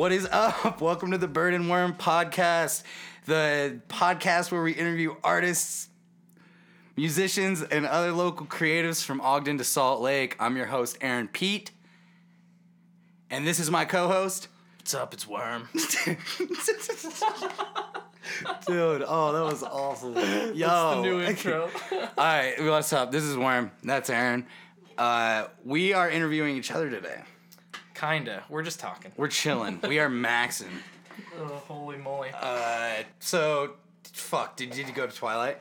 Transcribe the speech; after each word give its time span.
What 0.00 0.12
is 0.12 0.26
up? 0.32 0.80
Welcome 0.82 1.10
to 1.10 1.18
the 1.18 1.28
Bird 1.28 1.52
and 1.52 1.68
Worm 1.68 1.92
podcast, 1.92 2.84
the 3.26 3.82
podcast 3.88 4.50
where 4.50 4.62
we 4.62 4.72
interview 4.72 5.14
artists, 5.22 5.90
musicians, 6.96 7.60
and 7.60 7.84
other 7.84 8.10
local 8.10 8.46
creatives 8.46 9.04
from 9.04 9.20
Ogden 9.20 9.58
to 9.58 9.64
Salt 9.64 10.00
Lake. 10.00 10.36
I'm 10.40 10.56
your 10.56 10.64
host, 10.64 10.96
Aaron 11.02 11.28
Pete, 11.28 11.72
and 13.28 13.46
this 13.46 13.60
is 13.60 13.70
my 13.70 13.84
co 13.84 14.08
host. 14.08 14.48
What's 14.78 14.94
up? 14.94 15.12
It's 15.12 15.28
Worm. 15.28 15.68
Dude, 15.74 16.16
oh, 19.06 19.32
that 19.34 19.44
was 19.44 19.62
awesome. 19.62 20.14
Yo. 20.14 20.22
That's 20.22 20.56
the 20.56 21.02
new 21.02 21.20
intro. 21.20 21.68
All 21.92 22.08
right, 22.16 22.54
what's 22.58 22.94
up? 22.94 23.12
This 23.12 23.24
is 23.24 23.36
Worm. 23.36 23.70
That's 23.84 24.08
Aaron. 24.08 24.46
Uh, 24.96 25.48
we 25.62 25.92
are 25.92 26.08
interviewing 26.08 26.56
each 26.56 26.70
other 26.70 26.88
today. 26.88 27.20
Kinda. 28.00 28.44
We're 28.48 28.62
just 28.62 28.80
talking. 28.80 29.12
We're 29.16 29.28
chilling. 29.28 29.80
we 29.86 29.98
are 29.98 30.08
maxing. 30.10 30.70
Oh, 31.38 31.44
holy 31.68 31.98
moly. 31.98 32.30
Uh, 32.34 33.02
so, 33.18 33.74
fuck, 34.04 34.56
did, 34.56 34.70
did 34.70 34.88
you 34.88 34.94
go 34.94 35.06
to 35.06 35.14
Twilight? 35.14 35.58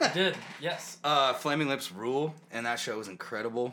I 0.00 0.08
did. 0.12 0.36
Yes. 0.60 0.98
Uh, 1.04 1.32
Flaming 1.34 1.68
Lips 1.68 1.92
rule, 1.92 2.34
and 2.50 2.66
that 2.66 2.80
show 2.80 2.98
was 2.98 3.06
incredible. 3.08 3.72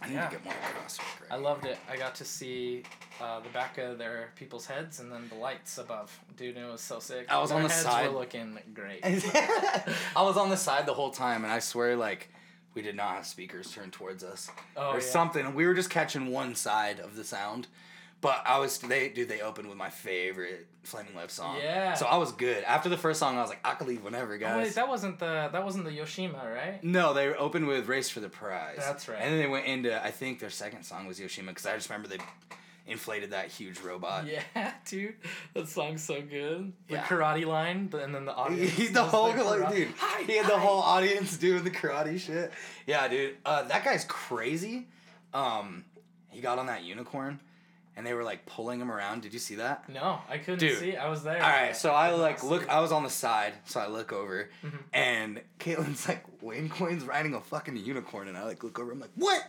I 0.00 0.08
need 0.08 0.14
Yeah. 0.14 0.26
to 0.28 0.36
get 0.36 0.44
more 0.44 0.54
across. 0.70 0.98
It 0.98 1.02
I 1.32 1.36
loved 1.36 1.64
it. 1.66 1.78
I 1.90 1.96
got 1.96 2.14
to 2.16 2.24
see 2.24 2.84
uh, 3.20 3.40
the 3.40 3.48
back 3.48 3.78
of 3.78 3.98
their 3.98 4.30
people's 4.36 4.66
heads 4.66 5.00
and 5.00 5.10
then 5.10 5.28
the 5.28 5.34
lights 5.36 5.78
above. 5.78 6.16
Dude, 6.36 6.56
it 6.56 6.64
was 6.70 6.80
so 6.80 7.00
sick. 7.00 7.26
I 7.28 7.38
was 7.40 7.50
Their 7.50 7.56
on 7.58 7.64
the 7.64 7.68
heads 7.70 7.82
side. 7.82 8.10
were 8.12 8.18
looking 8.18 8.58
great. 8.72 9.02
great. 9.02 9.24
I 10.16 10.22
was 10.22 10.36
on 10.36 10.48
the 10.48 10.56
side 10.56 10.86
the 10.86 10.94
whole 10.94 11.10
time, 11.10 11.42
and 11.44 11.52
I 11.52 11.58
swear, 11.58 11.96
like, 11.96 12.28
we 12.74 12.82
did 12.82 12.96
not 12.96 13.14
have 13.16 13.26
speakers 13.26 13.70
turned 13.72 13.92
towards 13.92 14.24
us 14.24 14.50
Oh, 14.76 14.90
or 14.90 14.94
yeah. 14.94 15.00
something. 15.00 15.54
We 15.54 15.66
were 15.66 15.74
just 15.74 15.90
catching 15.90 16.26
one 16.28 16.54
side 16.54 17.00
of 17.00 17.16
the 17.16 17.24
sound. 17.24 17.66
But 18.20 18.40
I 18.46 18.60
was 18.60 18.78
they 18.78 19.08
dude 19.08 19.28
they 19.28 19.40
opened 19.40 19.68
with 19.68 19.76
my 19.76 19.90
favorite 19.90 20.68
Flaming 20.84 21.16
Lips 21.16 21.34
song. 21.34 21.56
Yeah. 21.60 21.94
So 21.94 22.06
I 22.06 22.18
was 22.18 22.30
good. 22.30 22.62
After 22.62 22.88
the 22.88 22.96
first 22.96 23.18
song, 23.18 23.36
I 23.36 23.40
was 23.40 23.50
like, 23.50 23.58
I 23.64 23.74
could 23.74 23.88
leave 23.88 24.04
whenever, 24.04 24.34
Oh, 24.34 24.38
guys. 24.38 24.64
wait, 24.64 24.74
that 24.76 24.88
wasn't 24.88 25.18
the 25.18 25.48
that 25.52 25.64
wasn't 25.64 25.86
the 25.86 25.90
Yoshimi, 25.90 26.32
right? 26.54 26.82
No, 26.84 27.14
they 27.14 27.34
opened 27.34 27.66
with 27.66 27.88
Race 27.88 28.08
for 28.10 28.20
the 28.20 28.28
Prize. 28.28 28.76
That's 28.78 29.08
right. 29.08 29.18
And 29.20 29.32
then 29.32 29.40
they 29.40 29.48
went 29.48 29.66
into, 29.66 30.00
I 30.04 30.12
think 30.12 30.38
their 30.38 30.50
second 30.50 30.84
song 30.84 31.08
was 31.08 31.18
Yoshimi, 31.18 31.48
because 31.48 31.66
I 31.66 31.74
just 31.74 31.90
remember 31.90 32.06
they 32.08 32.18
inflated 32.86 33.30
that 33.30 33.48
huge 33.48 33.80
robot. 33.80 34.26
Yeah, 34.26 34.42
dude. 34.86 35.14
That 35.54 35.68
song's 35.68 36.02
so 36.02 36.20
good. 36.20 36.72
The 36.88 36.94
Yeah. 36.94 37.02
karate 37.04 37.46
line, 37.46 37.88
the- 37.90 38.02
and 38.02 38.14
then 38.14 38.24
the 38.24 38.34
audience. 38.34 38.70
He, 38.72 38.88
the 38.88 39.02
whole, 39.04 39.32
the 39.32 39.44
like, 39.44 39.72
dude, 39.74 39.88
Hi, 39.98 40.22
he 40.24 40.36
had 40.36 40.46
the 40.46 40.58
whole 40.58 40.80
audience 40.80 41.36
doing 41.36 41.64
the 41.64 41.70
karate 41.70 42.18
shit. 42.18 42.52
Yeah, 42.86 43.06
dude. 43.08 43.36
Uh, 43.44 43.62
that 43.64 43.84
guy's 43.84 44.04
crazy. 44.06 44.88
Um, 45.32 45.84
he 46.30 46.40
got 46.40 46.58
on 46.58 46.66
that 46.66 46.82
unicorn, 46.84 47.40
and 47.96 48.06
they 48.06 48.14
were, 48.14 48.24
like, 48.24 48.44
pulling 48.46 48.80
him 48.80 48.90
around. 48.90 49.22
Did 49.22 49.32
you 49.32 49.38
see 49.38 49.56
that? 49.56 49.88
No, 49.88 50.18
I 50.28 50.38
couldn't 50.38 50.58
Dude. 50.60 50.78
see. 50.78 50.96
I 50.96 51.08
was 51.08 51.22
there. 51.22 51.42
All 51.42 51.48
right, 51.50 51.76
so 51.76 51.92
I 51.92 52.10
like 52.12 52.42
look. 52.42 52.68
I 52.68 52.80
was 52.80 52.90
on 52.92 53.02
the 53.02 53.10
side, 53.10 53.52
so 53.64 53.80
I 53.80 53.86
look 53.86 54.12
over, 54.12 54.48
Mm-hmm. 54.64 54.76
and 54.92 55.40
Caitlin's 55.60 56.08
like, 56.08 56.24
Wayne 56.42 56.68
Coyne's 56.68 57.04
riding 57.04 57.34
a 57.34 57.40
fucking 57.40 57.76
unicorn, 57.76 58.28
and 58.28 58.36
I 58.36 58.44
like 58.44 58.64
look 58.64 58.78
over. 58.78 58.92
I'm 58.92 59.00
like, 59.00 59.10
what? 59.14 59.42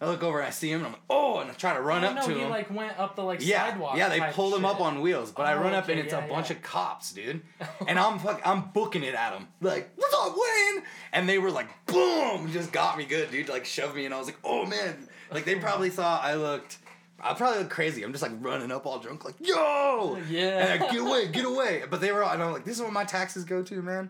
I 0.00 0.06
look 0.06 0.22
over, 0.22 0.38
and 0.38 0.46
I 0.46 0.50
see 0.50 0.70
him, 0.70 0.78
and 0.78 0.86
I'm 0.86 0.92
like, 0.92 1.02
oh, 1.10 1.40
and 1.40 1.50
I 1.50 1.54
try 1.54 1.74
to 1.74 1.80
run 1.82 2.04
Oh, 2.04 2.08
up 2.08 2.14
no, 2.16 2.22
to 2.26 2.32
he 2.34 2.40
him. 2.40 2.48
like 2.48 2.70
went 2.74 2.98
up 2.98 3.16
the 3.16 3.22
like 3.22 3.46
yeah, 3.46 3.70
sidewalk. 3.70 3.96
yeah, 3.98 4.08
they 4.08 4.20
pulled 4.32 4.54
him 4.54 4.64
up 4.64 4.80
on 4.80 5.00
wheels, 5.02 5.30
but 5.30 5.44
I 5.46 5.54
Oh, 5.54 5.60
run 5.60 5.74
up, 5.74 5.88
and 5.88 6.00
it's 6.00 6.12
yeah, 6.12 6.24
a 6.24 6.28
bunch 6.28 6.48
yeah. 6.50 6.56
of 6.56 6.62
cops, 6.62 7.12
dude, 7.12 7.42
and 7.86 7.98
I'm 7.98 8.18
fuck, 8.18 8.40
I'm 8.44 8.70
booking 8.72 9.02
it 9.02 9.14
at 9.14 9.32
them, 9.32 9.48
like, 9.60 9.90
what's 9.96 10.14
up, 10.14 10.34
Wayne? 10.34 10.84
And 11.12 11.28
they 11.28 11.38
were 11.38 11.50
like, 11.50 11.68
boom, 11.86 12.50
just 12.50 12.72
got 12.72 12.96
me 12.96 13.04
good, 13.04 13.30
dude, 13.30 13.48
like 13.50 13.66
shoved 13.66 13.94
me, 13.94 14.06
and 14.06 14.14
I 14.14 14.18
was 14.18 14.26
like, 14.26 14.38
oh 14.42 14.64
man, 14.64 15.06
like 15.30 15.44
they 15.44 15.56
probably 15.56 15.90
thought 15.98 16.24
I 16.24 16.34
looked. 16.34 16.78
I 17.22 17.34
probably 17.34 17.58
look 17.58 17.68
crazy. 17.68 18.02
I'm 18.02 18.12
just 18.12 18.22
like 18.22 18.32
running 18.40 18.72
up 18.72 18.86
all 18.86 18.98
drunk, 18.98 19.26
like 19.26 19.34
yo, 19.46 20.18
Yeah. 20.30 20.72
and 20.72 20.82
I, 20.84 20.90
get 20.90 21.00
away, 21.02 21.28
get 21.28 21.44
away. 21.54 21.82
But 21.90 22.00
they 22.00 22.12
were, 22.12 22.24
all, 22.24 22.32
and 22.32 22.42
I'm 22.42 22.50
like, 22.54 22.64
this 22.64 22.76
is 22.76 22.80
where 22.82 22.90
my 22.90 23.04
taxes 23.04 23.44
go 23.44 23.62
to, 23.62 23.82
man. 23.82 24.08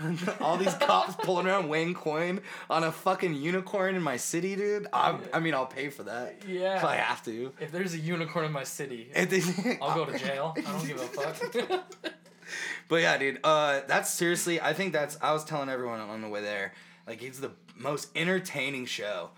all 0.40 0.56
these 0.56 0.74
cops 0.74 1.14
pulling 1.16 1.46
around 1.46 1.68
Wayne 1.68 1.92
Coyne 1.94 2.40
on 2.70 2.84
a 2.84 2.92
fucking 2.92 3.34
unicorn 3.34 3.94
in 3.96 4.02
my 4.02 4.16
city, 4.16 4.54
dude. 4.54 4.86
I, 4.92 5.18
I 5.32 5.40
mean, 5.40 5.54
I'll 5.54 5.66
pay 5.66 5.88
for 5.90 6.04
that. 6.04 6.44
Yeah. 6.46 6.76
if 6.76 6.84
I 6.84 6.96
have 6.96 7.24
to. 7.24 7.52
If 7.60 7.72
there's 7.72 7.94
a 7.94 7.98
unicorn 7.98 8.44
in 8.44 8.52
my 8.52 8.62
city, 8.64 9.10
they- 9.14 9.78
I'll 9.82 9.94
go 9.94 10.04
to 10.04 10.16
jail. 10.18 10.54
I 10.56 10.60
don't 10.60 10.86
give 10.86 10.96
a 11.00 11.04
fuck. 11.06 11.84
But 12.88 12.96
yeah, 13.02 13.18
dude. 13.18 13.40
Uh, 13.44 13.80
that's 13.86 14.10
seriously. 14.10 14.60
I 14.60 14.72
think 14.72 14.92
that's. 14.92 15.18
I 15.20 15.32
was 15.32 15.44
telling 15.44 15.68
everyone 15.68 16.00
on 16.00 16.20
the 16.22 16.28
way 16.28 16.40
there, 16.42 16.72
like 17.06 17.22
it's 17.22 17.38
the 17.40 17.50
most 17.76 18.08
entertaining 18.16 18.86
show. 18.86 19.30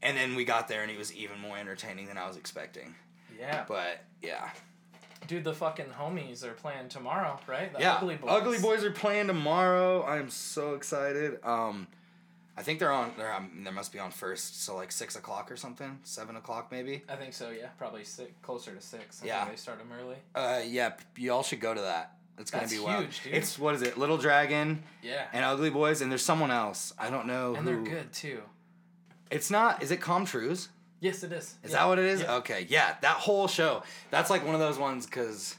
And 0.00 0.16
then 0.16 0.36
we 0.36 0.44
got 0.44 0.68
there, 0.68 0.82
and 0.82 0.90
it 0.92 0.96
was 0.98 1.12
even 1.14 1.40
more 1.40 1.56
entertaining 1.58 2.06
than 2.06 2.16
I 2.18 2.28
was 2.28 2.36
expecting. 2.36 2.94
yeah. 3.36 3.64
But 3.66 4.04
yeah, 4.22 4.50
Dude, 5.26 5.44
the 5.44 5.52
fucking 5.52 5.86
homies 5.98 6.42
are 6.44 6.52
playing 6.54 6.88
tomorrow, 6.88 7.38
right? 7.46 7.72
The 7.72 7.80
yeah. 7.80 7.96
Ugly 7.96 8.16
Boys. 8.16 8.30
Ugly 8.30 8.58
Boys 8.60 8.84
are 8.84 8.90
playing 8.90 9.26
tomorrow. 9.26 10.04
I'm 10.06 10.30
so 10.30 10.74
excited. 10.74 11.38
Um, 11.44 11.86
I 12.56 12.62
think 12.62 12.78
they're 12.78 12.92
on. 12.92 13.12
They're 13.16 13.32
um, 13.32 13.62
they 13.64 13.70
must 13.70 13.92
be 13.92 13.98
on 13.98 14.10
first, 14.10 14.62
so 14.64 14.74
like 14.76 14.90
six 14.90 15.16
o'clock 15.16 15.50
or 15.52 15.56
something, 15.56 15.98
seven 16.02 16.36
o'clock 16.36 16.72
maybe. 16.72 17.02
I 17.08 17.16
think 17.16 17.32
so, 17.34 17.50
yeah. 17.50 17.68
Probably 17.78 18.04
six, 18.04 18.30
closer 18.42 18.74
to 18.74 18.80
six. 18.80 19.22
I 19.22 19.26
Yeah. 19.26 19.38
think 19.44 19.56
they 19.56 19.60
start 19.60 19.78
them 19.78 19.88
early. 20.00 20.16
Uh, 20.34 20.62
yeah, 20.66 20.92
y'all 21.16 21.42
should 21.42 21.60
go 21.60 21.74
to 21.74 21.80
that. 21.82 22.14
It's 22.38 22.50
gonna 22.50 22.62
That's 22.62 22.72
be 22.72 22.78
wild. 22.80 23.04
huge, 23.04 23.22
dude. 23.24 23.34
It's 23.34 23.58
what 23.58 23.74
is 23.74 23.82
it? 23.82 23.98
Little 23.98 24.16
Dragon 24.18 24.82
Yeah. 25.02 25.26
and 25.32 25.44
Ugly 25.44 25.70
Boys, 25.70 26.00
and 26.00 26.10
there's 26.10 26.24
someone 26.24 26.50
else. 26.50 26.92
I 26.98 27.10
don't 27.10 27.26
know 27.26 27.54
And 27.54 27.68
who. 27.68 27.84
they're 27.84 27.94
good, 27.96 28.12
too. 28.12 28.42
It's 29.30 29.50
not. 29.50 29.82
Is 29.82 29.90
it 29.90 30.00
Com-Truise? 30.00 30.68
Yes, 31.00 31.22
it 31.22 31.32
is. 31.32 31.54
Is 31.62 31.70
Yeah. 31.70 31.78
that 31.78 31.84
what 31.88 31.98
it 31.98 32.04
is? 32.06 32.20
Yeah. 32.22 32.34
Okay, 32.36 32.66
yeah, 32.68 32.96
that 33.02 33.16
whole 33.18 33.46
show. 33.48 33.82
That's 34.10 34.30
like 34.30 34.44
one 34.44 34.54
of 34.54 34.60
those 34.60 34.78
ones 34.78 35.06
because 35.06 35.56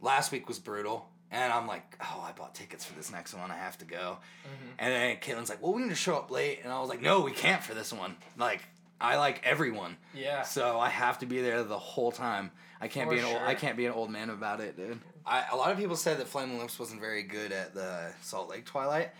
last 0.00 0.32
week 0.32 0.48
was 0.48 0.58
brutal, 0.58 1.08
and 1.30 1.52
I'm 1.52 1.66
like, 1.66 1.96
oh, 2.00 2.24
I 2.26 2.32
bought 2.32 2.54
tickets 2.54 2.84
for 2.84 2.94
this 2.94 3.10
next 3.10 3.34
one. 3.34 3.50
I 3.50 3.56
have 3.56 3.76
to 3.78 3.84
go. 3.84 4.18
Mm-hmm. 4.44 4.68
And 4.78 4.92
then 4.92 5.16
Caitlin's 5.16 5.48
like, 5.50 5.62
well, 5.62 5.72
we 5.74 5.82
need 5.82 5.90
to 5.90 5.94
show 5.94 6.16
up 6.16 6.30
late, 6.30 6.60
and 6.64 6.72
I 6.72 6.80
was 6.80 6.88
like, 6.88 7.00
no, 7.02 7.20
we 7.20 7.32
can't 7.32 7.62
for 7.62 7.74
this 7.74 7.92
one. 7.92 8.16
Like, 8.38 8.62
I 9.00 9.16
like 9.16 9.42
everyone, 9.44 9.96
Yeah. 10.14 10.42
so 10.42 10.80
I 10.80 10.88
have 10.88 11.18
to 11.18 11.26
be 11.26 11.42
there 11.42 11.62
the 11.64 11.78
whole 11.78 12.10
time. 12.12 12.50
I 12.80 12.88
can't 12.88 13.08
For 13.08 13.14
be 13.14 13.20
an 13.20 13.26
old. 13.26 13.42
I 13.42 13.54
can't 13.54 13.76
be 13.76 13.86
an 13.86 13.92
old 13.92 14.10
man 14.10 14.30
about 14.30 14.60
it, 14.60 14.76
dude. 14.76 15.00
I, 15.26 15.44
a 15.50 15.56
lot 15.56 15.70
of 15.72 15.76
people 15.78 15.96
said 15.96 16.18
that 16.18 16.28
Flaming 16.28 16.58
Lips 16.58 16.78
wasn't 16.78 17.00
very 17.00 17.22
good 17.24 17.50
at 17.52 17.74
the 17.74 18.12
Salt 18.22 18.48
Lake 18.48 18.64
Twilight. 18.64 19.10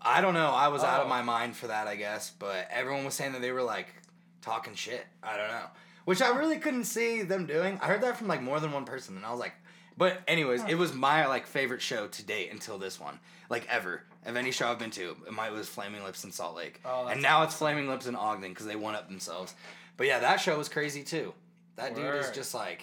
I 0.00 0.20
don't 0.20 0.34
know. 0.34 0.50
I 0.50 0.68
was 0.68 0.82
out 0.82 1.00
of 1.00 1.06
Oh. 1.06 1.08
my 1.08 1.22
mind 1.22 1.56
for 1.56 1.68
that, 1.68 1.86
I 1.86 1.96
guess. 1.96 2.30
But 2.38 2.68
everyone 2.70 3.04
was 3.04 3.14
saying 3.14 3.32
that 3.32 3.40
they 3.42 3.50
were 3.52 3.62
like 3.62 3.88
talking 4.44 4.74
shit. 4.74 5.04
I 5.22 5.36
don't 5.36 5.48
know. 5.48 5.66
Which 6.04 6.20
I 6.20 6.36
really 6.36 6.58
couldn't 6.58 6.84
see 6.84 7.22
them 7.22 7.46
doing. 7.46 7.78
I 7.82 7.86
heard 7.86 8.02
that 8.02 8.16
from 8.18 8.28
like 8.28 8.42
more 8.42 8.60
than 8.60 8.72
one 8.72 8.84
person, 8.84 9.16
and 9.16 9.24
I 9.24 9.30
was 9.30 9.40
like, 9.40 9.54
but 9.96 10.20
anyways, 10.28 10.62
it 10.68 10.74
was 10.74 10.92
my 10.92 11.26
like 11.26 11.46
favorite 11.46 11.80
show 11.80 12.06
to 12.08 12.22
date 12.24 12.50
until 12.52 12.78
this 12.78 13.00
one, 13.00 13.18
like 13.48 13.66
ever 13.70 14.02
of 14.26 14.36
any 14.36 14.50
show 14.50 14.68
I've 14.68 14.78
been 14.78 14.90
to. 14.92 15.16
It 15.26 15.32
might 15.32 15.52
was 15.52 15.68
Flaming 15.68 16.04
Lips 16.04 16.24
in 16.24 16.32
Salt 16.32 16.56
Lake, 16.56 16.80
Oh, 16.84 17.06
and 17.06 17.22
now 17.22 17.42
it's 17.42 17.54
Flaming 17.54 17.88
Lips 17.88 18.06
in 18.06 18.14
Ogden 18.16 18.50
because 18.50 18.66
they 18.66 18.76
won 18.76 18.94
up 18.94 19.08
themselves. 19.08 19.54
But 19.96 20.06
yeah, 20.06 20.18
that 20.18 20.40
show 20.40 20.58
was 20.58 20.68
crazy 20.68 21.02
too. 21.02 21.32
That 21.76 21.94
dude 21.96 22.14
is 22.16 22.30
just 22.30 22.54
like. 22.54 22.82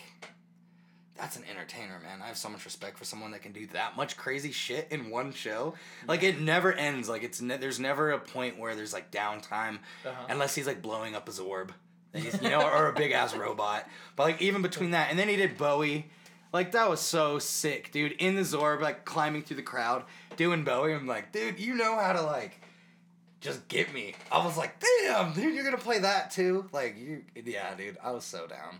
That's 1.17 1.35
an 1.35 1.43
entertainer, 1.49 1.99
man. 1.99 2.21
I 2.23 2.27
have 2.27 2.37
so 2.37 2.49
much 2.49 2.65
respect 2.65 2.97
for 2.97 3.05
someone 3.05 3.31
that 3.31 3.41
can 3.43 3.51
do 3.51 3.67
that 3.67 3.95
much 3.97 4.17
crazy 4.17 4.51
shit 4.51 4.87
in 4.91 5.09
one 5.11 5.33
show. 5.33 5.75
Like 6.07 6.23
it 6.23 6.39
never 6.41 6.73
ends. 6.73 7.07
Like 7.09 7.21
it's 7.23 7.41
ne- 7.41 7.57
there's 7.57 7.79
never 7.79 8.11
a 8.11 8.19
point 8.19 8.57
where 8.57 8.75
there's 8.75 8.93
like 8.93 9.11
downtime, 9.11 9.79
Uh-huh. 10.05 10.25
unless 10.29 10.55
he's 10.55 10.65
like 10.67 10.81
blowing 10.81 11.13
up 11.15 11.27
his 11.27 11.39
orb, 11.39 11.73
And 12.13 12.23
he's- 12.23 12.41
you 12.41 12.49
know, 12.49 12.61
or 12.67 12.87
a 12.87 12.93
big 12.93 13.11
ass 13.11 13.35
robot. 13.35 13.87
But 14.15 14.23
like 14.23 14.41
even 14.41 14.61
between 14.61 14.91
that, 14.91 15.09
and 15.09 15.19
then 15.19 15.27
he 15.29 15.35
did 15.35 15.57
Bowie. 15.57 16.09
Like 16.53 16.71
that 16.71 16.89
was 16.89 16.99
so 17.01 17.39
sick, 17.39 17.91
dude. 17.91 18.13
In 18.13 18.35
the 18.35 18.41
Zorb, 18.41 18.81
like 18.81 19.05
climbing 19.05 19.43
through 19.43 19.57
the 19.57 19.63
crowd, 19.63 20.03
doing 20.37 20.63
Bowie. 20.63 20.93
I'm 20.93 21.07
like, 21.07 21.31
dude, 21.31 21.59
you 21.59 21.75
know 21.75 21.97
how 21.99 22.13
to 22.13 22.21
like 22.21 22.59
just 23.41 23.67
get 23.67 23.93
me. 23.93 24.15
I 24.31 24.43
was 24.45 24.57
like, 24.57 24.81
damn, 25.03 25.33
dude, 25.33 25.53
you're 25.55 25.63
gonna 25.63 25.77
play 25.77 25.99
that 25.99 26.31
too. 26.31 26.67
Like 26.71 26.97
you, 26.97 27.23
yeah, 27.35 27.73
dude. 27.75 27.97
I 28.03 28.11
was 28.11 28.23
so 28.23 28.47
down. 28.47 28.79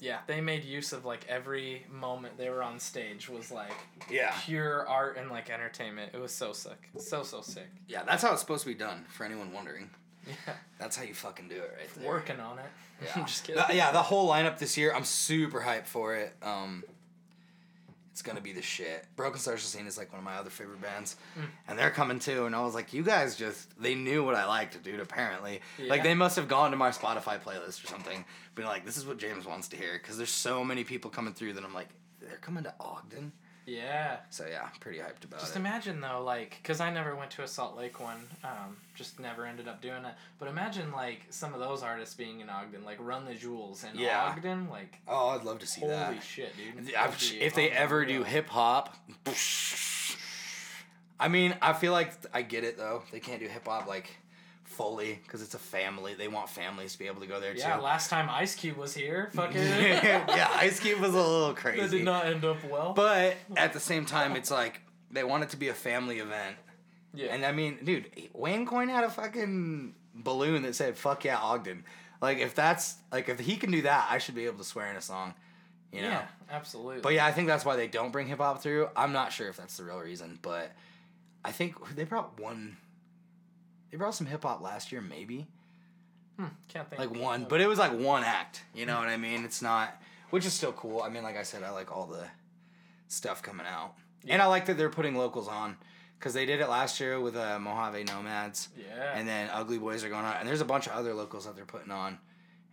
Yeah, 0.00 0.18
they 0.26 0.40
made 0.40 0.64
use 0.64 0.92
of 0.92 1.04
like 1.04 1.26
every 1.28 1.84
moment 1.90 2.38
they 2.38 2.50
were 2.50 2.62
on 2.62 2.78
stage 2.78 3.28
was 3.28 3.50
like 3.50 3.72
Yeah. 4.10 4.32
pure 4.44 4.86
art 4.88 5.16
and 5.18 5.28
like 5.30 5.50
entertainment. 5.50 6.12
It 6.14 6.20
was 6.20 6.32
so 6.32 6.52
sick. 6.52 6.88
So 6.98 7.22
so 7.22 7.40
sick. 7.40 7.68
Yeah, 7.88 8.04
that's 8.04 8.22
how 8.22 8.32
it's 8.32 8.40
supposed 8.40 8.62
to 8.62 8.68
be 8.68 8.74
done. 8.74 9.04
For 9.08 9.24
anyone 9.24 9.52
wondering, 9.52 9.90
Yeah. 10.26 10.54
that's 10.78 10.96
how 10.96 11.02
you 11.02 11.14
fucking 11.14 11.48
do 11.48 11.56
it, 11.56 11.74
right 11.76 11.94
there. 11.96 12.08
Working 12.08 12.40
on 12.40 12.58
it. 12.58 12.64
Yeah. 13.00 13.10
I'm 13.14 13.26
just 13.26 13.44
kidding. 13.44 13.62
The- 13.64 13.76
yeah, 13.76 13.92
the 13.92 14.02
whole 14.02 14.28
lineup 14.28 14.58
this 14.58 14.76
year, 14.76 14.92
I'm 14.92 15.04
super 15.04 15.60
hyped 15.60 15.86
for 15.86 16.16
it. 16.16 16.34
Um, 16.42 16.82
it's 18.18 18.26
gonna 18.26 18.40
be 18.40 18.52
the 18.52 18.60
shit. 18.62 19.06
Broken 19.14 19.38
Social 19.38 19.60
Scene 19.60 19.86
is 19.86 19.96
like 19.96 20.10
one 20.10 20.18
of 20.18 20.24
my 20.24 20.34
other 20.34 20.50
favorite 20.50 20.82
bands, 20.82 21.14
Mm. 21.38 21.44
and 21.68 21.78
they're 21.78 21.92
coming 21.92 22.18
too. 22.18 22.46
And 22.46 22.54
I 22.56 22.62
was 22.64 22.74
like, 22.74 22.92
you 22.92 23.04
guys 23.04 23.36
just 23.36 23.80
they 23.80 23.94
knew 23.94 24.24
what 24.24 24.34
I 24.34 24.44
liked, 24.44 24.82
dude. 24.82 24.98
Apparently, 24.98 25.60
like 25.86 26.02
they 26.02 26.14
must 26.14 26.34
have 26.34 26.48
gone 26.48 26.72
to 26.72 26.76
my 26.76 26.90
Spotify 26.90 27.40
playlist 27.40 27.84
or 27.84 27.86
something, 27.86 28.24
been 28.56 28.64
like, 28.64 28.84
this 28.84 28.96
is 28.96 29.06
what 29.06 29.18
James 29.18 29.46
wants 29.46 29.68
to 29.68 29.76
hear, 29.76 29.98
because 30.02 30.16
there's 30.16 30.30
so 30.30 30.64
many 30.64 30.82
people 30.82 31.12
coming 31.12 31.32
through 31.32 31.52
that 31.52 31.62
I'm 31.64 31.74
like, 31.74 31.90
they're 32.20 32.38
coming 32.38 32.64
to 32.64 32.74
Ogden. 32.80 33.30
Yeah. 33.68 34.16
So 34.30 34.46
yeah, 34.50 34.68
pretty 34.80 34.98
hyped 34.98 35.24
about 35.24 35.40
Just 35.40 35.42
it. 35.42 35.46
Just 35.46 35.56
imagine 35.56 36.00
though, 36.00 36.22
like, 36.24 36.58
because 36.62 36.80
I 36.80 36.90
never 36.90 37.14
went 37.14 37.30
to 37.32 37.42
a 37.42 37.48
Salt 37.48 37.76
Lake 37.76 38.00
one, 38.00 38.26
um, 38.42 38.78
just 38.94 39.20
never 39.20 39.44
ended 39.44 39.68
up 39.68 39.82
doing 39.82 40.04
it. 40.06 40.14
But 40.38 40.48
imagine 40.48 40.90
like 40.90 41.26
some 41.30 41.52
of 41.52 41.60
those 41.60 41.82
artists 41.82 42.14
being 42.14 42.40
in 42.40 42.48
Ogden, 42.48 42.84
like 42.84 42.96
Run 42.98 43.26
the 43.26 43.34
Jewels 43.34 43.84
in 43.84 43.98
Yeah. 43.98 44.32
Ogden, 44.34 44.68
like 44.70 45.00
oh, 45.06 45.28
I'd 45.28 45.44
love 45.44 45.58
to 45.58 45.66
see 45.66 45.80
holy 45.82 45.92
that. 45.92 46.06
Holy 46.06 46.20
shit, 46.20 46.56
dude. 46.56 46.78
I've- 46.78 46.92
That'd 46.92 47.30
be 47.30 47.40
if 47.42 47.54
they 47.54 47.70
ever 47.70 48.04
do 48.06 48.24
hip 48.24 48.48
hop, 48.48 48.96
I 51.20 51.28
mean, 51.28 51.54
I 51.60 51.72
feel 51.72 51.92
like 51.92 52.12
I 52.32 52.42
get 52.42 52.64
it 52.64 52.76
though. 52.78 53.02
They 53.12 53.20
can't 53.20 53.40
do 53.40 53.48
hip 53.48 53.66
hop 53.66 53.86
like 53.86 54.08
fully 54.78 55.18
because 55.22 55.42
it's 55.42 55.54
a 55.54 55.58
family. 55.58 56.14
They 56.14 56.28
want 56.28 56.48
families 56.48 56.92
to 56.92 56.98
be 56.98 57.06
able 57.08 57.20
to 57.20 57.26
go 57.26 57.38
there 57.40 57.50
Yeah, 57.54 57.64
too. 57.64 57.68
Yeah, 57.68 57.76
last 57.78 58.08
time 58.08 58.30
Ice 58.30 58.54
Cube 58.54 58.76
was 58.78 58.94
here, 58.94 59.28
fucking. 59.34 59.60
yeah, 59.60 60.48
Ice 60.54 60.80
Cube 60.80 61.00
was 61.00 61.12
a 61.12 61.16
little 61.18 61.48
That 61.48 61.56
crazy. 61.56 61.98
did 61.98 62.04
not 62.04 62.26
end 62.26 62.44
up 62.44 62.56
well. 62.70 62.94
But 62.94 63.36
at 63.56 63.72
the 63.74 63.80
same 63.80 64.06
time, 64.06 64.36
it's 64.36 64.50
like 64.50 64.80
they 65.10 65.24
want 65.24 65.42
it 65.42 65.50
to 65.50 65.56
be 65.56 65.68
a 65.68 65.74
family 65.74 66.18
event. 66.20 66.56
yeah. 67.12 67.34
And 67.34 67.44
I 67.44 67.52
mean, 67.52 67.78
dude, 67.84 68.06
Wayne 68.32 68.64
Coyne 68.64 68.88
had 68.88 69.04
a 69.04 69.10
fucking 69.10 69.94
balloon 70.14 70.62
that 70.62 70.74
said 70.74 70.96
"fuck 70.96 71.24
yeah, 71.24 71.38
Ogden." 71.38 71.84
Like 72.22 72.38
if 72.38 72.54
that's 72.54 72.96
like 73.12 73.28
if 73.28 73.38
he 73.40 73.56
can 73.56 73.70
do 73.70 73.82
that, 73.82 74.06
I 74.10 74.18
should 74.18 74.34
be 74.36 74.46
able 74.46 74.58
to 74.58 74.64
swear 74.64 74.88
in 74.90 74.96
a 74.96 75.00
song. 75.02 75.34
You 75.92 76.02
know. 76.02 76.08
yeah, 76.08 76.26
absolutely. 76.50 77.00
But 77.00 77.14
yeah, 77.14 77.24
I 77.26 77.32
think 77.32 77.48
that's 77.48 77.64
why 77.64 77.76
they 77.76 77.88
don't 77.88 78.12
bring 78.12 78.26
hip 78.28 78.38
hop 78.38 78.62
through. 78.62 78.88
I'm 78.94 79.12
not 79.12 79.32
sure 79.32 79.48
if 79.48 79.56
that's 79.56 79.76
the 79.78 79.84
real 79.84 79.98
reason, 79.98 80.38
but 80.42 80.70
I 81.44 81.50
think 81.52 81.74
they 81.96 82.04
brought 82.04 82.38
one. 82.38 82.76
They 83.90 83.96
brought 83.96 84.14
some 84.14 84.26
hip 84.26 84.42
hop 84.42 84.60
last 84.60 84.92
year, 84.92 85.00
maybe 85.00 85.46
Hmm, 86.38 86.46
can't 86.68 86.88
think. 86.88 87.00
like 87.00 87.20
one, 87.20 87.46
but 87.48 87.60
it 87.60 87.66
was 87.66 87.78
like 87.78 87.92
one 87.98 88.22
act. 88.22 88.62
You 88.74 88.86
know 88.86 88.98
what 88.98 89.08
I 89.08 89.16
mean? 89.16 89.44
It's 89.44 89.60
not, 89.60 90.00
which 90.30 90.46
is 90.46 90.52
still 90.52 90.72
cool. 90.72 91.02
I 91.02 91.08
mean, 91.08 91.22
like 91.24 91.36
I 91.36 91.42
said, 91.42 91.62
I 91.64 91.70
like 91.70 91.90
all 91.94 92.06
the 92.06 92.24
stuff 93.08 93.42
coming 93.42 93.66
out, 93.66 93.94
and 94.28 94.40
I 94.40 94.46
like 94.46 94.66
that 94.66 94.76
they're 94.78 94.88
putting 94.90 95.16
locals 95.16 95.48
on 95.48 95.76
because 96.18 96.34
they 96.34 96.46
did 96.46 96.60
it 96.60 96.68
last 96.68 97.00
year 97.00 97.18
with 97.18 97.36
uh, 97.36 97.58
Mojave 97.58 98.04
Nomads, 98.04 98.68
yeah. 98.76 99.12
and 99.14 99.26
then 99.26 99.50
Ugly 99.52 99.78
Boys 99.78 100.04
are 100.04 100.08
going 100.08 100.24
on, 100.24 100.36
and 100.38 100.48
there's 100.48 100.60
a 100.60 100.64
bunch 100.64 100.86
of 100.86 100.92
other 100.92 101.12
locals 101.14 101.46
that 101.46 101.56
they're 101.56 101.64
putting 101.64 101.90
on, 101.90 102.18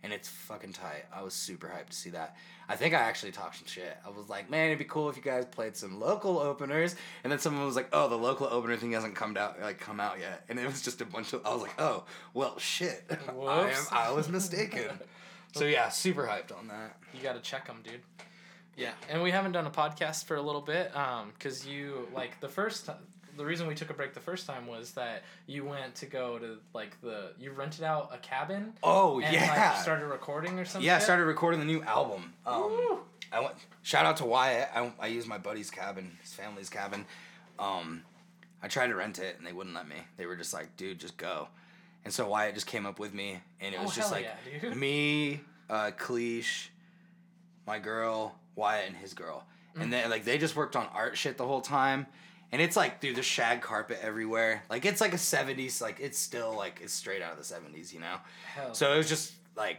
and 0.06 0.14
it's 0.14 0.28
fucking 0.28 0.72
tight. 0.72 1.04
I 1.12 1.22
was 1.22 1.34
super 1.34 1.66
hyped 1.66 1.90
to 1.90 1.96
see 1.96 2.10
that. 2.10 2.36
I 2.68 2.76
think 2.76 2.94
I 2.94 2.98
actually 2.98 3.32
talked 3.32 3.56
some 3.56 3.66
shit. 3.66 3.98
I 4.06 4.10
was 4.10 4.28
like, 4.28 4.48
man, 4.48 4.66
it'd 4.66 4.78
be 4.78 4.84
cool 4.84 5.10
if 5.10 5.16
you 5.16 5.22
guys 5.22 5.44
played 5.44 5.76
some 5.76 5.98
local 5.98 6.38
openers, 6.38 6.94
and 7.24 7.32
then 7.32 7.40
someone 7.40 7.66
was 7.66 7.74
like, 7.74 7.88
oh, 7.92 8.08
the 8.08 8.16
local 8.16 8.46
opener 8.46 8.76
thing 8.76 8.92
hasn't 8.92 9.16
come 9.16 9.36
out 9.36 9.60
like 9.60 9.80
come 9.80 9.98
out 9.98 10.20
yet, 10.20 10.44
and 10.48 10.60
it 10.60 10.66
was 10.66 10.80
just 10.80 11.00
a 11.00 11.04
bunch 11.04 11.32
of. 11.32 11.44
I 11.44 11.52
was 11.52 11.62
like, 11.62 11.74
oh, 11.80 12.04
well, 12.34 12.56
shit. 12.60 13.04
I, 13.36 13.70
am, 13.70 13.86
I 13.90 14.12
was 14.12 14.28
mistaken. 14.28 14.84
so 15.52 15.64
yeah, 15.64 15.88
super 15.88 16.22
hyped 16.22 16.56
on 16.56 16.68
that. 16.68 16.96
You 17.12 17.20
got 17.20 17.34
to 17.34 17.40
check 17.40 17.66
them, 17.66 17.80
dude. 17.82 18.00
Yeah, 18.76 18.92
and 19.10 19.24
we 19.24 19.32
haven't 19.32 19.52
done 19.52 19.66
a 19.66 19.70
podcast 19.70 20.26
for 20.26 20.36
a 20.36 20.42
little 20.42 20.60
bit, 20.60 20.96
um, 20.96 21.32
cause 21.40 21.66
you 21.66 22.06
like 22.14 22.40
the 22.40 22.48
first. 22.48 22.88
The 23.36 23.44
reason 23.44 23.66
we 23.66 23.74
took 23.74 23.90
a 23.90 23.94
break 23.94 24.14
the 24.14 24.20
first 24.20 24.46
time 24.46 24.66
was 24.66 24.92
that 24.92 25.22
you 25.46 25.64
went 25.64 25.94
to 25.96 26.06
go 26.06 26.38
to 26.38 26.58
like 26.74 27.00
the 27.02 27.32
you 27.38 27.52
rented 27.52 27.84
out 27.84 28.10
a 28.12 28.18
cabin. 28.18 28.72
Oh 28.82 29.20
and, 29.20 29.32
yeah. 29.34 29.72
Like, 29.74 29.82
started 29.82 30.06
recording 30.06 30.58
or 30.58 30.64
something. 30.64 30.86
yeah, 30.86 30.96
I 30.96 30.98
started 31.00 31.24
recording 31.24 31.60
the 31.60 31.66
new 31.66 31.82
album. 31.82 32.32
Um, 32.46 32.98
I 33.32 33.40
went. 33.40 33.54
Shout 33.82 34.06
out 34.06 34.16
to 34.18 34.24
Wyatt. 34.24 34.68
I, 34.74 34.92
I 35.00 35.06
used 35.08 35.28
my 35.28 35.38
buddy's 35.38 35.70
cabin, 35.70 36.16
his 36.22 36.32
family's 36.32 36.68
cabin. 36.70 37.04
Um, 37.58 38.02
I 38.62 38.68
tried 38.68 38.88
to 38.88 38.94
rent 38.94 39.18
it 39.18 39.36
and 39.38 39.46
they 39.46 39.52
wouldn't 39.52 39.74
let 39.74 39.88
me. 39.88 39.96
They 40.16 40.26
were 40.26 40.36
just 40.36 40.54
like, 40.54 40.76
"Dude, 40.76 40.98
just 40.98 41.16
go." 41.16 41.48
And 42.04 42.12
so 42.14 42.28
Wyatt 42.28 42.54
just 42.54 42.66
came 42.68 42.86
up 42.86 42.98
with 43.00 43.12
me, 43.12 43.40
and 43.60 43.74
it 43.74 43.78
Oh, 43.80 43.84
was 43.84 43.94
just 43.96 44.12
like 44.12 44.28
yeah, 44.62 44.74
me, 44.74 45.40
uh, 45.68 45.90
Cleesh, 45.98 46.68
my 47.66 47.78
girl, 47.80 48.36
Wyatt, 48.54 48.86
and 48.86 48.96
his 48.96 49.12
girl, 49.12 49.44
and 49.78 49.92
then 49.92 50.08
like 50.08 50.24
they 50.24 50.38
just 50.38 50.54
worked 50.54 50.76
on 50.76 50.86
art 50.94 51.16
shit 51.18 51.36
the 51.36 51.46
whole 51.46 51.60
time. 51.60 52.06
And 52.52 52.62
it's 52.62 52.76
like, 52.76 53.00
dude, 53.00 53.16
there's 53.16 53.26
shag 53.26 53.60
carpet 53.60 53.98
everywhere. 54.02 54.62
Like 54.70 54.84
it's 54.84 55.00
like 55.00 55.12
a 55.12 55.18
'70s, 55.18 55.80
like 55.80 55.98
it's 56.00 56.18
still 56.18 56.54
like 56.56 56.80
it's 56.82 56.92
straight 56.92 57.22
out 57.22 57.32
of 57.32 57.38
the 57.38 57.54
'70s, 57.54 57.92
you 57.92 58.00
know. 58.00 58.16
Hell. 58.54 58.74
So 58.74 58.92
it 58.92 58.96
was 58.96 59.08
just 59.08 59.32
like 59.56 59.78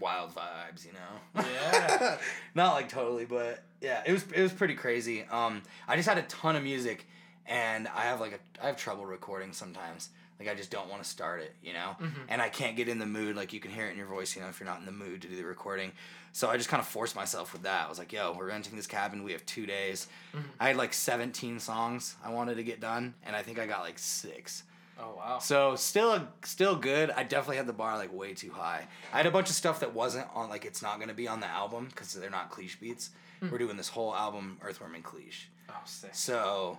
wild 0.00 0.34
vibes, 0.34 0.84
you 0.84 0.92
know. 0.92 1.42
Yeah. 1.42 2.18
Not 2.54 2.74
like 2.74 2.88
totally, 2.88 3.24
but 3.24 3.62
yeah, 3.80 4.02
it 4.06 4.12
was 4.12 4.24
it 4.34 4.42
was 4.42 4.52
pretty 4.52 4.74
crazy. 4.74 5.24
Um, 5.30 5.62
I 5.86 5.96
just 5.96 6.08
had 6.08 6.18
a 6.18 6.22
ton 6.22 6.56
of 6.56 6.62
music, 6.62 7.06
and 7.46 7.88
I 7.88 8.02
have 8.02 8.20
like 8.20 8.32
a 8.32 8.64
I 8.64 8.66
have 8.66 8.76
trouble 8.76 9.06
recording 9.06 9.52
sometimes. 9.52 10.10
Like 10.40 10.48
I 10.48 10.54
just 10.54 10.70
don't 10.70 10.88
want 10.88 11.02
to 11.02 11.08
start 11.08 11.42
it, 11.42 11.54
you 11.62 11.74
know, 11.74 11.96
mm-hmm. 12.00 12.22
and 12.30 12.40
I 12.40 12.48
can't 12.48 12.74
get 12.74 12.88
in 12.88 12.98
the 12.98 13.04
mood. 13.04 13.36
Like 13.36 13.52
you 13.52 13.60
can 13.60 13.70
hear 13.70 13.86
it 13.86 13.92
in 13.92 13.98
your 13.98 14.06
voice, 14.06 14.34
you 14.34 14.40
know, 14.40 14.48
if 14.48 14.58
you're 14.58 14.66
not 14.66 14.80
in 14.80 14.86
the 14.86 14.92
mood 14.92 15.20
to 15.20 15.28
do 15.28 15.36
the 15.36 15.44
recording. 15.44 15.92
So 16.32 16.48
I 16.48 16.56
just 16.56 16.70
kind 16.70 16.80
of 16.80 16.86
forced 16.86 17.14
myself 17.14 17.52
with 17.52 17.62
that. 17.64 17.84
I 17.84 17.88
was 17.90 17.98
like, 17.98 18.10
"Yo, 18.10 18.32
we're 18.32 18.46
renting 18.46 18.74
this 18.74 18.86
cabin. 18.86 19.22
We 19.22 19.32
have 19.32 19.44
two 19.44 19.66
days." 19.66 20.06
Mm-hmm. 20.34 20.46
I 20.58 20.68
had 20.68 20.76
like 20.76 20.94
17 20.94 21.60
songs 21.60 22.16
I 22.24 22.30
wanted 22.30 22.54
to 22.54 22.62
get 22.62 22.80
done, 22.80 23.14
and 23.22 23.36
I 23.36 23.42
think 23.42 23.58
I 23.58 23.66
got 23.66 23.82
like 23.82 23.98
six. 23.98 24.62
oh 24.98 25.14
wow. 25.14 25.38
So 25.40 25.76
still 25.76 26.26
still 26.42 26.74
good. 26.74 27.10
I 27.10 27.22
definitely 27.22 27.58
had 27.58 27.66
the 27.66 27.74
bar 27.74 27.98
like 27.98 28.12
way 28.12 28.32
too 28.32 28.50
high. 28.50 28.86
I 29.12 29.18
had 29.18 29.26
a 29.26 29.30
bunch 29.30 29.50
of 29.50 29.56
stuff 29.56 29.80
that 29.80 29.92
wasn't 29.92 30.26
on 30.34 30.48
like 30.48 30.64
it's 30.64 30.80
not 30.80 31.00
gonna 31.00 31.12
be 31.12 31.28
on 31.28 31.40
the 31.40 31.48
album 31.48 31.88
because 31.90 32.14
they're 32.14 32.30
not 32.30 32.50
cliche 32.50 32.78
beats. 32.80 33.10
We're 33.42 33.48
mm-hmm. 33.48 33.56
doing 33.58 33.76
this 33.76 33.88
whole 33.88 34.14
album 34.14 34.56
Earthworm 34.62 34.94
and 34.94 35.04
cliche. 35.04 35.48
Oh 35.68 35.74
sick. 35.84 36.14
So 36.14 36.78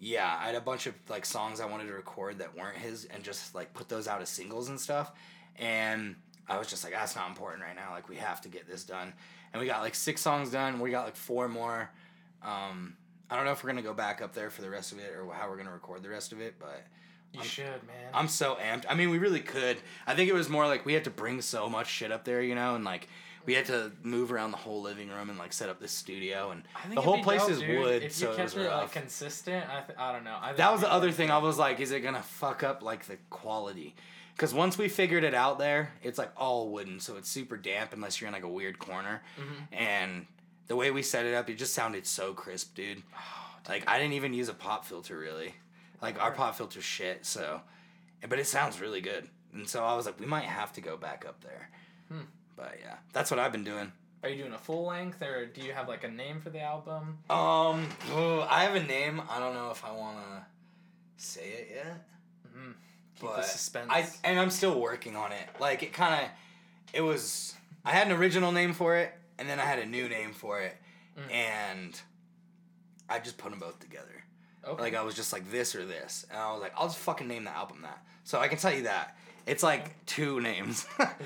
yeah, 0.00 0.36
I 0.40 0.46
had 0.46 0.54
a 0.54 0.60
bunch 0.60 0.86
of 0.86 0.94
like 1.08 1.24
songs 1.24 1.60
I 1.60 1.66
wanted 1.66 1.86
to 1.88 1.92
record 1.92 2.38
that 2.38 2.56
weren't 2.56 2.76
his 2.76 3.04
and 3.06 3.22
just 3.24 3.54
like 3.54 3.74
put 3.74 3.88
those 3.88 4.06
out 4.06 4.22
as 4.22 4.28
singles 4.28 4.68
and 4.68 4.80
stuff. 4.80 5.12
And 5.56 6.16
I 6.48 6.58
was 6.58 6.68
just 6.68 6.84
like, 6.84 6.92
that's 6.92 7.16
not 7.16 7.28
important 7.28 7.62
right 7.62 7.74
now. 7.74 7.90
Like 7.92 8.08
we 8.08 8.16
have 8.16 8.40
to 8.42 8.48
get 8.48 8.68
this 8.68 8.84
done. 8.84 9.12
And 9.52 9.60
we 9.60 9.66
got 9.66 9.80
like 9.82 9.94
six 9.94 10.20
songs 10.20 10.50
done. 10.50 10.78
We 10.80 10.90
got 10.90 11.04
like 11.04 11.16
four 11.16 11.48
more. 11.48 11.90
Um, 12.42 12.96
I 13.30 13.36
don't 13.36 13.44
know 13.44 13.52
if 13.52 13.62
we're 13.64 13.70
gonna 13.70 13.82
go 13.82 13.94
back 13.94 14.22
up 14.22 14.34
there 14.34 14.50
for 14.50 14.62
the 14.62 14.70
rest 14.70 14.92
of 14.92 14.98
it 14.98 15.12
or 15.16 15.32
how 15.32 15.48
we're 15.48 15.56
gonna 15.56 15.72
record 15.72 16.02
the 16.02 16.08
rest 16.10 16.32
of 16.32 16.40
it, 16.40 16.54
but 16.58 16.84
You 17.34 17.42
should, 17.42 17.64
man. 17.66 18.10
I'm 18.14 18.28
so 18.28 18.56
amped. 18.56 18.84
I 18.88 18.94
mean, 18.94 19.10
we 19.10 19.18
really 19.18 19.40
could. 19.40 19.76
I 20.06 20.14
think 20.14 20.30
it 20.30 20.34
was 20.34 20.48
more 20.48 20.66
like 20.66 20.86
we 20.86 20.94
had 20.94 21.04
to 21.04 21.10
bring 21.10 21.42
so 21.42 21.68
much 21.68 21.88
shit 21.88 22.10
up 22.12 22.24
there, 22.24 22.40
you 22.40 22.54
know, 22.54 22.74
and 22.74 22.84
like 22.84 23.08
we 23.48 23.54
had 23.54 23.64
to 23.64 23.90
move 24.02 24.30
around 24.30 24.50
the 24.50 24.58
whole 24.58 24.82
living 24.82 25.08
room 25.08 25.30
and 25.30 25.38
like 25.38 25.54
set 25.54 25.70
up 25.70 25.80
this 25.80 25.90
studio 25.90 26.50
and 26.50 26.64
I 26.76 26.82
think 26.82 26.96
the 26.96 27.00
whole 27.00 27.22
place 27.22 27.40
dope, 27.40 27.50
is 27.52 27.60
dude. 27.60 27.78
wood, 27.80 28.02
If 28.02 28.12
so 28.12 28.26
you 28.26 28.32
it 28.32 28.36
kept 28.36 28.54
was 28.54 28.66
it 28.66 28.70
like 28.70 28.92
consistent, 28.92 29.64
I, 29.70 29.80
th- 29.80 29.98
I 29.98 30.12
don't 30.12 30.22
know. 30.22 30.36
I 30.38 30.52
that 30.52 30.70
was 30.70 30.82
the 30.82 30.92
other 30.92 31.10
thing. 31.10 31.30
I 31.30 31.38
was 31.38 31.56
like, 31.56 31.80
is 31.80 31.90
it 31.90 32.00
gonna 32.00 32.22
fuck 32.22 32.62
up 32.62 32.82
like 32.82 33.06
the 33.06 33.16
quality? 33.30 33.96
Because 34.34 34.52
once 34.52 34.76
we 34.76 34.86
figured 34.90 35.24
it 35.24 35.32
out 35.32 35.58
there, 35.58 35.92
it's 36.02 36.18
like 36.18 36.30
all 36.36 36.68
wooden, 36.68 37.00
so 37.00 37.16
it's 37.16 37.30
super 37.30 37.56
damp 37.56 37.94
unless 37.94 38.20
you're 38.20 38.28
in 38.28 38.34
like 38.34 38.42
a 38.44 38.48
weird 38.48 38.78
corner. 38.78 39.22
Mm-hmm. 39.40 39.74
And 39.74 40.26
the 40.66 40.76
way 40.76 40.90
we 40.90 41.00
set 41.02 41.24
it 41.24 41.32
up, 41.34 41.48
it 41.48 41.54
just 41.54 41.72
sounded 41.72 42.06
so 42.06 42.34
crisp, 42.34 42.74
dude. 42.74 43.02
Like 43.66 43.82
I 43.88 43.98
didn't 43.98 44.12
even 44.12 44.34
use 44.34 44.50
a 44.50 44.54
pop 44.54 44.84
filter 44.84 45.18
really. 45.18 45.54
Like 46.02 46.22
our 46.22 46.32
pop 46.32 46.54
filter 46.54 46.82
shit, 46.82 47.24
so 47.24 47.62
but 48.28 48.38
it 48.38 48.46
sounds 48.46 48.78
really 48.78 49.00
good. 49.00 49.26
And 49.54 49.66
so 49.66 49.82
I 49.82 49.96
was 49.96 50.04
like, 50.04 50.20
we 50.20 50.26
might 50.26 50.44
have 50.44 50.74
to 50.74 50.82
go 50.82 50.98
back 50.98 51.24
up 51.26 51.42
there. 51.42 51.70
Hmm. 52.08 52.20
But 52.58 52.78
yeah, 52.82 52.96
that's 53.12 53.30
what 53.30 53.38
I've 53.38 53.52
been 53.52 53.64
doing. 53.64 53.92
Are 54.24 54.28
you 54.28 54.36
doing 54.42 54.52
a 54.52 54.58
full 54.58 54.84
length 54.86 55.22
or 55.22 55.46
do 55.46 55.60
you 55.60 55.72
have 55.72 55.88
like 55.88 56.02
a 56.02 56.08
name 56.08 56.40
for 56.40 56.50
the 56.50 56.60
album? 56.60 57.18
Um, 57.30 57.86
I 58.50 58.64
have 58.64 58.74
a 58.74 58.82
name. 58.82 59.22
I 59.30 59.38
don't 59.38 59.54
know 59.54 59.70
if 59.70 59.84
I 59.84 59.92
want 59.92 60.16
to 60.18 60.44
say 61.24 61.42
it 61.48 61.68
yet. 61.76 62.08
Mm. 62.48 62.74
Keep 63.14 63.28
but 63.30 63.36
the 63.36 63.42
suspense. 63.44 63.88
I 63.90 64.08
and 64.24 64.40
I'm 64.40 64.50
still 64.50 64.78
working 64.80 65.14
on 65.14 65.30
it. 65.30 65.48
Like 65.60 65.84
it 65.84 65.92
kind 65.92 66.24
of, 66.24 66.30
it 66.92 67.00
was. 67.02 67.54
I 67.84 67.92
had 67.92 68.08
an 68.08 68.12
original 68.14 68.50
name 68.50 68.72
for 68.72 68.96
it, 68.96 69.12
and 69.38 69.48
then 69.48 69.60
I 69.60 69.64
had 69.64 69.78
a 69.78 69.86
new 69.86 70.08
name 70.08 70.32
for 70.32 70.60
it, 70.60 70.76
Mm. 71.16 71.32
and 71.32 72.00
I 73.08 73.18
just 73.20 73.38
put 73.38 73.50
them 73.50 73.58
both 73.60 73.78
together. 73.80 74.24
okay. 74.64 74.82
Like 74.82 74.94
I 74.96 75.02
was 75.02 75.14
just 75.14 75.32
like 75.32 75.50
this 75.50 75.74
or 75.76 75.84
this, 75.84 76.26
and 76.30 76.38
I 76.38 76.52
was 76.52 76.60
like, 76.60 76.72
I'll 76.76 76.86
just 76.88 76.98
fucking 76.98 77.26
name 77.28 77.44
the 77.44 77.50
album 77.56 77.82
that. 77.82 78.02
So 78.24 78.38
I 78.40 78.46
can 78.48 78.58
tell 78.58 78.72
you 78.74 78.82
that 78.82 79.16
it's 79.48 79.62
like 79.62 80.04
two 80.06 80.40
names. 80.40 80.86
like 80.98 81.18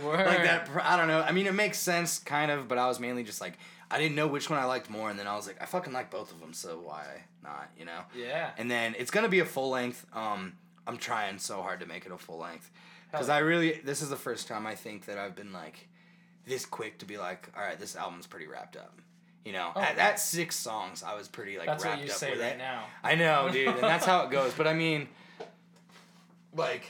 that. 0.44 0.68
I 0.82 0.96
don't 0.96 1.08
know. 1.08 1.20
I 1.20 1.32
mean, 1.32 1.46
it 1.46 1.54
makes 1.54 1.78
sense 1.78 2.18
kind 2.18 2.50
of, 2.50 2.68
but 2.68 2.78
I 2.78 2.86
was 2.88 3.00
mainly 3.00 3.22
just 3.24 3.40
like 3.40 3.54
I 3.90 3.98
didn't 3.98 4.14
know 4.16 4.26
which 4.26 4.48
one 4.48 4.58
I 4.58 4.64
liked 4.64 4.88
more, 4.88 5.10
and 5.10 5.18
then 5.18 5.26
I 5.26 5.36
was 5.36 5.46
like, 5.46 5.60
I 5.60 5.66
fucking 5.66 5.92
like 5.92 6.10
both 6.10 6.32
of 6.32 6.40
them, 6.40 6.52
so 6.54 6.80
why 6.82 7.04
not? 7.42 7.70
You 7.78 7.84
know. 7.84 8.00
yeah. 8.16 8.50
And 8.56 8.70
then 8.70 8.94
it's 8.98 9.10
gonna 9.10 9.28
be 9.28 9.40
a 9.40 9.44
full 9.44 9.70
length. 9.70 10.06
Um, 10.14 10.54
I'm 10.86 10.96
trying 10.96 11.38
so 11.38 11.60
hard 11.62 11.80
to 11.80 11.86
make 11.86 12.06
it 12.06 12.12
a 12.12 12.18
full 12.18 12.38
length 12.38 12.70
because 13.10 13.28
I 13.28 13.38
really 13.38 13.80
this 13.84 14.00
is 14.02 14.08
the 14.08 14.16
first 14.16 14.48
time 14.48 14.66
I 14.66 14.74
think 14.74 15.04
that 15.06 15.18
I've 15.18 15.36
been 15.36 15.52
like 15.52 15.88
this 16.46 16.64
quick 16.66 16.98
to 16.98 17.04
be 17.04 17.18
like, 17.18 17.48
all 17.56 17.62
right, 17.62 17.78
this 17.78 17.94
album's 17.94 18.26
pretty 18.26 18.46
wrapped 18.46 18.76
up. 18.76 18.98
You 19.44 19.52
know, 19.52 19.72
Oh. 19.76 19.80
at, 19.80 19.98
at 19.98 20.20
six 20.20 20.54
songs, 20.56 21.02
I 21.02 21.14
was 21.14 21.26
pretty 21.28 21.58
like 21.58 21.66
That's 21.66 21.84
wrapped 21.84 21.98
what 21.98 22.06
you 22.06 22.12
up 22.12 22.18
say 22.18 22.30
with 22.30 22.40
right 22.40 22.52
it. 22.52 22.58
now. 22.58 22.84
I 23.04 23.14
know, 23.16 23.48
dude, 23.52 23.68
and 23.68 23.78
that's 23.80 24.06
how 24.06 24.22
it 24.24 24.30
goes. 24.38 24.54
But 24.54 24.66
I 24.68 24.72
mean, 24.74 25.08
like, 26.54 26.84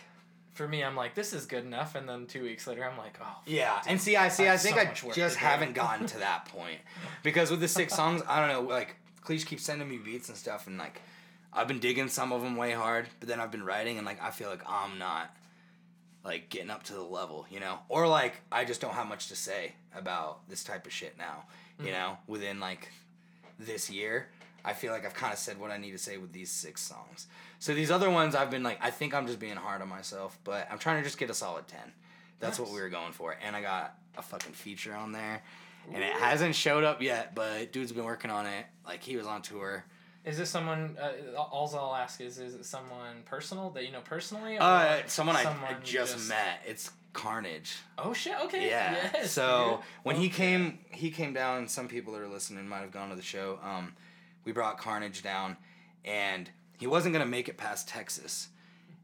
For 0.63 0.69
me, 0.69 0.85
I'm 0.85 0.95
like, 0.95 1.17
this 1.17 1.33
is 1.33 1.47
good 1.47 1.65
enough, 1.65 1.97
and 1.97 2.09
then 2.09 2.27
two 2.27 2.45
weeks 2.45 2.69
later, 2.69 2.85
I'm 2.85 2.97
like, 2.97 3.19
oh. 3.21 3.41
yeah. 3.47 3.83
And 3.89 4.01
see, 4.01 4.15
I 4.15 4.29
see. 4.29 4.47
I 4.47 4.55
I 4.55 4.57
think 4.57 4.77
so 4.97 5.09
I 5.11 5.13
just 5.13 5.35
haven't 5.37 5.73
gotten 5.75 6.07
to 6.07 6.19
that 6.27 6.45
point 6.45 6.79
because 7.25 7.51
with 7.51 7.59
the 7.59 7.67
six 7.67 7.95
songs, 7.95 8.23
I 8.29 8.39
don't 8.39 8.49
know. 8.49 8.73
Like, 8.73 8.95
Cleesh 9.27 9.45
keeps 9.45 9.65
sending 9.65 9.89
me 9.89 9.97
beats 9.99 10.29
and 10.29 10.39
stuff, 10.39 10.69
and 10.69 10.79
like, 10.79 11.01
I've 11.53 11.67
been 11.67 11.81
digging 11.81 12.07
some 12.07 12.33
of 12.33 12.43
them 12.43 12.55
way 12.57 12.71
hard, 12.71 13.09
but 13.19 13.29
then 13.29 13.41
I've 13.41 13.51
been 13.51 13.65
writing, 13.65 13.99
and 13.99 14.07
like, 14.07 14.23
I 14.23 14.31
feel 14.31 14.51
like 14.51 14.63
I'm 14.69 15.01
not 15.01 15.35
like 16.25 16.49
getting 16.49 16.71
up 16.71 16.85
to 16.85 16.93
the 16.93 17.03
level, 17.03 17.45
you 17.51 17.59
know, 17.59 17.81
or 17.89 18.07
like 18.07 18.35
I 18.53 18.65
just 18.65 18.81
don't 18.81 18.95
have 18.95 19.09
much 19.09 19.27
to 19.31 19.35
say 19.37 19.73
about 19.97 20.49
this 20.49 20.63
type 20.63 20.87
of 20.87 20.93
shit 20.93 21.19
now, 21.19 21.43
you 21.81 21.87
Mm-hmm. 21.87 21.93
know, 21.95 22.19
within 22.29 22.61
like 22.61 22.89
this 23.59 23.91
year. 23.91 24.29
I 24.65 24.73
feel 24.75 24.93
like 24.93 25.05
I've 25.05 25.15
kind 25.15 25.33
of 25.33 25.39
said 25.39 25.59
what 25.59 25.71
I 25.71 25.77
need 25.79 25.91
to 25.93 25.99
say 25.99 26.19
with 26.19 26.33
these 26.33 26.51
six 26.51 26.81
songs. 26.81 27.27
So 27.59 27.75
these 27.75 27.91
other 27.91 28.11
ones, 28.11 28.35
I've 28.35 28.51
been 28.51 28.63
like, 28.63 28.79
I 28.81 28.91
think 28.91 29.15
I'm 29.15 29.27
just 29.27 29.39
being 29.41 29.57
hard 29.57 29.83
on 29.83 29.89
myself, 29.89 30.39
but 30.45 30.69
I'm 30.71 30.79
trying 30.79 30.99
to 30.99 31.05
just 31.05 31.19
get 31.19 31.31
a 31.31 31.35
solid 31.35 31.67
ten. 31.69 31.93
That's 32.41 32.59
what 32.59 32.71
we 32.71 32.81
were 32.81 32.89
going 32.89 33.13
for, 33.13 33.37
and 33.45 33.55
I 33.55 33.63
got 33.63 33.95
a 34.19 34.23
fucking 34.23 34.53
feature 34.55 34.95
on 34.95 35.13
there, 35.13 35.43
and 35.93 36.03
it 36.03 36.13
hasn't 36.13 36.57
showed 36.57 36.83
up 36.83 37.01
yet, 37.01 37.35
but 37.37 37.73
dude's 37.73 37.93
been 37.93 38.05
working 38.05 38.33
on 38.33 38.47
it. 38.47 38.67
Like 38.85 39.03
he 39.03 39.17
was 39.17 39.27
on 39.27 39.43
tour. 39.43 39.85
Is 40.25 40.39
this 40.39 40.51
someone? 40.51 40.97
Uh, 41.01 41.37
all 41.41 41.73
I'll 41.77 41.95
ask 41.95 42.21
is, 42.21 42.39
is 42.39 42.55
it 42.55 42.65
someone 42.65 43.23
personal 43.25 43.71
that 43.71 43.85
you 43.85 43.93
know 43.93 44.01
personally? 44.01 44.57
or 44.57 44.63
Uh, 44.63 45.03
someone, 45.07 45.37
I, 45.37 45.41
I 45.41 45.43
someone 45.45 45.77
just, 45.85 46.29
met. 46.29 46.63
It's 46.67 46.91
Carnage. 47.13 47.77
Oh 47.99 48.13
shit! 48.13 48.35
Okay. 48.45 48.69
Yeah. 48.69 48.97
Yes, 49.15 49.31
so 49.33 49.77
dude. 49.77 49.85
when 50.05 50.17
he 50.17 50.29
came, 50.29 50.79
he 50.91 51.11
came 51.11 51.33
down. 51.33 51.69
Some 51.69 51.89
people 51.89 52.13
that 52.15 52.23
are 52.23 52.29
listening 52.29 52.67
might 52.69 52.81
have 52.81 52.93
gone 52.93 53.11
to 53.11 53.17
the 53.17 53.23
show. 53.23 53.59
Um, 53.63 53.95
we 54.45 54.53
brought 54.53 54.79
Carnage 54.79 55.23
down, 55.23 55.57
and 56.05 56.49
he 56.79 56.87
wasn't 56.87 57.13
gonna 57.13 57.27
make 57.27 57.49
it 57.49 57.57
past 57.57 57.89
Texas. 57.89 58.49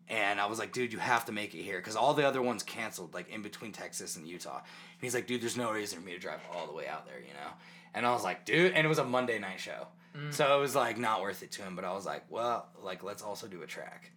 And 0.09 0.40
I 0.40 0.47
was 0.47 0.59
like, 0.59 0.73
dude, 0.73 0.92
you 0.92 0.99
have 0.99 1.26
to 1.26 1.33
make 1.33 1.54
it 1.54 1.62
here 1.62 1.76
because 1.78 1.95
all 1.95 2.14
the 2.14 2.26
other 2.26 2.40
ones 2.40 2.62
canceled, 2.62 3.12
like 3.12 3.28
in 3.28 3.42
between 3.42 3.73
Texas 3.73 4.16
and 4.16 4.26
Utah. 4.26 4.57
And 4.57 5.00
he's 5.02 5.14
like, 5.14 5.26
dude, 5.26 5.42
there's 5.42 5.57
no 5.59 5.71
reason 5.71 6.00
for 6.00 6.07
me 6.07 6.12
to 6.14 6.18
drive 6.18 6.40
all 6.54 6.66
the 6.66 6.73
way 6.73 6.88
out 6.88 7.07
there, 7.07 7.18
you 7.21 7.35
know. 7.35 7.50
And 7.95 8.07
I 8.07 8.12
was 8.12 8.25
like, 8.25 8.47
dude, 8.47 8.73
and 8.73 8.87
it 8.87 8.88
was 8.88 8.99
a 8.99 9.04
Monday 9.04 9.38
night 9.38 9.61
show, 9.61 9.87
Mm. 10.16 10.33
so 10.33 10.57
it 10.57 10.61
was 10.61 10.75
like 10.75 10.97
not 10.97 11.21
worth 11.21 11.42
it 11.42 11.50
to 11.52 11.62
him. 11.62 11.76
But 11.76 11.85
I 11.85 11.92
was 11.92 12.07
like, 12.07 12.25
well, 12.30 12.68
like 12.83 13.02
let's 13.04 13.23
also 13.23 13.47
do 13.47 13.61
a 13.62 13.66
track. 13.66 14.11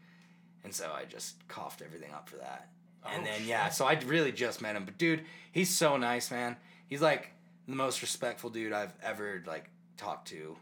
And 0.63 0.73
so 0.73 0.89
I 0.95 1.03
just 1.03 1.45
coughed 1.49 1.81
everything 1.81 2.11
up 2.13 2.29
for 2.29 2.37
that. 2.37 2.69
And 3.05 3.23
Oh, 3.23 3.25
then 3.25 3.45
yeah, 3.45 3.67
so 3.69 3.83
I 3.85 3.99
really 4.05 4.31
just 4.31 4.61
met 4.61 4.77
him, 4.77 4.85
but 4.85 4.97
dude, 4.97 5.25
he's 5.51 5.69
so 5.75 5.97
nice, 5.97 6.31
man. 6.31 6.55
He's 6.87 7.01
like 7.01 7.31
the 7.67 7.75
most 7.75 8.01
respectful 8.01 8.49
dude 8.49 8.71
I've 8.71 8.93
ever 9.03 9.43
like 9.45 9.69
talked 9.97 10.29
to, 10.29 10.55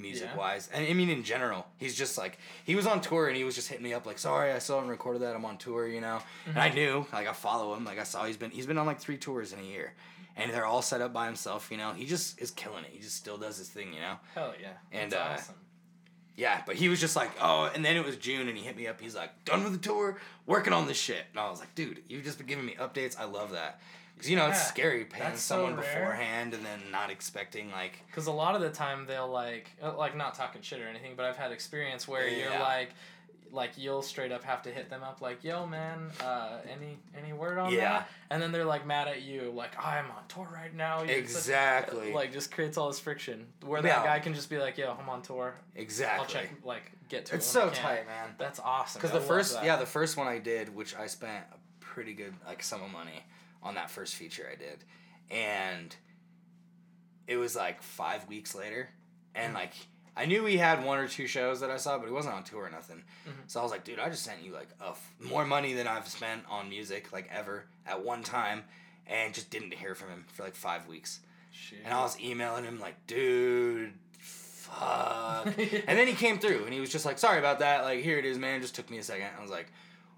music 0.00 0.28
wise, 0.36 0.68
and 0.72 0.86
I 0.86 0.92
mean 0.94 1.10
in 1.10 1.22
general. 1.24 1.66
He's 1.78 1.94
just 1.96 2.16
like 2.18 2.38
he 2.64 2.74
was 2.74 2.86
on 2.86 3.00
tour 3.00 3.28
and 3.28 3.36
he 3.36 3.44
was 3.44 3.54
just 3.54 3.68
hitting 3.68 3.84
me 3.84 3.92
up 3.94 4.06
like, 4.06 4.18
sorry, 4.18 4.52
I 4.52 4.58
still 4.58 4.76
haven't 4.76 4.90
recorded 4.90 5.22
that. 5.22 5.34
I'm 5.36 5.44
on 5.44 5.58
tour, 5.58 5.86
you 5.86 6.00
know. 6.00 6.20
And 6.46 6.54
Mm-hmm. 6.54 6.58
I 6.58 6.68
knew, 6.70 7.06
like 7.12 7.28
I 7.28 7.32
follow 7.32 7.74
him, 7.74 7.84
like 7.84 7.98
I 7.98 8.04
saw 8.04 8.24
he's 8.24 8.36
been 8.36 8.50
he's 8.50 8.66
been 8.66 8.78
on 8.78 8.86
like 8.86 9.00
three 9.00 9.16
tours 9.18 9.52
in 9.52 9.58
a 9.58 9.62
year, 9.62 9.92
and 10.36 10.52
they're 10.52 10.66
all 10.66 10.82
set 10.82 11.00
up 11.00 11.12
by 11.12 11.26
himself, 11.26 11.68
you 11.70 11.76
know. 11.76 11.92
He 11.92 12.06
just 12.06 12.40
is 12.40 12.50
killing 12.50 12.84
it. 12.84 12.90
He 12.92 13.00
just 13.00 13.16
still 13.16 13.36
does 13.38 13.58
his 13.58 13.68
thing, 13.68 13.92
you 13.92 14.00
know. 14.00 14.16
Hell 14.34 14.54
yeah. 14.60 14.68
And, 14.92 15.12
uh, 15.14 15.30
awesome. 15.34 15.54
Yeah, 16.36 16.62
but 16.66 16.76
he 16.76 16.88
was 16.88 17.00
just 17.00 17.16
like, 17.16 17.32
oh, 17.42 17.68
and 17.74 17.84
then 17.84 17.96
it 17.96 18.04
was 18.04 18.16
June, 18.16 18.46
and 18.48 18.56
he 18.56 18.62
hit 18.62 18.76
me 18.76 18.86
up. 18.86 19.00
He's 19.00 19.16
like, 19.16 19.44
done 19.44 19.64
with 19.64 19.72
the 19.72 19.78
tour, 19.80 20.18
working 20.46 20.72
on 20.72 20.86
this 20.86 20.96
shit. 20.96 21.24
And 21.32 21.40
I 21.40 21.50
was 21.50 21.58
like, 21.58 21.74
dude, 21.74 22.00
you've 22.08 22.22
just 22.22 22.38
been 22.38 22.46
giving 22.46 22.64
me 22.64 22.76
updates. 22.78 23.18
I 23.18 23.24
love 23.24 23.50
that. 23.52 23.80
Because, 24.18 24.30
you 24.30 24.36
know, 24.36 24.48
it's 24.48 24.66
scary 24.66 25.04
paying 25.04 25.22
that's 25.30 25.40
so 25.42 25.54
someone 25.56 25.76
rare. 25.76 25.82
beforehand 25.84 26.52
and 26.54 26.64
then 26.66 26.80
not 26.90 27.08
expecting, 27.10 27.70
like, 27.70 28.02
Because 28.08 28.26
a 28.26 28.32
lot 28.32 28.54
of 28.56 28.60
the 28.60 28.70
time 28.70 29.06
they'll 29.06 29.28
like, 29.28 29.70
uh, 29.82 29.96
like 29.96 30.16
not 30.16 30.34
talking 30.34 30.60
shit 30.60 30.80
or 30.80 30.88
anything, 30.88 31.14
but 31.16 31.24
I've 31.24 31.36
had 31.36 31.52
experience 31.52 32.06
where 32.08 32.26
you're 32.28 32.50
like, 32.58 32.90
like 33.50 33.70
you'll 33.78 34.02
straight 34.02 34.30
up 34.30 34.44
have 34.44 34.60
to 34.62 34.70
hit 34.70 34.90
them 34.90 35.02
up 35.02 35.22
like, 35.22 35.42
yo 35.42 35.66
man, 35.66 36.10
uh, 36.20 36.58
any 36.70 36.98
any 37.16 37.32
word 37.32 37.56
on 37.58 37.72
Yeah. 37.72 38.00
that? 38.00 38.08
And 38.28 38.42
then 38.42 38.52
they're 38.52 38.64
like 38.66 38.84
mad 38.86 39.08
at 39.08 39.22
you, 39.22 39.52
like 39.54 39.70
I'm 39.82 40.04
on 40.10 40.26
tour 40.28 40.46
right 40.52 40.74
now. 40.74 40.98
You're 40.98 41.14
such-" 41.14 41.18
Exactly. 41.18 42.12
Like 42.12 42.30
just 42.32 42.50
creates 42.52 42.76
all 42.76 42.88
this 42.88 43.00
friction 43.00 43.46
where 43.64 43.80
Yeah. 43.82 44.00
that 44.00 44.04
guy 44.04 44.18
can 44.20 44.34
just 44.34 44.50
be 44.50 44.58
like, 44.58 44.76
yo, 44.76 44.94
I'm 45.00 45.08
on 45.08 45.22
tour. 45.22 45.54
exactly. 45.74 46.20
I'll 46.20 46.26
check, 46.26 46.50
like 46.62 46.92
get 47.08 47.24
to 47.26 47.36
It's 47.36 47.54
it. 47.54 47.58
when 47.58 47.68
so 47.68 47.70
I 47.70 47.74
can." 47.74 47.82
tight, 47.84 48.06
man. 48.06 48.34
That's 48.36 48.60
awesome. 48.60 49.00
Because 49.00 49.12
the 49.18 49.26
first, 49.26 49.54
that. 49.54 49.64
yeah, 49.64 49.76
the 49.76 49.86
first 49.86 50.16
one 50.18 50.26
I 50.26 50.38
did, 50.40 50.74
which 50.74 50.94
I 50.94 51.06
spent 51.06 51.44
a 51.50 51.56
pretty 51.80 52.12
good, 52.12 52.34
like, 52.46 52.62
sum 52.62 52.82
of 52.82 52.90
money 52.90 53.24
on 53.68 53.74
that 53.74 53.90
first 53.90 54.14
feature 54.16 54.48
I 54.50 54.56
did. 54.56 54.84
And 55.30 55.94
it 57.26 57.36
was 57.36 57.54
like 57.54 57.82
five 57.82 58.26
weeks 58.26 58.54
later. 58.54 58.88
And, 59.34 59.52
like, 59.54 59.74
I 60.16 60.24
knew 60.24 60.44
he 60.46 60.56
had 60.56 60.82
one 60.84 60.98
or 60.98 61.06
two 61.06 61.26
shows 61.28 61.60
that 61.60 61.70
I 61.70 61.76
saw, 61.76 61.98
but 61.98 62.06
he 62.06 62.12
wasn't 62.12 62.34
on 62.34 62.42
tour 62.42 62.64
or 62.64 62.70
nothing. 62.70 63.04
Mhm. 63.28 63.32
So 63.46 63.60
I 63.60 63.62
was 63.62 63.70
like, 63.70 63.84
dude, 63.84 64.00
I 64.00 64.08
just 64.08 64.24
sent 64.24 64.42
you, 64.42 64.52
like, 64.52 64.68
a 64.80 64.88
f- 64.88 65.14
more 65.20 65.44
money 65.44 65.74
than 65.74 65.86
I've 65.86 66.08
spent 66.08 66.42
on 66.48 66.68
music, 66.70 67.12
like, 67.12 67.28
ever 67.30 67.66
at 67.86 68.02
one 68.04 68.22
time. 68.24 68.64
And 69.06 69.32
just 69.32 69.50
didn't 69.50 69.72
hear 69.74 69.94
from 69.94 70.08
him 70.10 70.24
for, 70.32 70.42
like, 70.42 70.56
five 70.56 70.86
weeks. 70.88 71.20
Shit. 71.52 71.80
And 71.84 71.94
I 71.94 72.00
was 72.00 72.18
emailing 72.20 72.64
him, 72.64 72.80
like, 72.80 73.06
dude, 73.06 73.92
fuck. 74.18 75.46
And 75.58 75.98
then 75.98 76.06
he 76.08 76.14
came 76.14 76.38
through 76.38 76.64
and 76.64 76.72
he 76.74 76.80
was 76.80 76.90
just 76.90 77.04
like, 77.06 77.18
sorry 77.18 77.38
about 77.38 77.60
that. 77.60 77.84
Like, 77.84 78.00
here 78.02 78.18
it 78.18 78.24
is, 78.24 78.38
man. 78.38 78.60
Just 78.60 78.74
took 78.74 78.90
me 78.90 78.98
a 78.98 79.02
second. 79.02 79.28
I 79.38 79.42
was 79.42 79.50
like, 79.50 79.70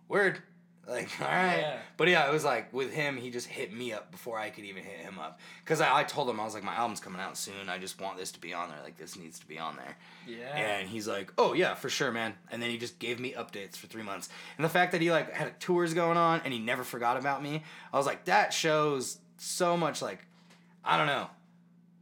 word. 0.09 0.41
Like, 0.89 1.09
all 1.21 1.27
right. 1.29 1.59
Yeah. 1.61 1.79
But 1.97 2.09
yeah, 2.09 2.29
it 2.29 2.33
was 2.33 2.45
like 2.45 2.73
with 2.73 2.93
him, 2.93 3.17
he 3.17 3.31
just 3.31 3.47
hit 3.47 3.73
me 3.73 3.93
up 3.93 4.11
before 4.11 4.39
I 4.39 4.51
could 4.51 4.65
even 4.65 4.83
hit 4.83 4.99
him 4.99 5.19
up. 5.19 5.39
Because 5.65 5.81
I, 5.81 6.01
I 6.01 6.05
told 6.05 6.29
him, 6.29 6.41
I 6.41 6.45
was 6.45 6.55
like, 6.55 6.65
my 6.65 6.75
album's 6.75 7.01
coming 7.01 7.21
out 7.21 7.37
soon. 7.37 7.69
I 7.69 7.79
just 7.79 8.01
want 8.01 8.17
this 8.19 8.33
to 8.33 8.41
be 8.41 8.53
on 8.55 8.71
there. 8.71 8.79
Like, 8.83 8.97
this 8.97 9.17
needs 9.17 9.39
to 9.39 9.47
be 9.47 9.59
on 9.59 9.77
there. 9.77 9.97
yeah. 10.27 10.57
And 10.57 10.89
he's 10.89 11.07
like, 11.07 11.33
oh, 11.39 11.53
yeah, 11.53 11.75
for 11.75 11.89
sure, 11.89 12.11
man. 12.11 12.35
And 12.51 12.61
then 12.63 12.71
he 12.71 12.79
just 12.79 12.99
gave 12.99 13.21
me 13.21 13.33
updates 13.33 13.77
for 13.77 13.87
three 13.87 14.03
months. 14.03 14.29
And 14.57 14.65
the 14.65 14.69
fact 14.71 14.93
that 14.93 15.01
he, 15.01 15.11
like, 15.13 15.33
had 15.33 15.61
tours 15.61 15.95
going 15.95 16.17
on 16.17 16.41
and 16.45 16.53
he 16.53 16.59
never 16.59 16.83
forgot 16.83 17.17
about 17.17 17.43
me, 17.43 17.63
I 17.93 17.97
was 17.97 18.07
like, 18.07 18.25
that 18.25 18.53
shows 18.53 19.19
so 19.37 19.77
much, 19.77 20.03
like, 20.03 20.25
I 20.85 20.97
don't 20.99 21.07
know. 21.07 21.29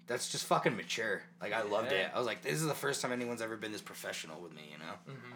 That's 0.07 0.31
just 0.31 0.47
fucking 0.47 0.75
mature. 0.75 1.21
Like, 1.43 1.53
I 1.53 1.63
loved 1.63 1.93
it. 1.93 2.11
I 2.15 2.17
was 2.19 2.27
like, 2.27 2.41
this 2.41 2.55
is 2.55 2.67
the 2.67 2.73
first 2.75 3.03
time 3.03 3.13
anyone's 3.13 3.43
ever 3.43 3.59
been 3.59 3.73
this 3.73 3.83
professional 3.83 4.41
with 4.41 4.55
me, 4.55 4.63
you 4.73 4.79
know? 4.79 4.95
Mhm. 5.13 5.35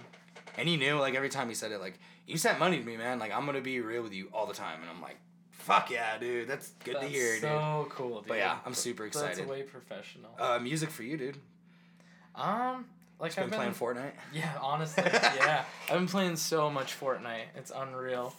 And 0.56 0.68
he 0.68 0.76
knew, 0.76 0.98
like, 0.98 1.14
every 1.14 1.28
time 1.28 1.48
he 1.48 1.54
said 1.54 1.72
it, 1.72 1.80
like, 1.80 1.98
you 2.26 2.36
sent 2.36 2.58
money 2.58 2.78
to 2.78 2.84
me, 2.84 2.96
man. 2.96 3.18
Like, 3.18 3.32
I'm 3.32 3.44
going 3.44 3.56
to 3.56 3.62
be 3.62 3.80
real 3.80 4.02
with 4.02 4.12
you 4.12 4.28
all 4.32 4.46
the 4.46 4.54
time. 4.54 4.80
And 4.80 4.90
I'm 4.90 5.00
like, 5.00 5.16
fuck 5.50 5.90
yeah, 5.90 6.18
dude. 6.18 6.48
That's 6.48 6.70
good 6.84 6.96
That's 6.96 7.06
to 7.06 7.10
hear, 7.10 7.32
dude. 7.34 7.42
so 7.42 7.86
cool, 7.90 8.20
dude. 8.20 8.28
But 8.28 8.38
yeah, 8.38 8.58
I'm 8.66 8.74
super 8.74 9.06
excited. 9.06 9.38
That's 9.38 9.48
way 9.48 9.62
professional. 9.62 10.30
Uh, 10.38 10.58
music 10.58 10.90
for 10.90 11.02
you, 11.04 11.16
dude. 11.16 11.36
um, 12.34 12.84
like 13.18 13.38
I've 13.38 13.48
been 13.48 13.56
playing 13.56 13.72
Fortnite. 13.74 14.12
Yeah, 14.32 14.52
honestly, 14.60 15.04
yeah. 15.12 15.64
I've 15.88 15.98
been 15.98 16.08
playing 16.08 16.36
so 16.36 16.68
much 16.70 16.98
Fortnite. 16.98 17.44
It's 17.56 17.70
unreal. 17.74 18.34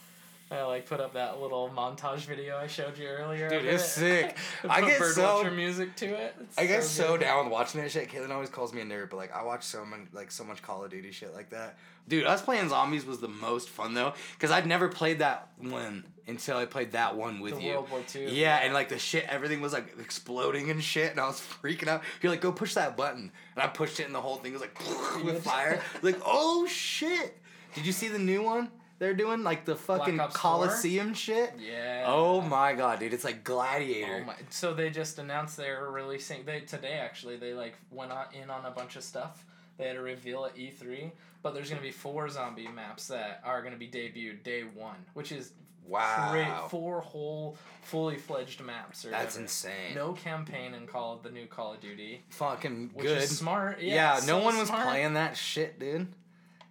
I 0.54 0.64
like 0.64 0.86
put 0.86 1.00
up 1.00 1.14
that 1.14 1.40
little 1.40 1.70
montage 1.74 2.20
video 2.20 2.56
I 2.56 2.66
showed 2.66 2.96
you 2.98 3.06
earlier. 3.06 3.48
Dude, 3.48 3.64
it's 3.64 3.84
it. 3.98 4.00
sick. 4.00 4.36
I 4.68 4.80
get 4.80 4.98
bird 4.98 5.14
so- 5.14 5.50
music 5.50 5.96
to 5.96 6.06
it. 6.06 6.34
It's 6.40 6.58
I 6.58 6.66
get 6.66 6.82
so 6.84 7.12
good. 7.12 7.20
down 7.22 7.44
with 7.44 7.52
watching 7.52 7.80
that 7.80 7.90
shit. 7.90 8.08
Caitlin 8.10 8.30
always 8.30 8.50
calls 8.50 8.72
me 8.72 8.80
a 8.80 8.84
nerd, 8.84 9.10
but 9.10 9.16
like 9.16 9.34
I 9.34 9.42
watch 9.42 9.64
so 9.64 9.84
much 9.84 10.00
like 10.12 10.30
so 10.30 10.44
much 10.44 10.62
Call 10.62 10.84
of 10.84 10.90
Duty 10.90 11.10
shit 11.10 11.34
like 11.34 11.50
that. 11.50 11.76
Dude, 12.06 12.26
us 12.26 12.42
playing 12.42 12.68
zombies 12.68 13.06
was 13.06 13.20
the 13.20 13.28
most 13.28 13.70
fun 13.70 13.94
though, 13.94 14.12
because 14.34 14.50
I'd 14.50 14.66
never 14.66 14.88
played 14.90 15.20
that 15.20 15.48
one 15.58 16.04
until 16.26 16.58
I 16.58 16.66
played 16.66 16.92
that 16.92 17.16
one 17.16 17.40
with 17.40 17.54
The 17.56 17.62
you. 17.62 17.70
World 17.72 17.90
War 17.90 18.00
Two. 18.06 18.20
Yeah, 18.20 18.56
and 18.58 18.74
like 18.74 18.90
the 18.90 18.98
shit, 18.98 19.24
everything 19.26 19.62
was 19.62 19.72
like 19.72 19.94
exploding 19.98 20.70
and 20.70 20.82
shit, 20.84 21.10
and 21.10 21.18
I 21.20 21.26
was 21.26 21.40
freaking 21.62 21.88
out. 21.88 22.02
You're 22.20 22.30
like, 22.30 22.42
go 22.42 22.52
push 22.52 22.74
that 22.74 22.96
button, 22.96 23.32
and 23.54 23.62
I 23.62 23.68
pushed 23.68 24.00
it, 24.00 24.04
and 24.04 24.14
the 24.14 24.20
whole 24.20 24.36
thing 24.36 24.52
was 24.52 24.60
like 24.60 24.78
with 25.24 25.42
fire. 25.44 25.80
like, 26.02 26.20
oh 26.26 26.66
shit! 26.66 27.38
Did 27.74 27.86
you 27.86 27.92
see 27.92 28.08
the 28.08 28.18
new 28.18 28.42
one 28.42 28.70
they're 28.98 29.14
doing? 29.14 29.42
Like 29.42 29.64
the 29.64 29.76
fucking 29.76 30.20
Ops 30.20 30.34
4? 30.36 30.40
Coliseum 30.40 31.14
shit. 31.14 31.52
Yeah. 31.58 32.04
Oh 32.06 32.40
my 32.40 32.74
god, 32.74 33.00
dude! 33.00 33.12
It's 33.12 33.24
like 33.24 33.44
Gladiator. 33.44 34.20
Oh 34.22 34.24
my! 34.26 34.34
So 34.50 34.74
they 34.74 34.90
just 34.90 35.18
announced 35.18 35.56
they're 35.56 35.88
releasing. 35.90 36.44
They 36.44 36.60
today 36.60 36.94
actually 36.94 37.36
they 37.36 37.52
like 37.54 37.74
went 37.90 38.12
on, 38.12 38.26
in 38.32 38.50
on 38.50 38.64
a 38.66 38.70
bunch 38.70 38.96
of 38.96 39.02
stuff. 39.04 39.44
They 39.78 39.88
had 39.88 39.96
a 39.96 40.00
reveal 40.02 40.44
at 40.44 40.56
E 40.56 40.70
three, 40.70 41.10
but 41.42 41.54
there's 41.54 41.68
gonna 41.68 41.82
be 41.82 41.90
four 41.90 42.28
zombie 42.28 42.68
maps 42.68 43.08
that 43.08 43.40
are 43.44 43.62
gonna 43.62 43.76
be 43.76 43.88
debuted 43.88 44.42
day 44.44 44.62
one, 44.62 44.96
which 45.14 45.32
is 45.32 45.52
Wow. 45.86 46.28
great. 46.30 46.70
Four 46.70 47.02
whole 47.02 47.58
fully 47.82 48.16
fledged 48.16 48.62
maps. 48.62 49.04
Or 49.04 49.10
That's 49.10 49.34
whatever. 49.34 49.42
insane. 49.42 49.94
No 49.94 50.12
campaign 50.14 50.72
in 50.72 50.86
Call 50.86 51.18
the 51.22 51.30
new 51.30 51.44
Call 51.44 51.74
of 51.74 51.80
Duty, 51.82 52.22
Fucking 52.30 52.92
which 52.94 53.04
good. 53.06 53.18
is 53.18 53.36
smart. 53.36 53.82
Yeah, 53.82 53.94
Yeah, 54.14 54.20
no 54.20 54.38
so 54.38 54.44
one 54.44 54.56
was 54.56 54.68
smart. 54.68 54.84
playing 54.86 55.12
that 55.14 55.36
shit, 55.36 55.78
dude. 55.78 56.06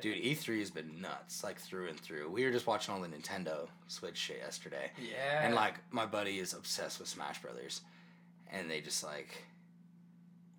Dude, 0.02 0.18
E3 0.18 0.60
has 0.60 0.72
been 0.72 1.00
nuts, 1.02 1.44
like 1.44 1.60
through 1.60 1.88
and 1.88 2.00
through. 2.00 2.30
We 2.30 2.44
were 2.44 2.52
just 2.52 2.68
watching 2.68 2.94
all 2.94 3.02
the 3.02 3.08
Nintendo 3.08 3.68
Switch 3.88 4.18
shit 4.18 4.40
yesterday. 4.40 4.92
Yeah. 5.02 5.46
And 5.46 5.56
like 5.56 5.76
my 5.92 6.06
buddy 6.06 6.40
is 6.40 6.54
obsessed 6.54 7.00
with 7.00 7.08
Smash 7.08 7.42
Brothers. 7.42 7.82
And 8.52 8.70
they 8.70 8.82
just 8.82 9.04
like 9.04 9.44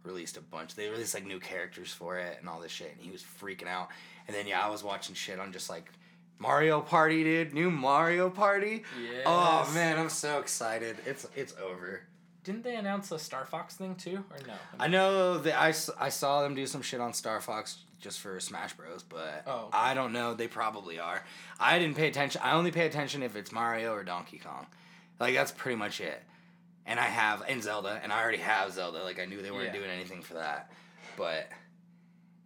released 0.03 0.37
a 0.37 0.41
bunch. 0.41 0.75
They 0.75 0.89
released 0.89 1.15
like 1.15 1.27
new 1.27 1.41
characters 1.41 1.93
for 1.93 2.19
it 2.19 2.39
and 2.41 2.49
all 2.49 2.61
this 2.61 2.73
shit 2.73 2.93
and 2.93 3.01
he 3.01 3.11
was 3.11 3.23
freaking 3.23 3.69
out. 3.69 3.89
And 4.27 4.37
then 4.37 4.47
yeah, 4.47 4.65
I 4.65 4.71
was 4.71 4.83
watching 4.83 5.15
shit 5.15 5.39
on 5.39 5.53
just 5.53 5.69
like 5.69 5.91
Mario 6.39 6.81
Party, 6.81 7.23
dude. 7.23 7.55
New 7.55 7.71
Mario 7.71 8.31
Party. 8.31 8.83
Yes. 9.03 9.23
Oh 9.27 9.71
man, 9.75 9.99
I'm 9.99 10.09
so 10.09 10.39
excited. 10.39 10.97
It's 11.07 11.27
it's 11.37 11.55
over. 11.63 12.03
Didn't 12.43 12.63
they 12.63 12.77
announce 12.77 13.11
a 13.11 13.19
Star 13.19 13.47
Fox 13.47 13.75
thing 13.75 13.95
too, 13.95 14.23
or 14.31 14.39
no? 14.47 14.53
I 14.79 14.89
know 14.89 15.39
that 15.39 15.59
I 15.59 16.09
saw 16.11 16.43
them 16.43 16.55
do 16.55 16.67
some 16.67 16.83
shit 16.83 17.01
on 17.01 17.13
Star 17.15 17.41
Fox 17.41 17.79
just 18.05 18.21
for 18.21 18.39
Smash 18.39 18.75
Bros, 18.75 19.03
but 19.03 19.43
Oh. 19.47 19.69
I 19.73 19.95
don't 19.95 20.13
know. 20.13 20.35
They 20.35 20.47
probably 20.47 21.01
are. 21.01 21.25
I 21.59 21.79
didn't 21.81 21.97
pay 21.97 22.07
attention. 22.07 22.41
I 22.45 22.53
only 22.53 22.71
pay 22.71 22.87
attention 22.87 23.23
if 23.25 23.35
it's 23.35 23.51
Mario 23.51 23.93
or 23.93 24.05
Donkey 24.05 24.39
Kong. 24.39 24.67
Like 25.19 25.35
that's 25.35 25.51
pretty 25.51 25.77
much 25.77 26.01
it. 26.01 26.23
And 26.87 27.01
I 27.01 27.05
have 27.05 27.43
and 27.49 27.63
Zelda, 27.63 27.99
and 28.03 28.13
I 28.13 28.23
already 28.23 28.39
have 28.39 28.73
Zelda. 28.73 29.03
Like 29.03 29.19
I 29.19 29.25
knew 29.25 29.43
they 29.43 29.51
weren't 29.51 29.67
Yeah. 29.75 29.81
doing 29.81 29.91
anything 29.91 30.23
for 30.23 30.35
that, 30.35 30.71
but 31.17 31.49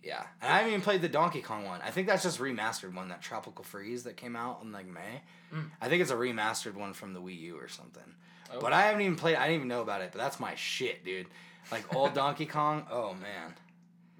yeah. 0.02 0.24
And 0.40 0.50
I 0.52 0.56
haven't 0.58 0.70
even 0.70 0.82
played 0.82 1.02
the 1.02 1.08
Donkey 1.08 1.42
Kong 1.42 1.64
one. 1.64 1.80
I 1.82 1.90
think 1.90 2.06
that's 2.06 2.22
just 2.22 2.38
remastered 2.38 2.94
one, 2.94 3.08
that 3.08 3.20
Tropical 3.20 3.64
Freeze 3.64 4.04
that 4.04 4.16
came 4.16 4.36
out 4.36 4.62
in 4.62 4.70
like 4.72 4.86
May. 4.86 5.22
Mm. 5.52 5.70
I 5.80 5.88
think 5.88 6.00
it's 6.02 6.12
a 6.12 6.16
remastered 6.16 6.74
one 6.74 6.92
from 6.92 7.12
the 7.14 7.20
Wii 7.20 7.38
U 7.40 7.56
or 7.58 7.68
something. 7.68 8.14
Oh. 8.54 8.60
But 8.60 8.72
I 8.72 8.82
haven't 8.82 9.00
even 9.02 9.16
played. 9.16 9.36
I 9.36 9.42
didn't 9.48 9.56
even 9.56 9.68
know 9.68 9.82
about 9.82 10.00
it. 10.02 10.10
But 10.12 10.18
that's 10.18 10.38
my 10.38 10.54
shit, 10.54 11.04
dude. 11.04 11.26
Like 11.72 11.92
old 11.94 12.14
Donkey 12.22 12.46
Kong. 12.46 12.86
Oh 12.90 13.14
man. 13.14 13.54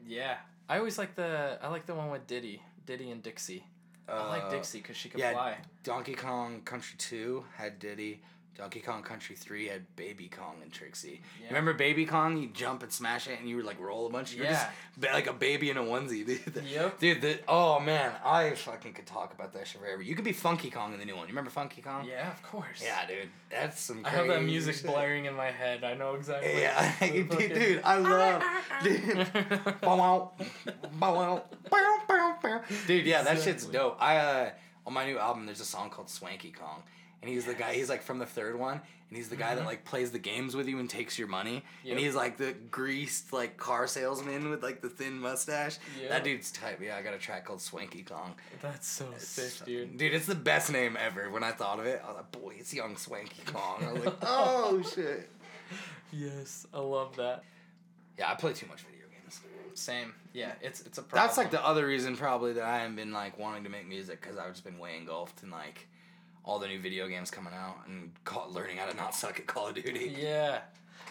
Yeah, 0.07 0.37
I 0.69 0.79
always 0.79 0.99
like 0.99 1.15
the 1.15 1.59
I 1.63 1.69
like 1.69 1.87
the 1.87 1.95
one 1.95 2.11
with 2.11 2.27
Diddy, 2.27 2.63
Diddy 2.87 3.11
and 3.11 3.23
Dixie. 3.23 3.65
I 4.09 4.29
like 4.29 4.45
Uh, 4.45 4.51
Dixie 4.51 4.79
because 4.79 4.97
she 4.97 5.09
could 5.09 5.21
yeah, 5.21 5.33
fly. 5.33 5.59
Donkey 5.83 6.15
Kong 6.15 6.63
Country 6.63 6.97
2 6.99 7.45
had 7.57 7.79
Diddy. 7.79 8.23
Donkey 8.59 8.81
Kong 8.81 9.05
Country 9.05 9.37
3 9.37 9.69
had 9.69 9.97
Baby 9.97 10.29
Kong 10.29 10.57
and 10.63 10.73
Trixie. 10.73 11.21
Yeah. 11.41 11.47
Remember 11.49 11.73
Baby 11.75 12.05
Kong? 12.07 12.37
You 12.37 12.49
jump 12.49 12.83
and 12.83 12.91
smash 12.93 13.29
it 13.29 13.39
and 13.39 13.49
you 13.49 13.55
would 13.55 13.65
like 13.65 13.81
roll 13.81 14.07
a 14.09 14.11
bunch. 14.11 14.33
You 14.35 14.41
were 14.43 14.49
just 14.49 14.67
Yeah. 14.67 14.71
ba- 15.13 15.15
like 15.15 15.29
a 15.29 15.33
baby 15.33 15.71
in 15.71 15.77
a 15.77 15.81
onesie, 15.83 16.27
dude. 16.55 16.65
Yep. 16.65 16.99
Dude, 16.99 17.21
the, 17.23 17.39
oh 17.47 17.79
man, 17.79 18.11
I 18.25 18.51
fucking 18.51 18.95
could 18.95 19.07
talk 19.07 19.33
about 19.33 19.53
that 19.53 19.69
shit 19.69 19.81
forever. 19.81 20.03
You 20.03 20.17
could 20.17 20.25
be 20.25 20.33
Funky 20.33 20.71
Kong 20.71 20.93
in 20.93 20.99
the 20.99 21.05
new 21.05 21.15
one. 21.15 21.23
You 21.29 21.29
remember 21.29 21.51
Funky 21.51 21.81
Kong? 21.83 22.05
Yeah, 22.05 22.33
of 22.33 22.43
course. 22.43 22.83
Yeah, 22.83 23.07
dude. 23.07 23.29
That's 23.49 23.81
some 23.81 24.05
I 24.05 24.09
have 24.11 24.27
that 24.27 24.43
music 24.43 24.75
shit. 24.75 24.87
blaring 24.87 25.27
in 25.27 25.35
my 25.37 25.53
head. 25.53 25.85
I 25.85 25.95
know 25.95 26.17
exactly. 26.17 26.61
Yeah, 26.61 26.93
dude, 27.01 27.29
fucking- 27.31 27.49
dude, 27.55 27.81
I 27.85 27.97
love, 27.99 28.43
dude. 28.83 29.81
Bow 29.81 29.97
bow 29.97 30.33
bow, 30.99 31.43
bow, 32.09 32.37
bow. 32.43 32.61
Dude, 32.89 33.07
yeah, 33.07 33.23
that 33.23 33.41
shit's 33.41 33.67
dope. 33.67 33.97
I 34.03 34.17
uh, 34.17 34.51
on 34.87 34.93
my 34.95 35.05
new 35.07 35.19
album, 35.19 35.47
there's 35.47 35.61
a 35.61 35.65
song 35.65 35.91
called 35.91 36.09
Swanky 36.11 36.51
Kong, 36.51 36.83
and 37.23 37.31
he's 37.31 37.45
the 37.47 37.55
guy. 37.55 37.75
He's 37.75 37.89
like 37.89 38.03
from 38.03 38.19
the 38.19 38.27
third 38.27 38.59
one, 38.59 38.81
and 39.09 39.17
he's 39.17 39.29
the 39.29 39.37
guy 39.37 39.55
that 39.55 39.65
like 39.65 39.85
plays 39.85 40.11
the 40.13 40.19
games 40.19 40.55
with 40.55 40.69
you 40.69 40.79
and 40.79 40.89
takes 40.89 41.19
your 41.19 41.29
money, 41.29 41.57
Mm-hmm. 41.57 41.87
Yep. 41.89 41.97
and 41.97 42.05
he's 42.05 42.15
like 42.15 42.37
the 42.37 42.53
greased 42.71 43.33
like 43.33 43.57
car 43.57 43.87
salesman 43.87 44.51
with 44.51 44.63
like 44.63 44.81
the 44.83 44.89
thin 44.89 45.19
mustache. 45.19 45.79
Yep. 46.01 46.11
That 46.11 46.25
dude's 46.25 46.51
type. 46.53 46.81
Yeah, 46.83 46.97
I 46.97 47.03
got 47.03 47.15
a 47.15 47.19
track 47.19 47.45
called 47.45 47.61
Swanky 47.61 48.03
Kong. 48.03 48.35
That's 48.63 48.87
so 48.87 49.07
sick, 49.19 49.65
dude. 49.67 49.97
Dude, 49.99 50.15
it's 50.15 50.27
the 50.27 50.35
best 50.35 50.71
name 50.71 50.97
ever. 51.01 51.31
When 51.31 51.43
I 51.45 51.51
thought 51.53 51.79
of 51.81 51.87
it, 51.87 52.01
I 52.05 52.09
was 52.09 52.17
like, 52.17 52.33
boy, 52.33 52.55
it's 52.59 52.73
young 52.75 52.97
Swanky 52.97 53.43
Kong. 53.47 53.85
I 53.89 53.93
was 53.93 54.05
like, 54.05 54.15
oh 54.23 54.83
shit. 54.95 55.29
Yes, 56.13 56.67
I 56.73 56.79
love 56.81 57.17
that. 57.17 57.45
Yeah, 58.19 58.31
I 58.31 58.35
play 58.35 58.53
too 58.53 58.67
much 58.67 58.83
video 58.83 59.07
games. 59.11 59.41
Same. 59.75 60.15
Yeah, 60.33 60.53
it's 60.61 60.81
it's 60.81 60.99
a 60.99 61.03
problem. 61.03 61.27
That's 61.27 61.37
like 61.39 61.51
the 61.51 61.65
other 61.65 61.87
reason 61.87 62.17
probably 62.17 62.55
that 62.55 62.65
I 62.65 62.79
haven't 62.79 62.97
been 62.97 63.13
like 63.13 63.39
wanting 63.39 63.65
to 63.65 63.71
make 63.71 63.87
music 63.87 64.21
because 64.21 64.37
I've 64.39 64.51
just 64.53 64.65
been 64.65 64.79
way 64.79 64.97
engulfed 64.97 65.43
in 65.43 65.51
like 65.51 65.87
all 66.49 66.59
the 66.59 66.67
new 66.67 66.81
video 66.81 67.07
games 67.09 67.31
coming 67.31 67.53
out 67.53 67.77
and 67.87 68.11
call, 68.25 68.51
learning 68.51 68.79
how 68.79 68.87
to 68.87 68.97
not 68.97 69.15
suck 69.15 69.39
at 69.39 69.47
Call 69.47 69.67
of 69.69 69.75
Duty. 69.75 70.17
Yeah. 70.19 70.61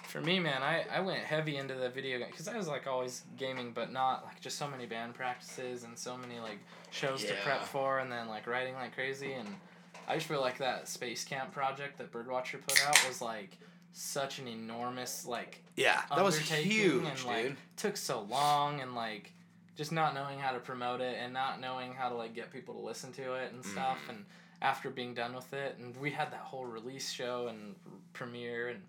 For 0.08 0.20
me, 0.20 0.40
man, 0.40 0.64
I, 0.64 0.84
I 0.92 1.02
went 1.02 1.20
heavy 1.20 1.58
into 1.58 1.76
the 1.76 1.90
video 1.90 2.18
game 2.18 2.30
because 2.32 2.48
I 2.48 2.58
was 2.58 2.68
like 2.68 2.88
always 2.88 3.22
gaming, 3.38 3.72
but 3.72 3.92
not 3.92 4.26
like 4.26 4.42
just 4.42 4.58
so 4.58 4.68
many 4.68 4.88
band 4.88 5.14
practices 5.14 5.84
and 5.84 5.96
so 5.98 6.18
many 6.18 6.40
like 6.40 6.58
shows 6.90 7.24
to 7.26 7.34
prep 7.44 7.64
for, 7.66 8.00
and 8.00 8.12
then 8.12 8.28
like 8.28 8.48
writing 8.48 8.74
like 8.74 8.96
crazy. 8.96 9.34
And 9.34 9.48
I 10.08 10.16
just 10.16 10.28
feel 10.28 10.42
like 10.42 10.58
that 10.58 10.88
space 10.88 11.24
camp 11.24 11.52
project 11.52 12.00
that 12.00 12.12
Birdwatcher 12.12 12.60
put 12.68 12.84
out 12.88 12.98
was 13.08 13.22
like 13.22 13.58
such 13.94 14.40
an 14.40 14.48
enormous 14.48 15.26
like 15.28 15.62
Yeah, 15.76 16.02
that 16.16 16.24
was 16.24 16.40
huge, 16.40 17.04
and 17.28 17.48
dude. 17.50 17.58
took 17.76 17.96
so 17.96 18.22
long 18.24 18.82
and 18.82 18.96
like 18.96 19.34
just 19.76 19.92
not 19.92 20.16
knowing 20.16 20.40
how 20.40 20.52
to 20.54 20.60
promote 20.60 21.02
it 21.02 21.18
and 21.22 21.32
not 21.34 21.60
knowing 21.62 21.94
how 21.94 22.10
to 22.10 22.16
like 22.16 22.34
get 22.34 22.52
people 22.52 22.74
to 22.74 22.80
listen 22.82 23.12
to 23.14 23.34
it 23.36 23.52
and 23.54 23.64
stuff 23.64 24.00
Mm. 24.08 24.10
and 24.16 24.26
after 24.62 24.90
being 24.90 25.14
done 25.14 25.34
with 25.36 25.54
it 25.54 25.78
and 25.80 25.96
we 25.98 26.10
had 26.12 26.32
that 26.32 26.40
whole 26.42 26.66
release 26.66 27.12
show 27.12 27.48
and 27.48 27.76
premiere 28.14 28.70
and 28.70 28.80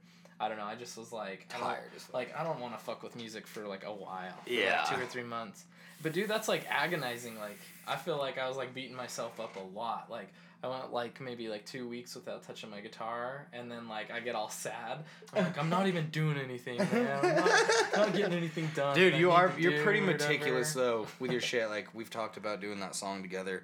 I 0.41 0.49
don't 0.49 0.57
know 0.59 0.65
I 0.65 0.75
just 0.77 0.97
was 0.97 1.13
like 1.13 1.47
I 1.55 1.59
don't- 1.59 1.67
Tired 1.69 1.91
fuck. 1.97 2.15
like 2.15 2.35
I 2.39 2.45
don't 2.45 2.61
want 2.61 2.77
to 2.79 2.83
fuck 2.85 3.03
with 3.03 3.17
music 3.17 3.47
for 3.47 3.67
like 3.67 3.85
a 3.85 3.93
while 3.93 4.33
for, 4.45 4.51
Yeah. 4.53 4.83
like, 4.89 4.97
two 4.97 5.03
or 5.03 5.07
three 5.07 5.23
months 5.25 5.65
but 6.03 6.13
dude 6.13 6.29
that's 6.29 6.49
like 6.49 6.65
agonizing 6.71 7.39
like 7.39 7.59
I 7.87 7.97
feel 7.97 8.17
like 8.19 8.39
I 8.39 8.49
was 8.49 8.57
like 8.57 8.73
beating 8.73 8.97
myself 8.97 9.39
up 9.41 9.57
a 9.57 9.77
lot 9.79 10.07
like 10.11 10.29
I 10.63 10.67
went 10.67 10.93
like 10.93 11.21
maybe 11.21 11.49
like 11.49 11.67
two 11.67 11.87
weeks 11.89 12.17
without 12.17 12.43
touching 12.43 12.69
my 12.69 12.81
guitar, 12.81 13.47
and 13.53 13.71
then 13.71 13.87
like 13.87 14.11
I 14.11 14.19
get 14.19 14.35
all 14.35 14.49
sad. 14.51 15.05
I'm 15.33 15.45
like, 15.45 15.57
I'm 15.57 15.71
not 15.71 15.87
even 15.87 16.11
doing 16.11 16.37
anything, 16.37 16.79
man. 16.79 17.21
I'm 17.25 17.37
not, 17.37 17.97
not 17.97 18.13
getting 18.13 18.37
anything 18.37 18.69
done. 18.75 18.97
Dude, 18.97 19.15
I 19.15 19.19
you 19.19 19.31
are 19.31 19.53
you're 19.57 19.85
pretty 19.85 20.01
meticulous 20.01 20.73
though 20.73 21.07
with 21.21 21.31
your 21.31 21.41
shit. 21.41 21.69
Like 21.69 21.95
we've 21.95 22.11
talked 22.11 22.37
about 22.39 22.61
doing 22.61 22.81
that 22.81 22.97
song 22.97 23.23
together. 23.23 23.63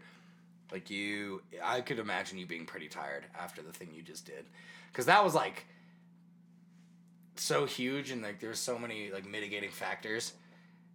Like 0.72 0.90
you, 0.90 1.42
I 1.62 1.80
could 1.80 1.98
imagine 1.98 2.38
you 2.38 2.46
being 2.46 2.66
pretty 2.66 2.88
tired 2.88 3.24
after 3.38 3.62
the 3.62 3.72
thing 3.72 3.90
you 3.94 4.02
just 4.02 4.26
did, 4.26 4.44
because 4.92 5.06
that 5.06 5.22
was 5.24 5.34
like 5.34 5.66
so 7.36 7.66
huge 7.66 8.10
and 8.10 8.22
like 8.22 8.40
there's 8.40 8.58
so 8.58 8.78
many 8.78 9.10
like 9.10 9.26
mitigating 9.28 9.70
factors. 9.70 10.32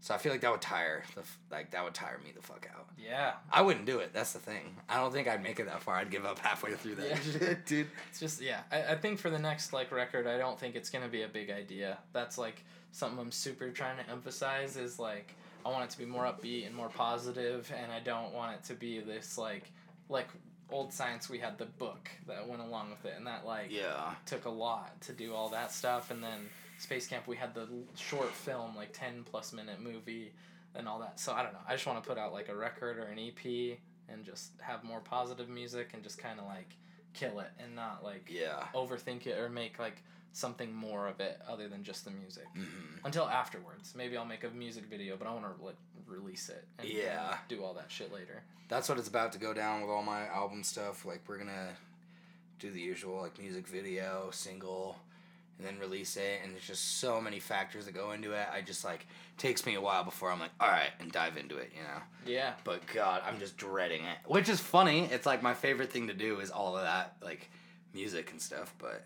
So 0.02 0.14
I 0.16 0.18
feel 0.18 0.32
like 0.32 0.40
that 0.42 0.52
would 0.52 0.62
tire 0.62 1.04
the 1.14 1.22
f- 1.22 1.38
like 1.52 1.72
that 1.72 1.84
would 1.84 1.94
tire 1.94 2.18
me 2.24 2.32
the 2.34 2.42
fuck 2.42 2.66
out. 2.74 2.88
Yeah, 2.98 3.34
I 3.52 3.62
wouldn't 3.62 3.86
do 3.86 4.00
it. 4.00 4.14
That's 4.14 4.32
the 4.32 4.40
thing. 4.40 4.78
I 4.88 4.96
don't 4.96 5.12
think 5.12 5.28
I'd 5.28 5.44
make 5.44 5.60
it 5.60 5.66
that 5.66 5.82
far. 5.84 5.96
I'd 5.96 6.10
give 6.10 6.26
up 6.26 6.40
halfway 6.40 6.72
through 6.74 6.96
that 6.96 7.10
Yeah. 7.10 7.20
shit, 7.40 7.66
dude. 7.66 7.88
it's 8.10 8.20
just 8.20 8.42
yeah. 8.42 8.62
I, 8.72 8.94
I 8.94 8.96
think 8.96 9.20
for 9.20 9.30
the 9.30 9.40
next 9.40 9.74
like 9.74 9.92
record, 9.92 10.26
I 10.26 10.38
don't 10.38 10.58
think 10.58 10.76
it's 10.76 10.90
gonna 10.90 11.10
be 11.10 11.24
a 11.24 11.28
big 11.28 11.50
idea. 11.52 11.98
That's 12.14 12.38
like 12.38 12.64
something 12.94 13.20
I'm 13.20 13.32
super 13.32 13.70
trying 13.72 13.98
to 14.04 14.10
emphasize 14.10 14.78
is 14.78 15.00
like 15.00 15.36
I 15.66 15.70
want 15.70 15.84
it 15.86 15.90
to 15.92 15.98
be 15.98 16.06
more 16.06 16.24
upbeat 16.24 16.66
and 16.66 16.76
more 16.76 16.90
positive, 16.90 17.72
and 17.82 17.92
I 17.92 18.00
don't 18.00 18.34
want 18.34 18.56
it 18.56 18.64
to 18.66 18.74
be 18.74 19.00
this 19.00 19.38
like 19.38 19.72
like 20.08 20.28
old 20.72 20.94
science. 20.94 21.30
We 21.30 21.40
had 21.40 21.58
the 21.58 21.66
book 21.66 22.10
that 22.28 22.48
went 22.48 22.62
along 22.62 22.92
with 22.92 23.06
it, 23.06 23.14
and 23.18 23.26
that 23.28 23.46
like 23.46 23.72
Yeah. 23.72 24.14
took 24.26 24.46
a 24.46 24.50
lot 24.50 25.00
to 25.02 25.14
do 25.14 25.34
all 25.34 25.50
that 25.50 25.72
stuff 25.72 26.12
and 26.12 26.24
then 26.24 26.50
space 26.78 27.08
camp 27.08 27.28
we 27.28 27.36
had 27.36 27.54
the 27.54 27.68
short 27.98 28.32
film 28.32 28.74
like 28.74 28.94
10 28.94 29.26
plus 29.30 29.52
minute 29.52 29.82
movie 29.82 30.32
and 30.76 30.88
all 30.88 30.98
that 30.98 31.20
so 31.20 31.34
i 31.34 31.44
don't 31.44 31.52
know 31.52 31.60
i 31.68 31.74
just 31.74 31.86
want 31.86 32.02
to 32.02 32.08
put 32.08 32.18
out 32.18 32.32
like 32.32 32.48
a 32.48 32.56
record 32.56 32.98
or 32.98 33.04
an 33.08 33.20
ep 33.20 33.46
and 34.08 34.24
just 34.24 34.52
have 34.62 34.82
more 34.82 35.02
positive 35.02 35.50
music 35.50 35.90
and 35.94 36.02
just 36.02 36.18
kind 36.18 36.40
of 36.40 36.46
like 36.46 36.78
kill 37.14 37.42
it 37.42 37.50
and 37.62 37.76
not 37.76 38.02
like 38.02 38.30
Yeah. 38.34 38.64
overthink 38.74 39.28
it 39.28 39.38
or 39.38 39.50
make 39.50 39.78
like 39.78 40.02
something 40.34 40.74
more 40.74 41.08
of 41.08 41.20
it 41.20 41.40
other 41.48 41.68
than 41.68 41.84
just 41.84 42.06
the 42.06 42.12
music 42.12 42.46
hmm 42.54 42.64
until 43.06 43.28
afterwards 43.28 43.94
maybe 43.96 44.16
i'll 44.18 44.26
make 44.26 44.44
a 44.44 44.50
music 44.50 44.84
video 44.86 45.16
but 45.18 45.28
i 45.28 45.34
want 45.34 45.46
to 45.46 45.66
like 45.66 45.76
release 46.08 46.50
it 46.50 46.66
and, 46.78 46.88
and 46.88 46.98
Yeah. 46.98 47.38
do 47.48 47.64
all 47.64 47.74
that 47.76 47.86
shit 47.90 48.12
later 48.14 48.42
That's 48.68 48.88
what 48.90 48.98
it's 49.00 49.08
about 49.08 49.32
to 49.34 49.40
go 49.40 49.54
down 49.54 49.82
with 49.82 49.90
all 49.90 50.04
my 50.04 50.28
album 50.28 50.64
stuff. 50.64 51.06
Like 51.06 51.22
we're 51.28 51.38
gonna 51.40 51.70
do 52.60 52.70
the 52.72 52.80
usual 52.80 53.22
like 53.22 53.40
music 53.40 53.68
video, 53.68 54.30
single, 54.32 54.98
and 55.58 55.66
then 55.68 55.80
release 55.80 56.18
it. 56.18 56.42
And 56.44 56.54
there's 56.54 56.68
just 56.68 57.00
so 57.00 57.20
many 57.22 57.40
factors 57.40 57.86
that 57.86 57.94
go 57.96 58.12
into 58.12 58.34
it. 58.34 58.48
I 58.54 58.62
just 58.62 58.84
like 58.86 59.08
takes 59.38 59.66
me 59.66 59.74
a 59.76 59.82
while 59.82 60.04
before 60.04 60.32
I'm 60.32 60.40
like, 60.40 60.52
all 60.60 60.68
right, 60.68 60.92
and 61.00 61.12
dive 61.12 61.36
into 61.38 61.58
it. 61.58 61.72
You 61.76 61.82
know. 61.84 62.02
yeah 62.26 62.54
But 62.64 62.86
God, 62.94 63.22
I'm 63.26 63.40
just 63.40 63.58
dreading 63.58 64.04
it. 64.04 64.18
Which 64.28 64.50
is 64.50 64.60
funny. 64.60 65.06
It's 65.06 65.26
like 65.26 65.42
my 65.42 65.54
favorite 65.56 65.92
thing 65.92 66.08
to 66.08 66.14
do 66.14 66.40
is 66.40 66.50
all 66.52 66.76
of 66.78 66.84
that, 66.84 67.16
like 67.24 67.50
music 67.94 68.30
and 68.32 68.42
stuff. 68.42 68.74
But 68.78 69.04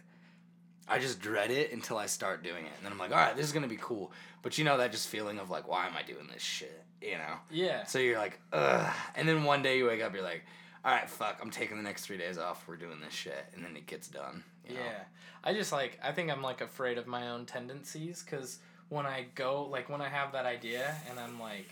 I 0.87 0.99
just 0.99 1.19
dread 1.21 1.49
it 1.51 1.71
until 1.71 1.97
I 1.97 2.05
start 2.07 2.43
doing 2.43 2.65
it. 2.65 2.71
And 2.77 2.85
then 2.85 2.91
I'm 2.91 2.97
like, 2.97 3.11
all 3.11 3.17
right, 3.17 3.35
this 3.35 3.45
is 3.45 3.51
going 3.51 3.63
to 3.63 3.69
be 3.69 3.77
cool. 3.81 4.11
But 4.41 4.57
you 4.57 4.63
know, 4.65 4.77
that 4.77 4.91
just 4.91 5.07
feeling 5.07 5.39
of 5.39 5.49
like, 5.49 5.67
why 5.67 5.87
am 5.87 5.93
I 5.97 6.03
doing 6.03 6.27
this 6.31 6.41
shit? 6.41 6.83
You 7.01 7.13
know? 7.17 7.35
yeah 7.49 7.83
So 7.85 7.99
you're 7.99 8.17
like, 8.19 8.39
ugh. 8.51 8.93
And 9.15 9.27
then 9.27 9.43
one 9.43 9.61
day 9.63 9.77
you 9.77 9.85
wake 9.87 10.01
up, 10.01 10.13
you're 10.13 10.23
like, 10.23 10.43
all 10.85 10.91
right, 10.91 11.09
fuck, 11.09 11.39
I'm 11.41 11.49
taking 11.51 11.77
the 11.77 11.83
next 11.83 12.05
three 12.05 12.17
days 12.17 12.37
off. 12.37 12.67
We're 12.67 12.75
doing 12.75 12.99
this 13.01 13.13
shit. 13.13 13.45
And 13.55 13.63
then 13.63 13.75
it 13.77 13.87
gets 13.87 14.07
done. 14.09 14.43
you 14.67 14.75
know? 14.75 14.81
Yeah. 14.81 15.03
I 15.45 15.53
just 15.53 15.71
like 15.71 15.99
I 16.03 16.11
think 16.11 16.29
I'm 16.31 16.41
like 16.41 16.61
afraid 16.61 16.97
of 16.97 17.07
my 17.07 17.29
own 17.29 17.45
tendencies 17.45 18.21
cuz 18.23 18.59
when 18.89 19.05
I 19.05 19.25
go 19.35 19.63
like 19.65 19.89
when 19.89 20.01
I 20.01 20.09
have 20.09 20.31
that 20.33 20.45
idea 20.45 20.95
and 21.09 21.19
I'm 21.19 21.39
like 21.39 21.69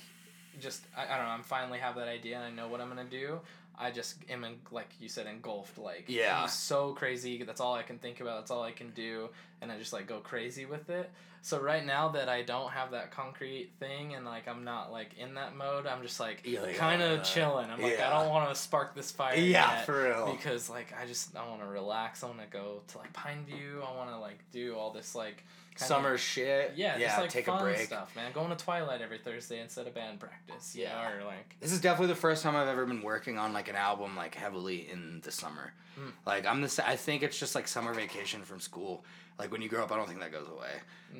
just 0.59 0.81
I, 0.97 1.03
I 1.05 1.17
don't 1.17 1.25
know, 1.25 1.31
I'm 1.31 1.43
finally 1.43 1.79
have 1.79 1.95
that 1.95 2.07
idea 2.07 2.35
and 2.37 2.45
I 2.45 2.49
know 2.49 2.67
what 2.67 2.81
I'm 2.81 2.93
going 2.93 3.05
to 3.09 3.17
do. 3.17 3.39
I 3.77 3.91
just 3.91 4.17
am 4.29 4.43
in, 4.43 4.55
like 4.71 4.89
you 4.99 5.09
said 5.09 5.27
engulfed 5.27 5.77
like 5.77 6.05
Yeah. 6.07 6.45
So 6.45 6.93
crazy 6.93 7.43
that's 7.43 7.61
all 7.61 7.73
I 7.73 7.83
can 7.83 7.97
think 7.97 8.21
about 8.21 8.39
that's 8.39 8.51
all 8.51 8.63
I 8.63 8.71
can 8.71 8.91
do 8.91 9.29
and 9.61 9.71
I 9.71 9.77
just 9.77 9.93
like 9.93 10.07
go 10.07 10.19
crazy 10.19 10.65
with 10.65 10.89
it. 10.89 11.09
So 11.43 11.59
right 11.59 11.83
now 11.83 12.09
that 12.09 12.29
I 12.29 12.43
don't 12.43 12.69
have 12.71 12.91
that 12.91 13.09
concrete 13.09 13.71
thing 13.79 14.13
and 14.13 14.25
like 14.25 14.47
I'm 14.47 14.63
not 14.63 14.91
like 14.91 15.17
in 15.17 15.33
that 15.35 15.55
mode, 15.55 15.87
I'm 15.87 16.03
just 16.03 16.19
like 16.19 16.41
You're 16.43 16.67
kind 16.73 17.01
of 17.01 17.19
uh, 17.19 17.23
chilling. 17.23 17.69
I'm 17.71 17.81
like 17.81 17.97
yeah. 17.97 18.07
I 18.07 18.21
don't 18.21 18.29
want 18.29 18.49
to 18.49 18.55
spark 18.55 18.93
this 18.93 19.11
fire 19.11 19.35
Yeah, 19.35 19.81
for 19.81 20.03
real. 20.03 20.31
because 20.31 20.69
like 20.69 20.93
I 21.01 21.07
just 21.07 21.35
I 21.35 21.47
want 21.47 21.61
to 21.61 21.67
relax. 21.67 22.23
I 22.23 22.27
want 22.27 22.39
to 22.41 22.47
go 22.47 22.81
to 22.89 22.97
like 22.99 23.11
Pineview. 23.13 23.77
I 23.77 23.97
want 23.97 24.11
to 24.11 24.17
like 24.19 24.39
do 24.51 24.75
all 24.75 24.91
this 24.91 25.15
like 25.15 25.43
Summer 25.75 26.17
shit. 26.17 26.73
Yeah, 26.75 26.97
Yeah, 26.97 27.07
just 27.07 27.19
like 27.21 27.29
take 27.29 27.45
fun 27.45 27.59
a 27.59 27.63
break. 27.63 27.79
stuff, 27.79 28.15
man. 28.15 28.31
Going 28.33 28.49
to 28.49 28.55
Twilight 28.55 29.01
every 29.01 29.17
Thursday 29.17 29.59
instead 29.61 29.87
of 29.87 29.95
band 29.95 30.19
practice. 30.19 30.75
You 30.75 30.83
Yeah. 30.83 31.11
or 31.17 31.23
like 31.23 31.55
This 31.59 31.71
is 31.71 31.81
definitely 31.81 32.13
the 32.13 32.19
first 32.19 32.43
time 32.43 32.55
I've 32.55 32.67
ever 32.67 32.85
been 32.85 33.01
working 33.01 33.37
on 33.37 33.53
like 33.53 33.67
an 33.69 33.75
album 33.75 34.15
like 34.15 34.35
heavily 34.35 34.89
in 34.91 35.21
the 35.23 35.31
summer. 35.31 35.73
Mm. 35.99 36.11
Like 36.25 36.45
I'm 36.45 36.61
the 36.61 36.83
I 36.87 36.95
think 36.95 37.23
it's 37.23 37.39
just 37.39 37.55
like 37.55 37.67
summer 37.67 37.93
vacation 37.93 38.41
from 38.43 38.59
school. 38.59 39.03
Like 39.39 39.51
when 39.51 39.61
you 39.61 39.69
grow 39.69 39.83
up, 39.83 39.91
I 39.91 39.95
don't 39.95 40.07
think 40.07 40.19
that 40.19 40.31
goes 40.31 40.47
away. 40.47 40.69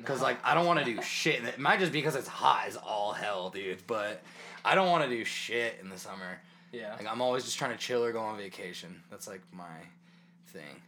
Cause 0.04 0.18
No. 0.20 0.24
like 0.26 0.38
I 0.44 0.54
don't 0.54 0.66
want 0.66 0.78
to 0.78 0.84
do 0.84 1.00
shit. 1.02 1.42
It 1.44 1.58
might 1.58 1.80
just 1.80 1.90
be 1.92 1.98
because 1.98 2.14
it's 2.14 2.28
hot 2.28 2.66
as 2.68 2.76
all 2.76 3.12
hell, 3.12 3.50
dude. 3.50 3.84
But 3.86 4.22
I 4.64 4.74
don't 4.74 4.90
want 4.90 5.02
to 5.04 5.10
do 5.10 5.24
shit 5.24 5.78
in 5.82 5.88
the 5.88 5.98
summer. 5.98 6.38
yeah, 6.70 6.94
Like 6.94 7.10
I'm 7.10 7.20
always 7.20 7.44
just 7.44 7.58
trying 7.58 7.72
to 7.72 7.76
chill 7.78 8.04
or 8.04 8.12
go 8.12 8.20
on 8.20 8.36
vacation. 8.38 9.02
That's 9.10 9.26
like 9.26 9.40
my 9.52 9.66
thing. 10.48 10.80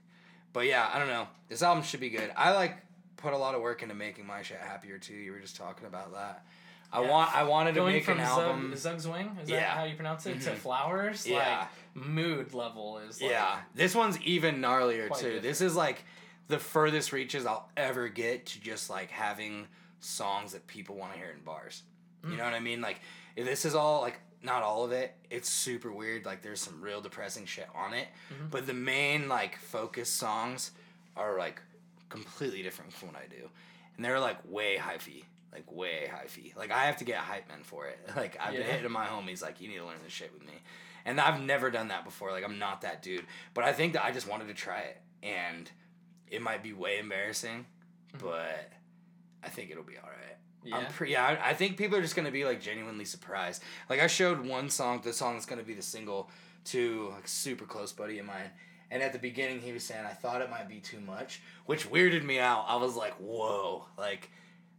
But 0.53 0.66
yeah, 0.66 0.88
I 0.92 1.00
don't 1.00 1.09
know. 1.09 1.27
This 1.48 1.62
album 1.62 1.83
should 1.83 1.98
be 2.00 2.11
good. 2.11 2.31
I 2.37 2.53
like 2.53 2.77
put 3.25 3.33
a 3.33 3.39
lot 3.39 3.55
of 3.55 3.63
work 3.63 3.83
into 3.83 3.95
making 3.95 4.27
my 4.27 4.43
shit 4.43 4.59
happier 4.59 4.99
too. 4.99 5.15
You 5.15 5.33
were 5.33 5.41
just 5.41 5.57
talking 5.57 5.87
about 5.87 6.13
that. 6.13 6.45
I 6.93 7.03
Yeah. 7.03 7.11
want 7.11 7.35
I 7.35 7.43
wanted 7.45 7.73
to 7.73 7.81
going 7.81 7.95
make 7.95 8.05
from 8.05 8.19
an 8.21 8.25
album. 8.25 8.77
Zug, 8.77 8.79
Zug's 9.01 9.09
Wing 9.09 9.37
is 9.43 9.49
Yeah. 9.51 9.61
that 9.61 9.69
how 9.79 9.85
you 9.85 9.97
pronounce 9.97 10.27
it 10.27 10.41
to 10.43 10.51
Mhm. 10.51 10.57
Flowers? 10.59 11.27
Yeah. 11.27 11.67
like 11.95 12.07
mood 12.07 12.55
level 12.55 12.99
is 12.99 13.21
like, 13.21 13.31
yeah, 13.31 13.61
this 13.75 13.95
one's 13.95 14.21
even 14.21 14.57
gnarlier 14.61 15.09
too. 15.09 15.15
different. 15.15 15.43
This 15.43 15.61
is 15.61 15.75
like 15.75 16.05
the 16.49 16.59
furthest 16.59 17.13
reaches 17.13 17.47
I'll 17.47 17.69
ever 17.77 18.09
get 18.09 18.47
to 18.47 18.61
just 18.61 18.91
like 18.91 19.11
having 19.11 19.67
songs 20.01 20.53
that 20.53 20.67
people 20.67 20.97
want 20.97 21.13
to 21.15 21.19
hear 21.19 21.31
in 21.31 21.41
bars. 21.43 21.83
You 22.27 22.37
know 22.37 22.45
what 22.45 22.55
I 22.55 22.61
mean? 22.61 22.81
Like 22.81 23.01
this 23.37 23.65
is 23.65 23.75
all 23.75 24.01
like 24.03 24.19
not 24.43 24.63
all 24.63 24.85
of 24.85 24.93
it. 24.93 25.15
It's 25.31 25.49
super 25.49 25.91
weird. 25.91 26.25
Like 26.27 26.43
there's 26.43 26.61
some 26.61 26.81
real 26.83 27.01
depressing 27.01 27.47
shit 27.47 27.69
on 27.75 27.93
it, 27.95 28.09
but 28.51 28.67
the 28.67 28.75
main 28.75 29.29
like 29.29 29.57
focus 29.59 30.11
songs 30.11 30.71
are 31.17 31.39
like 31.39 31.61
completely 32.22 32.62
different 32.62 32.92
from 32.92 33.09
what 33.09 33.16
I 33.16 33.27
do, 33.29 33.48
and 33.96 34.05
they're 34.05 34.20
like 34.20 34.38
way 34.48 34.77
hyphy, 34.77 35.24
like 35.53 35.70
way 35.72 36.11
hyphy. 36.11 36.57
Like 36.57 36.70
I 36.70 36.87
have 36.87 36.98
to 36.98 37.05
get 37.05 37.18
hype 37.18 37.48
men 37.48 37.62
for 37.62 37.87
it. 37.87 37.98
Like 38.16 38.37
I've 38.40 38.53
been 38.53 38.62
hitting 38.62 38.90
my 38.90 39.07
homies 39.07 39.42
like 39.42 39.61
you 39.61 39.68
need 39.68 39.79
to 39.79 39.85
learn 39.85 39.96
this 40.03 40.12
shit 40.12 40.33
with 40.33 40.46
me, 40.46 40.55
and 41.05 41.20
I've 41.20 41.40
never 41.40 41.70
done 41.70 41.88
that 41.88 42.05
before. 42.05 42.31
Like 42.31 42.44
I'm 42.44 42.59
not 42.59 42.83
that 42.83 43.03
dude, 43.03 43.27
but 43.55 43.64
I 43.64 43.72
think 43.72 43.94
that 43.94 44.05
I 44.05 44.12
just 44.12 44.29
wanted 44.29 44.48
to 44.48 44.55
try 44.55 44.81
it, 44.81 45.00
and 45.22 45.70
it 46.29 46.42
might 46.42 46.62
be 46.62 46.72
way 46.72 46.98
embarrassing, 46.98 47.66
mm-hmm. 48.14 48.27
but 48.27 48.72
I 49.42 49.48
think 49.48 49.70
it'll 49.70 49.85
be 49.85 49.98
all 49.98 50.09
right. 50.09 50.37
Yeah. 50.64 50.79
I'm 50.79 50.87
pretty. 50.87 51.12
Yeah, 51.12 51.38
I, 51.42 51.50
I 51.50 51.55
think 51.55 51.77
people 51.77 51.98
are 51.98 52.03
just 52.03 52.16
gonna 52.16 52.31
be 52.31 52.44
like 52.44 52.61
genuinely 52.61 53.05
surprised. 53.05 53.62
Like 53.90 54.00
I 54.00 54.07
showed 54.07 54.44
one 54.44 54.70
song, 54.70 55.00
the 55.05 55.12
song 55.12 55.35
that's 55.35 55.46
gonna 55.46 55.62
be 55.62 55.74
the 55.74 55.83
single, 55.83 56.31
to 56.66 57.11
like 57.14 57.29
super 57.29 57.66
close 57.66 57.92
buddy 57.92 58.18
of 58.18 58.27
mine, 58.27 58.50
and 58.90 59.03
at 59.03 59.12
the 59.12 59.18
beginning 59.18 59.61
he 59.61 59.73
was 59.73 59.83
saying 59.85 60.05
I 60.05 60.12
thought 60.12 60.40
it 60.42 60.51
might 60.51 60.68
be 60.68 60.81
too 60.81 61.01
much, 61.01 61.40
which 61.66 61.90
weirded 61.90 62.25
me 62.25 62.38
out. 62.38 62.64
I 62.68 62.77
was 62.77 62.97
like, 62.97 63.14
whoa, 63.14 63.87
like, 63.99 64.31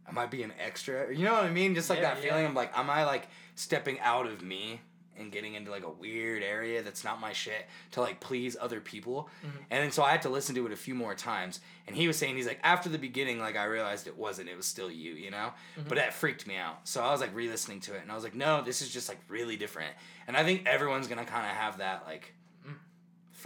am 0.08 0.16
I 0.18 0.26
being 0.26 0.52
extra? 0.64 1.14
You 1.14 1.24
know 1.24 1.32
what 1.34 1.44
I 1.44 1.50
mean? 1.50 1.74
Just 1.74 1.90
like 1.90 1.98
Yeah, 2.00 2.14
that 2.14 2.22
yeah. 2.22 2.30
feeling. 2.30 2.46
I'm 2.46 2.54
like, 2.54 2.76
am 2.76 2.88
I 2.90 3.04
like 3.04 3.28
stepping 3.54 3.98
out 4.00 4.26
of 4.26 4.42
me? 4.42 4.80
And 5.18 5.32
getting 5.32 5.54
into 5.54 5.70
like 5.70 5.82
a 5.82 5.88
weird 5.90 6.42
area 6.42 6.82
that's 6.82 7.02
not 7.02 7.18
my 7.22 7.32
shit 7.32 7.66
to 7.92 8.02
like 8.02 8.20
please 8.20 8.54
other 8.60 8.82
people, 8.82 9.30
Mm-hmm. 9.46 9.56
and 9.70 9.82
then 9.84 9.90
so 9.90 10.02
I 10.02 10.10
had 10.10 10.20
to 10.22 10.28
listen 10.28 10.54
to 10.56 10.66
it 10.66 10.72
a 10.72 10.76
few 10.76 10.94
more 10.94 11.14
times. 11.14 11.60
And 11.86 11.96
he 11.96 12.06
was 12.06 12.18
saying 12.18 12.36
he's 12.36 12.46
like 12.46 12.60
after 12.62 12.90
the 12.90 12.98
beginning, 12.98 13.38
like 13.38 13.56
I 13.56 13.64
realized 13.64 14.06
it 14.08 14.18
wasn't. 14.18 14.50
It 14.50 14.58
was 14.58 14.66
still 14.66 14.90
you, 14.90 15.12
you 15.14 15.30
know. 15.30 15.54
Mm-hmm. 15.78 15.88
But 15.88 15.96
that 15.96 16.12
freaked 16.12 16.46
me 16.46 16.58
out. 16.58 16.80
So 16.86 17.02
I 17.02 17.12
was 17.12 17.22
like 17.22 17.34
re-listening 17.34 17.80
to 17.80 17.94
it, 17.94 18.02
and 18.02 18.12
I 18.12 18.14
was 18.14 18.24
like, 18.24 18.34
no, 18.34 18.60
this 18.60 18.82
is 18.82 18.90
just 18.90 19.08
like 19.08 19.16
really 19.30 19.56
different. 19.56 19.94
And 20.28 20.36
I 20.36 20.44
think 20.44 20.66
everyone's 20.66 21.08
gonna 21.08 21.24
kind 21.24 21.46
of 21.46 21.52
have 21.56 21.78
that 21.78 22.02
like. 22.06 22.34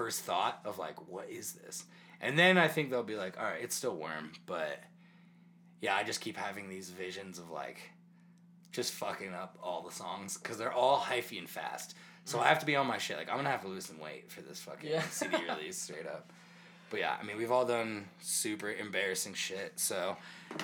First 0.01 0.23
thought 0.23 0.61
of 0.65 0.79
like, 0.79 1.11
what 1.11 1.29
is 1.29 1.53
this? 1.53 1.85
And 2.23 2.39
then 2.39 2.57
I 2.57 2.69
think 2.69 2.89
they'll 2.89 3.03
be 3.03 3.17
like, 3.17 3.39
all 3.39 3.45
right, 3.45 3.63
it's 3.63 3.75
still 3.75 3.95
worm, 3.95 4.33
but 4.47 4.81
yeah, 5.83 5.95
I 5.95 6.05
just 6.05 6.23
keep 6.23 6.39
having 6.39 6.71
these 6.71 6.89
visions 6.89 7.39
of 7.39 7.51
like 7.51 7.91
just 8.73 8.95
fucking 8.95 9.35
up 9.35 9.59
all 9.63 9.83
the 9.83 9.95
songs 9.95 10.39
because 10.39 10.57
they're 10.57 10.73
all 10.73 10.99
hyphy 10.99 11.39
and 11.39 11.47
fast. 11.47 11.97
So 12.25 12.41
I 12.41 12.45
mm. 12.45 12.47
have 12.47 12.61
to 12.61 12.67
be 12.67 12.77
on 12.77 12.87
my 12.87 12.97
shit. 12.97 13.19
Like 13.19 13.29
I'm 13.29 13.37
gonna 13.37 13.51
have 13.51 13.61
to 13.61 13.69
lose 13.69 13.85
some 13.85 14.01
weight 14.01 14.33
for 14.33 14.41
this 14.41 14.59
fucking 14.61 14.89
Yeah. 14.89 15.03
CD 15.03 15.37
release, 15.59 15.77
straight 15.77 16.07
up. 16.07 16.33
But 16.89 17.01
yeah, 17.01 17.17
I 17.21 17.23
mean 17.23 17.37
we've 17.37 17.53
all 17.53 17.67
done 17.67 18.07
super 18.23 18.71
embarrassing 18.71 19.35
shit, 19.35 19.79
so 19.79 20.17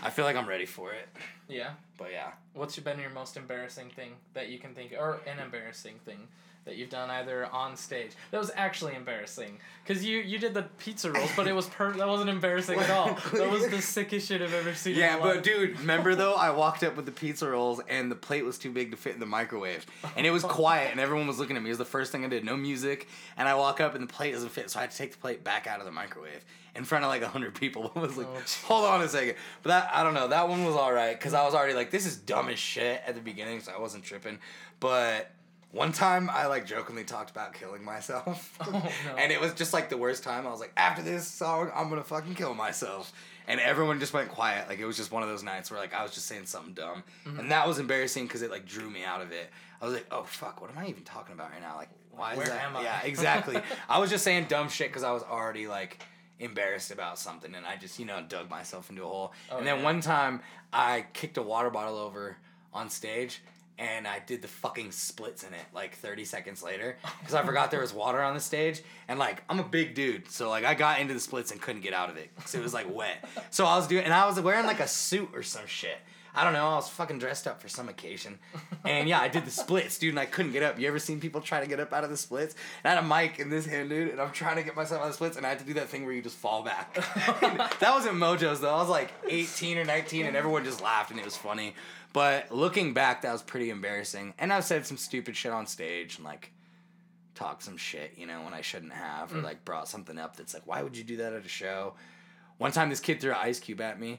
I 0.02 0.08
feel 0.08 0.24
like 0.24 0.36
I'm 0.36 0.48
ready 0.48 0.66
for 0.66 0.92
it. 0.94 1.08
Yeah. 1.46 1.72
But 1.98 2.12
yeah, 2.12 2.30
What's 2.54 2.78
been 2.78 2.98
your 3.00 3.10
most 3.10 3.36
embarrassing 3.36 3.90
thing 3.90 4.12
that 4.32 4.48
you 4.48 4.58
can 4.58 4.72
think, 4.72 4.94
or 4.98 5.20
an 5.26 5.40
embarrassing 5.40 5.96
thing 6.06 6.28
that 6.66 6.76
you've 6.76 6.90
done 6.90 7.08
either 7.08 7.46
on 7.46 7.76
stage 7.76 8.10
that 8.30 8.38
was 8.38 8.50
actually 8.54 8.94
embarrassing? 8.94 9.58
Because 9.84 10.04
you 10.04 10.18
you 10.18 10.38
did 10.38 10.52
the 10.52 10.64
pizza 10.78 11.10
rolls, 11.10 11.30
but 11.34 11.46
it 11.46 11.54
was 11.54 11.66
per 11.68 11.92
that 11.92 12.06
wasn't 12.06 12.28
embarrassing 12.28 12.78
at 12.78 12.90
all. 12.90 13.18
That 13.32 13.50
was 13.50 13.68
the 13.68 13.80
sickest 13.80 14.28
shit 14.28 14.42
I've 14.42 14.52
ever 14.52 14.74
seen. 14.74 14.96
Yeah, 14.96 15.18
but 15.18 15.42
dude, 15.42 15.78
remember 15.80 16.14
though? 16.16 16.34
I 16.34 16.50
walked 16.50 16.82
up 16.82 16.96
with 16.96 17.06
the 17.06 17.12
pizza 17.12 17.48
rolls 17.48 17.80
and 17.88 18.10
the 18.10 18.16
plate 18.16 18.44
was 18.44 18.58
too 18.58 18.70
big 18.70 18.90
to 18.90 18.96
fit 18.96 19.14
in 19.14 19.20
the 19.20 19.26
microwave, 19.26 19.86
and 20.16 20.26
it 20.26 20.30
was 20.30 20.42
quiet, 20.60 20.90
and 20.90 21.00
everyone 21.00 21.26
was 21.26 21.38
looking 21.38 21.56
at 21.56 21.62
me. 21.62 21.70
It 21.70 21.72
was 21.72 21.78
the 21.78 21.84
first 21.84 22.12
thing 22.12 22.24
I 22.24 22.28
did, 22.28 22.44
no 22.44 22.56
music, 22.56 23.08
and 23.36 23.48
I 23.48 23.54
walk 23.54 23.80
up 23.80 23.94
and 23.94 24.06
the 24.06 24.12
plate 24.12 24.32
doesn't 24.32 24.50
fit, 24.50 24.70
so 24.70 24.78
I 24.78 24.82
had 24.82 24.90
to 24.90 24.96
take 24.96 25.12
the 25.12 25.18
plate 25.18 25.44
back 25.44 25.66
out 25.66 25.78
of 25.80 25.86
the 25.86 25.92
microwave 25.92 26.44
in 26.74 26.84
front 26.84 27.04
of 27.04 27.08
like 27.10 27.22
hundred 27.22 27.54
people. 27.54 27.92
I 27.94 28.00
was 28.00 28.16
like, 28.16 28.26
Oh, 28.28 28.42
hold 28.66 28.84
on 28.84 29.02
a 29.02 29.08
second, 29.08 29.36
but 29.62 29.68
that 29.70 29.90
I 29.94 30.02
don't 30.02 30.14
know. 30.14 30.28
That 30.28 30.48
one 30.48 30.64
was 30.64 30.74
all 30.74 30.92
right 30.92 31.18
because 31.18 31.32
I 31.32 31.44
was 31.44 31.54
already 31.54 31.74
like, 31.74 31.90
this 31.90 32.06
is 32.06 32.16
dumb 32.16 32.48
as 32.48 32.58
shit 32.58 33.02
at 33.06 33.14
the 33.14 33.20
beginning, 33.20 33.60
so 33.60 33.72
I 33.76 33.80
wasn't 33.80 34.04
tripping. 34.04 34.38
But 34.80 35.30
one 35.72 35.92
time 35.92 36.30
I 36.30 36.46
like 36.46 36.66
jokingly 36.66 37.04
talked 37.04 37.30
about 37.30 37.52
killing 37.54 37.84
myself, 37.84 38.56
Oh, 38.66 38.70
no. 38.70 39.16
and 39.16 39.30
it 39.32 39.40
was 39.40 39.52
just 39.54 39.72
like 39.72 39.88
the 39.88 39.96
worst 39.96 40.22
time. 40.22 40.46
I 40.46 40.50
was 40.50 40.60
like, 40.60 40.72
after 40.76 41.02
this 41.02 41.26
song, 41.26 41.70
I'm 41.74 41.88
gonna 41.88 42.02
fucking 42.04 42.34
kill 42.34 42.54
myself. 42.54 43.12
And 43.48 43.60
everyone 43.60 44.00
just 44.00 44.12
went 44.12 44.28
quiet. 44.30 44.68
Like 44.68 44.80
it 44.80 44.86
was 44.86 44.96
just 44.96 45.12
one 45.12 45.22
of 45.22 45.28
those 45.28 45.44
nights 45.44 45.70
where 45.70 45.78
like 45.78 45.94
I 45.94 46.02
was 46.02 46.12
just 46.12 46.26
saying 46.26 46.46
something 46.46 46.74
dumb, 46.74 47.04
Mm-hmm. 47.26 47.38
and 47.40 47.50
that 47.52 47.66
was 47.68 47.78
embarrassing 47.78 48.26
because 48.26 48.42
it 48.42 48.50
like 48.50 48.66
drew 48.66 48.90
me 48.90 49.04
out 49.04 49.20
of 49.22 49.30
it. 49.32 49.50
I 49.80 49.84
was 49.84 49.94
like, 49.94 50.06
oh 50.10 50.24
fuck, 50.24 50.60
what 50.60 50.70
am 50.70 50.78
I 50.78 50.86
even 50.88 51.02
talking 51.04 51.34
about 51.34 51.50
right 51.52 51.60
now? 51.60 51.76
Like, 51.76 51.90
why 52.12 52.32
is 52.32 52.38
Where 52.38 52.46
that? 52.46 52.64
am 52.64 52.76
I? 52.76 52.82
Yeah, 52.82 53.00
exactly. 53.02 53.56
I 53.88 53.98
was 53.98 54.10
just 54.10 54.24
saying 54.24 54.46
dumb 54.48 54.68
shit 54.68 54.88
because 54.88 55.02
I 55.04 55.12
was 55.12 55.22
already 55.22 55.66
like 55.68 56.02
embarrassed 56.40 56.90
about 56.90 57.18
something, 57.18 57.54
and 57.54 57.64
I 57.66 57.76
just 57.76 57.98
you 57.98 58.04
know 58.06 58.24
dug 58.26 58.48
myself 58.50 58.90
into 58.90 59.02
a 59.04 59.06
hole. 59.06 59.32
Oh, 59.52 59.58
and 59.58 59.66
then 59.66 59.78
yeah. 59.78 59.84
one 59.84 60.00
time 60.00 60.40
I 60.72 61.04
kicked 61.12 61.36
a 61.38 61.42
water 61.42 61.70
bottle 61.70 61.98
over 61.98 62.36
on 62.74 62.88
stage. 62.90 63.42
And 63.78 64.08
I 64.08 64.20
did 64.20 64.40
the 64.40 64.48
fucking 64.48 64.92
splits 64.92 65.42
in 65.42 65.52
it 65.52 65.64
like 65.74 65.96
30 65.96 66.24
seconds 66.24 66.62
later 66.62 66.96
because 67.20 67.34
I 67.34 67.44
forgot 67.44 67.70
there 67.70 67.80
was 67.80 67.92
water 67.92 68.22
on 68.22 68.34
the 68.34 68.40
stage. 68.40 68.82
And 69.06 69.18
like, 69.18 69.42
I'm 69.50 69.60
a 69.60 69.64
big 69.64 69.94
dude. 69.94 70.30
So 70.30 70.48
like, 70.48 70.64
I 70.64 70.74
got 70.74 70.98
into 70.98 71.12
the 71.12 71.20
splits 71.20 71.52
and 71.52 71.60
couldn't 71.60 71.82
get 71.82 71.92
out 71.92 72.08
of 72.08 72.16
it 72.16 72.30
because 72.36 72.54
it 72.54 72.62
was 72.62 72.72
like 72.72 72.92
wet. 72.92 73.28
So 73.50 73.66
I 73.66 73.76
was 73.76 73.86
doing, 73.86 74.04
and 74.04 74.14
I 74.14 74.26
was 74.26 74.40
wearing 74.40 74.66
like 74.66 74.80
a 74.80 74.88
suit 74.88 75.30
or 75.34 75.42
some 75.42 75.66
shit. 75.66 75.98
I 76.36 76.44
don't 76.44 76.52
know. 76.52 76.68
I 76.68 76.74
was 76.74 76.90
fucking 76.90 77.18
dressed 77.18 77.46
up 77.46 77.62
for 77.62 77.68
some 77.68 77.88
occasion. 77.88 78.38
And 78.84 79.08
yeah, 79.08 79.20
I 79.20 79.28
did 79.28 79.46
the 79.46 79.50
splits, 79.50 79.98
dude, 79.98 80.10
and 80.10 80.20
I 80.20 80.26
couldn't 80.26 80.52
get 80.52 80.62
up. 80.62 80.78
You 80.78 80.86
ever 80.86 80.98
seen 80.98 81.18
people 81.18 81.40
try 81.40 81.60
to 81.60 81.66
get 81.66 81.80
up 81.80 81.94
out 81.94 82.04
of 82.04 82.10
the 82.10 82.16
splits? 82.16 82.54
And 82.84 82.92
I 82.92 82.94
had 82.94 83.02
a 83.02 83.06
mic 83.08 83.38
in 83.38 83.48
this 83.48 83.64
hand, 83.64 83.88
dude, 83.88 84.10
and 84.10 84.20
I'm 84.20 84.32
trying 84.32 84.56
to 84.56 84.62
get 84.62 84.76
myself 84.76 85.00
out 85.00 85.06
of 85.06 85.12
the 85.12 85.14
splits, 85.14 85.38
and 85.38 85.46
I 85.46 85.48
had 85.48 85.60
to 85.60 85.64
do 85.64 85.72
that 85.74 85.88
thing 85.88 86.04
where 86.04 86.12
you 86.12 86.20
just 86.20 86.36
fall 86.36 86.62
back. 86.62 86.94
that 87.80 87.90
wasn't 87.90 88.16
Mojo's, 88.16 88.60
though. 88.60 88.74
I 88.74 88.80
was 88.80 88.90
like 88.90 89.12
18 89.28 89.78
or 89.78 89.84
19, 89.86 90.26
and 90.26 90.36
everyone 90.36 90.62
just 90.62 90.82
laughed, 90.82 91.10
and 91.10 91.18
it 91.18 91.24
was 91.24 91.38
funny. 91.38 91.74
But 92.16 92.50
looking 92.50 92.94
back, 92.94 93.20
that 93.22 93.32
was 93.32 93.42
pretty 93.42 93.68
embarrassing. 93.68 94.32
And 94.38 94.50
I've 94.50 94.64
said 94.64 94.86
some 94.86 94.96
stupid 94.96 95.36
shit 95.36 95.52
on 95.52 95.66
stage, 95.66 96.16
and 96.16 96.24
like, 96.24 96.50
talked 97.34 97.62
some 97.62 97.76
shit, 97.76 98.14
you 98.16 98.24
know, 98.24 98.40
when 98.40 98.54
I 98.54 98.62
shouldn't 98.62 98.94
have, 98.94 99.34
or 99.34 99.40
mm. 99.40 99.42
like 99.42 99.66
brought 99.66 99.86
something 99.86 100.16
up 100.16 100.34
that's 100.34 100.54
like, 100.54 100.66
why 100.66 100.82
would 100.82 100.96
you 100.96 101.04
do 101.04 101.18
that 101.18 101.34
at 101.34 101.44
a 101.44 101.48
show? 101.48 101.92
One 102.56 102.72
time, 102.72 102.88
this 102.88 103.00
kid 103.00 103.20
threw 103.20 103.32
an 103.32 103.36
ice 103.38 103.60
cube 103.60 103.82
at 103.82 104.00
me, 104.00 104.18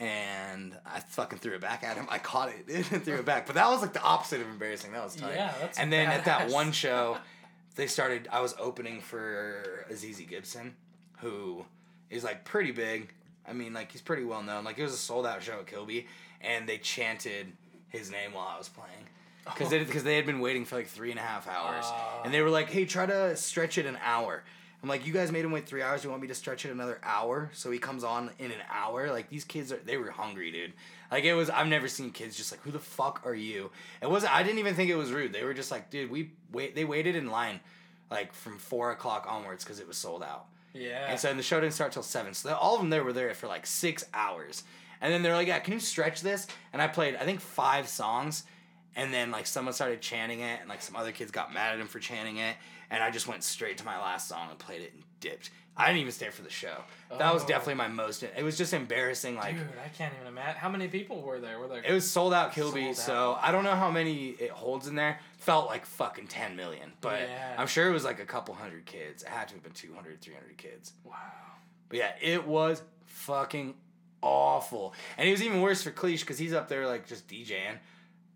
and 0.00 0.76
I 0.84 0.98
fucking 0.98 1.38
threw 1.38 1.54
it 1.54 1.60
back 1.60 1.84
at 1.84 1.96
him. 1.96 2.08
I 2.10 2.18
caught 2.18 2.48
it 2.48 2.90
and 2.90 3.04
threw 3.04 3.14
it 3.14 3.24
back. 3.24 3.46
But 3.46 3.54
that 3.54 3.68
was 3.68 3.82
like 3.82 3.92
the 3.92 4.02
opposite 4.02 4.40
of 4.40 4.48
embarrassing. 4.48 4.90
That 4.90 5.04
was 5.04 5.14
tight. 5.14 5.36
Yeah, 5.36 5.54
that's 5.60 5.78
And 5.78 5.92
then 5.92 6.08
at 6.08 6.24
that 6.24 6.50
one 6.50 6.72
show, 6.82 7.18
they 7.76 7.86
started. 7.86 8.26
I 8.32 8.40
was 8.40 8.56
opening 8.58 9.00
for 9.00 9.86
Azizi 9.92 10.28
Gibson, 10.28 10.74
who 11.18 11.66
is 12.10 12.24
like 12.24 12.44
pretty 12.44 12.72
big. 12.72 13.12
I 13.46 13.52
mean, 13.52 13.74
like 13.74 13.92
he's 13.92 14.02
pretty 14.02 14.24
well 14.24 14.42
known. 14.42 14.64
Like 14.64 14.76
it 14.76 14.82
was 14.82 14.92
a 14.92 14.96
sold 14.96 15.24
out 15.24 15.40
show 15.40 15.60
at 15.60 15.68
Kilby, 15.68 16.08
and 16.40 16.68
they 16.68 16.78
chanted 16.78 17.52
his 17.88 18.10
name 18.10 18.32
while 18.32 18.48
I 18.48 18.58
was 18.58 18.68
playing. 18.68 18.90
Because 19.44 19.70
they, 19.70 19.78
because 19.78 20.02
they 20.02 20.16
had 20.16 20.26
been 20.26 20.40
waiting 20.40 20.64
for 20.64 20.74
like 20.76 20.88
three 20.88 21.10
and 21.10 21.20
a 21.20 21.22
half 21.22 21.46
hours, 21.48 21.84
Ah. 21.86 22.22
and 22.24 22.34
they 22.34 22.42
were 22.42 22.50
like, 22.50 22.68
"Hey, 22.68 22.84
try 22.84 23.06
to 23.06 23.36
stretch 23.36 23.78
it 23.78 23.86
an 23.86 23.96
hour." 24.02 24.42
I'm 24.82 24.88
like, 24.88 25.06
"You 25.06 25.12
guys 25.12 25.30
made 25.30 25.44
him 25.44 25.52
wait 25.52 25.66
three 25.66 25.82
hours. 25.82 26.02
You 26.02 26.10
want 26.10 26.20
me 26.20 26.28
to 26.28 26.34
stretch 26.34 26.64
it 26.66 26.70
another 26.72 26.98
hour 27.04 27.50
so 27.54 27.70
he 27.70 27.78
comes 27.78 28.02
on 28.02 28.30
in 28.40 28.50
an 28.50 28.58
hour?" 28.68 29.08
Like 29.12 29.30
these 29.30 29.44
kids 29.44 29.70
are, 29.72 29.76
they 29.76 29.96
were 29.98 30.10
hungry, 30.10 30.50
dude. 30.50 30.72
Like 31.12 31.22
it 31.22 31.34
was, 31.34 31.48
I've 31.48 31.68
never 31.68 31.86
seen 31.86 32.10
kids 32.10 32.36
just 32.36 32.50
like, 32.50 32.60
"Who 32.62 32.72
the 32.72 32.80
fuck 32.80 33.22
are 33.24 33.34
you?" 33.36 33.70
It 34.02 34.10
wasn't. 34.10 34.34
I 34.34 34.42
didn't 34.42 34.58
even 34.58 34.74
think 34.74 34.90
it 34.90 34.96
was 34.96 35.12
rude. 35.12 35.32
They 35.32 35.44
were 35.44 35.54
just 35.54 35.70
like, 35.70 35.90
"Dude, 35.90 36.10
we 36.10 36.32
wait." 36.50 36.74
They 36.74 36.84
waited 36.84 37.14
in 37.14 37.30
line, 37.30 37.60
like 38.10 38.32
from 38.32 38.58
four 38.58 38.90
o'clock 38.90 39.26
onwards 39.28 39.62
because 39.62 39.78
it 39.78 39.86
was 39.86 39.96
sold 39.96 40.24
out. 40.24 40.46
Yeah. 40.74 41.06
And 41.08 41.20
so 41.20 41.32
the 41.32 41.42
show 41.42 41.60
didn't 41.60 41.74
start 41.74 41.92
till 41.92 42.02
seven. 42.02 42.34
So 42.34 42.52
all 42.54 42.74
of 42.74 42.80
them 42.80 42.90
there 42.90 43.04
were 43.04 43.12
there 43.12 43.32
for 43.34 43.46
like 43.46 43.64
six 43.64 44.04
hours. 44.12 44.64
And 45.00 45.12
then 45.12 45.22
they're 45.22 45.34
like, 45.34 45.48
"Yeah, 45.48 45.58
can 45.58 45.74
you 45.74 45.80
stretch 45.80 46.20
this?" 46.22 46.46
And 46.72 46.80
I 46.82 46.88
played, 46.88 47.16
I 47.16 47.24
think, 47.24 47.40
five 47.40 47.88
songs. 47.88 48.44
And 48.94 49.12
then 49.12 49.30
like 49.30 49.46
someone 49.46 49.74
started 49.74 50.00
chanting 50.00 50.40
it, 50.40 50.60
and 50.60 50.68
like 50.68 50.80
some 50.82 50.96
other 50.96 51.12
kids 51.12 51.30
got 51.30 51.52
mad 51.52 51.74
at 51.74 51.80
him 51.80 51.86
for 51.86 51.98
chanting 51.98 52.38
it. 52.38 52.56
And 52.90 53.02
I 53.02 53.10
just 53.10 53.26
went 53.28 53.42
straight 53.44 53.78
to 53.78 53.84
my 53.84 53.98
last 53.98 54.28
song 54.28 54.48
and 54.50 54.58
played 54.58 54.80
it 54.82 54.92
and 54.94 55.02
dipped. 55.20 55.50
I 55.78 55.88
didn't 55.88 56.00
even 56.00 56.12
stay 56.12 56.30
for 56.30 56.40
the 56.40 56.48
show. 56.48 56.74
That 57.18 57.34
was 57.34 57.42
Oh. 57.44 57.46
definitely 57.46 57.74
my 57.74 57.88
most. 57.88 58.22
It 58.22 58.42
was 58.42 58.56
just 58.56 58.72
embarrassing. 58.72 59.36
Like 59.36 59.58
Dude, 59.58 59.66
I 59.84 59.88
can't 59.90 60.14
even 60.14 60.26
imagine. 60.28 60.56
How 60.58 60.70
many 60.70 60.88
people 60.88 61.20
were 61.20 61.38
there? 61.38 61.58
Were 61.58 61.68
there? 61.68 61.82
it 61.84 61.92
was 61.92 62.10
sold 62.10 62.32
out 62.32 62.52
Kilby, 62.54 62.94
Sold 62.94 62.96
so. 62.96 63.38
I 63.42 63.52
don't 63.52 63.64
know 63.64 63.74
how 63.74 63.90
many 63.90 64.28
it 64.28 64.50
holds 64.50 64.86
in 64.86 64.94
there. 64.94 65.20
Felt 65.36 65.66
like 65.66 65.84
fucking 65.84 66.28
10 66.28 66.56
million, 66.56 66.92
but 67.02 67.20
Yeah. 67.20 67.56
I'm 67.58 67.66
sure 67.66 67.90
it 67.90 67.92
was 67.92 68.04
like 68.04 68.20
a 68.20 68.24
couple 68.24 68.54
hundred 68.54 68.86
kids. 68.86 69.22
It 69.22 69.28
had 69.28 69.48
to 69.48 69.54
have 69.54 69.62
been 69.62 69.72
200, 69.72 70.22
300 70.22 70.56
kids. 70.56 70.94
wow. 71.04 71.14
But 71.90 71.98
yeah, 71.98 72.12
it 72.22 72.46
was 72.46 72.82
fucking 73.04 73.74
awful. 74.26 74.94
And 75.16 75.28
it 75.28 75.30
was 75.32 75.42
even 75.42 75.60
worse 75.60 75.82
for 75.82 75.90
Cleesh 75.90 76.20
because 76.20 76.38
he's 76.38 76.52
up 76.52 76.68
there 76.68 76.86
like 76.86 77.06
just 77.06 77.28
DJing. 77.28 77.78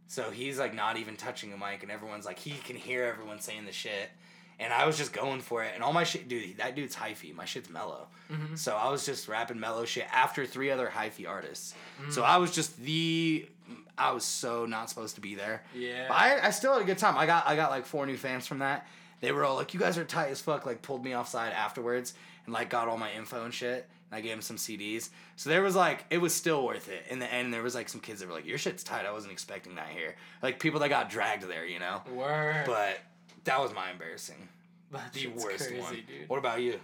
So 0.06 0.30
he's 0.30 0.58
like 0.58 0.74
not 0.74 0.96
even 0.96 1.16
touching 1.16 1.52
a 1.52 1.56
mic, 1.56 1.82
and 1.82 1.90
everyone's 1.92 2.26
like, 2.26 2.38
he 2.38 2.50
can 2.50 2.76
hear 2.76 3.04
everyone 3.04 3.40
saying 3.40 3.64
the 3.66 3.72
shit. 3.72 4.10
And 4.58 4.74
I 4.74 4.84
was 4.84 4.98
just 4.98 5.12
going 5.14 5.40
for 5.40 5.62
it. 5.64 5.72
And 5.74 5.82
all 5.82 5.92
my 5.94 6.04
shit, 6.04 6.28
dude, 6.28 6.58
that 6.58 6.74
dude's 6.76 6.94
hyphy. 6.94 7.34
My 7.34 7.46
shit's 7.46 7.70
mellow. 7.70 8.08
Mhm. 8.30 8.58
So 8.58 8.76
I 8.76 8.90
was 8.90 9.06
just 9.06 9.26
rapping 9.26 9.58
mellow 9.58 9.86
shit 9.86 10.06
after 10.12 10.44
three 10.44 10.70
other 10.70 10.86
hyphy 10.94 11.26
artists. 11.26 11.74
Mm. 12.02 12.12
So 12.12 12.22
I 12.22 12.36
was 12.36 12.50
just 12.50 12.76
the. 12.78 13.48
I 13.96 14.12
was 14.12 14.24
so 14.24 14.66
not 14.66 14.90
supposed 14.90 15.14
to 15.14 15.20
be 15.20 15.34
there. 15.34 15.62
Yeah. 15.74 16.06
But 16.08 16.14
I, 16.14 16.46
I 16.48 16.50
still 16.50 16.72
had 16.74 16.82
a 16.82 16.84
good 16.84 16.98
time. 16.98 17.16
I 17.16 17.24
got 17.26 17.46
I 17.46 17.56
got 17.56 17.70
like 17.70 17.86
four 17.86 18.04
new 18.04 18.16
fans 18.18 18.46
from 18.46 18.58
that. 18.58 18.86
They 19.20 19.32
were 19.32 19.44
all 19.44 19.54
like, 19.56 19.72
"You 19.74 19.80
guys 19.80 19.96
are 19.96 20.04
tight 20.04 20.28
as 20.30 20.40
fuck." 20.42 20.66
Like 20.66 20.82
pulled 20.82 21.04
me 21.04 21.16
offside 21.16 21.52
afterwards 21.52 22.12
and 22.44 22.52
like 22.52 22.68
got 22.68 22.88
all 22.88 22.98
my 22.98 23.12
info 23.12 23.44
and 23.44 23.54
shit. 23.54 23.88
And 24.10 24.18
I 24.18 24.20
gave 24.20 24.32
him 24.32 24.42
some 24.42 24.56
CDs. 24.56 25.10
So 25.36 25.50
there 25.50 25.62
was 25.62 25.76
like, 25.76 26.04
it 26.10 26.18
was 26.18 26.34
still 26.34 26.64
worth 26.64 26.88
it. 26.88 27.06
In 27.10 27.18
the 27.18 27.32
end, 27.32 27.52
there 27.54 27.62
was 27.62 27.74
like 27.74 27.88
some 27.88 28.00
kids 28.00 28.20
that 28.20 28.28
were 28.28 28.34
like, 28.34 28.46
your 28.46 28.58
shit's 28.58 28.82
tight. 28.82 29.06
I 29.06 29.12
wasn't 29.12 29.32
expecting 29.32 29.76
that 29.76 29.88
here. 29.88 30.16
Like 30.42 30.58
people 30.58 30.80
that 30.80 30.88
got 30.88 31.10
dragged 31.10 31.44
there, 31.44 31.64
you 31.64 31.78
know? 31.78 32.02
Word. 32.12 32.64
But 32.66 32.98
that 33.44 33.60
was 33.60 33.72
my 33.74 33.90
embarrassing. 33.90 34.48
That 34.92 35.12
The 35.12 35.28
worst 35.28 35.68
crazy, 35.68 35.80
one. 35.80 35.94
dude. 35.94 36.28
What 36.28 36.38
about 36.38 36.60
you? 36.62 36.80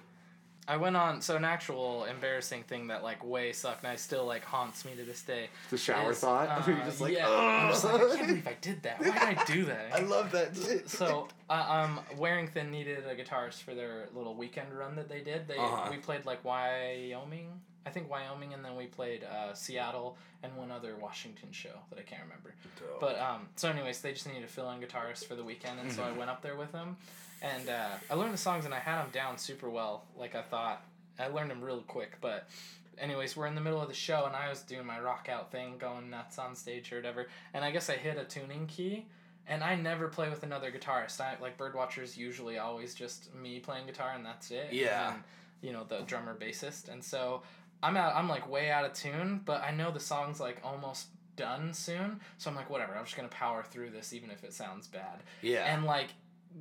I 0.68 0.76
went 0.76 0.96
on 0.96 1.20
so 1.20 1.36
an 1.36 1.44
actual 1.44 2.04
embarrassing 2.04 2.64
thing 2.64 2.88
that 2.88 3.02
like 3.04 3.24
way 3.24 3.52
sucked 3.52 3.84
and 3.84 3.92
I 3.92 3.96
still 3.96 4.26
like 4.26 4.44
haunts 4.44 4.84
me 4.84 4.92
to 4.96 5.04
this 5.04 5.22
day. 5.22 5.48
The 5.70 5.78
shower 5.78 6.10
is, 6.12 6.18
thought? 6.18 6.48
uh, 6.50 6.62
You're 6.66 6.76
just 6.84 7.00
like, 7.00 7.14
yeah. 7.14 7.28
I'm 7.28 7.70
just 7.70 7.84
like, 7.84 7.94
I 7.94 8.16
can't 8.16 8.26
believe 8.28 8.46
I 8.48 8.56
did 8.60 8.82
that. 8.82 8.98
Why 8.98 9.06
did 9.06 9.38
I 9.38 9.44
do 9.44 9.64
that? 9.66 9.90
I 9.94 10.00
love 10.00 10.32
that 10.32 10.56
shit. 10.56 10.88
so 10.90 11.28
uh, 11.48 11.52
um, 11.52 12.00
Wearing 12.18 12.48
Thin 12.48 12.70
needed 12.70 13.04
a 13.06 13.14
guitarist 13.14 13.62
for 13.62 13.74
their 13.74 14.08
little 14.14 14.34
weekend 14.34 14.72
run 14.76 14.96
that 14.96 15.08
they 15.08 15.20
did. 15.20 15.46
They 15.46 15.56
Uh-huh. 15.56 15.88
we 15.90 15.98
played 15.98 16.24
like 16.26 16.44
Wyoming, 16.44 17.60
I 17.86 17.90
think 17.90 18.10
Wyoming, 18.10 18.52
and 18.52 18.64
then 18.64 18.74
we 18.76 18.86
played 18.86 19.22
uh, 19.24 19.54
Seattle 19.54 20.16
and 20.42 20.56
one 20.56 20.70
other 20.72 20.96
Washington 21.00 21.50
show 21.52 21.70
that 21.90 21.98
I 21.98 22.02
can't 22.02 22.22
remember. 22.22 22.54
Dope. 22.80 23.00
But 23.00 23.18
um, 23.20 23.48
so 23.56 23.68
anyways, 23.70 24.00
they 24.00 24.12
just 24.12 24.26
needed 24.26 24.42
a 24.44 24.48
fill-in 24.48 24.80
guitarist 24.80 25.26
for 25.26 25.34
the 25.36 25.44
weekend, 25.44 25.78
and 25.80 25.92
so 25.92 26.02
I 26.02 26.10
went 26.12 26.28
up 26.30 26.42
there 26.42 26.56
with 26.56 26.72
them, 26.72 26.96
and 27.42 27.68
uh, 27.68 27.90
I 28.10 28.14
learned 28.14 28.34
the 28.34 28.38
songs 28.38 28.64
and 28.64 28.74
I 28.74 28.78
had 28.78 29.02
them 29.02 29.10
down 29.12 29.38
super 29.38 29.70
well, 29.70 30.04
like 30.16 30.34
I 30.34 30.42
thought. 30.42 30.82
I 31.18 31.28
learned 31.28 31.50
them 31.50 31.62
real 31.62 31.82
quick, 31.86 32.18
but. 32.20 32.48
Anyways, 32.98 33.36
we're 33.36 33.46
in 33.46 33.54
the 33.54 33.60
middle 33.60 33.82
of 33.82 33.88
the 33.88 33.94
show 33.94 34.24
and 34.24 34.34
I 34.34 34.48
was 34.48 34.62
doing 34.62 34.86
my 34.86 34.98
rock 34.98 35.28
out 35.30 35.52
thing, 35.52 35.76
going 35.76 36.08
nuts 36.08 36.38
on 36.38 36.56
stage 36.56 36.90
or 36.94 36.96
whatever. 36.96 37.26
And 37.52 37.62
I 37.62 37.70
guess 37.70 37.90
I 37.90 37.96
hit 37.96 38.16
a 38.16 38.24
tuning 38.24 38.66
key, 38.66 39.04
and 39.46 39.62
I 39.62 39.74
never 39.74 40.08
play 40.08 40.30
with 40.30 40.42
another 40.42 40.70
guitarist. 40.70 41.20
I 41.20 41.36
like 41.40 41.58
Birdwatchers 41.58 42.16
usually 42.16 42.56
always 42.56 42.94
just 42.94 43.34
me 43.34 43.60
playing 43.60 43.86
guitar 43.86 44.12
and 44.16 44.24
that's 44.24 44.50
it. 44.50 44.68
Yeah. 44.72 45.12
And, 45.12 45.22
you 45.62 45.72
know 45.72 45.84
the 45.84 46.00
drummer 46.06 46.34
bassist, 46.34 46.88
and 46.88 47.02
so 47.02 47.42
I'm 47.82 47.96
out. 47.96 48.14
I'm 48.14 48.28
like 48.28 48.48
way 48.48 48.70
out 48.70 48.84
of 48.84 48.92
tune, 48.92 49.40
but 49.44 49.62
I 49.62 49.70
know 49.70 49.90
the 49.90 50.00
song's 50.00 50.40
like 50.40 50.60
almost 50.62 51.08
done 51.36 51.72
soon. 51.72 52.20
So 52.38 52.50
I'm 52.50 52.56
like, 52.56 52.70
whatever. 52.70 52.94
I'm 52.94 53.04
just 53.04 53.16
gonna 53.16 53.28
power 53.28 53.62
through 53.62 53.90
this, 53.90 54.12
even 54.12 54.30
if 54.30 54.44
it 54.44 54.52
sounds 54.52 54.86
bad. 54.86 55.22
Yeah. 55.42 55.64
And 55.64 55.84
like, 55.84 56.08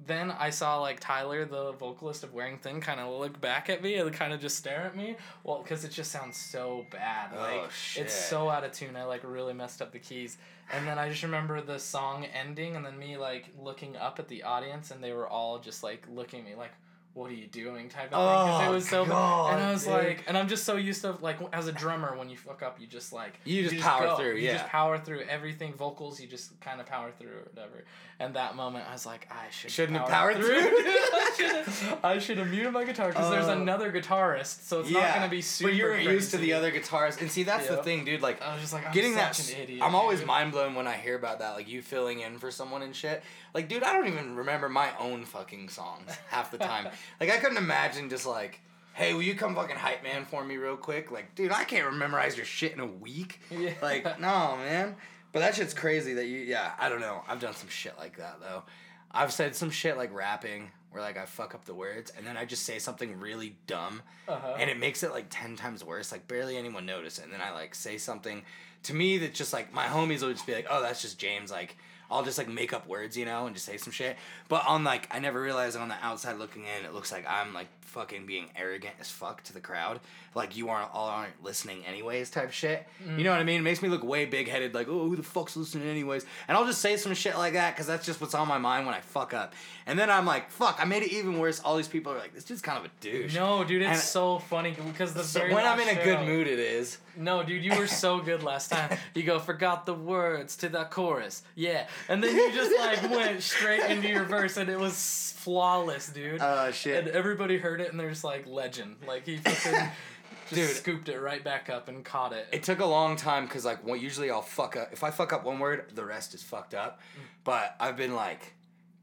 then 0.05 0.29
I 0.31 0.49
saw 0.49 0.79
like 0.81 0.99
Tyler, 0.99 1.45
the 1.45 1.71
vocalist 1.73 2.23
of 2.23 2.33
Wearing 2.33 2.57
Thin, 2.57 2.81
kind 2.81 2.99
of 2.99 3.17
look 3.19 3.39
back 3.39 3.69
at 3.69 3.81
me 3.81 3.95
and 3.95 4.11
kind 4.11 4.33
of 4.33 4.41
just 4.41 4.57
stare 4.57 4.81
at 4.81 4.95
me. 4.95 5.15
Well, 5.43 5.61
because 5.63 5.85
it 5.85 5.91
just 5.91 6.11
sounds 6.11 6.37
so 6.37 6.85
bad. 6.91 7.31
Oh, 7.33 7.39
Like 7.39 7.71
shit. 7.71 8.05
it's 8.05 8.13
so 8.13 8.49
out 8.49 8.63
of 8.63 8.71
tune. 8.73 8.95
I 8.95 9.03
like 9.05 9.21
really 9.23 9.53
messed 9.53 9.81
up 9.81 9.91
the 9.91 9.99
keys. 9.99 10.37
And 10.73 10.87
then 10.87 10.97
I 10.97 11.09
just 11.09 11.23
remember 11.23 11.61
the 11.61 11.77
song 11.79 12.25
ending, 12.25 12.75
and 12.75 12.85
then 12.85 12.97
me 12.97 13.17
like 13.17 13.49
looking 13.61 13.95
up 13.95 14.19
at 14.19 14.27
the 14.27 14.43
audience, 14.43 14.91
and 14.91 15.03
they 15.03 15.13
were 15.13 15.27
all 15.27 15.59
just 15.59 15.83
like 15.83 16.05
looking 16.11 16.39
at 16.41 16.45
me 16.45 16.55
like. 16.55 16.71
What 17.15 17.31
are 17.31 17.33
you 17.33 17.47
doing? 17.47 17.87
Type 17.89 18.05
of 18.05 18.09
thing. 18.11 18.19
'Cause 18.19 18.61
Oh, 18.65 18.69
it 18.71 18.73
was 18.75 18.89
so, 18.89 19.05
God, 19.05 19.53
and 19.53 19.63
I 19.63 19.71
was 19.71 19.85
dude. 19.85 19.93
like, 19.93 20.23
and 20.27 20.37
I'm 20.37 20.49
just 20.49 20.65
so 20.65 20.75
used 20.75 20.99
to 21.01 21.11
like 21.21 21.37
as 21.53 21.65
a 21.67 21.71
drummer, 21.71 22.13
when 22.17 22.29
you 22.29 22.35
fuck 22.35 22.61
up, 22.61 22.77
you 22.79 22.87
just 22.87 23.13
like 23.13 23.39
You 23.45 23.69
just 23.69 23.81
power 23.81 24.05
go. 24.07 24.17
through, 24.17 24.35
You 24.35 24.51
just 24.51 24.65
yeah. 24.65 24.69
power 24.69 24.99
through 24.99 25.21
everything. 25.21 25.73
Vocals, 25.73 26.19
you 26.19 26.27
just 26.27 26.59
kind 26.59 26.81
of 26.81 26.87
power 26.87 27.11
through 27.17 27.29
or 27.31 27.43
whatever. 27.53 27.85
And 28.19 28.33
that 28.35 28.55
moment, 28.57 28.85
I 28.89 28.93
was 28.93 29.05
like, 29.05 29.27
I 29.31 29.49
should 29.49 29.71
Shouldn't 29.71 29.97
have 29.97 30.07
power 30.09 30.33
powered 30.33 30.45
through. 30.45 30.57
I 30.59 31.31
should 31.37 31.97
I 32.03 32.19
should 32.19 32.37
have 32.37 32.49
muted 32.49 32.73
my 32.73 32.83
guitar 32.83 33.07
because 33.09 33.29
there's 33.31 33.47
Oh. 33.47 33.61
another 33.61 33.91
guitarist, 33.93 34.63
so 34.67 34.81
it's 34.81 34.89
not 34.91 35.15
gonna 35.15 35.29
be 35.29 35.41
super. 35.41 35.69
But 35.71 35.75
you're 35.77 35.97
used 35.97 36.31
to 36.31 36.37
the 36.37 36.51
other 36.53 36.71
guitarist. 36.71 37.21
and 37.21 37.31
see 37.31 37.43
that's 37.43 37.67
the 37.67 37.77
thing, 37.81 38.03
dude. 38.03 38.21
Like 38.21 38.41
I 38.41 38.51
was 38.53 38.61
just 38.61 38.73
like, 38.73 38.85
I'm 38.87 38.93
getting 38.93 39.13
such 39.15 39.37
that. 39.37 39.55
an 39.55 39.61
idiot. 39.63 39.81
I'm 39.83 39.95
always 39.95 40.19
dude. 40.19 40.27
mind 40.27 40.51
blown 40.51 40.75
when 40.75 40.85
I 40.87 40.95
hear 40.97 41.15
about 41.15 41.39
that, 41.39 41.51
like 41.55 41.67
you 41.69 41.81
filling 41.81 42.19
in 42.19 42.39
for 42.39 42.51
someone 42.51 42.81
and 42.81 42.93
shit. 42.95 43.23
Like, 43.55 43.69
dude, 43.69 43.81
I 43.83 43.93
don't 43.93 44.07
even 44.07 44.35
remember 44.35 44.69
my 44.69 44.89
own 44.99 45.25
fucking 45.25 45.69
songs 45.69 46.11
half 46.29 46.51
the 46.51 46.57
time. 46.59 46.89
like, 47.19 47.31
I 47.31 47.37
couldn't 47.37 47.57
imagine 47.57 48.09
just 48.09 48.27
like. 48.27 48.59
Hey, 48.93 49.13
will 49.13 49.23
you 49.23 49.35
come 49.35 49.55
fucking 49.55 49.75
hype 49.75 50.03
man 50.03 50.23
for 50.23 50.41
me 50.45 50.55
real 50.55 50.77
quick? 50.77 51.11
Like, 51.11 51.35
dude, 51.35 51.51
I 51.51 51.65
can't 51.65 51.93
memorize 51.95 52.37
your 52.37 52.45
shit 52.45 52.71
in 52.73 52.79
a 52.79 52.85
week. 52.85 53.41
Yeah. 53.51 53.73
Like, 53.81 54.03
no, 54.21 54.55
man. 54.57 54.95
But 55.33 55.39
that 55.39 55.55
shit's 55.55 55.73
crazy 55.73 56.13
that 56.13 56.27
you, 56.27 56.37
yeah, 56.39 56.71
I 56.79 56.87
don't 56.87 57.01
know. 57.01 57.21
I've 57.27 57.41
done 57.41 57.53
some 57.55 57.67
shit 57.67 57.93
like 57.97 58.15
that, 58.19 58.39
though. 58.39 58.63
I've 59.11 59.33
said 59.33 59.53
some 59.53 59.69
shit 59.69 59.97
like 59.97 60.13
rapping 60.13 60.71
where, 60.91 61.01
like, 61.01 61.17
I 61.17 61.25
fuck 61.25 61.53
up 61.53 61.65
the 61.65 61.73
words 61.73 62.09
and 62.17 62.25
then 62.25 62.37
I 62.37 62.45
just 62.45 62.63
say 62.63 62.79
something 62.79 63.19
really 63.19 63.57
dumb 63.67 64.01
Uh-huh. 64.29 64.55
and 64.57 64.69
it 64.69 64.79
makes 64.79 65.03
it 65.03 65.11
like 65.11 65.25
10 65.29 65.57
times 65.57 65.83
worse. 65.83 66.13
Like, 66.13 66.25
barely 66.29 66.55
anyone 66.55 66.85
notice 66.85 67.19
it. 67.19 67.25
And 67.25 67.33
then 67.33 67.41
I, 67.41 67.51
like, 67.51 67.75
say 67.75 67.97
something 67.97 68.43
to 68.83 68.93
me 68.93 69.17
that's 69.17 69.37
just 69.37 69.51
like, 69.51 69.73
my 69.73 69.87
homies 69.87 70.21
will 70.21 70.31
just 70.31 70.47
be 70.47 70.53
like, 70.55 70.67
oh, 70.69 70.81
that's 70.81 71.01
just 71.01 71.19
James. 71.19 71.51
Like, 71.51 71.75
I'll 72.09 72.23
just 72.23 72.37
like 72.37 72.47
make 72.47 72.73
up 72.73 72.87
words, 72.87 73.17
you 73.17 73.25
know, 73.25 73.45
and 73.45 73.55
just 73.55 73.65
say 73.65 73.77
some 73.77 73.91
shit. 73.91 74.17
But 74.47 74.65
on 74.67 74.83
like, 74.83 75.07
I 75.13 75.19
never 75.19 75.41
realized 75.41 75.77
on 75.77 75.89
the 75.89 75.97
outside 76.01 76.37
looking 76.37 76.63
in, 76.63 76.85
it 76.85 76.93
looks 76.93 77.11
like 77.11 77.25
I'm 77.27 77.53
like 77.53 77.67
fucking 77.85 78.25
being 78.25 78.47
arrogant 78.55 78.93
as 78.99 79.09
fuck 79.09 79.43
to 79.43 79.53
the 79.53 79.59
crowd. 79.61 79.99
Like 80.33 80.57
you 80.57 80.69
aren't 80.69 80.93
all 80.93 81.07
aren't 81.07 81.43
listening 81.43 81.85
anyways, 81.85 82.29
type 82.29 82.51
shit. 82.51 82.85
You 83.17 83.23
know 83.23 83.31
what 83.31 83.39
I 83.39 83.43
mean? 83.43 83.61
It 83.61 83.63
makes 83.63 83.81
me 83.81 83.87
look 83.89 84.03
way 84.03 84.25
big 84.25 84.49
headed. 84.49 84.73
Like, 84.73 84.87
oh, 84.89 85.07
who 85.07 85.15
the 85.15 85.23
fuck's 85.23 85.55
listening 85.55 85.87
anyways? 85.87 86.25
And 86.47 86.57
I'll 86.57 86.65
just 86.65 86.81
say 86.81 86.97
some 86.97 87.13
shit 87.13 87.37
like 87.37 87.53
that 87.53 87.73
because 87.73 87.87
that's 87.87 88.05
just 88.05 88.19
what's 88.19 88.33
on 88.33 88.47
my 88.47 88.57
mind 88.57 88.85
when 88.85 88.93
I 88.95 88.99
fuck 88.99 89.33
up. 89.33 89.53
And 89.87 89.97
then 89.97 90.09
I'm 90.09 90.25
like, 90.25 90.49
fuck, 90.49 90.77
I 90.81 90.85
made 90.85 91.03
it 91.03 91.13
even 91.13 91.39
worse. 91.39 91.59
All 91.61 91.77
these 91.77 91.87
people 91.87 92.11
are 92.11 92.17
like, 92.17 92.33
this 92.33 92.43
dude's 92.43 92.61
kind 92.61 92.77
of 92.79 92.85
a 92.85 92.89
douche. 92.99 93.33
No, 93.35 93.63
dude, 93.63 93.81
it's 93.81 93.91
And- 93.91 93.99
so 93.99 94.39
funny 94.39 94.75
because 94.85 95.13
the 95.13 95.23
So 95.23 95.41
when 95.53 95.65
I'm 95.65 95.79
in 95.79 95.97
a 95.97 96.03
good 96.03 96.25
mood, 96.25 96.47
it 96.47 96.59
is. 96.59 96.97
No, 97.17 97.43
dude, 97.43 97.63
you 97.63 97.77
were 97.77 97.87
so 97.87 98.19
good 98.19 98.43
last 98.43 98.71
time. 98.71 98.97
You 99.13 99.23
go, 99.23 99.39
forgot 99.39 99.85
the 99.85 99.93
words 99.93 100.57
to 100.57 100.69
that 100.69 100.91
chorus. 100.91 101.41
Yeah. 101.55 101.87
And 102.09 102.21
then 102.21 102.35
you 102.35 102.51
just 102.51 102.77
like 102.77 103.09
went 103.09 103.41
straight 103.41 103.89
into 103.89 104.09
your 104.09 104.25
verse 104.25 104.57
and 104.57 104.69
it 104.69 104.77
was 104.77 105.33
flawless, 105.37 106.09
dude. 106.09 106.41
Oh 106.41 106.71
shit. 106.71 107.05
and 107.05 107.15
everybody 107.15 107.57
heard 107.57 107.74
it 107.81 107.91
and 107.91 107.99
they're 107.99 108.09
just 108.09 108.23
like, 108.23 108.47
legend. 108.47 108.97
Like 109.07 109.25
he 109.25 109.37
fucking 109.37 109.89
just 110.49 110.55
Dude. 110.55 110.69
scooped 110.69 111.09
it 111.09 111.19
right 111.19 111.43
back 111.43 111.69
up 111.69 111.87
and 111.87 112.03
caught 112.03 112.33
it. 112.33 112.47
It 112.51 112.63
took 112.63 112.79
a 112.79 112.85
long 112.85 113.15
time 113.15 113.45
because 113.45 113.65
like 113.65 113.85
well, 113.85 113.95
usually 113.95 114.29
I'll 114.29 114.41
fuck 114.41 114.75
up. 114.77 114.89
If 114.91 115.03
I 115.03 115.11
fuck 115.11 115.33
up 115.33 115.43
one 115.43 115.59
word, 115.59 115.91
the 115.93 116.05
rest 116.05 116.33
is 116.33 116.43
fucked 116.43 116.73
up. 116.73 116.99
Mm. 116.99 117.21
But 117.43 117.75
I've 117.79 117.97
been 117.97 118.15
like 118.15 118.53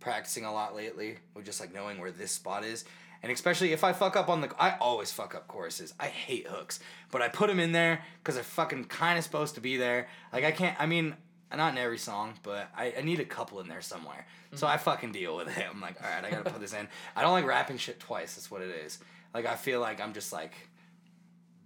practicing 0.01 0.45
a 0.45 0.53
lot 0.53 0.75
lately 0.75 1.19
with 1.35 1.45
just 1.45 1.61
like 1.61 1.73
knowing 1.73 1.99
where 1.99 2.11
this 2.11 2.33
spot 2.33 2.65
is. 2.65 2.85
And 3.23 3.31
especially 3.31 3.73
if 3.73 3.85
I 3.85 3.93
fuck 3.93 4.17
up 4.17 4.29
on 4.29 4.41
the, 4.41 4.53
I 4.59 4.77
always 4.81 5.13
fuck 5.13 5.37
up 5.37 5.47
choruses. 5.47 5.95
I 6.01 6.07
hate 6.09 6.49
hooks, 6.49 6.81
but 7.13 7.23
I 7.23 7.29
put 7.29 7.47
them 7.47 7.61
in 7.61 7.71
there 7.71 8.03
because 8.19 8.35
they're 8.35 8.43
fucking 8.43 8.87
kind 8.87 9.17
of 9.17 9.23
supposed 9.23 9.55
to 9.55 9.61
be 9.61 9.77
there. 9.77 10.09
Like 10.33 10.45
I 10.45 10.51
can't. 10.51 10.77
I 10.81 10.87
mean, 10.87 11.15
Uh, 11.53 11.57
not 11.57 11.73
in 11.73 11.79
every 11.79 11.99
song, 11.99 12.35
but 12.43 12.69
I, 12.77 12.95
I 12.99 13.03
need 13.03 13.21
a 13.21 13.25
couple 13.25 13.61
in 13.61 13.69
there 13.69 13.83
somewhere. 13.83 14.27
So 14.55 14.67
I 14.67 14.75
mm-hmm. 14.75 14.85
fucking 14.85 15.13
deal 15.13 15.37
with 15.37 15.57
it. 15.57 15.65
I'm 15.71 15.81
like, 15.81 16.03
all 16.03 16.09
right, 16.09 16.25
I 16.25 16.31
gotta 16.31 16.51
put 16.51 16.61
this 16.61 16.73
in. 16.73 16.89
I 17.15 17.23
don't 17.23 17.33
like 17.33 17.47
rapping 17.47 17.79
shit 17.79 18.01
twice. 18.01 18.35
That's 18.35 18.51
what 18.51 18.63
it 18.63 18.71
is. 18.71 18.99
Like 19.35 19.47
I 19.47 19.57
feel 19.57 19.81
like 19.81 20.01
I'm 20.01 20.13
just 20.13 20.33
like 20.33 20.53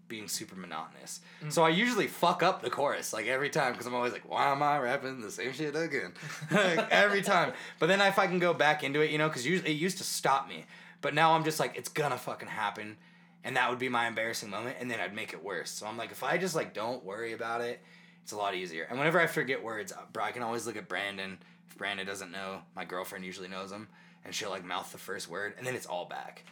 being 0.09 0.29
super 0.29 0.57
monotonous. 0.57 1.21
Mm. 1.45 1.53
So 1.53 1.65
I 1.65 1.71
usually 1.71 2.07
fuck 2.07 2.43
up 2.43 2.63
the 2.63 2.71
chorus 2.71 3.13
like 3.13 3.27
every 3.27 3.51
time 3.51 3.73
because 3.73 3.87
I'm 3.87 3.95
always 3.95 4.13
like, 4.13 4.29
why 4.29 4.51
am 4.53 4.63
I 4.63 4.79
rapping 4.79 5.21
the 5.21 5.31
same 5.31 5.53
shit 5.53 5.75
again? 5.75 6.13
like, 6.51 6.91
every 6.91 7.23
time. 7.23 7.53
But 7.79 7.89
then 7.89 8.01
if 8.01 8.19
I 8.19 8.27
can 8.27 8.39
go 8.39 8.55
back 8.55 8.85
into 8.85 9.01
it, 9.01 9.11
you 9.11 9.19
know, 9.19 9.29
because 9.29 9.47
usually 9.47 9.71
it 9.71 9.77
used 9.77 9.99
to 9.99 10.05
stop 10.05 10.49
me, 10.49 10.65
but 11.01 11.15
now 11.15 11.33
I'm 11.33 11.45
just 11.45 11.59
like, 11.59 11.77
it's 11.77 11.89
gonna 11.89 12.19
fucking 12.19 12.49
happen, 12.49 12.97
and 13.43 13.57
that 13.57 13.69
would 13.69 13.79
be 13.79 13.89
my 13.89 14.07
embarrassing 14.07 14.51
moment, 14.51 14.77
and 14.81 14.91
then 14.91 15.01
I'd 15.01 15.15
make 15.15 15.33
it 15.33 15.43
worse. 15.43 15.71
So 15.71 15.87
I'm 15.87 15.97
like, 15.97 16.13
if 16.13 16.23
I 16.23 16.39
just 16.39 16.55
like 16.55 16.73
don't 16.73 17.05
worry 17.05 17.33
about 17.33 17.61
it, 17.61 17.81
it's 18.27 18.33
a 18.33 18.37
lot 18.37 18.57
easier. 18.57 18.89
And 18.91 18.99
whenever 18.99 19.21
I 19.21 19.29
forget 19.29 19.63
words, 19.63 19.93
uh, 19.93 19.99
bro, 20.13 20.25
I 20.25 20.33
can 20.33 20.43
always 20.43 20.67
look 20.67 20.77
at 20.77 20.89
Brandon. 20.89 21.39
If 21.71 21.79
Brandon 21.79 22.05
doesn't 22.05 22.33
know, 22.33 22.59
my 22.75 22.85
girlfriend 22.85 23.25
usually 23.25 23.47
knows 23.47 23.71
them, 23.71 23.87
and 24.25 24.35
she'll 24.35 24.51
like 24.51 24.65
mouth 24.65 24.91
the 24.91 24.99
first 24.99 25.31
word, 25.31 25.55
and 25.57 25.65
then 25.65 25.77
it's 25.77 25.87
all 25.87 26.07
back. 26.07 26.43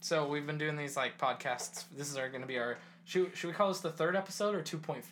So 0.00 0.28
we've 0.28 0.46
been 0.46 0.56
doing 0.56 0.76
these 0.76 0.96
like 0.96 1.18
podcasts. 1.18 1.82
This 1.96 2.08
is 2.12 2.16
our 2.16 2.28
going 2.28 2.42
to 2.42 2.46
be 2.46 2.58
our. 2.58 2.78
Should, 3.06 3.36
should 3.36 3.48
we 3.48 3.54
call 3.54 3.66
this 3.70 3.80
the 3.80 3.90
third 3.90 4.14
episode 4.14 4.54
or 4.54 4.62
2.5? 4.62 5.02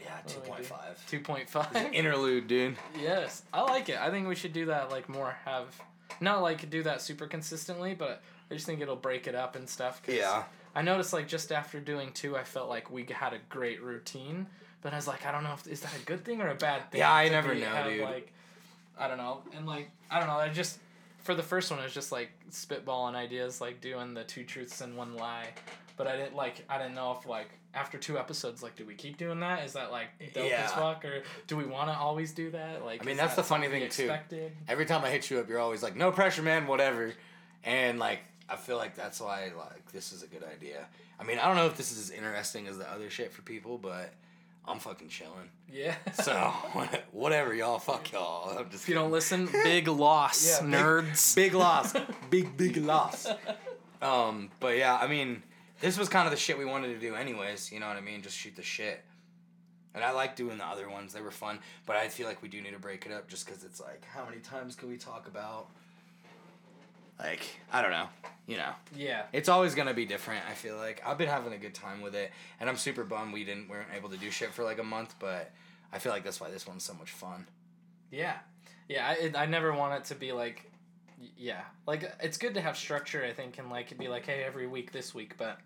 Yeah, 0.00 0.10
do 0.28 0.34
two 0.34 0.40
we 0.42 0.46
point 0.46 0.64
five. 0.64 1.04
2.5? 1.10 1.92
Interlude, 1.92 2.46
dude. 2.46 2.76
Yes, 2.96 3.42
I 3.52 3.62
like 3.62 3.88
it. 3.88 3.98
I 3.98 4.10
think 4.10 4.28
we 4.28 4.36
should 4.36 4.52
do 4.52 4.66
that 4.66 4.92
like 4.92 5.08
more. 5.08 5.34
Have 5.44 5.66
not 6.20 6.40
like 6.40 6.70
do 6.70 6.84
that 6.84 7.02
super 7.02 7.26
consistently, 7.26 7.94
but 7.94 8.22
I 8.48 8.54
just 8.54 8.64
think 8.64 8.80
it'll 8.80 8.94
break 8.94 9.26
it 9.26 9.34
up 9.34 9.56
and 9.56 9.68
stuff. 9.68 10.00
'cause 10.04 10.14
Yeah. 10.14 10.44
I 10.72 10.82
noticed 10.82 11.12
like 11.12 11.26
just 11.26 11.50
after 11.50 11.80
doing 11.80 12.12
two, 12.12 12.36
I 12.36 12.44
felt 12.44 12.68
like 12.68 12.92
we 12.92 13.04
had 13.10 13.32
a 13.32 13.38
great 13.48 13.82
routine, 13.82 14.46
but 14.82 14.92
I 14.92 14.96
was 14.96 15.06
like, 15.08 15.26
I 15.26 15.32
don't 15.32 15.44
know 15.44 15.52
if 15.54 15.66
is 15.66 15.80
that 15.80 15.92
a 15.96 16.04
good 16.04 16.24
thing 16.24 16.40
or 16.40 16.48
a 16.48 16.54
bad 16.54 16.90
thing. 16.90 17.00
Yeah, 17.00 17.12
I 17.12 17.28
never 17.28 17.54
be- 17.54 17.60
know, 17.60 17.66
have, 17.66 17.86
dude. 17.90 18.02
Like, 18.02 18.32
I 18.98 19.08
don't 19.08 19.18
know, 19.18 19.42
and 19.56 19.66
like 19.66 19.90
I 20.10 20.18
don't 20.18 20.28
know. 20.28 20.34
I 20.36 20.48
just 20.48 20.78
for 21.18 21.34
the 21.34 21.42
first 21.42 21.70
one, 21.70 21.80
it 21.80 21.84
was 21.84 21.92
just 21.94 22.12
like 22.12 22.30
spitballing 22.50 23.14
ideas, 23.14 23.60
like 23.60 23.80
doing 23.80 24.14
the 24.14 24.24
two 24.24 24.44
truths 24.44 24.80
and 24.80 24.96
one 24.96 25.16
lie. 25.16 25.48
But 25.96 26.06
I 26.06 26.16
didn't 26.16 26.36
like. 26.36 26.64
I 26.68 26.78
didn't 26.78 26.94
know 26.94 27.16
if 27.18 27.26
like 27.26 27.48
after 27.74 27.98
two 27.98 28.18
episodes, 28.18 28.62
like, 28.62 28.76
do 28.76 28.84
we 28.86 28.94
keep 28.94 29.16
doing 29.18 29.40
that? 29.40 29.64
Is 29.64 29.72
that 29.74 29.90
like 29.90 30.08
dope 30.34 30.48
Yeah. 30.48 30.64
as 30.64 30.72
fuck, 30.72 31.04
or 31.04 31.22
do 31.46 31.56
we 31.56 31.64
want 31.64 31.88
to 31.90 31.96
always 31.96 32.32
do 32.32 32.50
that? 32.50 32.84
Like, 32.84 33.02
I 33.02 33.04
mean, 33.06 33.16
that's 33.16 33.34
that 33.34 33.42
the 33.42 33.48
funny 33.48 33.68
thing, 33.68 33.88
too. 33.90 34.10
every 34.68 34.84
time 34.86 35.04
I 35.04 35.10
hit 35.10 35.30
you 35.30 35.38
up, 35.38 35.48
you're 35.48 35.58
always 35.58 35.82
like, 35.82 35.96
"No 35.96 36.10
pressure, 36.12 36.42
man. 36.42 36.66
Whatever." 36.66 37.12
And 37.64 37.98
like, 37.98 38.20
I 38.48 38.56
feel 38.56 38.76
like 38.76 38.94
that's 38.94 39.20
why 39.20 39.50
like 39.56 39.90
this 39.92 40.12
is 40.12 40.22
a 40.22 40.26
good 40.26 40.44
idea. 40.44 40.86
I 41.18 41.24
mean, 41.24 41.38
I 41.38 41.46
don't 41.46 41.56
know 41.56 41.66
if 41.66 41.76
this 41.78 41.92
is 41.92 41.98
as 41.98 42.10
interesting 42.10 42.66
as 42.66 42.76
the 42.78 42.90
other 42.90 43.08
shit 43.10 43.32
for 43.32 43.40
people, 43.42 43.78
but 43.78 44.12
I'm 44.68 44.78
fucking 44.80 45.08
chilling. 45.08 45.48
Yeah. 45.72 45.94
So 46.14 46.32
whatever, 47.12 47.54
y'all. 47.54 47.78
Fuck 47.78 48.12
y'all. 48.12 48.58
I'm 48.58 48.68
just 48.70 48.84
if 48.84 48.88
you 48.88 48.94
don't 48.94 49.10
listen, 49.12 49.48
big 49.64 49.88
loss, 49.88 50.46
Yeah, 50.60 50.64
big- 50.66 50.74
nerds. 50.74 51.34
Big 51.36 51.54
loss. 51.54 51.94
big 52.30 52.56
big 52.56 52.76
loss. 52.78 53.26
Um, 54.02 54.50
but 54.60 54.76
yeah, 54.76 54.96
I 54.96 55.06
mean, 55.06 55.42
this 55.80 55.98
was 55.98 56.08
kind 56.08 56.26
of 56.26 56.30
the 56.32 56.36
shit 56.36 56.58
we 56.58 56.64
wanted 56.64 56.88
to 56.88 56.98
do 56.98 57.14
anyways. 57.14 57.70
You 57.72 57.80
know 57.80 57.88
what 57.88 57.96
I 57.96 58.00
mean? 58.00 58.22
Just 58.22 58.36
shoot 58.36 58.56
the 58.56 58.62
shit. 58.62 59.04
And 59.94 60.04
I 60.04 60.10
like 60.10 60.36
doing 60.36 60.58
the 60.58 60.66
other 60.66 60.90
ones; 60.90 61.14
they 61.14 61.22
were 61.22 61.30
fun. 61.30 61.58
But 61.86 61.96
I 61.96 62.08
feel 62.08 62.26
like 62.26 62.42
we 62.42 62.48
do 62.48 62.60
need 62.60 62.72
to 62.74 62.78
break 62.78 63.06
it 63.06 63.12
up, 63.12 63.28
just 63.28 63.46
because 63.46 63.64
it's 63.64 63.80
like, 63.80 64.04
how 64.04 64.26
many 64.26 64.40
times 64.42 64.74
can 64.74 64.88
we 64.90 64.98
talk 64.98 65.26
about? 65.26 65.68
Like 67.18 67.40
I 67.72 67.80
don't 67.80 67.92
know, 67.92 68.08
you 68.46 68.56
know. 68.56 68.72
Yeah. 68.94 69.24
It's 69.32 69.48
always 69.48 69.74
gonna 69.74 69.94
be 69.94 70.06
different. 70.06 70.44
I 70.48 70.54
feel 70.54 70.76
like 70.76 71.02
I've 71.04 71.18
been 71.18 71.28
having 71.28 71.52
a 71.52 71.58
good 71.58 71.74
time 71.74 72.00
with 72.00 72.14
it, 72.14 72.30
and 72.60 72.68
I'm 72.68 72.76
super 72.76 73.04
bummed 73.04 73.32
we 73.32 73.44
didn't 73.44 73.68
weren't 73.68 73.88
able 73.94 74.08
to 74.10 74.16
do 74.16 74.30
shit 74.30 74.52
for 74.52 74.62
like 74.64 74.78
a 74.78 74.84
month. 74.84 75.14
But 75.18 75.52
I 75.92 75.98
feel 75.98 76.12
like 76.12 76.24
that's 76.24 76.40
why 76.40 76.50
this 76.50 76.66
one's 76.66 76.84
so 76.84 76.94
much 76.94 77.10
fun. 77.10 77.46
Yeah, 78.10 78.36
yeah. 78.88 79.08
I 79.08 79.12
it, 79.14 79.36
I 79.36 79.46
never 79.46 79.72
want 79.72 79.94
it 79.94 80.04
to 80.06 80.14
be 80.14 80.32
like, 80.32 80.70
yeah, 81.36 81.62
like 81.86 82.10
it's 82.22 82.38
good 82.38 82.54
to 82.54 82.60
have 82.60 82.76
structure. 82.76 83.24
I 83.24 83.32
think 83.32 83.58
and 83.58 83.70
like 83.70 83.96
be 83.98 84.08
like, 84.08 84.26
hey, 84.26 84.44
every 84.44 84.66
week 84.66 84.92
this 84.92 85.14
week, 85.14 85.36
but 85.36 85.58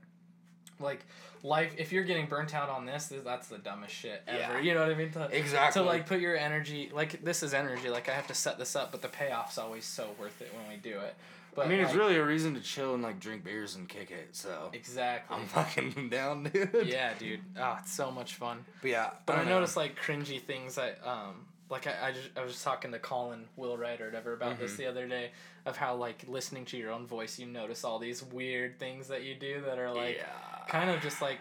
like 0.78 1.04
life. 1.42 1.74
If 1.76 1.92
you're 1.92 2.04
getting 2.04 2.26
burnt 2.26 2.54
out 2.54 2.70
on 2.70 2.86
this, 2.86 3.12
that's 3.24 3.48
the 3.48 3.58
dumbest 3.58 3.94
shit 3.94 4.22
ever. 4.26 4.38
Yeah. 4.38 4.60
You 4.60 4.74
know 4.74 4.80
what 4.80 4.90
I 4.90 4.94
mean? 4.94 5.10
To, 5.12 5.28
Exactly. 5.36 5.82
To 5.82 5.86
like 5.86 6.06
put 6.06 6.20
your 6.20 6.36
energy, 6.36 6.90
like 6.92 7.22
this 7.22 7.42
is 7.42 7.52
energy. 7.52 7.90
Like 7.90 8.08
I 8.08 8.12
have 8.12 8.26
to 8.28 8.34
set 8.34 8.58
this 8.58 8.74
up, 8.74 8.90
but 8.90 9.02
the 9.02 9.08
payoff's 9.08 9.58
always 9.58 9.84
so 9.84 10.08
worth 10.18 10.40
it 10.40 10.50
when 10.54 10.66
we 10.68 10.76
do 10.76 10.98
it. 10.98 11.14
But 11.54 11.66
I 11.66 11.68
mean, 11.68 11.80
it's 11.80 11.94
really 11.94 12.16
a 12.16 12.24
reason 12.24 12.54
to 12.54 12.60
chill 12.60 12.94
and 12.94 13.02
like 13.02 13.18
drink 13.20 13.44
beers 13.44 13.74
and 13.76 13.88
kick 13.88 14.10
it. 14.10 14.28
So 14.32 14.70
exactly. 14.72 15.36
I'm 15.36 15.46
fucking 15.46 16.08
down, 16.10 16.44
dude. 16.44 16.86
yeah, 16.86 17.12
dude. 17.18 17.40
Oh, 17.58 17.76
it's 17.80 17.92
so 17.92 18.10
much 18.10 18.34
fun. 18.34 18.64
But 18.82 18.90
yeah, 18.90 19.10
But 19.26 19.34
I, 19.34 19.38
don't 19.40 19.48
noticed 19.48 19.76
like 19.76 19.98
cringy 20.00 20.40
things 20.40 20.76
that 20.76 21.00
um 21.04 21.46
like 21.68 21.86
I, 21.86 22.08
I 22.08 22.12
just 22.12 22.28
I 22.36 22.42
was 22.42 22.52
just 22.52 22.64
talking 22.64 22.92
to 22.92 22.98
Colin 22.98 23.44
Willwright 23.56 24.00
or 24.00 24.06
whatever 24.06 24.32
about 24.32 24.58
this 24.58 24.72
Mhm. 24.74 24.76
the 24.78 24.86
other 24.86 25.06
day 25.08 25.30
of 25.66 25.76
how 25.76 25.94
like 25.94 26.24
listening 26.28 26.64
to 26.66 26.76
your 26.76 26.90
own 26.90 27.06
voice 27.06 27.38
you 27.38 27.46
notice 27.46 27.84
all 27.84 27.98
these 27.98 28.22
weird 28.24 28.78
things 28.78 29.08
that 29.08 29.22
you 29.24 29.34
do 29.34 29.60
that 29.66 29.78
are 29.78 29.92
like 29.92 30.16
yeah. 30.16 30.66
kind 30.68 30.90
of 30.90 31.00
just 31.02 31.20
like 31.22 31.38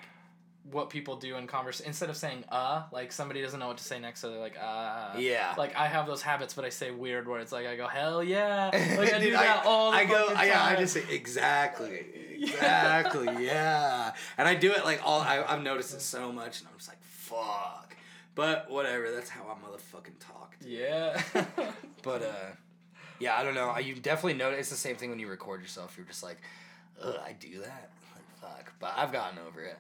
what 0.72 0.90
people 0.90 1.16
do 1.16 1.36
in 1.36 1.48
converse 1.48 1.80
instead 1.80 2.10
of 2.10 2.18
saying 2.18 2.44
uh 2.50 2.84
like 2.92 3.12
somebody 3.12 3.42
doesn't 3.42 3.60
know 3.60 3.68
what 3.68 3.78
to 3.78 3.84
say 3.84 3.98
next 3.98 4.20
so 4.20 4.30
they're 4.30 4.40
like 4.40 4.58
uh 4.62 5.10
yeah. 5.18 5.56
like 5.58 5.76
I 5.76 5.88
have 5.88 6.06
those 6.06 6.22
habits 6.22 6.54
but 6.54 6.64
I 6.64 6.70
say 6.70 6.92
weird 6.92 7.28
where 7.28 7.40
it's 7.40 7.52
like 7.52 7.66
I 7.66 7.76
go 7.76 7.88
hell 7.88 8.24
yeah 8.24 8.70
like 8.98 9.14
I 9.14 9.20
do 9.20 9.32
that 9.32 9.66
all 9.66 9.92
the 9.92 9.98
I 10.00 10.06
go, 10.06 10.30
I, 10.36 10.46
yeah, 10.46 10.64
I 10.64 10.76
just 10.76 10.94
say 10.94 11.04
exactly, 11.10 12.06
exactly, 12.42 13.46
yeah. 13.46 14.14
And 14.38 14.48
I 14.48 14.56
do 14.56 14.72
it 14.72 14.86
like 14.86 15.02
all. 15.04 15.22
I, 15.22 15.44
I've 15.48 15.62
noticed 15.62 15.94
it 15.94 16.02
so 16.02 16.32
much, 16.32 16.60
and 16.60 16.70
I'm 16.70 16.78
just 16.78 16.90
like, 16.90 17.02
fuck. 17.02 17.96
But 18.36 18.70
whatever. 18.70 19.12
That's 19.12 19.30
how 19.30 19.42
I 19.44 19.54
motherfucking 19.54 20.20
talk. 20.20 20.56
yeah 20.66 21.22
But 22.04 22.24
uh, 22.24 22.52
yeah, 23.20 23.36
I 23.36 23.44
don't 23.44 23.56
know. 23.56 23.78
You 23.78 23.96
definitely 23.96 24.36
notice 24.36 24.60
it's 24.60 24.70
the 24.70 24.76
same 24.76 24.96
thing 24.96 25.10
when 25.10 25.20
you 25.20 25.28
record 25.28 25.62
yourself. 25.62 25.96
You're 25.98 26.06
just 26.06 26.24
like, 26.24 26.38
ugh, 27.02 27.18
I 27.26 27.34
do 27.34 27.60
that. 27.60 27.90
Like 28.16 28.40
fuck. 28.42 28.74
But 28.80 28.94
I've 28.96 29.12
gotten 29.12 29.40
over 29.40 29.62
it. 29.62 29.78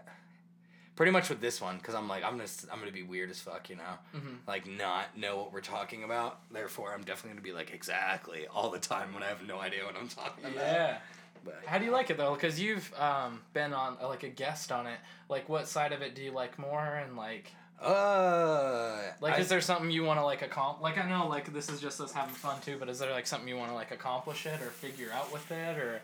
Pretty 0.99 1.13
much 1.13 1.29
with 1.29 1.39
this 1.39 1.61
one, 1.61 1.77
because 1.77 1.95
I'm 1.95 2.09
like, 2.09 2.25
I'm 2.25 2.31
gonna, 2.35 2.49
I'm 2.69 2.79
gonna 2.79 2.91
be 2.91 3.03
weird 3.03 3.29
as 3.29 3.39
fuck, 3.39 3.69
you 3.69 3.77
know, 3.77 3.93
Mhm. 4.13 4.39
like 4.45 4.67
not 4.67 5.17
know 5.17 5.37
what 5.37 5.53
we're 5.53 5.61
talking 5.61 6.03
about. 6.03 6.39
Therefore, 6.51 6.93
I'm 6.93 7.05
definitely 7.05 7.29
gonna 7.37 7.41
be 7.41 7.53
like 7.53 7.71
exactly 7.73 8.47
all 8.47 8.69
the 8.69 8.79
time 8.79 9.13
when 9.13 9.23
I 9.23 9.27
have 9.27 9.41
no 9.47 9.59
idea 9.59 9.85
what 9.85 9.95
I'm 9.95 10.09
talking 10.09 10.43
about. 10.43 10.55
yeah 10.61 10.97
But 11.45 11.63
How 11.65 11.77
do 11.77 11.85
you 11.85 11.91
like 11.91 12.09
it 12.09 12.17
though? 12.17 12.33
Because 12.33 12.59
you've 12.59 12.93
um, 12.99 13.41
been 13.53 13.71
on 13.71 13.95
uh, 14.01 14.09
like 14.09 14.23
a 14.23 14.27
guest 14.27 14.73
on 14.73 14.87
it. 14.87 14.99
Like, 15.29 15.47
what 15.47 15.69
side 15.69 15.93
of 15.93 16.01
it 16.01 16.15
do 16.15 16.21
you 16.21 16.31
like 16.31 16.59
more? 16.59 16.83
And 16.95 17.15
like, 17.15 17.49
uh, 17.81 18.99
like, 19.21 19.35
I- 19.35 19.39
is 19.39 19.47
there 19.47 19.61
something 19.61 19.89
you 19.89 20.03
want 20.03 20.19
to 20.19 20.25
like 20.25 20.41
accomplish? 20.41 20.83
Like, 20.83 20.97
I 20.97 21.07
know 21.09 21.29
like 21.29 21.53
this 21.53 21.69
is 21.69 21.79
just 21.79 22.01
us 22.01 22.11
having 22.11 22.35
fun 22.35 22.59
too, 22.59 22.75
but 22.77 22.89
is 22.89 22.99
there 22.99 23.11
like 23.11 23.25
something 23.25 23.47
you 23.47 23.55
want 23.55 23.71
to 23.71 23.75
like 23.75 23.91
accomplish 23.91 24.45
it 24.45 24.61
or 24.61 24.69
figure 24.69 25.13
out 25.13 25.31
with 25.31 25.49
it 25.49 25.77
or? 25.77 26.01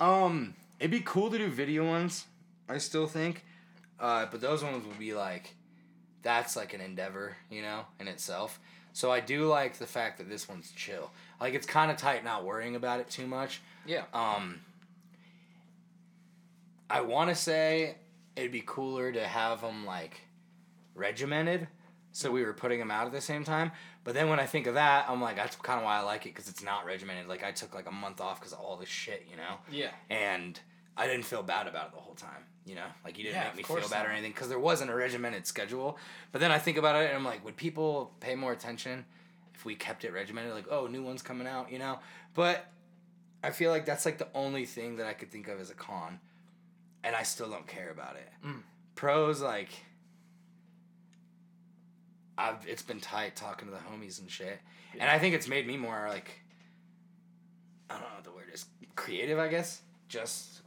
Um, 0.00 0.52
it'd 0.78 0.90
be 0.90 1.00
cool 1.00 1.30
to 1.30 1.38
do 1.38 1.48
video 1.48 1.86
ones. 1.86 2.26
I 2.68 2.76
still 2.76 3.06
think, 3.06 3.42
uh, 4.00 4.26
but 4.30 4.40
those 4.40 4.64
ones 4.64 4.86
would 4.86 4.98
be 4.98 5.14
like, 5.14 5.54
that's 6.22 6.56
like 6.56 6.74
an 6.74 6.80
endeavor, 6.80 7.36
you 7.50 7.62
know, 7.62 7.84
in 7.98 8.08
itself. 8.08 8.58
So 8.92 9.10
I 9.12 9.20
do 9.20 9.46
like 9.46 9.78
the 9.78 9.86
fact 9.86 10.18
that 10.18 10.28
this 10.28 10.48
one's 10.48 10.72
chill. 10.72 11.10
Like 11.40 11.54
it's 11.54 11.66
kind 11.66 11.90
of 11.90 11.96
tight, 11.96 12.24
not 12.24 12.44
worrying 12.44 12.74
about 12.76 13.00
it 13.00 13.08
too 13.08 13.26
much. 13.26 13.60
Yeah. 13.86 14.02
Um, 14.12 14.60
I 16.88 17.00
want 17.02 17.30
to 17.30 17.36
say 17.36 17.96
it'd 18.36 18.52
be 18.52 18.62
cooler 18.66 19.12
to 19.12 19.26
have 19.26 19.60
them 19.60 19.86
like 19.86 20.20
regimented, 20.94 21.68
so 22.12 22.30
we 22.30 22.44
were 22.44 22.52
putting 22.52 22.78
them 22.80 22.90
out 22.90 23.06
at 23.06 23.12
the 23.12 23.20
same 23.20 23.44
time. 23.44 23.70
But 24.02 24.14
then 24.14 24.28
when 24.28 24.40
I 24.40 24.46
think 24.46 24.66
of 24.66 24.74
that, 24.74 25.06
I'm 25.08 25.20
like, 25.20 25.36
that's 25.36 25.54
kind 25.56 25.78
of 25.78 25.84
why 25.84 25.98
I 25.98 26.02
like 26.02 26.26
it 26.26 26.30
because 26.34 26.48
it's 26.48 26.62
not 26.62 26.84
regimented. 26.84 27.28
Like 27.28 27.44
I 27.44 27.52
took 27.52 27.74
like 27.74 27.86
a 27.88 27.92
month 27.92 28.20
off 28.20 28.40
because 28.40 28.52
of 28.52 28.58
all 28.58 28.76
this 28.76 28.88
shit, 28.88 29.26
you 29.30 29.36
know 29.36 29.56
Yeah. 29.70 29.90
and 30.08 30.58
I 30.96 31.06
didn't 31.06 31.24
feel 31.24 31.42
bad 31.42 31.66
about 31.66 31.88
it 31.88 31.92
the 31.92 32.00
whole 32.00 32.14
time. 32.14 32.44
You 32.66 32.74
know, 32.74 32.86
like 33.04 33.16
you 33.18 33.24
didn't 33.24 33.36
Yeah, 33.36 33.48
make 33.56 33.68
me 33.68 33.80
feel 33.80 33.88
bad 33.88 34.06
or 34.06 34.10
anything 34.10 34.32
because 34.32 34.48
there 34.48 34.58
wasn't 34.58 34.90
a 34.90 34.94
regimented 34.94 35.46
schedule. 35.46 35.98
But 36.30 36.40
then 36.40 36.52
I 36.52 36.58
think 36.58 36.76
about 36.76 36.96
it 36.96 37.08
and 37.08 37.16
I'm 37.16 37.24
like, 37.24 37.44
would 37.44 37.56
people 37.56 38.12
pay 38.20 38.34
more 38.34 38.52
attention 38.52 39.06
if 39.54 39.64
we 39.64 39.74
kept 39.74 40.04
it 40.04 40.12
regimented? 40.12 40.52
Like, 40.52 40.66
oh, 40.70 40.86
new 40.86 41.02
one's 41.02 41.22
coming 41.22 41.46
out, 41.46 41.72
you 41.72 41.78
know. 41.78 41.98
But 42.34 42.66
I 43.42 43.50
feel 43.50 43.70
like 43.70 43.86
that's 43.86 44.04
like 44.04 44.18
the 44.18 44.28
only 44.34 44.66
thing 44.66 44.96
that 44.96 45.06
I 45.06 45.14
could 45.14 45.30
think 45.30 45.48
of 45.48 45.58
as 45.58 45.70
a 45.70 45.74
con, 45.74 46.20
and 47.02 47.16
I 47.16 47.22
still 47.22 47.48
don't 47.48 47.66
care 47.66 47.90
about 47.90 48.16
it. 48.16 48.28
Mm. 48.46 48.62
Pros 48.94 49.40
like. 49.40 49.70
I've, 52.38 52.66
it's 52.66 52.82
been 52.82 53.00
tight 53.00 53.36
talking 53.36 53.68
to 53.68 53.74
the 53.74 53.80
homies 53.80 54.18
and 54.18 54.30
shit, 54.30 54.60
and 54.98 55.10
I 55.10 55.18
think 55.18 55.34
it's 55.34 55.46
made 55.46 55.66
me 55.66 55.76
more 55.76 56.06
like 56.08 56.40
I 57.90 57.94
don't 57.94 58.02
know 58.02 58.14
what 58.14 58.24
the 58.24 58.30
word 58.30 58.46
is 58.52 58.64
creative, 58.96 59.38
I 59.38 59.48
guess, 59.48 59.82
just 60.08 60.59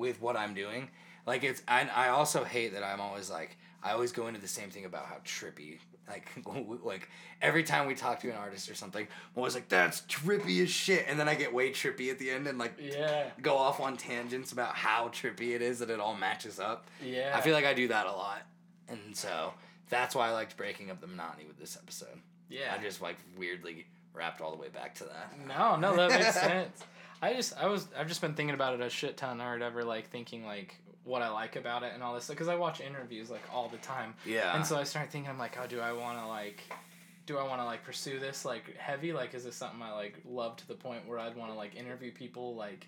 with 0.00 0.20
what 0.20 0.36
I'm 0.36 0.54
doing. 0.54 0.88
Like 1.26 1.44
it's, 1.44 1.62
and 1.68 1.88
I 1.94 2.08
also 2.08 2.42
hate 2.42 2.72
that 2.72 2.82
I'm 2.82 3.00
always 3.00 3.30
like, 3.30 3.56
I 3.82 3.92
always 3.92 4.10
go 4.12 4.26
into 4.26 4.40
the 4.40 4.48
same 4.48 4.70
thing 4.70 4.84
about 4.84 5.06
how 5.06 5.16
trippy, 5.24 5.78
like, 6.08 6.26
like 6.82 7.08
every 7.40 7.62
time 7.62 7.86
we 7.86 7.94
talk 7.94 8.20
to 8.20 8.28
an 8.30 8.36
artist 8.36 8.68
or 8.70 8.74
something, 8.74 9.02
I'm 9.04 9.38
always 9.38 9.54
like, 9.54 9.68
that's 9.68 10.00
trippy 10.02 10.62
as 10.62 10.70
shit, 10.70 11.04
and 11.08 11.20
then 11.20 11.28
I 11.28 11.34
get 11.34 11.52
way 11.54 11.70
trippy 11.70 12.10
at 12.10 12.18
the 12.18 12.30
end 12.30 12.46
and 12.46 12.58
like 12.58 12.72
Yeah. 12.80 13.26
go 13.40 13.56
off 13.56 13.78
on 13.80 13.96
tangents 13.96 14.52
about 14.52 14.74
how 14.74 15.08
trippy 15.08 15.54
it 15.54 15.62
is 15.62 15.78
that 15.78 15.90
it 15.90 16.00
all 16.00 16.14
matches 16.14 16.58
up. 16.58 16.88
Yeah. 17.04 17.32
I 17.34 17.40
feel 17.42 17.54
like 17.54 17.64
I 17.66 17.74
do 17.74 17.88
that 17.88 18.06
a 18.06 18.12
lot, 18.12 18.42
and 18.88 19.14
so 19.14 19.52
that's 19.88 20.14
why 20.14 20.28
I 20.28 20.32
liked 20.32 20.56
breaking 20.56 20.90
up 20.90 21.00
the 21.00 21.06
monotony 21.06 21.44
with 21.46 21.58
this 21.58 21.76
episode. 21.80 22.18
Yeah. 22.48 22.74
I 22.76 22.82
just 22.82 23.00
like 23.00 23.16
weirdly 23.38 23.86
wrapped 24.12 24.40
all 24.40 24.50
the 24.50 24.56
way 24.60 24.68
back 24.68 24.94
to 24.96 25.04
that. 25.04 25.34
No, 25.46 25.76
no, 25.76 25.94
that 25.96 26.10
makes 26.18 26.34
sense. 26.40 26.82
I 27.22 27.34
just, 27.34 27.56
I 27.58 27.66
was, 27.66 27.86
I've 27.98 28.08
just 28.08 28.20
been 28.20 28.34
thinking 28.34 28.54
about 28.54 28.74
it 28.74 28.80
a 28.80 28.88
shit 28.90 29.16
ton, 29.16 29.40
or 29.40 29.52
whatever, 29.52 29.84
like 29.84 30.08
thinking 30.10 30.44
like 30.44 30.76
what 31.04 31.22
I 31.22 31.28
like 31.30 31.56
about 31.56 31.82
it 31.82 31.92
and 31.94 32.02
all 32.02 32.14
this, 32.14 32.28
because 32.28 32.48
I 32.48 32.56
watch 32.56 32.80
interviews 32.80 33.30
like 33.30 33.42
all 33.52 33.68
the 33.68 33.78
time, 33.78 34.14
Yeah. 34.24 34.54
and 34.56 34.64
so 34.66 34.76
I 34.76 34.84
started 34.84 35.10
thinking, 35.10 35.30
I'm 35.30 35.38
like, 35.38 35.56
oh, 35.62 35.66
do 35.66 35.80
I 35.80 35.92
want 35.92 36.18
to 36.18 36.26
like, 36.26 36.60
do 37.26 37.36
I 37.38 37.42
want 37.46 37.60
to 37.60 37.64
like 37.64 37.84
pursue 37.84 38.18
this 38.18 38.44
like 38.44 38.76
heavy? 38.76 39.12
Like, 39.12 39.34
is 39.34 39.44
this 39.44 39.56
something 39.56 39.80
I 39.82 39.92
like 39.92 40.18
love 40.24 40.56
to 40.56 40.68
the 40.68 40.74
point 40.74 41.06
where 41.06 41.18
I'd 41.18 41.36
want 41.36 41.50
to 41.52 41.56
like 41.56 41.74
interview 41.76 42.10
people 42.12 42.54
like, 42.54 42.86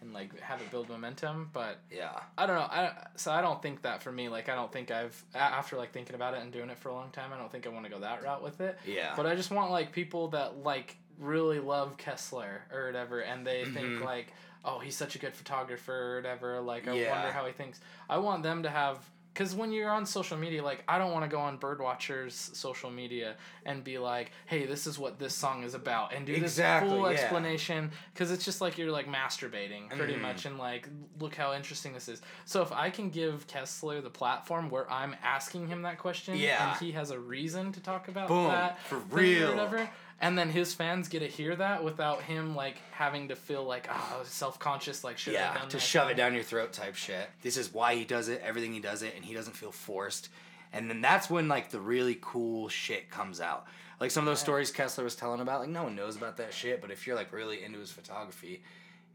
and 0.00 0.12
like 0.14 0.38
have 0.40 0.60
it 0.60 0.70
build 0.70 0.88
momentum? 0.88 1.50
But 1.52 1.78
yeah. 1.90 2.20
I 2.38 2.46
don't 2.46 2.56
know. 2.56 2.62
I 2.62 2.92
so 3.16 3.32
I 3.32 3.40
don't 3.40 3.60
think 3.60 3.82
that 3.82 4.02
for 4.02 4.12
me. 4.12 4.28
Like, 4.28 4.48
I 4.48 4.54
don't 4.54 4.72
think 4.72 4.90
I've 4.90 5.22
after 5.34 5.76
like 5.76 5.92
thinking 5.92 6.14
about 6.14 6.34
it 6.34 6.40
and 6.42 6.52
doing 6.52 6.70
it 6.70 6.78
for 6.78 6.88
a 6.90 6.94
long 6.94 7.10
time. 7.10 7.32
I 7.34 7.38
don't 7.38 7.50
think 7.50 7.66
I 7.66 7.70
want 7.70 7.84
to 7.86 7.90
go 7.90 7.98
that 8.00 8.22
route 8.22 8.42
with 8.42 8.60
it. 8.60 8.78
Yeah. 8.86 9.14
But 9.16 9.26
I 9.26 9.34
just 9.34 9.50
want 9.50 9.70
like 9.72 9.90
people 9.92 10.28
that 10.28 10.58
like 10.62 10.96
really 11.20 11.60
love 11.60 11.96
Kessler 11.96 12.62
or 12.72 12.86
whatever, 12.86 13.20
and 13.20 13.46
they 13.46 13.64
think 13.64 14.00
Mhm. 14.00 14.04
like, 14.04 14.32
oh, 14.64 14.78
he's 14.78 14.96
such 14.96 15.14
a 15.14 15.18
good 15.18 15.34
photographer 15.34 15.94
or 16.12 16.16
whatever. 16.16 16.60
Like, 16.60 16.88
I 16.88 16.94
Yeah. 16.94 17.10
wonder 17.14 17.32
how 17.32 17.46
he 17.46 17.52
thinks. 17.52 17.80
I 18.08 18.18
want 18.18 18.42
them 18.42 18.62
to 18.64 18.70
have. 18.70 18.98
Because 19.32 19.54
when 19.54 19.70
you're 19.70 19.90
on 19.92 20.06
social 20.06 20.36
media, 20.36 20.60
like, 20.62 20.82
I 20.88 20.98
don't 20.98 21.12
want 21.12 21.24
to 21.24 21.28
go 21.30 21.38
on 21.40 21.56
Birdwatcher's 21.56 22.34
social 22.34 22.90
media 22.90 23.36
and 23.64 23.84
be 23.84 23.96
like, 23.96 24.32
hey, 24.46 24.66
this 24.66 24.88
is 24.88 24.98
what 24.98 25.20
this 25.20 25.32
song 25.36 25.62
is 25.62 25.72
about, 25.74 26.12
and 26.12 26.26
do 26.26 26.34
Exactly, 26.34 26.88
this 26.90 26.98
full 26.98 27.06
yeah. 27.12 27.16
explanation. 27.16 27.92
Because 28.12 28.32
it's 28.32 28.44
just 28.44 28.60
like 28.60 28.76
you're, 28.76 28.90
like, 28.90 29.06
masturbating, 29.06 29.88
pretty 29.96 30.14
Mhm. 30.16 30.20
much, 30.22 30.46
and, 30.46 30.58
like, 30.58 30.88
look 31.20 31.36
how 31.36 31.52
interesting 31.54 31.92
this 31.94 32.08
is. 32.08 32.20
So 32.44 32.60
if 32.60 32.72
I 32.72 32.90
can 32.90 33.08
give 33.08 33.46
Kessler 33.46 34.00
the 34.00 34.10
platform 34.10 34.68
where 34.68 34.90
I'm 34.90 35.14
asking 35.22 35.68
him 35.68 35.82
that 35.82 35.98
question, 35.98 36.34
Yeah. 36.36 36.72
and 36.72 36.80
he 36.80 36.90
has 36.92 37.12
a 37.12 37.18
reason 37.20 37.70
to 37.72 37.80
talk 37.80 38.08
about 38.08 38.26
Boom. 38.26 38.48
that, 38.48 38.80
For 38.82 38.98
real. 38.98 39.50
whatever, 39.50 39.88
and 40.20 40.36
then 40.38 40.50
his 40.50 40.74
fans 40.74 41.08
get 41.08 41.20
to 41.20 41.26
hear 41.26 41.56
that 41.56 41.82
without 41.82 42.22
him 42.22 42.54
like 42.54 42.76
having 42.92 43.28
to 43.28 43.36
feel 43.36 43.64
like 43.64 43.88
oh 43.90 44.22
self 44.24 44.58
conscious 44.58 45.02
like 45.02 45.18
should 45.18 45.32
yeah, 45.34 45.54
to 45.68 45.78
shove 45.78 46.06
thing? 46.08 46.14
it 46.14 46.16
down 46.16 46.34
your 46.34 46.42
throat 46.42 46.72
type 46.72 46.94
shit. 46.94 47.28
This 47.42 47.56
is 47.56 47.72
why 47.72 47.94
he 47.94 48.04
does 48.04 48.28
it, 48.28 48.42
everything 48.44 48.72
he 48.72 48.80
does 48.80 49.02
it, 49.02 49.14
and 49.16 49.24
he 49.24 49.34
doesn't 49.34 49.56
feel 49.56 49.72
forced. 49.72 50.28
And 50.72 50.88
then 50.88 51.00
that's 51.00 51.28
when 51.30 51.48
like 51.48 51.70
the 51.70 51.80
really 51.80 52.18
cool 52.20 52.68
shit 52.68 53.10
comes 53.10 53.40
out. 53.40 53.66
Like 53.98 54.10
some 54.10 54.22
of 54.22 54.26
those 54.26 54.38
Yeah. 54.40 54.44
stories 54.44 54.70
Kessler 54.70 55.04
was 55.04 55.16
telling 55.16 55.40
about, 55.40 55.60
like 55.60 55.68
no 55.68 55.82
one 55.84 55.94
knows 55.96 56.16
about 56.16 56.36
that 56.38 56.54
shit, 56.54 56.80
but 56.80 56.90
if 56.90 57.06
you're 57.06 57.16
like 57.16 57.32
really 57.32 57.62
into 57.62 57.78
his 57.78 57.90
photography, 57.90 58.62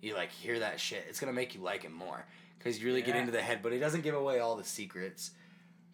you 0.02 0.14
like 0.16 0.32
hear 0.32 0.60
that 0.60 0.80
shit. 0.80 1.06
It's 1.10 1.20
gonna 1.20 1.34
make 1.34 1.56
you 1.56 1.62
like 1.62 1.84
him 1.84 1.94
more 1.94 2.26
because 2.58 2.80
you 2.80 2.88
really 2.88 3.02
get 3.02 3.16
into 3.16 3.32
the 3.32 3.42
head. 3.42 3.60
But 3.64 3.72
he 3.74 3.80
doesn't 3.80 4.02
give 4.02 4.16
away 4.16 4.40
all 4.40 4.56
the 4.56 4.64
secrets. 4.64 5.32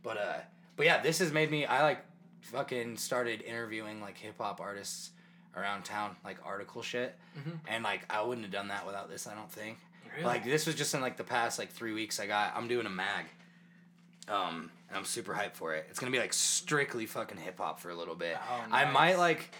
But 0.03 0.17
uh, 0.17 0.37
but 0.75 0.85
yeah, 0.85 1.01
this 1.01 1.19
has 1.19 1.31
made 1.31 1.51
me. 1.51 1.65
I 1.65 1.83
like 1.83 2.03
fucking 2.41 2.97
started 2.97 3.41
interviewing 3.41 4.01
like 4.01 4.17
hip 4.17 4.35
hop 4.39 4.59
artists 4.61 5.11
around 5.55 5.83
town, 5.83 6.15
like 6.23 6.37
article 6.45 6.81
shit. 6.81 7.15
Mhm. 7.37 7.59
And 7.67 7.83
like 7.83 8.01
I 8.09 8.21
wouldn't 8.21 8.45
have 8.45 8.53
done 8.53 8.67
that 8.69 8.85
without 8.85 9.09
this. 9.09 9.27
I 9.27 9.35
don't 9.35 9.51
think. 9.51 9.77
Really? 10.13 10.23
Like 10.25 10.43
this 10.43 10.65
was 10.65 10.75
just 10.75 10.93
in 10.93 11.01
like 11.01 11.17
the 11.17 11.23
past 11.23 11.57
like 11.59 11.69
three 11.71 11.93
weeks. 11.93 12.19
I 12.19 12.27
got 12.27 12.53
I'm 12.55 12.67
doing 12.67 12.85
a 12.85 12.89
mag, 12.89 13.25
um, 14.27 14.69
and 14.89 14.97
I'm 14.97 15.05
super 15.05 15.33
hyped 15.33 15.53
for 15.55 15.73
it. 15.75 15.85
It's 15.89 15.99
gonna 15.99 16.11
be 16.11 16.19
like 16.19 16.33
strictly 16.33 17.05
fucking 17.05 17.37
hip 17.37 17.57
hop 17.59 17.79
for 17.79 17.89
a 17.89 17.95
little 17.95 18.15
bit. 18.15 18.37
Oh, 18.49 18.65
I 18.71 18.85
might 18.91 19.17
like. 19.17 19.53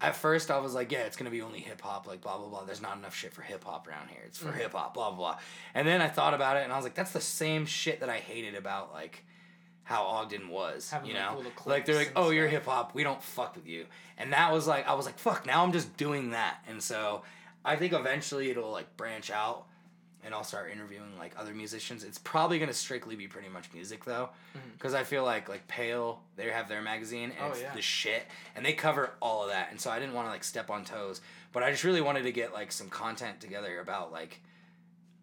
At 0.00 0.14
first, 0.14 0.52
I 0.52 0.58
was 0.60 0.74
like, 0.74 0.92
yeah, 0.92 1.00
it's 1.00 1.16
gonna 1.16 1.28
be 1.30 1.42
only 1.42 1.58
hip 1.58 1.80
hop, 1.80 2.06
like 2.06 2.20
blah 2.20 2.38
blah 2.38 2.46
blah. 2.48 2.64
There's 2.64 2.80
not 2.80 2.96
enough 2.96 3.16
shit 3.16 3.32
for 3.32 3.42
hip 3.42 3.64
hop 3.64 3.88
around 3.88 4.08
here. 4.10 4.22
It's 4.26 4.38
for 4.38 4.48
Mm-hmm. 4.48 4.58
hip 4.58 4.72
hop, 4.72 4.94
blah 4.94 5.10
blah 5.10 5.16
blah. 5.32 5.38
And 5.74 5.88
then 5.88 6.00
I 6.00 6.06
thought 6.08 6.34
about 6.34 6.56
it, 6.56 6.62
and 6.64 6.72
I 6.72 6.76
was 6.76 6.84
like, 6.84 6.94
that's 6.94 7.10
the 7.12 7.20
same 7.20 7.66
shit 7.66 7.98
that 8.00 8.08
I 8.08 8.18
hated 8.18 8.54
about 8.54 8.92
like 8.92 9.24
how 9.88 10.02
Ogden 10.04 10.50
was. 10.50 10.90
Having, 10.90 11.08
you 11.08 11.16
like, 11.16 11.32
know, 11.32 11.52
like 11.64 11.86
they're 11.86 11.96
like, 11.96 12.12
oh, 12.14 12.28
you're 12.28 12.46
hip 12.46 12.66
hop. 12.66 12.94
We 12.94 13.02
don't 13.04 13.22
fuck 13.22 13.56
with 13.56 13.66
you. 13.66 13.86
And 14.18 14.34
that 14.34 14.52
was 14.52 14.66
like, 14.66 14.86
I 14.86 14.92
was 14.92 15.06
like, 15.06 15.18
fuck. 15.18 15.46
Now 15.46 15.62
I'm 15.64 15.72
just 15.72 15.96
doing 15.96 16.32
that. 16.32 16.58
And 16.68 16.82
so 16.82 17.22
I 17.64 17.76
think 17.76 17.94
eventually 17.94 18.50
it'll 18.50 18.70
like 18.70 18.94
branch 18.98 19.30
out, 19.30 19.64
and 20.22 20.34
I'll 20.34 20.44
start 20.44 20.70
interviewing 20.70 21.16
like 21.18 21.32
other 21.38 21.54
musicians. 21.54 22.04
It's 22.04 22.18
probably 22.18 22.58
gonna 22.58 22.74
strictly 22.74 23.16
be 23.16 23.28
pretty 23.28 23.48
much 23.48 23.72
music 23.72 24.04
though, 24.04 24.28
because 24.76 24.92
I 24.92 25.04
feel 25.04 25.24
like 25.24 25.48
like 25.48 25.66
Pale 25.68 26.20
they 26.36 26.50
have 26.50 26.68
their 26.68 26.82
magazine 26.82 27.30
and 27.30 27.32
Mm-hmm. 27.32 27.44
Oh, 27.44 27.52
it's 27.52 27.62
yeah. 27.62 27.74
the 27.74 27.80
shit, 27.80 28.24
and 28.54 28.66
they 28.66 28.74
cover 28.74 29.12
all 29.22 29.44
of 29.44 29.48
that. 29.48 29.68
And 29.70 29.80
so 29.80 29.90
I 29.90 29.98
didn't 29.98 30.14
want 30.14 30.26
to 30.26 30.32
like 30.32 30.44
step 30.44 30.68
on 30.68 30.84
toes, 30.84 31.22
but 31.52 31.62
I 31.62 31.70
just 31.70 31.84
really 31.84 32.02
wanted 32.02 32.24
to 32.24 32.32
get 32.32 32.52
like 32.52 32.72
some 32.72 32.90
content 32.90 33.40
together 33.40 33.80
about 33.80 34.12
like 34.12 34.42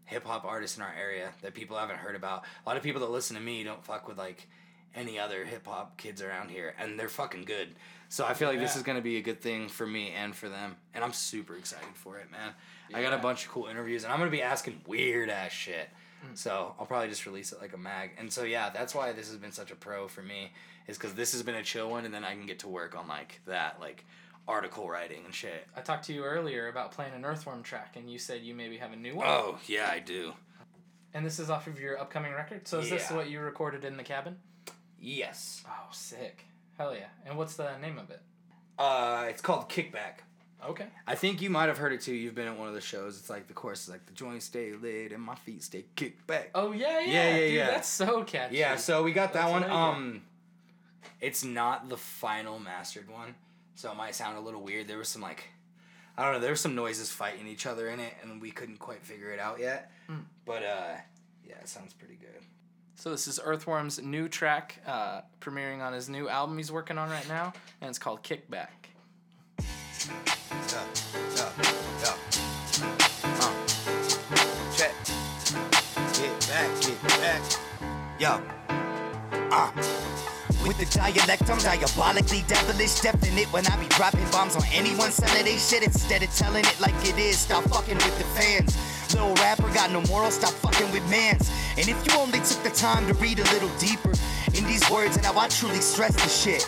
hip 0.05 0.25
hop 0.25 0.45
artists 0.45 0.77
in 0.77 0.83
our 0.83 0.93
area 0.99 1.31
that 1.41 1.53
people 1.53 1.77
haven't 1.77 1.97
heard 1.97 2.15
about. 2.15 2.43
A 2.65 2.69
lot 2.69 2.77
of 2.77 2.83
people 2.83 3.01
that 3.01 3.11
listen 3.11 3.35
to 3.35 3.41
me 3.41 3.63
don't 3.63 3.83
fuck 3.83 4.07
with 4.07 4.17
like 4.17 4.47
any 4.95 5.19
other 5.19 5.43
hip 5.43 5.67
hop 5.67 5.97
kids 5.97 6.21
around 6.21 6.49
here, 6.49 6.73
and 6.79 6.99
they're 6.99 7.09
fucking 7.09 7.43
good. 7.43 7.69
So 8.07 8.25
I 8.25 8.33
feel 8.33 8.47
like 8.47 8.59
this 8.59 8.75
is 8.75 8.83
gonna 8.83 9.01
be 9.01 9.17
a 9.17 9.21
good 9.21 9.41
thing 9.41 9.67
for 9.67 9.85
me 9.85 10.11
and 10.11 10.35
for 10.35 10.47
them, 10.47 10.77
and 10.93 11.03
I'm 11.03 11.13
super 11.13 11.55
excited 11.55 11.95
for 11.95 12.17
it, 12.17 12.31
man. 12.31 12.53
I 12.93 13.01
got 13.01 13.13
a 13.13 13.17
bunch 13.17 13.45
of 13.45 13.51
cool 13.51 13.65
interviews, 13.65 14.03
and 14.03 14.13
I'm 14.13 14.19
gonna 14.19 14.31
be 14.31 14.43
asking 14.43 14.81
weird 14.87 15.29
ass 15.29 15.51
shit. 15.51 15.89
Hmm. 16.21 16.35
So 16.35 16.75
I'll 16.79 16.85
probably 16.85 17.09
just 17.09 17.25
release 17.25 17.51
it 17.51 17.59
like 17.59 17.73
a 17.73 17.77
mag, 17.77 18.11
and 18.17 18.31
so 18.31 18.43
yeah, 18.43 18.69
that's 18.69 18.95
why 18.95 19.11
this 19.11 19.27
has 19.29 19.37
been 19.37 19.51
such 19.51 19.71
a 19.71 19.75
pro 19.75 20.07
for 20.07 20.21
me, 20.21 20.53
is 20.87 20.97
because 20.97 21.13
this 21.15 21.33
has 21.33 21.43
been 21.43 21.55
a 21.55 21.63
chill 21.63 21.89
one, 21.89 22.05
and 22.05 22.13
then 22.13 22.23
I 22.23 22.35
can 22.35 22.45
get 22.45 22.59
to 22.59 22.67
work 22.67 22.95
on 22.95 23.07
like 23.07 23.41
that, 23.47 23.81
like 23.81 24.05
article 24.47 24.87
writing 24.89 25.21
and 25.25 25.33
shit. 25.33 25.67
I 25.75 25.81
talked 25.81 26.05
to 26.05 26.13
you 26.13 26.23
earlier 26.23 26.67
about 26.67 26.91
playing 26.91 27.13
an 27.13 27.25
Earthworm 27.25 27.63
track, 27.63 27.95
and 27.95 28.09
you 28.09 28.19
said 28.19 28.41
you 28.41 28.53
maybe 28.53 28.77
have 28.77 28.93
a 28.93 28.95
new 28.95 29.15
one. 29.15 29.27
Oh 29.27 29.57
yeah, 29.67 29.89
I 29.91 29.99
do. 29.99 30.33
And 31.13 31.25
this 31.25 31.39
is 31.39 31.49
off 31.49 31.67
of 31.67 31.79
your 31.79 31.99
upcoming 31.99 32.33
record. 32.33 32.67
So 32.67 32.79
is 32.79 32.89
this 32.89 33.09
what 33.09 33.29
you 33.29 33.39
recorded 33.39 33.85
in 33.85 33.95
the 33.97 34.03
cabin? 34.03 34.37
Yes. 34.99 35.63
Oh, 35.67 35.87
sick! 35.91 36.45
Hell 36.77 36.93
yeah! 36.93 37.07
And 37.25 37.37
what's 37.37 37.55
the 37.55 37.77
name 37.77 37.97
of 37.97 38.09
it? 38.09 38.21
Uh, 38.77 39.25
it's 39.29 39.41
called 39.41 39.69
Kickback. 39.69 40.23
Okay. 40.67 40.87
I 41.05 41.15
think 41.15 41.41
you 41.41 41.49
might 41.49 41.67
have 41.67 41.77
heard 41.77 41.93
it 41.93 42.01
too. 42.01 42.13
You've 42.13 42.33
been 42.35 42.47
at 42.47 42.57
one 42.57 42.67
of 42.67 42.73
the 42.73 42.81
shows. 42.81 43.17
It's 43.19 43.29
like 43.29 43.47
the 43.47 43.53
chorus 43.53 43.83
is 43.83 43.89
like 43.89 44.05
the 44.07 44.13
joints 44.13 44.45
stay 44.45 44.73
lit 44.73 45.11
and 45.11 45.21
my 45.21 45.35
feet 45.35 45.63
stay 45.63 45.85
kicked 45.95 46.25
back. 46.27 46.49
Oh 46.55 46.71
yeah, 46.71 46.99
yeah, 47.01 47.05
Yeah, 47.05 47.29
yeah, 47.29 47.37
dude, 47.39 47.53
yeah. 47.53 47.67
That's 47.67 47.87
so 47.87 48.23
catchy. 48.23 48.57
yeah, 48.57 48.75
so 48.75 49.03
we 49.03 49.11
got 49.13 49.33
that 49.33 49.47
That's 49.47 49.69
one. 49.69 49.71
Um, 49.71 50.21
it's 51.21 51.43
not 51.43 51.87
the 51.89 51.97
final 51.97 52.57
mastered 52.59 53.09
one, 53.09 53.35
so 53.75 53.91
it 53.91 53.97
might 53.97 54.15
sound 54.15 54.37
a 54.37 54.41
little 54.41 54.61
weird. 54.61 54.87
There 54.87 54.97
was 54.97 55.09
some 55.09 55.21
like, 55.21 55.43
I 56.17 56.23
don't 56.23 56.33
know. 56.33 56.39
There 56.39 56.51
were 56.51 56.55
some 56.55 56.75
noises 56.75 57.11
fighting 57.11 57.47
each 57.47 57.65
other 57.65 57.89
in 57.89 57.99
it, 57.99 58.13
and 58.23 58.41
we 58.41 58.51
couldn't 58.51 58.79
quite 58.79 59.03
figure 59.03 59.31
it 59.31 59.39
out 59.39 59.59
yet. 59.59 59.91
Mm. 60.09 60.23
But 60.45 60.63
uh, 60.63 60.95
yeah, 61.47 61.55
it 61.61 61.67
sounds 61.67 61.93
pretty 61.93 62.15
good. 62.15 62.29
So 62.95 63.11
this 63.11 63.27
is 63.27 63.39
Earthworm's 63.43 64.01
new 64.01 64.29
track, 64.29 64.81
uh, 64.87 65.21
premiering 65.41 65.81
on 65.81 65.91
his 65.91 66.07
new 66.07 66.29
album 66.29 66.57
he's 66.57 66.71
working 66.71 66.97
on 66.97 67.09
right 67.09 67.27
now, 67.27 67.51
and 67.81 67.89
it's 67.89 67.99
called 67.99 68.23
Kickback. 68.23 68.69
Yeah, 69.59 70.83
yeah, 71.35 71.51
yeah. 72.01 72.15
Uh. 73.23 73.51
Check. 74.77 74.93
Get 76.13 76.47
back, 76.47 76.69
get 76.81 77.01
back. 77.19 77.41
Yo. 78.19 78.41
Uh. 79.51 80.14
With 80.67 80.79
the 80.79 80.85
dialect, 80.97 81.47
I'm 81.47 81.59
diabolically 81.59 82.43
devilish, 82.47 82.99
definite 83.01 83.45
when 83.53 83.67
I 83.67 83.77
be 83.77 83.87
dropping 83.89 84.25
bombs 84.31 84.55
on 84.55 84.63
anyone 84.73 85.11
selling 85.11 85.45
they 85.45 85.57
shit 85.57 85.83
instead 85.83 86.23
of 86.23 86.35
telling 86.35 86.65
it 86.65 86.81
like 86.81 86.95
it 87.05 87.19
is. 87.19 87.37
Stop 87.37 87.65
fucking 87.65 87.97
with 87.97 88.17
the 88.17 88.23
fans. 88.33 88.75
Little 89.13 89.35
rapper 89.35 89.69
got 89.75 89.91
no 89.91 90.01
moral, 90.09 90.31
stop 90.31 90.53
fucking 90.53 90.91
with 90.91 91.07
mans. 91.07 91.51
And 91.77 91.87
if 91.87 91.95
you 92.07 92.17
only 92.17 92.39
took 92.39 92.63
the 92.63 92.71
time 92.71 93.05
to 93.05 93.13
read 93.13 93.37
a 93.37 93.43
little 93.53 93.69
deeper 93.77 94.13
in 94.55 94.65
these 94.65 94.89
words 94.89 95.17
and 95.17 95.25
how 95.25 95.37
I 95.37 95.49
truly 95.49 95.81
stress 95.81 96.15
the 96.15 96.29
shit, 96.29 96.67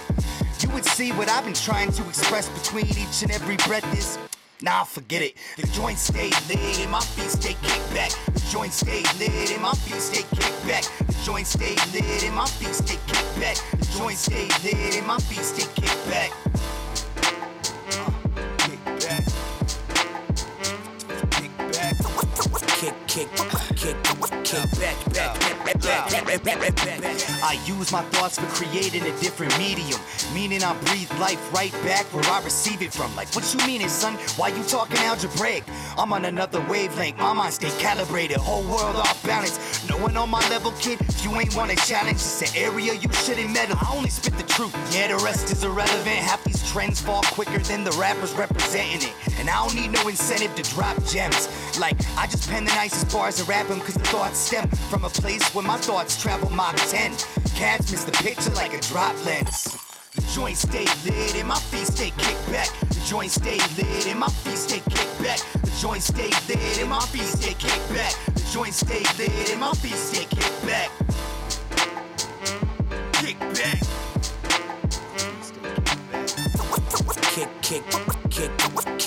you 0.61 0.69
would 0.75 0.85
see 0.85 1.11
what 1.13 1.27
I've 1.27 1.45
been 1.45 1.55
trying 1.55 1.91
to 1.93 2.07
express 2.07 2.49
between 2.49 2.85
each 2.85 3.23
and 3.23 3.31
every 3.31 3.57
breath 3.57 3.91
is. 3.97 4.19
Nah, 4.59 4.85
forget 4.85 5.21
it. 5.21 5.35
The 5.57 5.67
joint 5.67 5.99
stay 5.99 6.31
lit 6.49 6.79
and 6.79 6.89
my 6.89 6.99
feet 6.99 7.29
stay 7.29 7.55
kicked 7.61 7.93
back. 7.93 8.09
The 8.33 8.39
joint 8.49 8.73
stay 8.73 9.03
lit 9.19 9.51
and 9.51 9.61
my 9.61 9.73
feet 9.73 10.01
stay 10.01 10.23
kicked 10.35 10.67
back. 10.67 10.83
The 11.05 11.13
joint 11.23 11.45
stay 11.45 11.75
lit 11.93 12.23
and 12.23 12.35
my 12.35 12.47
feet 12.47 12.73
stay 12.73 12.97
kicked 13.05 13.39
back. 13.39 13.57
The 13.77 13.85
joint 13.99 14.17
stay 14.17 14.47
lit 14.65 14.97
and 14.97 15.05
my 15.05 15.19
feet 15.19 15.36
I 27.47 27.53
use 27.65 27.93
my 27.93 28.01
thoughts 28.11 28.37
for 28.37 28.45
creating 28.47 29.03
a 29.03 29.19
different 29.21 29.57
medium. 29.57 30.01
Meaning 30.33 30.63
I 30.63 30.75
breathe 30.81 31.09
life 31.17 31.39
right 31.53 31.71
back 31.87 32.03
where 32.13 32.25
I 32.25 32.43
receive 32.43 32.81
it 32.81 32.91
from. 32.91 33.15
Like, 33.15 33.33
what 33.33 33.53
you 33.53 33.65
meaning, 33.65 33.87
son? 33.87 34.15
Why 34.35 34.49
you 34.49 34.61
talking 34.63 34.97
algebraic? 34.97 35.63
I'm 35.97 36.11
on 36.11 36.25
another 36.25 36.59
wavelength. 36.67 37.17
My 37.17 37.31
mind 37.31 37.53
stay 37.53 37.71
calibrated. 37.79 38.35
Whole 38.35 38.63
world 38.63 38.97
off 38.97 39.25
balance. 39.25 39.87
No 39.87 39.95
one 39.95 40.17
on 40.17 40.29
my 40.29 40.41
level, 40.49 40.73
kid. 40.73 40.99
If 40.99 41.23
you 41.23 41.33
ain't 41.39 41.55
want 41.55 41.71
a 41.71 41.77
challenge, 41.77 42.17
it's 42.17 42.41
an 42.41 42.49
area 42.53 42.93
you 42.93 43.09
shouldn't 43.13 43.51
meddle. 43.53 43.77
I 43.79 43.95
only 43.95 44.09
spit 44.09 44.35
the 44.35 44.43
truth. 44.43 44.75
Yeah, 44.93 45.07
the 45.07 45.23
rest 45.23 45.49
is 45.49 45.63
irrelevant. 45.63 46.17
Half 46.17 46.43
these 46.43 46.69
trends 46.69 46.99
fall 46.99 47.23
quicker 47.31 47.59
than 47.59 47.85
the 47.85 47.91
rappers 47.91 48.33
representing 48.33 49.07
it. 49.07 49.39
And 49.39 49.49
I 49.49 49.55
don't 49.65 49.73
need 49.73 49.91
no 49.93 50.05
incentive 50.09 50.53
to 50.55 50.63
drop 50.75 51.01
gems. 51.05 51.47
Like, 51.79 51.97
I 52.17 52.25
just 52.25 52.49
pen 52.49 52.65
the 52.65 52.71
nicest 52.71 53.11
bars 53.13 53.39
and 53.39 53.47
rap 53.47 53.69
'em 53.69 53.79
cause 53.79 53.93
the 53.93 54.05
thoughts 54.05 54.39
stem 54.39 54.67
from 54.89 55.03
a 55.03 55.09
place 55.09 55.43
where 55.53 55.63
my 55.63 55.77
thoughts 55.77 56.19
travel 56.19 56.49
Mach 56.49 56.75
10. 56.75 57.15
Cats 57.55 57.91
miss 57.91 58.03
the 58.03 58.11
picture 58.13 58.49
like 58.51 58.73
a 58.73 58.79
drop 58.79 59.13
lens. 59.25 59.67
The 60.15 60.21
joint 60.33 60.57
stay 60.57 60.85
lit 61.05 61.35
and 61.35 61.47
my 61.47 61.59
feet 61.59 61.87
stay 61.87 62.11
kicked 62.17 62.51
back. 62.51 62.69
The 62.89 62.99
joint 63.05 63.31
stay 63.31 63.59
lit 63.77 64.07
and 64.07 64.19
my 64.19 64.29
feet 64.29 64.57
stay 64.57 64.81
kicked 64.89 65.21
back. 65.21 65.39
The 65.63 65.71
joint 65.79 66.01
stay 66.03 66.31
lit 66.47 66.79
and 66.79 66.89
my 66.89 66.99
feet 67.01 67.27
stay 67.27 67.53
kicked 67.53 67.93
back. 67.93 68.13
The 68.33 68.43
joint 68.51 68.73
stay 68.73 69.03
lit 69.17 69.49
and 69.51 69.59
my 69.59 69.73
feet 69.73 69.95
stay 69.95 70.25
kicked 70.25 70.65
back. 70.65 70.89
Kick 73.13 73.39
back. 73.39 73.81
Kick, 77.35 77.49
kick, 77.61 77.83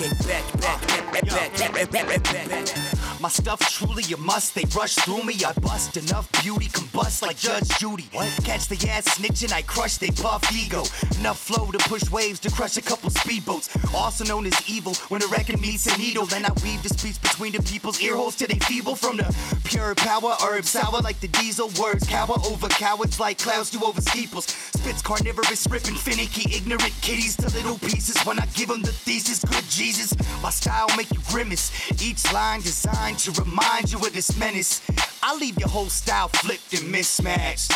kick, 0.00 0.18
back, 0.26 0.52
back, 0.60 0.80
back, 0.88 1.12
back, 1.12 1.74
back, 1.74 1.90
back, 1.90 2.08
back, 2.08 2.22
back, 2.22 2.48
back. 2.48 2.99
My 3.20 3.28
stuff 3.28 3.60
truly 3.60 4.02
a 4.14 4.16
must. 4.16 4.54
They 4.54 4.64
rush 4.74 4.94
through 4.94 5.24
me. 5.24 5.34
I 5.46 5.52
bust 5.60 5.94
enough 5.98 6.26
beauty, 6.42 6.68
combust 6.68 7.20
like 7.20 7.36
Judge 7.36 7.68
Judy. 7.78 8.08
What? 8.12 8.28
Catch 8.44 8.68
the 8.68 8.88
ass 8.88 9.18
snitching, 9.18 9.52
I 9.52 9.60
crush 9.60 9.98
they 9.98 10.10
puff 10.10 10.42
ego. 10.50 10.84
Enough 11.18 11.38
flow 11.38 11.70
to 11.70 11.78
push 11.86 12.10
waves 12.10 12.40
to 12.40 12.50
crush 12.50 12.78
a 12.78 12.80
couple 12.80 13.10
speedboats. 13.10 13.68
Also 13.94 14.24
known 14.24 14.46
as 14.46 14.70
evil 14.70 14.94
when 15.10 15.22
a 15.22 15.26
record 15.26 15.60
meets 15.60 15.86
a 15.86 15.98
needle. 15.98 16.24
Then 16.24 16.46
I 16.46 16.52
weave 16.64 16.82
the 16.82 16.88
speech 16.88 17.20
between 17.20 17.52
the 17.52 17.62
people's 17.62 18.00
ear 18.00 18.16
holes 18.16 18.36
till 18.36 18.48
they 18.48 18.58
feeble 18.60 18.94
from 18.94 19.18
the 19.18 19.36
pure 19.64 19.94
power. 19.96 20.34
Herb 20.42 20.64
sour 20.64 21.02
like 21.02 21.20
the 21.20 21.28
diesel. 21.28 21.68
Words 21.78 22.06
cower 22.06 22.36
over 22.46 22.68
cowards 22.68 23.20
like 23.20 23.36
clouds 23.38 23.70
do 23.70 23.84
over 23.84 24.00
steeples. 24.00 24.46
Spits 24.46 25.02
carnivorous, 25.02 25.66
ripping 25.68 25.94
finicky, 25.94 26.56
ignorant 26.56 26.94
kitties 27.02 27.36
to 27.36 27.48
little 27.54 27.78
pieces. 27.78 28.18
When 28.22 28.38
I 28.38 28.46
give 28.54 28.68
them 28.68 28.80
the 28.80 28.92
thesis, 28.92 29.44
good 29.44 29.68
Jesus, 29.68 30.14
my 30.42 30.48
style 30.48 30.88
make 30.96 31.12
you 31.12 31.20
grimace. 31.28 31.70
Each 32.02 32.32
line 32.32 32.62
designed 32.62 33.09
to 33.16 33.32
remind 33.42 33.90
you 33.90 33.98
of 33.98 34.12
this 34.12 34.38
menace. 34.38 34.82
I 35.22 35.36
leave 35.36 35.58
your 35.58 35.68
whole 35.68 35.88
style 35.88 36.28
flipped 36.28 36.72
and 36.74 36.90
mismatched. 36.90 37.72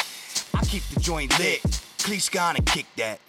I 0.55 0.65
keep 0.65 0.83
the 0.93 1.01
joint 1.01 1.39
lit. 1.39 1.63
Cleesh 1.99 2.31
gonna 2.31 2.61
kick 2.63 2.87
that. 2.97 3.21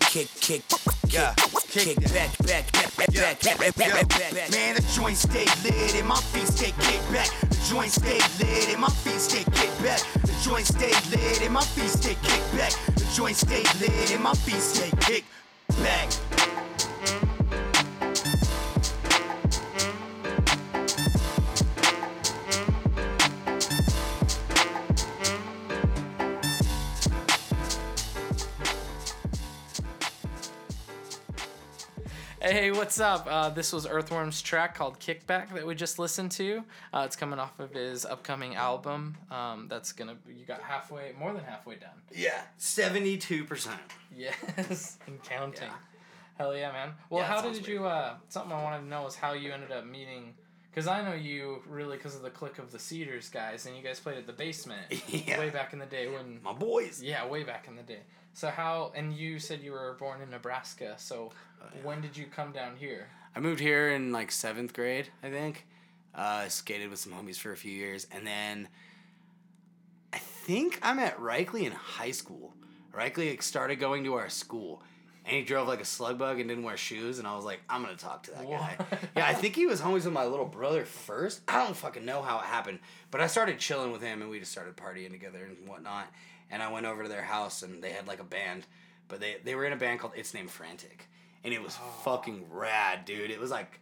Kick, 0.00 0.28
kick, 0.40 0.62
yeah. 1.08 1.34
Kick, 1.70 1.96
kick 1.96 2.00
back, 2.12 2.36
back, 2.38 2.72
back, 2.72 2.96
back, 2.96 3.12
back, 3.12 3.40
back, 3.40 3.76
back, 3.76 3.76
back, 3.78 4.08
back. 4.10 4.50
Man, 4.50 4.74
the 4.74 4.84
joint 4.94 5.16
stay 5.16 5.46
lit 5.62 5.94
and 5.94 6.08
my 6.08 6.16
feet 6.16 6.48
stay 6.48 6.72
kick 6.80 7.00
back. 7.12 7.28
The 7.48 7.58
joint 7.70 7.92
stay 7.92 8.18
lit 8.38 8.68
and 8.68 8.80
my 8.80 8.90
feet 8.90 9.20
stay 9.20 9.44
kick 9.52 9.70
back. 9.82 10.00
The 10.22 10.34
joint 10.44 10.66
stay 10.66 10.92
lit 11.10 11.42
and 11.42 11.54
my 11.54 11.64
feet 11.64 11.88
stay 11.88 12.16
kick 12.22 12.42
back. 12.58 12.72
The 12.94 13.06
joint 13.14 13.36
stay 13.36 13.62
lit 13.80 14.12
and 14.12 14.22
my 14.22 14.34
feet 14.34 14.60
stay 14.60 14.90
kick 15.00 15.24
back. 15.82 16.10
Hey, 32.52 32.70
what's 32.70 33.00
up? 33.00 33.26
Uh, 33.26 33.48
this 33.48 33.72
was 33.72 33.86
Earthworm's 33.86 34.42
track 34.42 34.74
called 34.74 35.00
Kickback 35.00 35.54
that 35.54 35.66
we 35.66 35.74
just 35.74 35.98
listened 35.98 36.32
to. 36.32 36.62
Uh, 36.92 37.04
it's 37.06 37.16
coming 37.16 37.38
off 37.38 37.58
of 37.58 37.72
his 37.72 38.04
upcoming 38.04 38.56
album. 38.56 39.16
Um, 39.30 39.68
that's 39.70 39.92
gonna 39.92 40.16
you 40.28 40.44
got 40.44 40.60
halfway, 40.60 41.12
more 41.18 41.32
than 41.32 41.44
halfway 41.44 41.76
done. 41.76 42.02
Yeah, 42.14 42.42
seventy-two 42.58 43.44
percent. 43.46 43.80
Yes, 44.14 44.98
and 45.06 45.22
counting. 45.22 45.70
Hell 46.36 46.54
yeah, 46.54 46.72
man. 46.72 46.90
Well, 47.08 47.22
Yeah, 47.22 47.28
how 47.28 47.40
did 47.40 47.66
you? 47.66 47.86
Uh, 47.86 48.16
something 48.28 48.52
I 48.52 48.62
wanted 48.62 48.80
to 48.80 48.86
know 48.88 49.06
is 49.06 49.14
how 49.14 49.32
you 49.32 49.50
ended 49.50 49.72
up 49.72 49.86
meeting. 49.86 50.34
Because 50.70 50.86
I 50.86 51.02
know 51.02 51.14
you 51.14 51.62
really 51.66 51.96
because 51.96 52.16
of 52.16 52.22
the 52.22 52.30
click 52.30 52.58
of 52.58 52.70
the 52.70 52.78
Cedars 52.78 53.30
guys, 53.30 53.64
and 53.64 53.74
you 53.74 53.82
guys 53.82 53.98
played 53.98 54.18
at 54.18 54.26
the 54.26 54.32
basement 54.34 54.82
Yeah. 55.08 55.38
way 55.38 55.48
back 55.48 55.72
in 55.72 55.78
the 55.78 55.86
day 55.86 56.06
when. 56.06 56.40
My 56.42 56.52
boys. 56.52 57.02
Yeah, 57.02 57.26
way 57.26 57.44
back 57.44 57.66
in 57.66 57.76
the 57.76 57.82
day. 57.82 58.00
So 58.34 58.48
how? 58.48 58.92
And 58.94 59.12
you 59.14 59.38
said 59.38 59.60
you 59.60 59.72
were 59.72 59.96
born 59.98 60.20
in 60.22 60.30
Nebraska. 60.30 60.94
So 60.96 61.30
Oh, 61.62 61.66
when 61.82 62.00
did 62.00 62.16
you 62.16 62.26
come 62.26 62.52
down 62.52 62.76
here? 62.76 63.08
I 63.34 63.40
moved 63.40 63.60
here 63.60 63.90
in 63.92 64.12
like 64.12 64.30
seventh 64.30 64.72
grade, 64.72 65.08
I 65.22 65.30
think. 65.30 65.66
Uh, 66.14 66.48
skated 66.48 66.90
with 66.90 66.98
some 66.98 67.12
homies 67.12 67.38
for 67.38 67.52
a 67.52 67.56
few 67.56 67.72
years, 67.72 68.06
and 68.12 68.26
then 68.26 68.68
I 70.12 70.18
think 70.18 70.78
I 70.82 70.92
met 70.92 71.18
Reikley 71.18 71.64
in 71.64 71.72
high 71.72 72.10
school. 72.10 72.52
Like, 72.94 73.40
started 73.42 73.76
going 73.76 74.04
to 74.04 74.14
our 74.14 74.28
school, 74.28 74.82
and 75.24 75.34
he 75.34 75.42
drove 75.42 75.66
like 75.66 75.80
a 75.80 75.86
slug 75.86 76.18
bug 76.18 76.38
and 76.38 76.50
didn't 76.50 76.64
wear 76.64 76.76
shoes, 76.76 77.18
and 77.18 77.26
I 77.26 77.34
was 77.34 77.46
like, 77.46 77.60
I'm 77.70 77.82
gonna 77.82 77.96
talk 77.96 78.24
to 78.24 78.32
that 78.32 78.46
guy. 78.48 78.76
Yeah, 79.16 79.26
I 79.26 79.32
think 79.32 79.56
he 79.56 79.64
was 79.64 79.80
homies 79.80 80.04
with 80.04 80.12
my 80.12 80.26
little 80.26 80.44
brother 80.44 80.84
first. 80.84 81.40
I 81.48 81.64
don't 81.64 81.76
fucking 81.76 82.04
know 82.04 82.20
how 82.20 82.38
it 82.40 82.44
happened, 82.44 82.80
but 83.10 83.22
I 83.22 83.26
started 83.26 83.58
chilling 83.58 83.92
with 83.92 84.02
him, 84.02 84.20
and 84.20 84.30
we 84.30 84.38
just 84.38 84.52
started 84.52 84.76
partying 84.76 85.10
together 85.10 85.44
and 85.44 85.66
whatnot. 85.66 86.08
And 86.50 86.62
I 86.62 86.70
went 86.70 86.84
over 86.84 87.04
to 87.04 87.08
their 87.08 87.22
house, 87.22 87.62
and 87.62 87.82
they 87.82 87.92
had 87.92 88.06
like 88.06 88.20
a 88.20 88.24
band, 88.24 88.66
but 89.08 89.20
they 89.20 89.36
they 89.42 89.54
were 89.54 89.64
in 89.64 89.72
a 89.72 89.76
band 89.76 90.00
called 90.00 90.12
It's 90.14 90.34
Named 90.34 90.50
Frantic, 90.50 91.08
and 91.44 91.52
it 91.54 91.62
was 91.62 91.76
fucking 92.04 92.46
rad, 92.50 93.04
dude. 93.04 93.30
It 93.30 93.40
was 93.40 93.50
like 93.50 93.80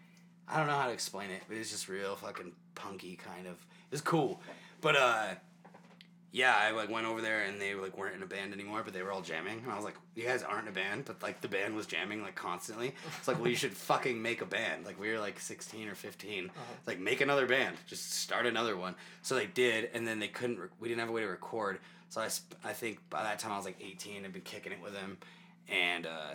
I 0.49 0.57
don't 0.59 0.67
know 0.67 0.75
how 0.77 0.87
to 0.87 0.93
explain 0.93 1.31
it, 1.31 1.43
but 1.49 1.57
it's 1.57 1.71
just 1.71 1.89
real 1.89 2.17
fucking 2.17 2.53
punky 2.75 3.17
kind 3.17 3.47
of. 3.47 3.53
It 3.55 3.93
was 3.93 4.01
cool, 4.01 4.41
but 4.81 4.97
uh, 4.97 5.27
yeah, 6.33 6.55
I 6.57 6.71
like 6.71 6.89
went 6.89 7.07
over 7.07 7.21
there 7.21 7.43
and 7.43 7.61
they 7.61 7.75
like 7.75 7.97
weren't 7.99 8.15
in 8.15 8.23
a 8.23 8.27
band 8.27 8.53
anymore, 8.53 8.83
but 8.85 8.93
they 8.95 9.03
were 9.03 9.11
all 9.11 9.21
jamming, 9.21 9.59
and 9.65 9.71
I 9.73 9.75
was 9.75 9.85
like, 9.85 9.97
you 10.15 10.25
guys 10.25 10.43
aren't 10.45 10.63
in 10.63 10.69
a 10.69 10.73
band, 10.73 11.05
but 11.05 11.21
like 11.23 11.41
the 11.41 11.49
band 11.49 11.75
was 11.75 11.87
jamming 11.87 12.23
like 12.23 12.37
constantly. 12.37 12.95
It's 13.19 13.27
like, 13.27 13.39
well, 13.41 13.49
you 13.49 13.57
should 13.57 13.73
fucking 13.75 14.21
make 14.23 14.41
a 14.41 14.45
band. 14.47 14.85
Like 14.87 14.99
we 15.01 15.11
were 15.11 15.19
like 15.19 15.41
sixteen 15.41 15.89
or 15.89 15.95
15 15.97 16.51
It's 16.79 16.87
like 16.87 17.01
make 17.01 17.21
another 17.21 17.47
band, 17.47 17.77
just 17.87 18.13
start 18.13 18.47
another 18.47 18.77
one. 18.77 18.95
So 19.23 19.35
they 19.35 19.47
did, 19.47 19.91
and 19.93 20.07
then 20.07 20.21
they 20.21 20.29
couldn't. 20.29 20.59
Rec- 20.61 20.71
we 20.81 20.89
didn't 20.89 21.01
have 21.01 21.09
a 21.09 21.13
way 21.13 21.23
to 21.23 21.27
record, 21.29 21.79
so 22.11 22.21
I 22.21 22.29
sp- 22.31 22.55
I 22.65 22.75
think 22.75 23.09
by 23.11 23.23
that 23.25 23.39
time 23.41 23.51
I 23.53 23.57
was 23.57 23.65
like 23.67 23.81
eighteen 23.81 24.25
and 24.25 24.33
been 24.33 24.43
kicking 24.43 24.71
it 24.73 24.81
with 24.83 24.93
them, 24.95 25.19
and 25.69 26.07
uh, 26.07 26.35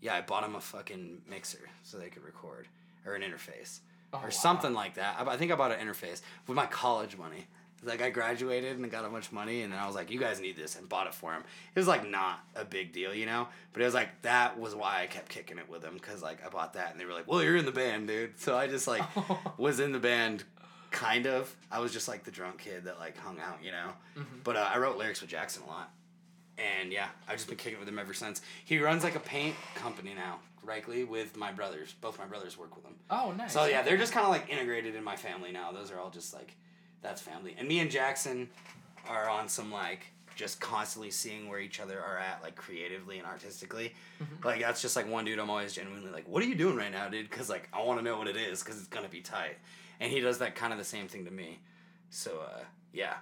yeah, 0.00 0.14
I 0.14 0.20
bought 0.20 0.42
them 0.42 0.54
a 0.54 0.60
fucking 0.60 1.22
mixer 1.28 1.68
so 1.82 1.98
they 1.98 2.08
could 2.08 2.24
record 2.24 2.66
or 3.06 3.14
an 3.14 3.22
interface 3.22 3.80
Oh, 4.12 4.18
or 4.18 4.22
wow. 4.24 4.30
something 4.30 4.72
like 4.72 4.94
that. 4.94 5.16
I, 5.20 5.24
I 5.32 5.36
think 5.36 5.52
I 5.52 5.54
bought 5.54 5.70
an 5.70 5.78
interface 5.86 6.22
with 6.46 6.56
my 6.56 6.64
college 6.66 7.16
money. 7.18 7.46
Like 7.84 8.00
I 8.02 8.10
graduated 8.10 8.76
and 8.78 8.90
got 8.90 9.04
a 9.04 9.08
bunch 9.08 9.26
of 9.26 9.32
money, 9.34 9.62
and 9.62 9.72
then 9.72 9.78
I 9.78 9.86
was 9.86 9.94
like, 9.94 10.10
"You 10.10 10.18
guys 10.18 10.40
need 10.40 10.56
this," 10.56 10.74
and 10.76 10.88
bought 10.88 11.06
it 11.06 11.14
for 11.14 11.32
him. 11.32 11.44
It 11.74 11.78
was 11.78 11.86
like 11.86 12.08
not 12.08 12.40
a 12.56 12.64
big 12.64 12.92
deal, 12.92 13.14
you 13.14 13.24
know. 13.26 13.46
But 13.72 13.82
it 13.82 13.84
was 13.84 13.94
like 13.94 14.22
that 14.22 14.58
was 14.58 14.74
why 14.74 15.02
I 15.02 15.06
kept 15.06 15.28
kicking 15.28 15.58
it 15.58 15.68
with 15.68 15.82
them 15.82 15.94
because 15.94 16.20
like 16.20 16.44
I 16.44 16.48
bought 16.48 16.72
that, 16.72 16.90
and 16.90 16.98
they 17.00 17.04
were 17.04 17.12
like, 17.12 17.28
"Well, 17.28 17.40
you're 17.40 17.56
in 17.56 17.66
the 17.66 17.70
band, 17.70 18.08
dude." 18.08 18.40
So 18.40 18.56
I 18.56 18.66
just 18.66 18.88
like 18.88 19.04
was 19.58 19.78
in 19.78 19.92
the 19.92 20.00
band, 20.00 20.42
kind 20.90 21.26
of. 21.26 21.54
I 21.70 21.78
was 21.78 21.92
just 21.92 22.08
like 22.08 22.24
the 22.24 22.32
drunk 22.32 22.58
kid 22.58 22.84
that 22.86 22.98
like 22.98 23.16
hung 23.16 23.38
out, 23.38 23.58
you 23.62 23.70
know. 23.70 23.90
But 24.42 24.56
uh, 24.56 24.70
I 24.74 24.78
wrote 24.78 24.96
lyrics 24.98 25.20
with 25.20 25.30
Jackson 25.30 25.62
a 25.62 25.66
lot, 25.68 25.90
and 26.58 26.92
yeah, 26.92 27.08
I've 27.26 27.36
just 27.36 27.48
been 27.48 27.56
kicking 27.56 27.78
with 27.78 27.88
him 27.88 27.98
ever 27.98 28.14
since. 28.14 28.42
He 28.64 28.78
runs 28.78 29.04
like 29.04 29.14
a 29.14 29.20
paint 29.20 29.54
company 29.74 30.12
now, 30.14 30.40
Reikley, 30.66 31.06
with 31.06 31.36
my 31.36 31.52
brothers. 31.52 31.94
Both 32.00 32.18
my 32.18 32.26
brothers 32.26 32.58
work 32.58 32.74
with 32.76 32.84
him. 32.84 32.94
Oh, 33.10 33.32
nice. 33.36 33.52
So 33.52 33.66
yeah, 33.66 33.82
they're 33.82 33.96
just 33.96 34.12
kind 34.12 34.24
of 34.24 34.32
like 34.32 34.48
integrated 34.48 34.94
in 34.94 35.04
my 35.04 35.16
family 35.16 35.52
now. 35.52 35.72
Those 35.72 35.90
are 35.90 35.98
all 35.98 36.10
just 36.10 36.34
like, 36.34 36.56
that's 37.02 37.22
family. 37.22 37.54
And 37.58 37.68
me 37.68 37.78
and 37.80 37.90
Jackson 37.90 38.48
are 39.08 39.28
on 39.28 39.48
some 39.48 39.72
like 39.72 40.06
just 40.34 40.60
constantly 40.60 41.10
seeing 41.10 41.48
where 41.48 41.58
each 41.58 41.80
other 41.80 42.00
are 42.00 42.18
at 42.18 42.42
like 42.42 42.54
creatively 42.54 43.18
and 43.18 43.26
artistically. 43.26 43.94
Like 44.44 44.60
that's 44.60 44.80
just 44.80 44.94
like 44.94 45.08
one 45.08 45.24
dude 45.24 45.38
I'm 45.38 45.50
always 45.50 45.74
genuinely 45.74 46.10
like, 46.10 46.28
what 46.28 46.42
are 46.42 46.46
you 46.46 46.54
doing 46.54 46.76
right 46.76 46.92
now, 46.92 47.08
dude? 47.08 47.28
Because 47.28 47.48
like 47.48 47.68
I 47.72 47.82
want 47.82 47.98
to 47.98 48.04
know 48.04 48.18
what 48.18 48.28
it 48.28 48.36
is 48.36 48.62
because 48.62 48.78
it's 48.78 48.88
gonna 48.88 49.08
be 49.08 49.20
tight. 49.20 49.58
And 50.00 50.12
he 50.12 50.20
does 50.20 50.38
that 50.38 50.54
kind 50.54 50.72
of 50.72 50.78
the 50.78 50.84
same 50.84 51.08
thing 51.08 51.24
to 51.24 51.30
me. 51.30 51.60
So 52.10 52.40
uh, 52.40 52.60
yeah. 52.92 53.14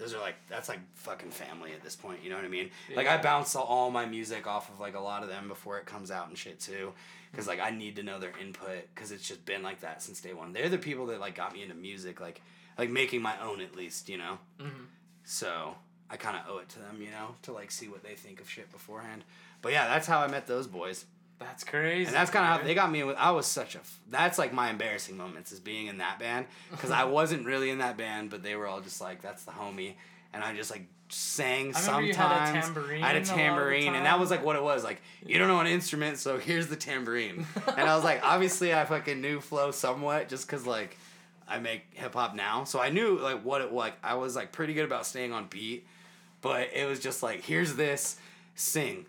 Those 0.00 0.14
are 0.14 0.18
like 0.20 0.36
that's 0.48 0.68
like 0.70 0.80
fucking 0.94 1.30
family 1.30 1.72
at 1.72 1.82
this 1.82 1.94
point. 1.94 2.20
You 2.24 2.30
know 2.30 2.36
what 2.36 2.44
I 2.46 2.48
mean? 2.48 2.70
Like 2.96 3.06
I 3.06 3.18
bounce 3.20 3.54
all 3.54 3.90
my 3.90 4.06
music 4.06 4.46
off 4.46 4.68
of 4.72 4.80
like 4.80 4.96
a 4.96 5.00
lot 5.00 5.22
of 5.22 5.28
them 5.28 5.46
before 5.46 5.78
it 5.78 5.84
comes 5.84 6.10
out 6.10 6.28
and 6.28 6.38
shit 6.38 6.58
too, 6.58 6.92
because 7.30 7.46
like 7.46 7.60
I 7.60 7.68
need 7.70 7.96
to 7.96 8.02
know 8.02 8.18
their 8.18 8.32
input 8.40 8.88
because 8.94 9.12
it's 9.12 9.28
just 9.28 9.44
been 9.44 9.62
like 9.62 9.80
that 9.82 10.02
since 10.02 10.20
day 10.22 10.32
one. 10.32 10.52
They're 10.54 10.70
the 10.70 10.78
people 10.78 11.06
that 11.06 11.20
like 11.20 11.34
got 11.34 11.52
me 11.52 11.62
into 11.62 11.74
music, 11.74 12.18
like 12.18 12.40
like 12.78 12.88
making 12.88 13.20
my 13.20 13.38
own 13.42 13.60
at 13.60 13.76
least, 13.76 14.08
you 14.08 14.16
know. 14.16 14.38
Mhm. 14.58 14.86
So 15.24 15.74
I 16.08 16.16
kind 16.16 16.36
of 16.36 16.42
owe 16.48 16.58
it 16.58 16.68
to 16.70 16.78
them, 16.78 17.02
you 17.02 17.10
know, 17.10 17.34
to 17.42 17.52
like 17.52 17.70
see 17.70 17.88
what 17.88 18.02
they 18.02 18.14
think 18.14 18.40
of 18.40 18.48
shit 18.48 18.72
beforehand. 18.72 19.22
But 19.62 19.72
yeah, 19.72 19.86
that's 19.86 20.06
how 20.06 20.20
I 20.20 20.28
met 20.28 20.46
those 20.46 20.66
boys, 20.66 21.04
That's 21.40 21.64
crazy. 21.64 22.06
and 22.06 22.14
that's 22.14 22.30
kind 22.30 22.44
of 22.44 22.60
how 22.60 22.66
they 22.66 22.74
got 22.74 22.92
me. 22.92 23.02
With 23.02 23.16
I 23.16 23.30
was 23.30 23.46
such 23.46 23.74
a. 23.74 23.80
that's 24.10 24.38
like 24.38 24.52
my 24.52 24.70
embarrassing 24.70 25.16
moments 25.16 25.52
is 25.52 25.58
being 25.58 25.86
in 25.86 25.98
that 25.98 26.18
band 26.18 26.46
because 26.70 26.90
I 26.90 27.04
wasn't 27.04 27.46
really 27.46 27.70
in 27.70 27.78
that 27.78 27.96
band, 27.96 28.30
but 28.30 28.42
they 28.42 28.54
were 28.56 28.66
all 28.66 28.80
just 28.80 29.00
like 29.00 29.22
that's 29.22 29.44
the 29.44 29.52
homie, 29.52 29.94
and 30.32 30.44
I 30.44 30.54
just 30.54 30.70
like 30.70 30.86
sang 31.08 31.74
I 31.74 32.00
you 32.00 32.14
had 32.14 32.30
a 32.30 32.46
sometimes. 32.46 32.64
tambourine 32.66 33.02
I 33.02 33.06
had 33.08 33.16
a 33.16 33.18
a 33.18 33.20
lot 33.20 33.22
of 33.22 33.28
the 33.28 33.34
tambourine, 33.34 33.94
and 33.94 34.06
that 34.06 34.20
was 34.20 34.30
like 34.30 34.44
what 34.44 34.56
it 34.56 34.62
was. 34.62 34.84
Like 34.84 35.00
you 35.26 35.38
don't 35.38 35.48
know 35.48 35.60
an 35.60 35.66
instrument, 35.66 36.18
so 36.18 36.38
here's 36.38 36.66
the 36.68 36.76
tambourine, 36.76 37.46
and 37.76 37.88
I 37.88 37.94
was 37.94 38.04
like, 38.04 38.20
obviously 38.22 38.74
I 38.74 38.84
fucking 38.84 39.20
knew 39.20 39.40
flow 39.40 39.70
somewhat 39.70 40.28
just 40.28 40.46
because 40.46 40.66
like 40.66 40.96
I 41.48 41.58
make 41.58 41.82
hip 41.94 42.14
hop 42.14 42.34
now, 42.34 42.64
so 42.64 42.80
I 42.80 42.90
knew 42.90 43.18
like 43.18 43.42
what 43.42 43.62
it 43.62 43.72
like. 43.72 43.94
I 44.04 44.14
was 44.14 44.36
like 44.36 44.52
pretty 44.52 44.74
good 44.74 44.84
about 44.84 45.06
staying 45.06 45.32
on 45.32 45.46
beat, 45.46 45.86
but 46.42 46.68
it 46.74 46.86
was 46.86 47.00
just 47.00 47.22
like 47.22 47.42
here's 47.42 47.76
this, 47.76 48.18
sing, 48.54 49.06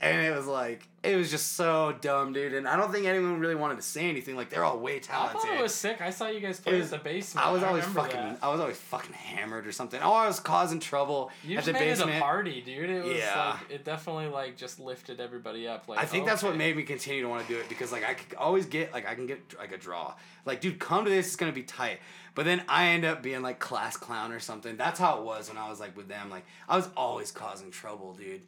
and 0.00 0.24
it 0.26 0.34
was 0.34 0.46
like 0.46 0.88
it 1.04 1.16
was 1.16 1.30
just 1.30 1.52
so 1.52 1.94
dumb, 2.00 2.32
dude. 2.32 2.54
And 2.54 2.66
I 2.66 2.76
don't 2.76 2.90
think 2.90 3.06
anyone 3.06 3.38
really 3.38 3.54
wanted 3.54 3.76
to 3.76 3.82
say 3.82 4.08
anything. 4.08 4.36
Like 4.36 4.48
they're 4.50 4.64
all 4.64 4.78
way 4.78 4.98
talented. 5.00 5.36
I 5.40 5.42
thought 5.44 5.58
it 5.58 5.62
was 5.62 5.74
sick. 5.74 6.00
I 6.00 6.10
saw 6.10 6.28
you 6.28 6.40
guys 6.40 6.58
play 6.60 6.74
It 6.74 6.78
was- 6.78 6.92
at 6.92 7.02
the 7.02 7.04
basement. 7.10 7.46
I 7.46 7.50
was 7.52 7.62
always 7.62 7.84
remember 7.86 8.10
fucking. 8.10 8.32
that. 8.34 8.38
I 8.42 8.48
was 8.48 8.60
always 8.60 8.76
fucking 8.78 9.12
hammered 9.12 9.66
or 9.66 9.72
something. 9.72 10.00
Oh, 10.02 10.12
I 10.12 10.26
was 10.26 10.40
causing 10.40 10.80
trouble 10.80 11.30
You 11.44 11.58
at 11.58 11.64
the 11.64 11.72
made 11.72 11.80
basement. 11.80 12.10
it 12.12 12.16
a 12.16 12.20
party, 12.20 12.60
dude. 12.60 12.90
It 12.90 13.04
was 13.04 13.16
Yeah. 13.16 13.58
like 13.60 13.70
it 13.70 13.84
definitely 13.84 14.28
like 14.28 14.56
just 14.56 14.80
lifted 14.80 15.20
everybody 15.20 15.68
up. 15.68 15.88
Like 15.88 15.98
I 15.98 16.04
think 16.06 16.26
that's 16.26 16.42
what 16.42 16.56
made 16.56 16.76
me 16.76 16.82
continue 16.84 17.22
to 17.22 17.28
want 17.28 17.46
to 17.46 17.52
do 17.52 17.58
it 17.60 17.68
because 17.68 17.92
like 17.92 18.04
I 18.04 18.14
could 18.14 18.34
always 18.36 18.66
get 18.66 18.92
like 18.92 19.06
I 19.08 19.14
can 19.14 19.26
get 19.26 19.40
like 19.58 19.72
a 19.72 19.78
draw. 19.78 20.14
Like 20.46 20.60
dude, 20.60 20.78
come 20.78 21.04
to 21.04 21.10
this. 21.10 21.26
It's 21.26 21.36
gonna 21.36 21.52
be 21.52 21.62
tight. 21.62 22.00
But 22.34 22.46
then 22.46 22.64
I 22.68 22.86
end 22.88 23.04
up 23.04 23.22
being 23.22 23.42
like 23.42 23.60
class 23.60 23.96
clown 23.96 24.32
or 24.32 24.40
something. 24.40 24.76
That's 24.76 24.98
how 24.98 25.18
it 25.18 25.24
was 25.24 25.48
when 25.48 25.56
I 25.58 25.68
was 25.70 25.78
like 25.78 25.96
with 25.96 26.08
them. 26.08 26.30
Like 26.30 26.44
I 26.68 26.76
was 26.76 26.88
always 26.96 27.30
causing 27.30 27.70
trouble, 27.70 28.12
dude. 28.14 28.42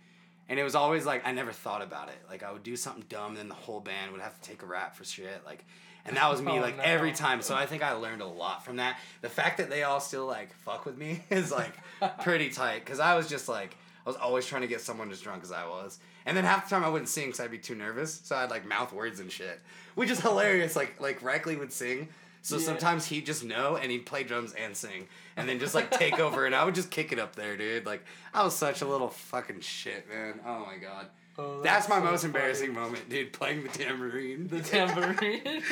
And 0.48 0.60
it 0.60 0.62
was 0.62 0.74
always 0.74 1.04
like 1.04 1.26
I 1.26 1.32
never 1.32 1.52
thought 1.52 1.82
about 1.82 2.08
it. 2.08 2.18
Like 2.30 2.42
I 2.42 2.52
would 2.52 2.62
do 2.62 2.76
something 2.76 3.04
dumb, 3.08 3.30
and 3.30 3.36
then 3.36 3.48
the 3.48 3.54
whole 3.54 3.80
band 3.80 4.12
would 4.12 4.20
have 4.20 4.40
to 4.40 4.48
take 4.48 4.62
a 4.62 4.66
rap 4.66 4.94
for 4.96 5.04
shit. 5.04 5.42
Like, 5.44 5.64
and 6.04 6.16
that 6.16 6.30
was 6.30 6.40
oh, 6.42 6.44
me 6.44 6.52
Oh, 6.58 6.60
like 6.60 6.76
no. 6.76 6.82
every 6.84 7.12
time. 7.12 7.42
So 7.42 7.54
I 7.54 7.66
think 7.66 7.82
I 7.82 7.92
learned 7.92 8.22
a 8.22 8.26
lot 8.26 8.64
from 8.64 8.76
that. 8.76 8.98
The 9.22 9.28
fact 9.28 9.58
that 9.58 9.70
they 9.70 9.82
all 9.82 9.98
still 10.00 10.26
like 10.26 10.54
fuck 10.58 10.86
with 10.86 10.96
me 10.96 11.22
is 11.30 11.50
like 11.50 11.72
pretty 12.22 12.50
tight 12.50 12.84
because 12.84 13.00
I 13.00 13.16
was 13.16 13.28
just 13.28 13.48
like 13.48 13.76
I 14.04 14.08
was 14.08 14.16
always 14.16 14.46
trying 14.46 14.62
to 14.62 14.68
get 14.68 14.80
someone 14.80 15.10
as 15.10 15.20
drunk 15.20 15.42
as 15.42 15.50
I 15.50 15.66
was. 15.66 15.98
And 16.26 16.36
then 16.36 16.44
half 16.44 16.68
the 16.68 16.74
time 16.74 16.84
I 16.84 16.88
wouldn't 16.88 17.08
sing 17.08 17.26
because 17.26 17.40
I'd 17.40 17.50
be 17.50 17.58
too 17.58 17.74
nervous. 17.74 18.20
So 18.24 18.36
I'd 18.36 18.50
like 18.50 18.64
mouth 18.66 18.92
words 18.92 19.20
and 19.20 19.30
shit, 19.30 19.60
which 19.96 20.10
is 20.10 20.20
hilarious. 20.20 20.76
Like 20.76 21.00
like 21.00 21.20
Reikley 21.22 21.58
would 21.58 21.72
sing. 21.72 22.08
So 22.46 22.58
Yeah. 22.58 22.64
sometimes 22.64 23.06
he'd 23.06 23.26
just 23.26 23.42
know 23.44 23.74
and 23.76 23.90
he'd 23.90 24.06
play 24.06 24.22
drums 24.22 24.52
and 24.52 24.76
sing 24.76 25.08
and 25.36 25.48
then 25.48 25.58
just 25.58 25.74
like 25.74 25.90
take 25.90 26.20
over 26.20 26.46
and 26.46 26.54
I 26.54 26.64
would 26.64 26.76
just 26.76 26.92
kick 26.92 27.10
it 27.10 27.18
up 27.18 27.34
there, 27.34 27.56
dude. 27.56 27.84
Like 27.84 28.04
I 28.32 28.44
was 28.44 28.54
such 28.54 28.82
a 28.82 28.86
little 28.86 29.08
fucking 29.08 29.62
shit, 29.62 30.08
man. 30.08 30.38
Oh 30.46 30.64
my 30.64 30.76
god. 30.76 31.06
Oh, 31.38 31.60
That's 31.60 31.88
my 31.88 31.96
so 31.98 32.04
most 32.04 32.20
funny. 32.22 32.34
embarrassing 32.34 32.72
moment, 32.72 33.08
dude, 33.08 33.32
playing 33.32 33.64
the 33.64 33.68
tambourine. 33.68 34.46
The 34.46 34.60
tambourine. 34.60 35.42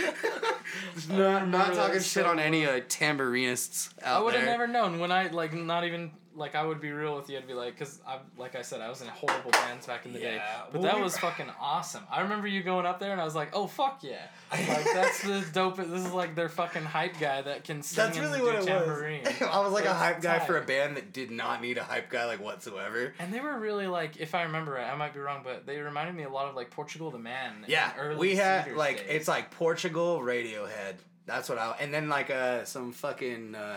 not, 1.09 1.49
not 1.49 1.75
talking 1.75 1.95
shit 2.01 2.25
so 2.25 2.27
on 2.27 2.41
any 2.41 2.67
uh, 2.67 2.81
tambourinists 2.89 3.91
out 4.03 4.21
I 4.21 4.25
would 4.25 4.35
have 4.35 4.45
never 4.45 4.67
known 4.67 4.99
when 4.99 5.13
I 5.13 5.29
like 5.29 5.53
not 5.55 5.85
even 5.85 6.11
like 6.37 6.55
I 6.55 6.65
would 6.65 6.81
be 6.81 6.91
real 6.91 7.17
with 7.17 7.29
you. 7.31 7.39
I'd 7.39 7.47
be 7.47 7.55
like, 7.55 7.79
cause 7.79 8.01
I 8.07 8.19
like 8.37 8.57
I 8.57 8.63
said, 8.63 8.81
I 8.81 8.89
was 8.89 9.01
in 9.03 9.09
horrible 9.09 9.51
bands 9.51 9.87
back 9.87 10.05
in 10.07 10.13
the 10.13 10.19
day, 10.19 10.41
but 10.73 10.81
well, 10.81 10.93
that 10.93 11.01
was 11.03 11.17
fucking 11.19 11.47
awesome. 11.61 12.03
I 12.11 12.23
remember 12.23 12.49
you 12.49 12.63
going 12.63 12.87
up 12.87 12.99
there, 13.01 13.13
and 13.13 13.21
I 13.21 13.25
was 13.25 13.35
like, 13.35 13.51
oh 13.53 13.67
fuck 13.67 14.03
yeah, 14.03 14.27
like 14.53 14.85
that's 14.93 15.23
the 15.23 15.45
dope. 15.53 15.77
This 15.77 15.89
is 16.05 16.13
like 16.13 16.35
their 16.35 16.49
fucking 16.49 16.83
hype 16.85 17.19
guy 17.21 17.43
that 17.43 17.65
can 17.65 17.83
sing 17.83 18.05
That's 18.05 18.19
really 18.19 18.43
what 18.43 18.57
it 18.57 18.67
tambourine. 18.67 19.23
was. 19.25 19.43
I 19.43 19.61
was 19.61 19.73
like 19.73 19.85
a 19.85 19.95
hype 19.95 20.21
guy 20.21 20.39
for 20.41 20.59
a 20.59 20.63
band 20.65 20.97
that 20.97 21.13
did 21.13 21.31
not 21.31 21.63
need 21.63 21.79
a 21.79 21.85
hype 21.85 22.11
guy 22.11 22.25
like 22.27 22.43
whatsoever. 22.43 23.15
And 23.19 23.33
they 23.33 23.41
were 23.41 23.59
really 23.59 23.87
like, 23.87 24.17
if 24.17 24.35
I 24.35 24.43
remember 24.43 24.73
right, 24.73 24.91
I 24.91 24.97
might 24.97 25.15
be 25.15 25.21
wrong, 25.21 25.43
but 25.45 25.67
they 25.67 25.79
reminded 25.79 26.15
me 26.15 26.25
a 26.25 26.31
lot 26.31 26.49
of 26.49 26.55
like 26.55 26.71
Portugal 26.71 27.11
the 27.11 27.19
Man. 27.19 27.65
in 27.65 27.71
Yeah, 27.71 28.15
we 28.17 28.37
had 28.37 28.65
Cedars 28.65 28.79
like 28.79 28.97
days. 28.99 29.07
it's 29.09 29.29
like 29.29 29.51
Portugal 29.51 30.21
Radiohead. 30.21 30.95
That's 31.27 31.49
what 31.49 31.59
I 31.59 31.77
and 31.81 31.93
then 31.95 32.09
like 32.09 32.31
uh 32.31 32.65
some 32.65 32.93
fucking 32.93 33.55
uh 33.55 33.77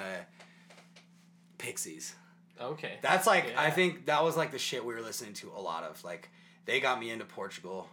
Pixies. 1.58 2.16
Okay. 2.62 2.94
That's 3.02 3.28
like 3.28 3.56
I 3.58 3.70
think 3.70 4.06
that 4.08 4.24
was 4.24 4.36
like 4.38 4.52
the 4.52 4.60
shit 4.60 4.84
we 4.86 4.94
were 4.94 5.02
listening 5.02 5.34
to 5.36 5.52
a 5.56 5.62
lot 5.62 5.84
of. 5.84 6.04
Like 6.04 6.30
they 6.66 6.80
got 6.80 7.00
me 7.00 7.10
into 7.10 7.26
Portugal. 7.26 7.88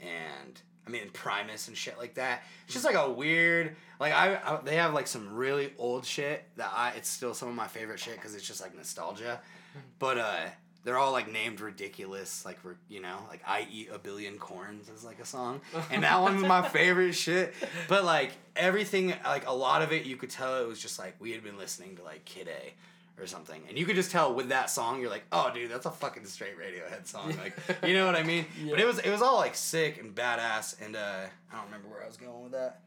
and 0.00 0.60
I 0.86 0.90
mean 0.90 1.08
Primus 1.12 1.68
and 1.68 1.76
shit 1.76 1.98
like 1.98 2.14
that. 2.14 2.42
It's 2.64 2.74
just 2.74 2.84
like 2.84 2.94
a 2.96 3.10
weird 3.10 3.76
like 4.00 4.12
I, 4.12 4.34
I 4.36 4.60
they 4.64 4.76
have 4.76 4.92
like 4.92 5.06
some 5.06 5.34
really 5.34 5.72
old 5.78 6.04
shit 6.04 6.44
that 6.56 6.70
I 6.74 6.90
it's 6.96 7.08
still 7.08 7.32
some 7.34 7.48
of 7.48 7.54
my 7.54 7.66
favorite 7.68 7.98
shit 8.00 8.16
because 8.16 8.34
it's 8.34 8.46
just 8.46 8.60
like 8.60 8.74
nostalgia, 8.76 9.40
but 9.98 10.18
uh 10.18 10.40
they're 10.84 10.98
all 10.98 11.12
like 11.12 11.32
named 11.32 11.60
ridiculous 11.62 12.44
like 12.44 12.58
you 12.90 13.00
know 13.00 13.16
like 13.30 13.40
I 13.46 13.66
eat 13.72 13.88
a 13.90 13.98
billion 13.98 14.36
corns 14.36 14.90
is 14.90 15.02
like 15.02 15.18
a 15.18 15.24
song 15.24 15.62
and 15.90 16.02
that 16.02 16.20
one's 16.20 16.42
my 16.42 16.68
favorite 16.68 17.14
shit. 17.14 17.54
But 17.88 18.04
like 18.04 18.32
everything 18.54 19.14
like 19.24 19.46
a 19.48 19.54
lot 19.54 19.80
of 19.80 19.92
it 19.92 20.04
you 20.04 20.16
could 20.16 20.28
tell 20.28 20.60
it 20.62 20.68
was 20.68 20.78
just 20.78 20.98
like 20.98 21.14
we 21.18 21.32
had 21.32 21.42
been 21.42 21.56
listening 21.56 21.96
to 21.96 22.02
like 22.02 22.26
Kid 22.26 22.48
A 22.48 22.74
or 23.18 23.26
something. 23.26 23.62
And 23.68 23.78
you 23.78 23.84
could 23.86 23.96
just 23.96 24.10
tell 24.10 24.34
with 24.34 24.48
that 24.48 24.70
song, 24.70 25.00
you're 25.00 25.10
like, 25.10 25.24
oh, 25.32 25.50
dude, 25.54 25.70
that's 25.70 25.86
a 25.86 25.90
fucking 25.90 26.24
straight 26.26 26.54
Radiohead 26.58 27.06
song. 27.06 27.34
Like, 27.42 27.56
you 27.86 27.94
know 27.94 28.06
what 28.06 28.16
I 28.16 28.22
mean? 28.22 28.46
But 28.70 28.80
it 28.80 28.86
was 28.86 28.98
it 28.98 29.10
was 29.10 29.22
all 29.22 29.36
like 29.36 29.54
sick 29.54 30.00
and 30.00 30.14
badass. 30.14 30.80
And 30.84 30.96
uh, 30.96 31.26
I 31.52 31.56
don't 31.56 31.64
remember 31.66 31.88
where 31.88 32.02
I 32.02 32.06
was 32.06 32.16
going 32.16 32.42
with 32.42 32.52
that. 32.52 32.80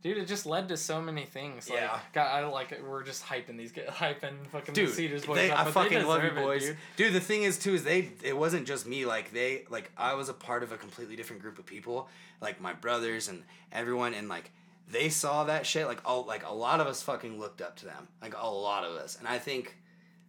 Dude, 0.00 0.16
it 0.16 0.28
just 0.28 0.46
led 0.46 0.68
to 0.68 0.76
so 0.76 1.02
many 1.02 1.24
things. 1.24 1.68
Like, 1.68 1.80
Yeah. 1.80 1.98
God, 2.12 2.26
I 2.28 2.46
like 2.46 2.80
we're 2.88 3.02
just 3.02 3.24
hyping 3.24 3.56
these, 3.56 3.72
guys- 3.72 3.88
hyping 3.88 4.46
fucking 4.52 4.72
Dude, 4.72 4.90
the 4.90 4.92
Cedars 4.92 5.26
boys 5.26 5.36
they, 5.38 5.50
up, 5.50 5.66
I 5.66 5.70
fucking 5.72 6.06
love 6.06 6.22
you 6.22 6.28
deserve 6.30 6.38
it, 6.38 6.44
boys, 6.44 6.64
dude. 6.66 6.76
dude. 6.96 7.12
The 7.14 7.20
thing 7.20 7.42
is 7.42 7.58
too 7.58 7.74
is 7.74 7.82
they 7.82 8.10
it 8.22 8.36
wasn't 8.36 8.66
just 8.66 8.86
me. 8.86 9.06
Like 9.06 9.32
they 9.32 9.64
like 9.70 9.90
I 9.96 10.14
was 10.14 10.28
a 10.28 10.34
part 10.34 10.62
of 10.62 10.70
a 10.70 10.76
completely 10.76 11.16
different 11.16 11.42
group 11.42 11.58
of 11.58 11.66
people. 11.66 12.08
Like 12.40 12.60
my 12.60 12.72
brothers 12.72 13.26
and 13.28 13.42
everyone, 13.72 14.14
and 14.14 14.28
like 14.28 14.52
they 14.90 15.08
saw 15.08 15.44
that 15.44 15.66
shit. 15.66 15.86
Like 15.86 16.00
all 16.04 16.24
like 16.24 16.46
a 16.46 16.52
lot 16.52 16.80
of 16.80 16.86
us 16.86 17.02
fucking 17.02 17.38
looked 17.38 17.60
up 17.60 17.76
to 17.76 17.86
them. 17.86 18.08
Like 18.22 18.34
a 18.36 18.46
lot 18.46 18.84
of 18.84 18.92
us, 18.92 19.18
and 19.18 19.28
I 19.28 19.38
think 19.38 19.76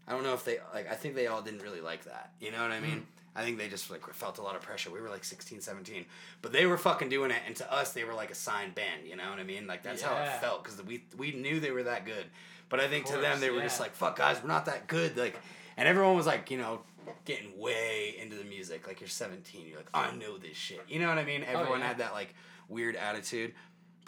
I 0.08 0.12
don't 0.12 0.24
know 0.24 0.34
if 0.34 0.44
they 0.44 0.58
like 0.74 0.92
I 0.92 0.96
think 0.96 1.16
they 1.16 1.28
all 1.28 1.42
didn't 1.42 1.62
really 1.62 1.82
like 1.82 2.06
that. 2.06 2.34
You 2.40 2.52
know 2.52 2.62
what 2.62 2.72
I 2.72 2.80
hmm. 2.80 2.88
mean? 2.88 3.08
I 3.36 3.44
think 3.44 3.58
they 3.58 3.70
just 3.70 3.90
like 3.90 4.06
felt 4.14 4.38
a 4.38 4.42
lot 4.42 4.56
of 4.56 4.62
pressure. 4.62 4.90
We 4.90 5.00
were 5.00 5.10
like 5.10 5.24
16, 5.24 5.62
17. 5.62 6.06
But 6.42 6.52
they 6.52 6.66
were 6.66 6.78
fucking 6.78 7.10
doing 7.10 7.32
it 7.32 7.38
and 7.46 7.56
to 7.58 7.72
us 7.72 7.94
they 7.94 8.04
were 8.04 8.14
like 8.14 8.32
a 8.32 8.36
signed 8.36 8.76
band, 8.76 9.08
you 9.08 9.16
know 9.16 9.30
what 9.30 9.40
I 9.40 9.44
mean? 9.44 9.68
Like 9.68 9.84
that's 9.84 10.02
how 10.02 10.16
it 10.22 10.42
felt 10.42 10.64
cuz 10.64 10.82
we 10.84 11.04
we 11.18 11.32
knew 11.32 11.60
they 11.60 11.72
were 11.72 11.84
that 11.84 12.06
good. 12.06 12.26
But 12.70 12.80
I 12.80 12.88
think 12.88 13.06
to 13.06 13.18
them 13.18 13.40
they 13.40 13.50
were 13.50 13.62
just 13.62 13.80
like 13.80 13.96
fuck 13.96 14.16
guys, 14.18 14.42
we're 14.42 14.50
not 14.50 14.66
that 14.66 14.88
good 14.88 15.16
like 15.16 15.40
and 15.78 15.88
everyone 15.88 16.16
was 16.16 16.26
like, 16.26 16.52
you 16.52 16.58
know, 16.58 16.82
getting 17.24 17.58
way 17.58 18.16
into 18.20 18.36
the 18.36 18.44
music. 18.44 18.88
Like 18.88 19.00
you're 19.00 19.08
17, 19.08 19.68
you're 19.68 19.78
like, 19.78 19.90
I 19.94 20.12
know 20.16 20.38
this 20.38 20.58
shit. 20.58 20.82
You 20.90 21.00
know 21.00 21.08
what 21.08 21.18
I 21.18 21.24
mean? 21.24 21.46
Oh, 21.48 21.60
everyone 21.60 21.80
yeah. 21.80 21.88
had 21.88 22.00
that 22.00 22.14
like 22.14 22.36
weird 22.68 22.96
attitude. 22.96 23.54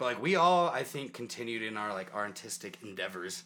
But 0.02 0.14
like 0.14 0.22
we 0.22 0.34
all 0.34 0.68
I 0.68 0.82
think 0.82 1.12
continued 1.12 1.62
in 1.62 1.76
our 1.76 1.92
like 1.92 2.12
artistic 2.12 2.76
endeavors 2.82 3.44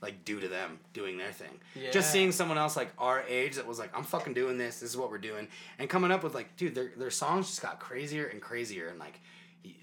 like 0.00 0.24
due 0.24 0.38
to 0.38 0.46
them 0.46 0.78
doing 0.92 1.16
their 1.18 1.32
thing. 1.32 1.58
Yeah. 1.74 1.90
Just 1.90 2.12
seeing 2.12 2.30
someone 2.30 2.58
else 2.58 2.76
like 2.76 2.92
our 2.96 3.24
age 3.28 3.56
that 3.56 3.66
was 3.66 3.80
like, 3.80 3.96
I'm 3.96 4.04
fucking 4.04 4.32
doing 4.32 4.56
this. 4.56 4.78
This 4.78 4.90
is 4.90 4.96
what 4.96 5.10
we're 5.10 5.18
doing, 5.18 5.48
and 5.80 5.90
coming 5.90 6.12
up 6.12 6.22
with 6.22 6.32
like, 6.32 6.56
dude, 6.56 6.76
their 6.76 6.92
their 6.96 7.10
songs 7.10 7.48
just 7.48 7.60
got 7.60 7.80
crazier 7.80 8.26
and 8.26 8.40
crazier, 8.40 8.86
and 8.86 9.00
like, 9.00 9.20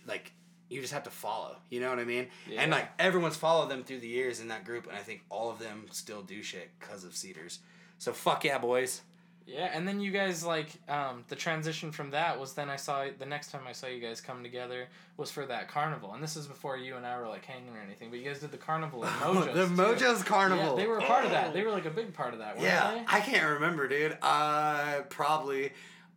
like 0.07 0.31
you 0.69 0.79
just 0.79 0.93
have 0.93 1.03
to 1.03 1.09
follow. 1.09 1.57
You 1.69 1.81
know 1.81 1.89
what 1.89 1.99
I 1.99 2.05
mean? 2.05 2.27
Yeah. 2.49 2.61
And 2.61 2.71
like 2.71 2.87
everyone's 2.99 3.35
followed 3.35 3.69
them 3.69 3.83
through 3.83 3.99
the 3.99 4.07
years 4.07 4.39
in 4.39 4.47
that 4.47 4.63
group, 4.63 4.87
and 4.87 4.95
I 4.95 5.01
think 5.01 5.25
all 5.29 5.51
of 5.51 5.59
them 5.59 5.87
still 5.91 6.21
do 6.21 6.41
shit 6.41 6.69
because 6.79 7.03
of 7.03 7.17
Cedars. 7.17 7.59
So 7.97 8.13
fuck 8.13 8.45
yeah, 8.45 8.59
boys. 8.59 9.01
Yeah, 9.45 9.69
and 9.73 9.85
then 9.87 9.99
you 9.99 10.11
guys 10.11 10.45
like 10.45 10.69
um, 10.87 11.25
the 11.27 11.35
transition 11.35 11.91
from 11.91 12.11
that 12.11 12.39
was 12.39 12.53
then 12.53 12.69
I 12.69 12.77
saw 12.77 13.05
the 13.19 13.25
next 13.25 13.51
time 13.51 13.61
I 13.67 13.73
saw 13.73 13.87
you 13.87 13.99
guys 13.99 14.21
come 14.21 14.41
together 14.41 14.87
was 15.17 15.31
for 15.31 15.45
that 15.45 15.67
carnival, 15.67 16.13
and 16.13 16.23
this 16.23 16.37
is 16.37 16.47
before 16.47 16.77
you 16.77 16.95
and 16.95 17.05
I 17.05 17.19
were 17.19 17.27
like 17.27 17.43
hanging 17.45 17.75
or 17.75 17.81
anything, 17.81 18.09
but 18.09 18.19
you 18.19 18.25
guys 18.25 18.39
did 18.39 18.51
the 18.51 18.57
carnival 18.57 19.05
at 19.05 19.11
Mojo's. 19.21 19.45
the 19.53 19.65
too. 19.67 19.81
Mojo's 19.81 20.23
Carnival. 20.23 20.77
Yeah, 20.77 20.83
they 20.83 20.87
were 20.87 20.97
a 20.99 21.01
part 21.05 21.25
of 21.25 21.31
that. 21.31 21.53
They 21.53 21.63
were 21.63 21.71
like 21.71 21.85
a 21.85 21.89
big 21.91 22.13
part 22.13 22.33
of 22.33 22.39
that. 22.39 22.55
Weren't 22.55 22.65
Yeah, 22.67 22.91
they? 22.93 23.03
I 23.07 23.19
can't 23.19 23.45
remember, 23.55 23.87
dude. 23.87 24.17
Uh, 24.21 25.01
probably. 25.09 25.71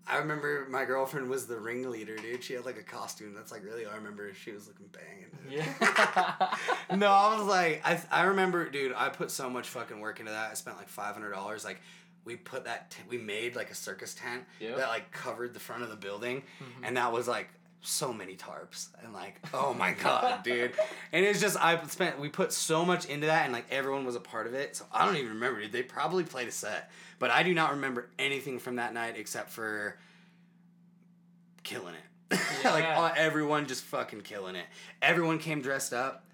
I 0.09 0.19
remember 0.19 0.69
my 0.71 0.85
girlfriend 0.85 1.29
was 1.29 1.49
the 1.49 1.59
ringleader, 1.59 2.15
dude. 2.15 2.45
She 2.45 2.53
had 2.55 2.65
like 2.65 2.79
a 2.79 2.83
costume. 2.85 3.35
That's 3.35 3.51
like 3.51 3.65
really 3.65 3.87
all 3.87 3.93
I 3.93 3.97
remember. 3.97 4.33
She 4.35 4.53
was 4.53 4.69
looking 4.69 4.87
banging. 4.93 5.27
Yeah. 5.51 6.55
no, 6.97 7.09
I 7.11 7.37
was 7.37 7.45
like, 7.49 7.83
I, 7.85 8.01
I 8.13 8.23
remember, 8.27 8.71
dude. 8.71 8.93
I 8.97 9.09
put 9.09 9.33
so 9.33 9.51
much 9.51 9.67
fucking 9.69 9.99
work 9.99 10.21
into 10.21 10.31
that. 10.31 10.53
I 10.53 10.55
spent 10.55 10.77
like 10.77 10.89
five 10.89 11.15
hundred 11.15 11.33
dollars. 11.33 11.65
Like, 11.65 11.81
we 12.27 12.37
put 12.37 12.65
that. 12.67 12.91
T- 12.91 13.03
we 13.09 13.17
made 13.17 13.57
like 13.57 13.71
a 13.71 13.75
circus 13.75 14.13
tent 14.15 14.45
Yep. 14.61 14.71
Mm-hmm. 14.71 14.81
that 14.81 14.89
like 14.89 15.11
covered 15.13 15.55
the 15.55 15.61
front 15.61 15.83
of 15.85 15.89
the 15.89 15.97
building, 15.97 16.43
and 16.83 16.97
that 16.99 17.11
was 17.13 17.27
like 17.27 17.49
so 17.83 18.13
many 18.13 18.35
tarps 18.35 18.89
and 19.05 19.13
like 19.13 19.37
oh 19.55 19.73
my 19.73 19.93
god 19.93 20.43
dude. 20.45 20.73
And 21.13 21.25
it's 21.25 21.41
just 21.41 21.57
i 21.63 21.81
spent 21.87 22.19
we 22.19 22.29
put 22.29 22.53
so 22.53 22.85
much 22.85 23.05
into 23.07 23.29
that 23.29 23.45
and 23.45 23.53
like 23.53 23.67
everyone 23.71 24.05
was 24.05 24.17
a 24.17 24.21
part 24.21 24.49
of 24.49 24.55
it 24.55 24.75
so 24.75 24.85
i 24.93 25.05
don't 25.07 25.15
even 25.17 25.29
remember 25.29 25.61
dude. 25.61 25.71
They 25.71 25.85
probably 25.85 26.25
played 26.25 26.49
a 26.49 26.51
set 26.51 26.91
but 27.21 27.31
i 27.31 27.45
do 27.45 27.55
not 27.55 27.73
remember 27.73 28.09
anything 28.19 28.59
from 28.59 28.77
that 28.77 28.93
night 28.93 29.15
except 29.17 29.51
for 29.51 29.97
killing 31.63 31.95
it. 31.95 32.39
Like 32.65 32.85
all, 32.87 33.11
everyone 33.17 33.67
just 33.69 33.85
fucking 33.85 34.23
killing 34.23 34.57
it. 34.57 34.67
Everyone 35.01 35.39
came 35.39 35.61
dressed 35.63 35.93
up. 35.93 36.25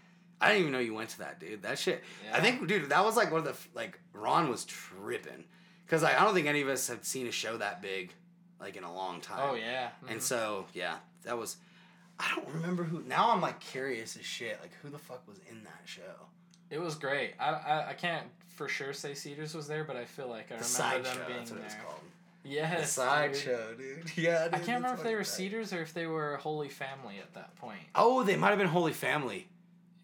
I 0.40 0.49
didn't 0.49 0.61
even 0.61 0.72
know 0.72 0.78
you 0.78 0.95
went 0.95 1.11
to 1.11 1.18
that 1.18 1.38
dude. 1.38 1.62
That 1.62 1.78
shit 1.78 2.03
i 2.32 2.40
think 2.40 2.66
dude 2.66 2.88
that 2.88 3.05
was 3.05 3.16
like 3.16 3.30
one 3.30 3.40
of 3.40 3.45
the 3.47 3.57
like 3.78 4.01
ron 4.14 4.49
was 4.49 4.64
tripping 4.64 5.45
because 5.93 6.03
like, 6.03 6.18
i 6.18 6.24
don't 6.24 6.32
think 6.32 6.47
any 6.47 6.62
of 6.62 6.68
us 6.68 6.88
have 6.88 7.05
seen 7.05 7.26
a 7.26 7.30
show 7.32 7.59
that 7.59 7.82
big 7.82 8.11
like 8.59 8.76
in 8.76 8.84
a 8.84 8.95
long 8.95 9.20
time 9.20 9.51
oh 9.51 9.55
yeah. 9.55 9.90
and 10.09 10.20
Mhm. 10.20 10.22
so 10.22 10.64
yeah, 10.72 10.95
that 11.24 11.36
was. 11.36 11.57
I 12.18 12.32
don't 12.34 12.49
remember 12.55 12.84
who. 12.84 13.03
Now 13.03 13.32
I'm 13.32 13.40
like 13.40 13.59
curious 13.59 14.16
as 14.16 14.24
shit. 14.24 14.57
Like 14.61 14.70
who 14.80 14.88
the 14.88 14.99
fuck 14.99 15.26
was 15.26 15.38
in 15.51 15.64
that 15.64 15.80
show? 15.84 16.14
it 16.70 16.80
was 16.80 16.95
great. 16.95 17.34
I, 17.40 17.51
I 17.51 17.88
I 17.90 17.93
can't 17.95 18.26
for 18.57 18.68
sure 18.68 18.93
say 18.93 19.14
Cedars 19.14 19.55
was 19.55 19.66
there, 19.66 19.82
but 19.82 19.97
I 19.97 20.05
feel 20.05 20.28
like 20.28 20.53
I 20.53 20.57
The 20.59 20.64
remember 20.78 21.09
them 21.09 21.16
show. 21.18 21.24
being 21.26 21.38
That's 21.40 21.51
what 21.51 21.68
there. 21.68 21.80
called. 21.84 22.01
Yes. 22.45 22.80
The 22.80 22.86
side 23.03 23.32
dude. 23.32 23.43
show, 23.43 23.74
dude. 23.76 24.12
Yeah. 24.16 24.47
I 24.53 24.59
can't 24.59 24.76
remember 24.82 24.95
if 24.99 25.03
they 25.03 25.14
were 25.14 25.22
tight. 25.24 25.26
Cedars 25.26 25.72
or 25.72 25.82
if 25.82 25.93
they 25.93 26.07
were 26.07 26.36
Holy 26.36 26.68
Family 26.68 27.16
at 27.20 27.34
that 27.34 27.57
point. 27.57 27.80
Oh, 27.97 28.22
they 28.22 28.36
might 28.36 28.51
have 28.51 28.59
been 28.59 28.68
Holy 28.68 28.93
Family. 28.93 29.49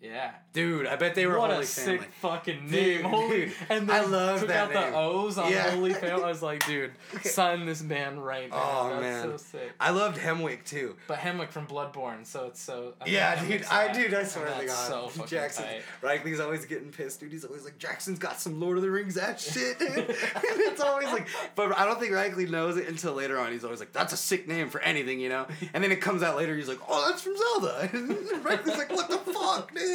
Yeah. 0.00 0.30
Dude, 0.52 0.86
I 0.86 0.94
bet 0.96 1.14
they 1.16 1.26
were 1.26 1.38
what 1.38 1.50
Holy 1.50 1.64
a 1.64 1.66
Family. 1.66 1.98
sick 1.98 2.08
fucking 2.20 2.68
Dude, 2.68 2.70
name. 2.70 3.04
Holy, 3.04 3.46
dude. 3.46 3.52
and 3.68 3.90
I 3.90 4.00
then 4.02 4.10
love 4.12 4.38
took 4.40 4.48
that 4.48 4.68
out 4.68 4.74
name. 4.84 4.92
the 4.92 4.98
O's 4.98 5.38
on 5.38 5.50
Yeah. 5.50 5.70
Holy 5.70 5.92
Family. 5.94 6.22
I 6.24 6.28
was 6.28 6.40
like, 6.42 6.64
dude, 6.66 6.92
sign 7.22 7.66
this 7.66 7.82
man 7.82 8.20
right 8.20 8.48
now. 8.48 8.56
Oh, 8.56 8.88
That's 8.90 9.02
man. 9.02 9.22
so 9.24 9.36
sick. 9.38 9.72
I 9.80 9.90
loved 9.90 10.16
Hemwick 10.18 10.64
too. 10.64 10.94
But 11.08 11.18
Hemwick 11.18 11.50
from 11.50 11.66
Bloodborne, 11.66 12.24
so 12.24 12.46
it's 12.46 12.60
so. 12.62 12.94
I 13.00 13.08
Yeah, 13.08 13.34
think 13.34 13.48
dude, 13.48 13.60
Hemwick's 13.62 13.72
I 13.72 13.86
that. 13.88 13.94
dude, 13.96 14.14
I 14.14 14.22
swear 14.24 14.46
to 14.60 14.66
God, 14.66 15.10
so 15.16 15.24
Jackson, 15.26 15.64
tight. 15.64 15.82
Reichley's 16.00 16.38
always 16.40 16.64
getting 16.64 16.90
pissed, 16.92 17.18
dude. 17.18 17.32
He's 17.32 17.44
always 17.44 17.64
like, 17.64 17.78
Jackson's 17.78 18.20
got 18.20 18.40
some 18.40 18.60
Lord 18.60 18.76
of 18.76 18.84
the 18.84 18.90
Rings 18.92 19.16
ass 19.18 19.52
shit, 19.52 19.80
and 19.80 20.06
it's 20.08 20.80
always 20.80 21.08
like, 21.08 21.26
but 21.56 21.76
I 21.76 21.84
don't 21.84 21.98
think 21.98 22.12
Reichley 22.12 22.48
knows 22.48 22.76
it 22.76 22.88
until 22.88 23.14
later 23.14 23.38
on. 23.38 23.50
He's 23.52 23.64
always 23.64 23.80
like, 23.80 23.92
that's 23.92 24.12
a 24.12 24.16
sick 24.16 24.46
name 24.46 24.70
for 24.70 24.80
anything, 24.80 25.18
you 25.18 25.28
know. 25.28 25.46
And 25.74 25.82
then 25.82 25.90
it 25.90 26.00
comes 26.00 26.22
out 26.22 26.36
later. 26.36 26.56
He's 26.56 26.68
like, 26.68 26.78
oh, 26.88 27.08
that's 27.10 27.22
from 27.22 27.36
Zelda. 27.36 27.90
And 27.92 28.10
Reichley's 28.44 28.78
like, 28.78 28.90
what 28.92 29.08
the 29.10 29.18
fuck, 29.32 29.74
dude. 29.74 29.87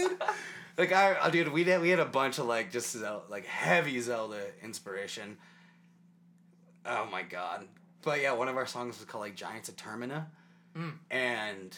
Like 0.77 0.91
I, 0.91 1.15
I- 1.21 1.29
dude, 1.29 1.49
we 1.49 1.63
had 1.63 1.81
we 1.81 1.89
had 1.89 1.99
a 1.99 2.05
bunch 2.05 2.39
of 2.39 2.45
like 2.47 2.71
just 2.71 2.91
Zelda, 2.91 3.23
like 3.29 3.45
heavy 3.45 3.99
Zelda 3.99 4.41
inspiration. 4.63 5.37
Oh 6.85 7.07
my 7.11 7.21
god! 7.23 7.65
But 8.01 8.21
yeah, 8.21 8.33
one 8.33 8.47
of 8.47 8.57
our 8.57 8.65
songs 8.67 8.97
was 8.99 9.05
called 9.05 9.23
like 9.23 9.35
Giants 9.35 9.69
of 9.69 9.75
Termina, 9.75 10.25
Mm. 10.75 10.93
and 11.11 11.77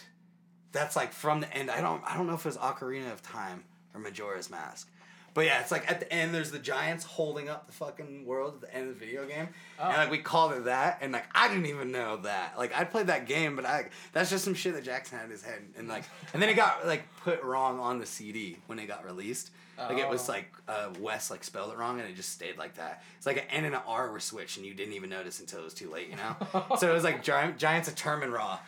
that's 0.72 0.96
like 0.96 1.12
from 1.12 1.40
the 1.40 1.54
end. 1.56 1.70
I 1.70 1.80
don't 1.80 2.02
I 2.06 2.16
don't 2.16 2.26
know 2.26 2.34
if 2.34 2.40
it 2.40 2.46
was 2.46 2.56
Ocarina 2.56 3.12
of 3.12 3.22
Time 3.22 3.64
or 3.94 4.00
Majora's 4.00 4.50
Mask. 4.50 4.90
But 5.36 5.44
yeah, 5.44 5.60
it's 5.60 5.70
like 5.70 5.88
at 5.88 6.00
the 6.00 6.10
end 6.12 6.34
there's 6.34 6.50
the 6.50 6.58
giants 6.58 7.04
holding 7.04 7.48
up 7.48 7.66
the 7.68 7.72
fucking 7.74 8.24
world 8.26 8.54
at 8.54 8.60
the 8.62 8.74
end 8.74 8.88
of 8.88 8.98
the 8.98 9.06
video 9.06 9.26
game. 9.26 9.48
And 9.78 9.94
Oh. 9.94 9.96
like 9.98 10.10
we 10.10 10.18
called 10.18 10.52
it 10.54 10.64
that 10.64 10.98
and 11.02 11.12
like 11.12 11.26
I 11.34 11.46
didn't 11.48 11.66
even 11.66 11.92
know 11.92 12.16
that. 12.22 12.54
Like 12.58 12.74
I 12.74 12.84
played 12.84 13.06
that 13.08 13.26
game, 13.26 13.54
but 13.54 13.66
I 13.66 13.90
that's 14.12 14.30
just 14.30 14.44
some 14.44 14.54
shit 14.54 14.72
that 14.74 14.82
Jackson 14.82 15.18
had 15.18 15.26
in 15.26 15.30
his 15.30 15.42
head. 15.44 15.62
And 15.78 15.86
like 15.88 16.04
and 16.32 16.42
then 16.42 16.48
it 16.48 16.54
got 16.56 16.86
like 16.86 17.02
put 17.22 17.42
wrong 17.44 17.78
on 17.78 17.98
the 17.98 18.06
CD 18.06 18.56
when 18.66 18.78
it 18.78 18.86
got 18.86 19.04
released. 19.04 19.50
Like 19.78 19.98
it 19.98 20.08
was 20.08 20.26
Oh. 20.26 20.32
like 20.32 20.46
uh 20.68 20.88
Wes 21.00 21.30
like 21.30 21.44
spelled 21.44 21.70
it 21.70 21.76
wrong 21.76 22.00
and 22.00 22.08
it 22.08 22.16
just 22.16 22.30
stayed 22.32 22.56
like 22.56 22.76
that. 22.76 23.02
It's 23.18 23.26
like 23.26 23.36
an 23.36 23.44
N 23.50 23.66
and 23.66 23.74
an 23.74 23.82
R 23.86 24.10
were 24.10 24.20
switched 24.20 24.56
and 24.56 24.64
you 24.64 24.72
didn't 24.72 24.94
even 24.94 25.10
notice 25.10 25.38
until 25.38 25.60
it 25.60 25.64
was 25.64 25.74
too 25.74 25.90
late, 25.90 26.08
you 26.08 26.16
know? 26.16 26.34
so 26.78 26.90
it 26.90 26.94
was 26.94 27.04
like 27.04 27.22
Gi- 27.22 27.52
Giants 27.58 27.86
of 27.88 27.94
Termin 27.94 28.32
Raw. 28.32 28.58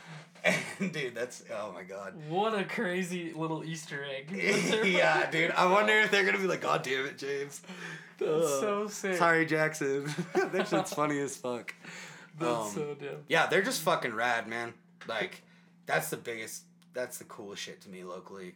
And 0.80 0.92
dude, 0.92 1.14
that's 1.14 1.42
oh 1.52 1.72
my 1.72 1.82
god. 1.82 2.14
What 2.28 2.56
a 2.56 2.62
crazy 2.64 3.32
little 3.32 3.64
Easter 3.64 4.04
egg. 4.04 4.30
yeah, 4.86 5.28
dude. 5.30 5.50
I 5.50 5.66
wonder 5.66 5.92
if 5.94 6.10
they're 6.12 6.24
gonna 6.24 6.38
be 6.38 6.46
like, 6.46 6.60
God 6.60 6.82
damn 6.82 7.04
it, 7.06 7.18
James. 7.18 7.60
That's 8.18 8.48
so 8.60 8.86
sick. 8.86 9.16
Sorry, 9.16 9.44
Jackson. 9.44 10.04
that 10.34 10.68
shit's 10.68 10.94
funny 10.94 11.18
as 11.20 11.36
fuck. 11.36 11.74
That's 12.38 12.52
Um, 12.52 12.70
so 12.70 12.94
dumb. 12.94 13.16
Yeah, 13.28 13.46
they're 13.46 13.62
just 13.62 13.82
fucking 13.82 14.14
rad, 14.14 14.46
man. 14.46 14.74
Like, 15.08 15.42
that's 15.86 16.10
the 16.10 16.16
biggest. 16.16 16.62
That's 16.94 17.18
the 17.18 17.24
coolest 17.24 17.62
shit 17.62 17.80
to 17.82 17.88
me 17.88 18.04
locally. 18.04 18.54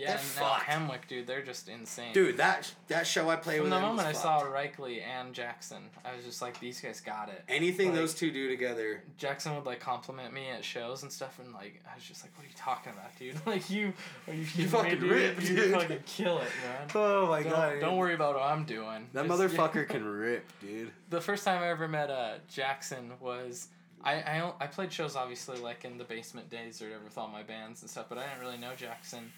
Yeah, 0.00 0.08
they're 0.08 0.16
and 0.18 0.36
now 0.36 0.42
fucked. 0.54 0.64
Hemwick, 0.66 1.06
dude, 1.08 1.26
they're 1.26 1.42
just 1.42 1.68
insane. 1.68 2.12
Dude, 2.12 2.36
that 2.38 2.72
that 2.88 3.06
show 3.06 3.28
I 3.28 3.36
played 3.36 3.56
From 3.58 3.64
with 3.64 3.72
the 3.72 3.80
moment 3.80 4.08
I 4.08 4.12
saw. 4.12 4.40
Reichley 4.42 5.02
and 5.02 5.34
Jackson, 5.34 5.82
I 6.04 6.14
was 6.16 6.24
just 6.24 6.40
like, 6.42 6.58
these 6.60 6.80
guys 6.80 7.00
got 7.00 7.28
it. 7.28 7.42
anything 7.48 7.88
like- 7.88 7.96
those 7.96 8.14
two 8.14 8.30
do 8.30 8.48
together. 8.48 9.02
Jackson 9.18 9.54
would 9.54 9.66
like 9.66 9.80
compliment 9.80 10.32
me 10.32 10.48
at 10.48 10.64
shows 10.64 11.02
and 11.02 11.12
stuff, 11.12 11.38
and 11.38 11.52
like 11.52 11.82
I 11.90 11.94
was 11.94 12.04
just 12.04 12.22
like, 12.24 12.36
"What 12.36 12.44
are 12.44 12.48
you 12.48 12.54
talking 12.56 12.92
about, 12.92 13.16
dude? 13.18 13.36
Like 13.46 13.68
you, 13.70 13.92
are 14.28 14.34
you, 14.34 14.40
me, 14.40 14.64
fucking 14.64 14.90
dude? 15.00 15.10
rip, 15.10 15.42
You 15.42 15.72
fucking 15.72 15.98
kill 16.06 16.38
it, 16.38 16.48
man. 16.64 16.88
Oh 16.94 17.26
my 17.28 17.42
Don't, 17.42 17.52
god. 17.52 17.80
don't 17.80 17.96
worry 17.96 18.14
about 18.14 18.34
what 18.34 18.42
I'm 18.44 18.64
doing. 18.64 19.08
That 19.12 19.26
Just- 19.26 19.40
motherfucker 19.40 19.88
can 19.88 20.04
rip, 20.04 20.44
dude. 20.60 20.90
The 21.10 21.20
first 21.20 21.44
time 21.44 21.62
I 21.62 21.68
ever 21.68 21.88
met 21.88 22.10
uh 22.10 22.34
Jackson 22.48 23.12
was 23.20 23.68
I, 24.02 24.14
I 24.14 24.52
I 24.60 24.66
played 24.66 24.90
shows 24.92 25.14
obviously 25.16 25.58
like 25.58 25.84
in 25.84 25.98
the 25.98 26.04
basement 26.04 26.48
days 26.48 26.80
or 26.80 26.86
whatever 26.86 27.04
with 27.04 27.18
all 27.18 27.28
my 27.28 27.42
bands 27.42 27.82
and 27.82 27.90
stuff, 27.90 28.06
but 28.08 28.16
I 28.16 28.26
didn't 28.26 28.40
really 28.40 28.56
know 28.58 28.74
Jackson, 28.74 29.30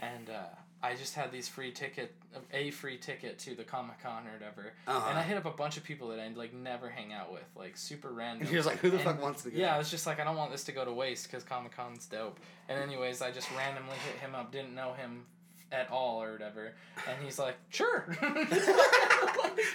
and 0.00 0.28
uh, 0.30 0.42
I 0.82 0.94
just 0.94 1.14
had 1.14 1.30
these 1.30 1.46
free 1.48 1.70
ticket, 1.70 2.14
a 2.52 2.70
free 2.70 2.96
ticket 2.96 3.38
to 3.40 3.54
the 3.54 3.64
Comic 3.64 4.02
Con 4.02 4.26
or 4.26 4.32
whatever, 4.32 4.72
Uh-huh. 4.86 5.06
and 5.10 5.18
I 5.18 5.22
hit 5.22 5.36
up 5.36 5.44
a 5.44 5.50
bunch 5.50 5.76
of 5.76 5.84
people 5.84 6.08
that 6.08 6.18
I 6.18 6.26
like 6.34 6.52
never 6.54 6.88
hang 6.88 7.12
out 7.12 7.30
with, 7.32 7.44
like 7.54 7.76
super 7.76 8.10
random. 8.10 8.48
He 8.48 8.56
was 8.56 8.66
like, 8.66 8.78
"Who 8.78 8.88
the 8.90 8.96
And- 8.96 9.04
fuck 9.04 9.22
wants 9.22 9.42
to 9.44 9.50
go?" 9.50 9.58
Yeah, 9.58 9.74
I 9.74 9.78
was 9.78 9.90
just 9.90 10.06
like, 10.06 10.18
I 10.18 10.24
don't 10.24 10.36
want 10.36 10.50
this 10.52 10.64
to 10.64 10.72
go 10.72 10.84
to 10.84 10.92
waste 10.92 11.26
because 11.30 11.44
Comic 11.44 11.72
Con's 11.76 12.06
dope. 12.06 12.40
And 12.68 12.78
anyways, 12.82 13.20
I 13.22 13.30
just 13.30 13.50
randomly 13.56 13.96
hit 14.10 14.20
him 14.20 14.34
up, 14.34 14.50
didn't 14.52 14.74
know 14.74 14.94
him 14.94 15.26
at 15.72 15.90
all 15.90 16.22
or 16.22 16.32
whatever, 16.32 16.72
and 17.08 17.22
he's 17.22 17.38
like, 17.38 17.56
sure. 17.70 18.04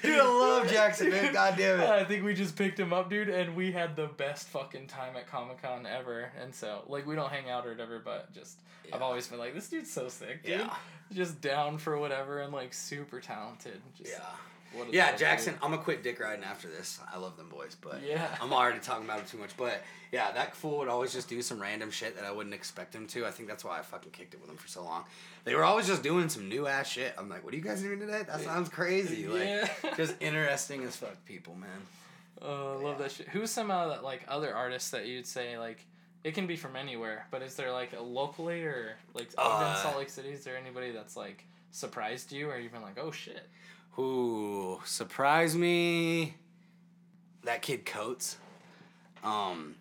Dude, 0.02 0.20
I 0.20 0.24
love 0.26 0.70
Jackson, 0.70 1.10
man. 1.10 1.34
God 1.34 1.56
damn 1.58 1.80
it. 1.80 1.90
I 1.90 2.04
think 2.04 2.24
we 2.24 2.34
just 2.34 2.56
picked 2.56 2.80
him 2.80 2.92
up, 2.94 3.10
dude, 3.10 3.30
and 3.30 3.56
we 3.56 3.72
had 3.72 3.96
the 3.96 4.08
best 4.08 4.48
fucking 4.50 4.88
time 4.88 5.16
at 5.16 5.28
Comic 5.28 5.62
Con 5.62 5.86
ever. 5.86 6.32
And 6.42 6.54
so, 6.54 6.84
like, 6.88 7.06
we 7.06 7.16
don't 7.16 7.32
hang 7.32 7.50
out 7.50 7.66
or 7.66 7.70
whatever, 7.72 8.02
but 8.04 8.34
just 8.34 8.58
I've 8.94 9.02
always 9.02 9.28
been 9.28 9.40
like, 9.40 9.54
this 9.54 9.70
dude's 9.70 9.92
so 9.92 10.08
sick, 10.08 10.44
dude. 10.44 10.60
Yeah. 10.60 10.74
Just 11.14 11.40
down 11.42 11.78
for 11.78 11.98
whatever 12.00 12.42
and 12.42 12.52
like 12.52 12.74
super 12.74 13.20
talented. 13.20 13.80
Just, 13.98 14.12
Yeah. 14.12 14.26
What 14.76 14.94
Yeah, 14.94 15.16
Jackson, 15.16 15.54
dude. 15.54 15.64
I'm 15.64 15.72
gonna 15.72 15.82
quit 15.84 16.04
dick 16.04 16.20
riding 16.20 16.44
after 16.44 16.68
this. 16.68 17.00
I 17.14 17.18
love 17.18 17.38
them 17.38 17.50
boys, 17.50 17.76
but 17.80 18.02
Yeah. 18.04 18.28
I'm 18.42 18.54
already 18.54 18.80
talking 18.80 19.06
about 19.06 19.20
him 19.20 19.26
too 19.26 19.38
much. 19.38 19.56
But 19.58 19.84
yeah, 20.12 20.32
that 20.32 20.56
fool 20.56 20.78
would 20.80 20.88
always 20.88 21.12
just 21.14 21.28
do 21.30 21.42
some 21.42 21.60
random 21.62 21.92
shit 21.92 22.16
that 22.16 22.26
I 22.26 22.32
wouldn't 22.32 22.54
expect 22.56 22.94
him 22.94 23.08
to. 23.08 23.26
I 23.26 23.32
think 23.32 23.48
that's 23.50 23.64
why 23.64 23.80
I 23.80 23.82
fucking 23.82 24.12
kicked 24.12 24.34
it 24.34 24.42
with 24.42 24.50
him 24.50 24.58
for 24.58 24.68
so 24.68 24.84
long. 24.84 25.06
They 25.44 25.56
were 25.56 25.64
always 25.64 25.88
just 25.88 26.04
doing 26.04 26.30
some 26.30 26.50
new 26.50 26.68
ass 26.68 26.88
shit. 26.88 27.14
I'm 27.18 27.30
like, 27.30 27.44
what 27.44 27.54
are 27.54 27.58
you 27.58 27.64
guys 27.64 27.82
doing 27.82 28.00
today? 28.00 28.24
That 28.28 28.42
sounds 28.42 28.70
crazy. 28.70 29.28
Like, 29.28 29.44
Yeah. 29.44 29.70
just 29.98 30.16
interesting 30.22 30.84
as 30.84 30.96
fuck 30.96 31.24
people, 31.26 31.56
man. 31.56 31.70
Oh, 32.42 32.78
I 32.80 32.84
love 32.84 32.98
that 33.00 33.12
shit. 33.12 33.30
Who's 33.30 33.50
some 33.52 33.72
of 33.72 34.00
uh, 34.00 34.04
like 34.04 34.24
other 34.28 34.54
artists 34.54 34.90
that 34.92 35.06
you'd 35.06 35.26
say 35.28 35.58
like 35.58 35.86
it 36.24 36.34
can 36.34 36.48
be 36.48 36.56
from 36.56 36.76
anywhere, 36.76 37.28
but 37.30 37.42
is 37.44 37.56
there 37.56 37.72
like 37.72 37.94
a 37.94 38.02
locally 38.02 38.64
or 38.64 38.98
like 39.14 39.30
Uh, 39.38 39.74
in 39.78 39.82
Salt 39.84 39.98
Lake 39.98 40.10
City? 40.10 40.30
Is 40.30 40.44
there 40.44 40.58
anybody 40.58 40.92
that's 40.92 41.16
like 41.16 41.46
surprised 41.72 42.32
you 42.32 42.50
or 42.50 42.58
you've 42.58 42.72
been 42.72 42.82
like, 42.82 42.98
oh 43.00 43.12
shit? 43.12 43.48
Who 43.96 44.80
surprised 44.84 45.58
me? 45.58 46.36
That 47.44 47.62
kid 47.62 47.86
Coates. 47.86 48.38
Um, 49.24 49.76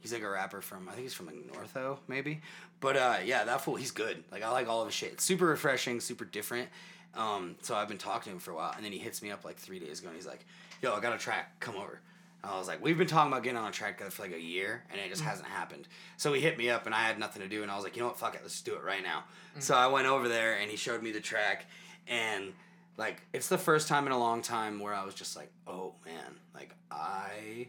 he's 0.00 0.12
like 0.12 0.22
a 0.22 0.28
rapper 0.28 0.60
from 0.60 0.88
I 0.88 0.92
think 0.92 1.04
he's 1.04 1.14
from 1.14 1.26
like 1.26 1.36
Northo 1.50 1.98
maybe, 2.06 2.40
but 2.80 2.96
uh, 2.96 3.16
yeah, 3.24 3.44
that 3.44 3.62
fool 3.62 3.76
he's 3.76 3.90
good. 3.90 4.22
Like 4.30 4.42
I 4.42 4.50
like 4.50 4.68
all 4.68 4.80
of 4.80 4.88
his 4.88 4.94
shit. 4.94 5.12
It's 5.12 5.24
super 5.24 5.46
refreshing, 5.46 6.00
super 6.00 6.24
different. 6.24 6.68
Um, 7.14 7.56
so 7.62 7.74
I've 7.74 7.88
been 7.88 7.98
talking 7.98 8.24
to 8.24 8.30
him 8.32 8.38
for 8.40 8.50
a 8.50 8.56
while, 8.56 8.72
and 8.76 8.84
then 8.84 8.92
he 8.92 8.98
hits 8.98 9.22
me 9.22 9.30
up 9.30 9.44
like 9.44 9.56
three 9.56 9.78
days 9.78 10.00
ago, 10.00 10.08
and 10.08 10.16
he's 10.16 10.26
like, 10.26 10.44
"Yo, 10.82 10.92
I 10.92 11.00
got 11.00 11.14
a 11.14 11.18
track. 11.18 11.58
Come 11.60 11.76
over." 11.76 12.00
And 12.42 12.52
I 12.52 12.58
was 12.58 12.68
like, 12.68 12.82
"We've 12.82 12.98
been 12.98 13.06
talking 13.06 13.32
about 13.32 13.42
getting 13.42 13.56
on 13.56 13.68
a 13.68 13.72
track 13.72 13.96
together 13.96 14.10
for 14.10 14.22
like 14.22 14.34
a 14.34 14.40
year, 14.40 14.84
and 14.90 15.00
it 15.00 15.08
just 15.08 15.22
hasn't 15.22 15.48
happened." 15.48 15.88
So 16.18 16.32
he 16.32 16.40
hit 16.40 16.58
me 16.58 16.68
up, 16.68 16.86
and 16.86 16.94
I 16.94 17.04
had 17.04 17.18
nothing 17.18 17.40
to 17.40 17.48
do, 17.48 17.62
and 17.62 17.70
I 17.70 17.76
was 17.76 17.84
like, 17.84 17.96
"You 17.96 18.02
know 18.02 18.08
what? 18.08 18.18
Fuck 18.18 18.34
it, 18.34 18.40
let's 18.42 18.60
do 18.60 18.74
it 18.74 18.82
right 18.82 19.02
now." 19.02 19.24
So 19.60 19.74
I 19.74 19.86
went 19.86 20.06
over 20.06 20.28
there, 20.28 20.58
and 20.58 20.70
he 20.70 20.76
showed 20.76 21.02
me 21.02 21.12
the 21.12 21.20
track, 21.20 21.66
and 22.08 22.52
like 22.96 23.22
it's 23.32 23.48
the 23.48 23.58
first 23.58 23.88
time 23.88 24.06
in 24.06 24.12
a 24.12 24.18
long 24.18 24.42
time 24.42 24.78
where 24.78 24.94
I 24.94 25.04
was 25.04 25.14
just 25.14 25.36
like, 25.36 25.50
"Oh 25.66 25.94
man, 26.04 26.36
like 26.54 26.74
I." 26.90 27.68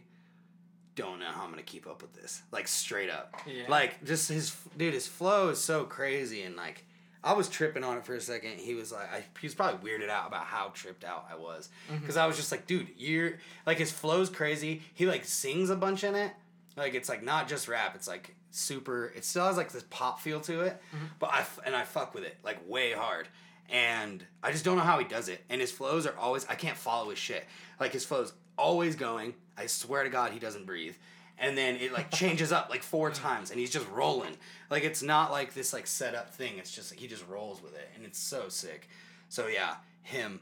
don't 0.94 1.20
know 1.20 1.26
how 1.26 1.44
I'm 1.44 1.50
gonna 1.50 1.62
keep 1.62 1.86
up 1.86 2.00
with 2.00 2.14
this. 2.14 2.42
Like 2.50 2.66
straight 2.66 3.10
up. 3.10 3.34
Yeah. 3.46 3.64
Like 3.68 4.02
just 4.02 4.30
his 4.30 4.56
dude, 4.78 4.94
his 4.94 5.06
flow 5.06 5.50
is 5.50 5.58
so 5.58 5.84
crazy 5.84 6.42
and 6.42 6.56
like 6.56 6.86
I 7.26 7.32
was 7.32 7.48
tripping 7.48 7.82
on 7.82 7.98
it 7.98 8.04
for 8.04 8.14
a 8.14 8.20
second. 8.20 8.52
He 8.52 8.74
was 8.74 8.92
like, 8.92 9.12
I, 9.12 9.24
he 9.40 9.46
was 9.48 9.54
probably 9.54 9.90
weirded 9.90 10.08
out 10.08 10.28
about 10.28 10.44
how 10.44 10.70
tripped 10.74 11.02
out 11.02 11.26
I 11.30 11.34
was, 11.34 11.68
mm-hmm. 11.90 11.98
because 11.98 12.16
I 12.16 12.24
was 12.24 12.36
just 12.36 12.52
like, 12.52 12.68
dude, 12.68 12.88
you're 12.96 13.34
like 13.66 13.78
his 13.78 13.90
flow's 13.90 14.30
crazy. 14.30 14.82
He 14.94 15.06
like 15.06 15.24
sings 15.24 15.68
a 15.68 15.74
bunch 15.74 16.04
in 16.04 16.14
it, 16.14 16.30
like 16.76 16.94
it's 16.94 17.08
like 17.08 17.24
not 17.24 17.48
just 17.48 17.66
rap. 17.66 17.96
It's 17.96 18.06
like 18.06 18.36
super. 18.52 19.12
It 19.16 19.24
still 19.24 19.44
has 19.44 19.56
like 19.56 19.72
this 19.72 19.84
pop 19.90 20.20
feel 20.20 20.40
to 20.42 20.60
it, 20.60 20.80
mm-hmm. 20.94 21.06
but 21.18 21.32
I 21.32 21.40
f- 21.40 21.58
and 21.66 21.74
I 21.74 21.82
fuck 21.82 22.14
with 22.14 22.22
it 22.22 22.36
like 22.44 22.58
way 22.68 22.92
hard. 22.92 23.26
And 23.70 24.24
I 24.42 24.52
just 24.52 24.64
don't 24.64 24.76
know 24.76 24.82
how 24.82 24.98
he 24.98 25.04
does 25.04 25.28
it. 25.28 25.44
And 25.48 25.60
his 25.60 25.72
flows 25.72 26.06
are 26.06 26.16
always 26.16 26.46
I 26.48 26.54
can't 26.54 26.76
follow 26.76 27.10
his 27.10 27.18
shit. 27.18 27.44
Like 27.80 27.92
his 27.92 28.04
flows 28.04 28.32
always 28.56 28.96
going. 28.96 29.34
I 29.56 29.66
swear 29.66 30.04
to 30.04 30.10
God, 30.10 30.32
he 30.32 30.38
doesn't 30.38 30.66
breathe. 30.66 30.94
And 31.38 31.56
then 31.56 31.76
it 31.76 31.92
like 31.92 32.10
changes 32.14 32.52
up 32.52 32.70
like 32.70 32.82
four 32.82 33.10
times, 33.10 33.50
and 33.50 33.60
he's 33.60 33.70
just 33.70 33.88
rolling. 33.90 34.36
Like 34.70 34.84
it's 34.84 35.02
not 35.02 35.30
like 35.30 35.54
this 35.54 35.72
like 35.72 35.86
set 35.86 36.14
up 36.14 36.34
thing. 36.34 36.58
It's 36.58 36.72
just 36.72 36.92
like 36.92 37.00
he 37.00 37.06
just 37.06 37.26
rolls 37.28 37.62
with 37.62 37.74
it, 37.74 37.88
and 37.94 38.04
it's 38.04 38.18
so 38.18 38.48
sick. 38.48 38.88
So 39.28 39.46
yeah, 39.48 39.74
him, 40.02 40.40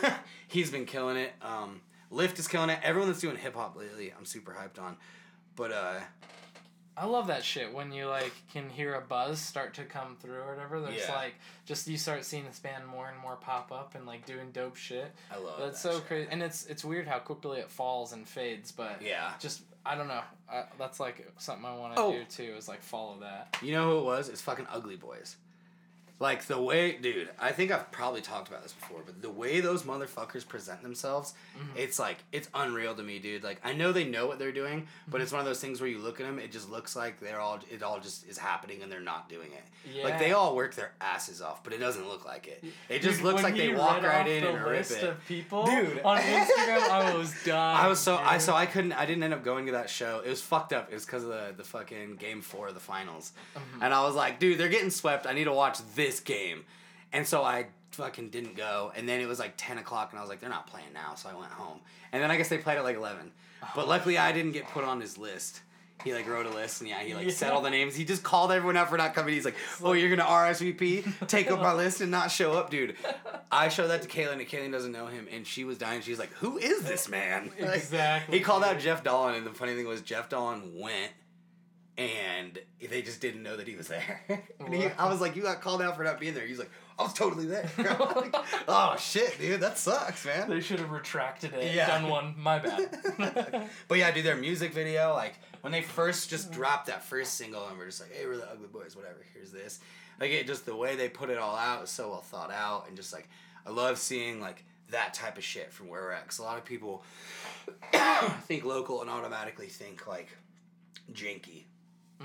he's 0.48 0.70
been 0.70 0.84
killing 0.84 1.16
it. 1.16 1.32
Um, 1.42 1.80
Lift 2.10 2.38
is 2.38 2.46
killing 2.46 2.70
it. 2.70 2.78
Everyone 2.82 3.08
that's 3.08 3.20
doing 3.20 3.36
hip 3.36 3.56
hop 3.56 3.76
lately, 3.76 4.12
I'm 4.16 4.24
super 4.24 4.52
hyped 4.52 4.80
on. 4.80 4.96
But 5.56 5.72
uh, 5.72 5.94
I 6.98 7.04
love 7.04 7.26
that 7.26 7.44
shit 7.44 7.74
when 7.74 7.92
you 7.92 8.06
like 8.06 8.32
can 8.52 8.70
hear 8.70 8.94
a 8.94 9.00
buzz 9.00 9.38
start 9.38 9.74
to 9.74 9.84
come 9.84 10.16
through 10.20 10.36
or 10.38 10.54
whatever. 10.54 10.80
There's 10.80 11.02
Yeah. 11.06 11.14
like 11.14 11.34
just 11.66 11.86
you 11.88 11.98
start 11.98 12.24
seeing 12.24 12.44
this 12.46 12.58
band 12.58 12.86
more 12.86 13.08
and 13.08 13.18
more 13.18 13.36
pop 13.36 13.70
up 13.70 13.94
and 13.94 14.06
like 14.06 14.24
doing 14.24 14.50
dope 14.52 14.76
shit. 14.76 15.12
I 15.30 15.36
love 15.36 15.58
it. 15.58 15.62
That's 15.64 15.82
that 15.82 15.92
so 15.94 16.00
crazy, 16.00 16.28
and 16.30 16.42
it's 16.42 16.64
it's 16.66 16.84
weird 16.84 17.06
how 17.06 17.18
quickly 17.18 17.58
it 17.58 17.70
falls 17.70 18.12
and 18.12 18.26
fades. 18.26 18.72
But 18.72 19.02
Yeah. 19.02 19.32
just 19.38 19.62
I 19.84 19.94
don't 19.94 20.08
know. 20.08 20.22
I, 20.50 20.64
that's 20.78 20.98
like 20.98 21.26
something 21.38 21.64
I 21.64 21.76
want 21.76 21.94
to 21.96 22.00
Oh. 22.02 22.12
do 22.12 22.24
too. 22.24 22.54
Is 22.56 22.66
like 22.68 22.82
follow 22.82 23.18
that. 23.20 23.56
You 23.62 23.72
know 23.72 23.90
who 23.90 23.98
it 23.98 24.04
was? 24.04 24.28
It's 24.28 24.40
fucking 24.40 24.66
Ugly 24.72 24.96
Boys. 24.96 25.36
Like 26.18 26.46
the 26.46 26.58
way, 26.58 26.92
dude, 26.96 27.28
I 27.38 27.52
think 27.52 27.70
I've 27.70 27.92
probably 27.92 28.22
talked 28.22 28.48
about 28.48 28.62
this 28.62 28.72
before, 28.72 29.00
but 29.04 29.20
the 29.20 29.28
way 29.28 29.60
those 29.60 29.82
motherfuckers 29.82 30.48
present 30.48 30.82
themselves, 30.82 31.34
it's 31.76 31.98
like, 31.98 32.16
it's 32.32 32.48
unreal 32.54 32.94
to 32.94 33.02
me, 33.02 33.18
dude. 33.18 33.44
Like, 33.44 33.60
I 33.62 33.74
know 33.74 33.92
they 33.92 34.04
know 34.04 34.26
what 34.26 34.38
they're 34.38 34.50
doing, 34.50 34.86
but 35.06 35.20
it's 35.20 35.30
one 35.30 35.40
of 35.40 35.46
those 35.46 35.60
things 35.60 35.78
where 35.78 35.90
you 35.90 35.98
look 35.98 36.18
at 36.18 36.24
them, 36.26 36.38
it 36.38 36.50
just 36.52 36.70
looks 36.70 36.96
like 36.96 37.20
they're 37.20 37.38
all, 37.40 37.58
it 37.70 37.82
all 37.82 38.00
just 38.00 38.26
is 38.26 38.38
happening 38.38 38.82
and 38.82 38.90
they're 38.90 38.98
not 39.00 39.28
doing 39.28 39.50
it. 39.52 39.64
Yeah. 39.94 40.04
Like, 40.04 40.18
they 40.18 40.32
all 40.32 40.56
work 40.56 40.74
their 40.74 40.92
asses 41.02 41.42
off, 41.42 41.62
but 41.62 41.74
it 41.74 41.78
doesn't 41.80 42.08
look 42.08 42.24
like 42.24 42.46
it. 42.46 42.64
It 42.88 43.02
just 43.02 43.16
Dude, 43.18 43.26
looks 43.26 43.42
like 43.42 43.54
they 43.56 43.74
walk 43.74 44.02
right 44.02 44.26
in 44.26 44.42
and 44.44 44.56
rip 44.64 44.78
list 44.78 44.92
it. 45.02 45.04
of 45.04 45.26
people 45.26 45.66
Dude. 45.66 46.00
on 46.02 46.18
Instagram. 46.20 46.88
I 46.88 47.14
was 47.14 47.34
dying. 47.44 47.84
I 47.84 47.88
was 47.88 47.98
so 48.00 48.16
I 48.16 48.38
so 48.38 48.54
I 48.54 48.64
couldn't 48.64 48.92
I 48.92 49.04
didn't 49.04 49.22
end 49.22 49.34
up 49.34 49.44
going 49.44 49.66
to 49.66 49.72
that 49.72 49.90
show. 49.90 50.22
It 50.24 50.30
was 50.30 50.40
fucked 50.40 50.72
up. 50.72 50.88
It 50.90 50.94
was 50.94 51.04
because 51.04 51.24
of 51.24 51.28
the 51.28 51.52
the 51.56 51.62
fucking 51.64 52.16
game 52.16 52.40
four 52.40 52.68
of 52.68 52.74
the 52.74 52.80
finals, 52.80 53.32
Mm-hmm. 53.54 53.82
and 53.82 53.92
I 53.94 54.02
was 54.04 54.14
like, 54.14 54.38
dude, 54.38 54.58
they're 54.58 54.68
getting 54.68 54.90
swept. 54.90 55.26
I 55.26 55.32
need 55.32 55.44
to 55.44 55.52
watch 55.52 55.78
this 55.94 56.05
game, 56.20 56.64
and 57.12 57.26
so 57.26 57.42
I 57.42 57.66
fucking 57.92 58.30
didn't 58.30 58.56
go. 58.56 58.92
And 58.96 59.08
then 59.08 59.20
it 59.20 59.26
was 59.26 59.38
like 59.38 59.54
ten 59.56 59.78
o'clock, 59.78 60.10
and 60.12 60.18
I 60.18 60.22
was 60.22 60.28
like, 60.30 60.40
they're 60.40 60.50
not 60.50 60.66
playing 60.66 60.92
now, 60.94 61.14
so 61.14 61.28
I 61.28 61.34
went 61.34 61.52
home. 61.52 61.80
And 62.12 62.22
then 62.22 62.30
I 62.30 62.36
guess 62.36 62.48
they 62.48 62.58
played 62.58 62.78
at 62.78 62.84
like 62.84 62.96
eleven, 62.96 63.32
Oh. 63.62 63.68
but 63.74 63.88
luckily 63.88 64.18
I 64.18 64.32
didn't 64.32 64.52
get 64.52 64.68
put 64.68 64.84
on 64.84 65.00
his 65.00 65.16
list. 65.18 65.60
He 66.04 66.12
like 66.12 66.28
wrote 66.28 66.44
a 66.44 66.50
list 66.50 66.82
and 66.82 66.90
yeah, 66.90 67.00
he 67.00 67.14
like 67.14 67.30
said 67.30 67.52
all 67.52 67.62
the 67.62 67.70
names. 67.70 67.96
He 67.96 68.04
just 68.04 68.22
called 68.22 68.52
everyone 68.52 68.76
out 68.76 68.90
for 68.90 68.98
not 68.98 69.14
coming. 69.14 69.32
He's 69.32 69.46
like, 69.46 69.56
"Oh, 69.82 69.92
you're 69.94 70.14
gonna 70.14 70.28
RSVP, 70.28 71.26
take 71.26 71.50
up 71.50 71.58
my 71.60 71.72
list 71.82 72.02
and 72.02 72.10
not 72.10 72.30
show 72.30 72.52
up, 72.52 72.68
dude." 72.68 72.96
I 73.50 73.68
showed 73.70 73.86
that 73.88 74.02
to 74.02 74.08
Kaylin, 74.08 74.34
and 74.34 74.46
Kaylin 74.46 74.70
doesn't 74.72 74.92
know 74.92 75.06
him, 75.06 75.26
and 75.32 75.46
she 75.46 75.64
was 75.64 75.78
dying. 75.78 76.02
She's 76.02 76.18
like, 76.18 76.32
"Who 76.34 76.58
is 76.58 76.82
this 76.82 77.08
man?" 77.08 77.50
Like, 77.58 77.76
Exactly, 77.76 78.36
he 78.38 78.44
called 78.44 78.62
out. 78.62 78.78
Jeff 78.78 79.02
Dahlin, 79.02 79.38
and 79.38 79.46
the 79.46 79.52
funny 79.54 79.74
thing 79.74 79.86
was 79.88 80.02
Jeff 80.02 80.28
Dahlin 80.28 80.78
went, 80.78 81.12
and 81.98 82.58
they 82.90 83.00
just 83.00 83.20
didn't 83.20 83.42
know 83.42 83.56
that 83.56 83.66
he 83.66 83.74
was 83.74 83.88
there. 83.88 84.20
and 84.60 84.74
he, 84.74 84.86
I 84.98 85.08
was 85.10 85.20
like, 85.20 85.34
"You 85.34 85.42
got 85.42 85.60
called 85.60 85.80
out 85.80 85.96
for 85.96 86.04
not 86.04 86.20
being 86.20 86.34
there." 86.34 86.46
He's 86.46 86.58
like, 86.58 86.70
"I 86.98 87.02
was 87.02 87.14
totally 87.14 87.46
there." 87.46 87.68
Like, 88.16 88.34
oh 88.68 88.96
shit, 88.98 89.38
dude, 89.38 89.60
that 89.60 89.78
sucks, 89.78 90.24
man. 90.24 90.48
They 90.48 90.60
should 90.60 90.78
have 90.78 90.90
retracted 90.90 91.52
it. 91.54 91.74
Yeah. 91.74 91.86
Done 91.86 92.08
one. 92.08 92.34
My 92.38 92.58
bad. 92.58 93.68
But 93.88 93.98
yeah, 93.98 94.10
dude, 94.10 94.24
their 94.24 94.36
music 94.36 94.72
video, 94.72 95.12
like 95.14 95.34
when 95.62 95.72
they 95.72 95.82
first 95.82 96.30
just 96.30 96.50
dropped 96.50 96.86
that 96.86 97.04
first 97.04 97.34
single, 97.34 97.66
and 97.68 97.78
we're 97.78 97.86
just 97.86 98.00
like, 98.00 98.12
"Hey, 98.12 98.26
we're 98.26 98.36
the 98.36 98.50
Ugly 98.50 98.68
Boys, 98.68 98.96
whatever." 98.96 99.24
Here's 99.34 99.52
this. 99.52 99.80
Like 100.20 100.30
it 100.30 100.46
just 100.46 100.66
the 100.66 100.76
way 100.76 100.96
they 100.96 101.08
put 101.08 101.30
it 101.30 101.38
all 101.38 101.56
out 101.56 101.84
is 101.84 101.90
so 101.90 102.10
well 102.10 102.20
thought 102.20 102.50
out, 102.50 102.88
and 102.88 102.96
just 102.96 103.12
like 103.12 103.28
I 103.66 103.70
love 103.70 103.98
seeing 103.98 104.40
like 104.40 104.64
that 104.90 105.14
type 105.14 105.36
of 105.36 105.44
shit 105.44 105.72
from 105.72 105.88
where 105.88 106.02
we're 106.02 106.12
at. 106.12 106.26
Cause 106.26 106.38
a 106.38 106.42
lot 106.42 106.58
of 106.58 106.64
people 106.64 107.02
think 108.42 108.64
local 108.64 109.00
and 109.00 109.10
automatically 109.10 109.66
think 109.66 110.06
like 110.06 110.28
janky, 111.12 111.64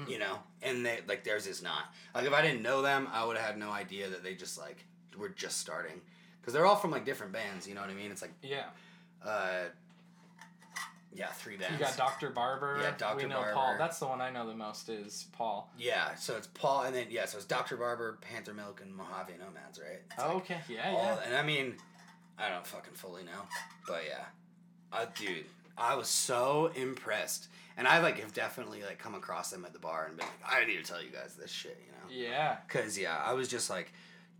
you 0.08 0.20
know, 0.20 0.40
and 0.62 0.86
they 0.86 1.00
like 1.08 1.24
theirs 1.24 1.48
is 1.48 1.62
not. 1.62 1.94
Like 2.16 2.26
if 2.26 2.34
I 2.34 2.42
didn't 2.42 2.62
know 2.62 2.82
them, 2.82 3.08
I 3.12 3.26
would 3.26 3.38
have 3.38 3.46
had 3.46 3.58
no 3.58 3.72
idea 3.72 4.10
that 4.10 4.24
they 4.24 4.36
just 4.36 4.58
like 4.58 4.86
were 5.18 5.30
just 5.30 5.58
starting. 5.58 6.02
Cause 6.44 6.54
they're 6.54 6.66
all 6.66 6.76
from 6.76 6.90
like 6.90 7.06
different 7.06 7.34
bands, 7.34 7.68
you 7.68 7.76
know 7.76 7.82
what 7.82 7.92
I 7.92 7.94
mean? 7.94 8.12
It's 8.12 8.22
like 8.22 8.34
yeah. 8.42 8.66
uh 9.24 9.66
yeah, 11.14 11.28
three 11.28 11.58
bands. 11.58 11.74
You 11.74 11.86
got 11.86 11.98
Dr. 11.98 12.30
Barber. 12.30 12.78
Yeah, 12.82 12.92
Dr. 12.98 13.00
Barber. 13.00 13.24
We 13.24 13.30
know 13.30 13.44
Paul. 13.54 13.76
That's 13.78 14.00
the 14.00 14.08
one 14.08 14.22
I 14.22 14.32
know 14.32 14.48
the 14.48 14.56
most 14.56 14.88
is 14.88 15.28
Paul. 15.34 15.70
Yeah, 15.78 16.16
so 16.16 16.38
it's 16.38 16.48
Paul, 16.48 16.84
and 16.84 16.96
then 16.96 17.08
yeah, 17.10 17.26
so 17.26 17.38
it's 17.38 17.46
Dr. 17.46 17.76
Barber, 17.76 18.18
Panther 18.22 18.54
Milk, 18.54 18.82
and 18.82 18.96
Mojave 18.96 19.34
Nomads, 19.38 19.80
right? 19.80 20.00
Oh, 20.18 20.28
like 20.28 20.36
okay. 20.38 20.58
Yeah, 20.70 20.90
all- 20.90 21.04
yeah. 21.04 21.20
and 21.26 21.36
I 21.36 21.44
mean, 21.44 21.76
I 22.40 22.50
don't 22.50 22.66
fucking 22.66 22.94
fully 22.94 23.24
know, 23.24 23.42
but 23.88 24.04
yeah, 24.08 24.24
uh, 24.94 25.06
dude, 25.16 25.46
I 25.78 25.96
was 25.96 26.08
so 26.08 26.72
impressed, 26.76 27.48
and 27.78 27.88
I 27.88 28.00
like 28.00 28.20
have 28.20 28.34
definitely 28.34 28.82
like 28.84 29.00
come 29.00 29.16
across 29.16 29.50
them 29.52 29.66
at 29.66 29.74
the 29.74 29.80
bar 29.80 30.06
and 30.08 30.18
been 30.18 30.26
like, 30.26 30.54
I 30.54 30.66
need 30.66 30.78
to 30.78 30.84
tell 30.84 31.02
you 31.02 31.10
guys 31.10 31.36
this 31.36 31.52
shit, 31.52 31.78
you 31.86 31.92
know? 32.24 32.28
Yeah. 32.30 32.58
Cause 32.68 32.98
yeah, 32.98 33.18
I 33.26 33.34
was 33.34 33.48
just 33.48 33.70
like, 33.70 33.92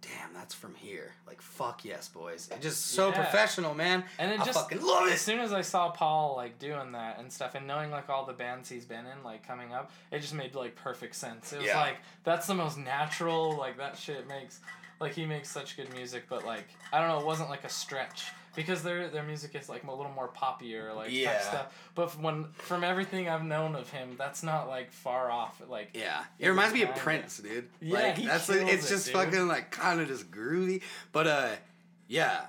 damn, 0.02 0.34
that's 0.34 0.54
from 0.56 0.74
here. 0.74 1.12
Like, 1.28 1.42
fuck 1.42 1.86
yes, 1.86 2.08
boys. 2.10 2.50
It's 2.52 2.62
just 2.64 2.88
so 2.88 3.10
Yeah. 3.10 3.16
professional, 3.22 3.76
man. 3.76 4.04
And 4.18 4.32
it 4.32 4.40
I 4.40 4.46
just 4.46 4.60
fucking 4.60 4.82
love 4.84 5.08
as 5.10 5.22
soon 5.22 5.40
as 5.40 5.54
I 5.54 5.62
saw 5.62 5.90
Paul 5.92 6.36
like 6.36 6.58
doing 6.60 6.92
that 6.94 7.20
and 7.20 7.32
stuff, 7.32 7.54
and 7.56 7.68
knowing 7.68 7.92
like 7.92 8.10
all 8.10 8.26
the 8.26 8.34
bands 8.34 8.68
he's 8.68 8.86
been 8.86 9.06
in, 9.06 9.24
like 9.24 9.48
coming 9.48 9.74
up, 9.74 9.92
it 10.12 10.20
just 10.20 10.34
made 10.34 10.56
like 10.56 10.76
perfect 10.76 11.16
sense. 11.16 11.54
It 11.54 11.58
was 11.58 11.68
Yeah. 11.68 11.80
like 11.80 11.98
that's 12.24 12.48
the 12.48 12.56
most 12.56 12.78
natural. 12.78 13.56
Like 13.56 13.78
that 13.78 13.98
shit 13.98 14.28
makes, 14.28 14.60
like 15.02 15.14
he 15.14 15.26
makes 15.26 15.50
such 15.50 15.76
good 15.76 15.94
music, 15.94 16.24
but 16.30 16.46
like 16.46 16.66
I 16.94 17.00
don't 17.00 17.10
know, 17.10 17.20
it 17.20 17.26
wasn't 17.26 17.50
like 17.50 17.64
a 17.64 17.70
stretch 17.70 18.32
because 18.56 18.84
their 18.84 19.10
their 19.10 19.24
music 19.24 19.56
is 19.56 19.68
like 19.70 19.84
a 19.84 19.92
little 19.92 20.12
more 20.14 20.30
poppier, 20.30 20.96
like 20.96 21.12
Yeah. 21.12 21.34
type 21.34 21.42
stuff. 21.42 21.90
But 21.96 22.22
when 22.22 22.46
from 22.54 22.84
everything 22.84 23.28
I've 23.28 23.44
known 23.44 23.76
of 23.76 23.90
him, 23.90 24.16
that's 24.18 24.44
not 24.44 24.68
like 24.68 24.92
far 24.92 25.32
off. 25.32 25.62
Like 25.68 25.90
Yeah, 25.94 26.24
it 26.40 26.48
reminds 26.48 26.74
me 26.74 26.84
of. 26.84 26.96
Prince, 26.96 27.40
dude. 27.40 27.68
Yeah, 27.82 28.00
like, 28.00 28.18
he 28.18 28.26
that's 28.28 28.48
like, 28.48 28.62
it's 28.62 28.86
it, 28.86 28.90
just 28.90 29.06
dude. 29.08 29.16
fucking 29.16 29.48
like 29.48 29.72
kind 29.72 30.00
of 30.00 30.08
just 30.08 30.30
groovy. 30.32 30.82
But 31.12 31.28
uh, 31.28 31.50
yeah, 32.08 32.42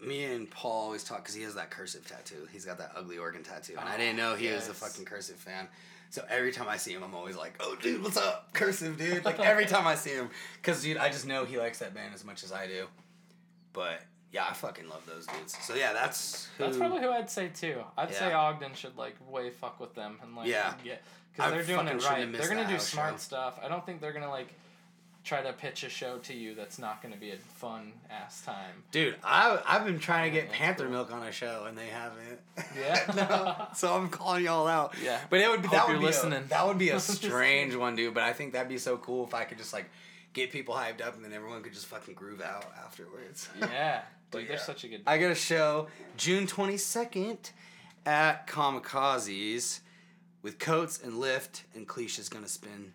me 0.00 0.24
and 0.24 0.50
Paul 0.50 0.72
always 0.86 1.04
talk 1.04 1.18
because 1.18 1.34
he 1.34 1.42
has 1.42 1.54
that 1.54 1.70
cursive 1.70 2.06
tattoo. 2.06 2.48
He's 2.52 2.64
got 2.64 2.78
that 2.78 2.92
ugly 2.96 3.18
organ 3.18 3.42
tattoo, 3.42 3.74
and 3.78 3.88
I 3.88 3.96
didn't 3.96 4.16
know 4.16 4.34
he 4.34 4.50
was 4.50 4.68
a 4.68 4.74
fucking 4.74 5.04
cursive 5.04 5.36
fan. 5.36 5.68
So 6.10 6.24
every 6.28 6.50
time 6.52 6.68
I 6.68 6.76
see 6.76 6.92
him, 6.92 7.02
I'm 7.04 7.14
always 7.14 7.36
like, 7.36 7.54
"Oh, 7.60 7.76
dude, 7.80 8.02
what's 8.02 8.16
up, 8.16 8.52
cursive, 8.52 8.98
dude?" 8.98 9.24
Like 9.24 9.38
every 9.40 9.64
time 9.66 9.86
I 9.86 9.94
see 9.94 10.10
him, 10.10 10.28
because 10.56 10.82
dude, 10.82 10.96
I 10.96 11.08
just 11.08 11.24
know 11.26 11.44
he 11.44 11.56
likes 11.56 11.78
that 11.78 11.94
band 11.94 12.14
as 12.14 12.24
much 12.24 12.42
as 12.42 12.52
I 12.52 12.66
do. 12.66 12.86
But 13.72 14.02
yeah, 14.32 14.44
I 14.48 14.52
fucking 14.52 14.88
love 14.88 15.06
those 15.06 15.26
dudes. 15.26 15.56
So 15.62 15.74
yeah, 15.74 15.92
that's 15.92 16.48
who, 16.58 16.64
That's 16.64 16.76
probably 16.76 17.00
who 17.00 17.10
I'd 17.10 17.30
say 17.30 17.48
too. 17.48 17.82
I'd 17.96 18.12
say 18.14 18.32
Ogden 18.32 18.74
should 18.74 18.96
like 18.96 19.14
way 19.28 19.50
fuck 19.50 19.78
with 19.80 19.94
them 19.94 20.18
and 20.22 20.34
like 20.34 20.48
Yeah. 20.48 20.74
because 21.32 21.52
they're 21.52 21.62
doing 21.62 21.86
it 21.88 22.04
right. 22.04 22.30
They're 22.32 22.48
gonna 22.48 22.66
do 22.68 22.78
smart 22.78 23.14
show. 23.14 23.18
stuff. 23.18 23.60
I 23.62 23.68
don't 23.68 23.84
think 23.86 24.00
they're 24.00 24.12
gonna 24.12 24.30
like 24.30 24.48
try 25.24 25.42
to 25.42 25.52
pitch 25.52 25.84
a 25.84 25.88
show 25.88 26.18
to 26.18 26.34
you 26.34 26.54
that's 26.54 26.78
not 26.78 27.02
gonna 27.02 27.16
be 27.16 27.30
a 27.30 27.36
fun 27.36 27.92
ass 28.10 28.42
time. 28.42 28.82
Dude, 28.90 29.16
I 29.22 29.60
I've 29.66 29.84
been 29.84 29.98
trying 29.98 30.32
to 30.32 30.38
get 30.38 30.48
That's 30.48 30.58
Panther 30.58 30.84
cool. 30.84 30.92
Milk 30.92 31.12
on 31.12 31.22
a 31.22 31.32
show 31.32 31.66
and 31.68 31.76
they 31.76 31.88
haven't. 31.88 32.40
Yeah? 32.78 33.12
no, 33.28 33.66
so 33.74 33.94
I'm 33.94 34.08
calling 34.08 34.44
y'all 34.44 34.66
out. 34.66 34.94
Yeah. 35.02 35.20
But 35.28 35.40
it 35.40 35.50
would 35.50 35.62
be 35.62 35.68
Hope 35.68 35.76
that 35.76 35.88
would 35.88 36.00
be 36.00 36.06
listening. 36.06 36.44
A, 36.44 36.48
that 36.48 36.66
would 36.66 36.78
be 36.78 36.90
a 36.90 37.00
strange 37.00 37.74
one, 37.74 37.96
dude. 37.96 38.14
But 38.14 38.22
I 38.22 38.32
think 38.32 38.52
that'd 38.54 38.68
be 38.68 38.78
so 38.78 38.96
cool 38.96 39.24
if 39.26 39.34
I 39.34 39.44
could 39.44 39.58
just 39.58 39.72
like 39.72 39.90
get 40.32 40.50
people 40.52 40.74
hyped 40.74 41.04
up 41.04 41.16
and 41.16 41.24
then 41.24 41.32
everyone 41.32 41.62
could 41.62 41.74
just 41.74 41.86
fucking 41.86 42.14
groove 42.14 42.40
out 42.40 42.64
afterwards. 42.84 43.48
Yeah, 43.60 44.02
dude, 44.30 44.48
they're 44.48 44.58
such 44.58 44.84
a 44.84 44.88
good. 44.88 45.02
I 45.06 45.18
got 45.18 45.30
a 45.30 45.34
show 45.34 45.88
June 46.16 46.46
22nd 46.46 47.50
at 48.06 48.46
Kamikazes 48.46 49.80
with 50.42 50.58
Coates 50.58 51.00
and 51.02 51.18
Lift, 51.18 51.64
and 51.74 51.86
Cleesh's 51.86 52.28
gonna 52.30 52.48
spin 52.48 52.92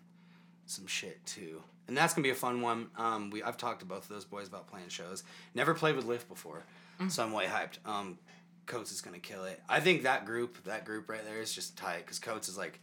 some 0.66 0.86
shit 0.86 1.24
too. 1.24 1.62
And 1.88 1.96
that's 1.96 2.14
gonna 2.14 2.24
be 2.24 2.30
a 2.30 2.34
fun 2.34 2.62
one. 2.62 2.88
Um, 2.96 3.30
we 3.30 3.42
I've 3.42 3.56
talked 3.56 3.80
to 3.80 3.86
both 3.86 4.02
of 4.02 4.08
those 4.08 4.24
boys 4.24 4.48
about 4.48 4.66
playing 4.66 4.88
shows. 4.88 5.22
Never 5.54 5.72
played 5.74 5.96
with 5.96 6.04
Lift 6.04 6.28
before, 6.28 6.64
so 7.08 7.22
I'm 7.22 7.32
way 7.32 7.46
hyped. 7.46 7.78
Um, 7.88 8.18
Coates 8.66 8.90
is 8.90 9.00
gonna 9.00 9.20
kill 9.20 9.44
it. 9.44 9.62
I 9.68 9.78
think 9.80 10.02
that 10.02 10.26
group, 10.26 10.64
that 10.64 10.84
group 10.84 11.08
right 11.08 11.24
there, 11.24 11.40
is 11.40 11.52
just 11.52 11.76
tight 11.76 11.98
because 11.98 12.18
Coates 12.18 12.48
is 12.48 12.58
like, 12.58 12.80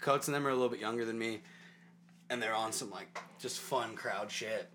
Coates 0.00 0.28
and 0.28 0.34
them 0.34 0.46
are 0.46 0.50
a 0.50 0.54
little 0.54 0.68
bit 0.68 0.78
younger 0.78 1.04
than 1.04 1.18
me, 1.18 1.40
and 2.30 2.40
they're 2.40 2.54
on 2.54 2.72
some 2.72 2.90
like 2.90 3.18
just 3.40 3.58
fun 3.58 3.96
crowd 3.96 4.30
shit. 4.30 4.68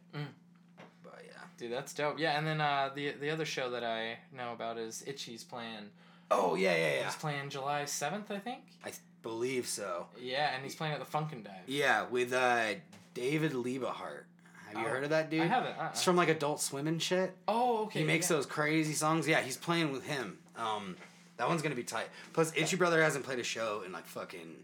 But 1.03 1.21
yeah. 1.25 1.41
Dude, 1.57 1.71
that's 1.71 1.93
dope. 1.93 2.19
Yeah, 2.19 2.37
and 2.37 2.45
then 2.45 2.59
uh, 2.59 2.89
the 2.93 3.11
the 3.13 3.29
other 3.29 3.45
show 3.45 3.69
that 3.71 3.85
I 3.85 4.17
know 4.35 4.51
about 4.51 4.77
is 4.77 5.03
Itchy's 5.07 5.45
playing. 5.45 5.89
Oh 6.29 6.55
yeah, 6.55 6.75
yeah, 6.75 6.93
yeah. 6.95 7.05
He's 7.05 7.15
playing 7.15 7.49
July 7.49 7.85
seventh, 7.85 8.31
I 8.31 8.39
think. 8.39 8.63
I 8.85 8.91
believe 9.21 9.67
so. 9.67 10.07
Yeah, 10.19 10.53
and 10.53 10.63
he's 10.63 10.75
playing 10.75 10.93
at 10.93 10.99
the 10.99 11.05
Funkin' 11.05 11.43
Dive. 11.43 11.67
Yeah, 11.67 12.05
with 12.09 12.33
uh, 12.33 12.73
David 13.13 13.53
Liebe 13.53 13.85
Hart. 13.85 14.25
Have 14.67 14.81
you 14.81 14.87
Oh, 14.87 14.89
heard 14.89 15.03
of 15.03 15.09
that 15.09 15.29
dude? 15.29 15.41
I 15.41 15.45
haven't. 15.47 15.77
Uh-uh. 15.77 15.89
It's 15.91 16.03
from 16.03 16.15
like 16.15 16.29
Adult 16.29 16.61
Swim 16.61 16.87
and 16.87 17.01
shit. 17.01 17.35
Oh, 17.47 17.83
okay. 17.85 17.99
he 17.99 18.05
makes 18.05 18.29
yeah. 18.29 18.37
those 18.37 18.45
crazy 18.45 18.93
songs. 18.93 19.27
Yeah, 19.27 19.41
he's 19.41 19.57
playing 19.57 19.91
with 19.91 20.05
him. 20.05 20.37
Um, 20.57 20.95
that 21.37 21.47
one's 21.49 21.61
gonna 21.61 21.75
be 21.75 21.83
tight. 21.83 22.07
Plus, 22.33 22.53
Itchy 22.55 22.75
Brother 22.77 23.01
hasn't 23.01 23.25
played 23.25 23.39
a 23.39 23.43
show 23.43 23.83
in 23.85 23.91
like 23.91 24.05
fucking 24.05 24.63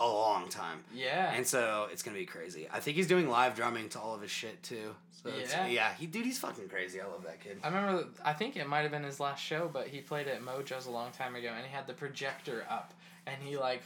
a 0.00 0.06
long 0.06 0.48
time. 0.48 0.84
Yeah. 0.94 1.32
And 1.32 1.44
so 1.46 1.88
it's 1.90 2.02
gonna 2.04 2.16
be 2.18 2.26
crazy. 2.26 2.68
I 2.72 2.78
think 2.80 2.96
he's 2.96 3.08
doing 3.08 3.28
live 3.28 3.56
drumming 3.56 3.88
to 3.90 4.00
all 4.00 4.14
of 4.14 4.22
his 4.22 4.30
shit 4.30 4.62
too. 4.62 4.94
So 5.24 5.30
Yeah. 5.36 5.66
yeah, 5.66 5.94
he 5.94 6.06
dude, 6.06 6.24
he's 6.24 6.38
fucking 6.38 6.68
crazy. 6.68 7.00
I 7.00 7.06
love 7.06 7.24
that 7.24 7.40
kid. 7.40 7.58
I 7.64 7.68
remember. 7.68 8.06
I 8.24 8.34
think 8.34 8.56
it 8.56 8.68
might 8.68 8.82
have 8.82 8.92
been 8.92 9.02
his 9.02 9.18
last 9.18 9.42
show, 9.42 9.68
but 9.72 9.88
he 9.88 10.00
played 10.00 10.28
at 10.28 10.40
Mojo's 10.40 10.86
a 10.86 10.90
long 10.92 11.10
time 11.10 11.34
ago, 11.34 11.48
and 11.56 11.66
he 11.66 11.72
had 11.72 11.88
the 11.88 11.94
projector 11.94 12.64
up, 12.70 12.94
and 13.26 13.42
he 13.42 13.56
like 13.56 13.82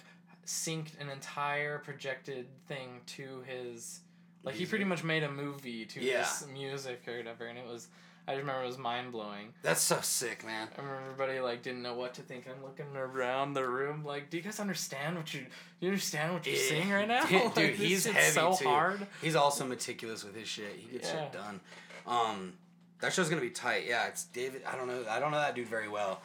synced 0.47 0.99
an 1.01 1.09
entire 1.09 1.79
projected 1.79 2.47
thing 2.69 3.01
to 3.07 3.43
his. 3.47 4.01
Like 4.45 4.55
he 4.57 4.67
pretty 4.67 4.85
much 4.85 5.05
made 5.05 5.23
a 5.23 5.31
movie 5.31 5.85
to 5.87 6.01
Yeah. 6.01 6.25
his 6.25 6.47
music 6.49 7.03
or 7.07 7.17
whatever, 7.17 7.47
and 7.47 7.59
it 7.59 7.67
was. 7.67 7.89
I 8.27 8.33
just 8.35 8.43
remember 8.43 8.63
it 8.63 8.67
was 8.69 8.79
mind 8.79 9.11
blowing. 9.11 9.53
That's 9.63 9.81
so 9.81 9.99
sick, 10.01 10.47
man. 10.47 10.69
I 10.79 10.81
remember 10.81 11.03
everybody 11.11 11.41
like 11.41 11.63
didn't 11.63 11.83
know 11.83 11.95
what 11.95 12.15
to 12.15 12.23
think. 12.23 12.47
I'm 12.49 12.63
looking 12.63 12.87
around 12.97 13.55
the 13.55 13.69
room 13.69 14.05
like, 14.05 14.31
do 14.31 14.37
you 14.37 14.43
guys 14.45 14.61
understand 14.61 15.17
what 15.17 15.35
you? 15.35 15.41
Do 15.41 15.47
you 15.81 15.89
understand 15.89 16.33
what 16.33 16.47
you're 16.47 16.55
Yeah. 16.55 16.69
seeing 16.69 16.91
right 16.91 17.09
now? 17.09 17.25
Dude, 17.25 17.43
Like, 17.45 17.55
dude, 17.57 17.75
he's 17.75 18.05
heavy 18.07 18.31
so 18.31 18.55
too. 18.57 18.65
hard. 18.69 19.07
He's 19.21 19.35
also 19.35 19.67
meticulous 19.67 20.23
with 20.23 20.37
his 20.37 20.47
shit. 20.47 20.77
He 20.77 20.87
gets 20.93 21.11
shit 21.11 21.33
done. 21.33 21.59
Um, 22.07 22.53
that 23.01 23.13
show's 23.13 23.29
gonna 23.29 23.41
be 23.41 23.51
tight. 23.51 23.87
Yeah, 23.89 24.07
it's 24.07 24.23
David. 24.25 24.63
I 24.73 24.77
don't 24.77 24.87
know. 24.87 25.05
I 25.11 25.19
don't 25.19 25.33
know 25.33 25.39
that 25.41 25.57
dude 25.57 25.67
very 25.67 25.89
well, 25.89 26.21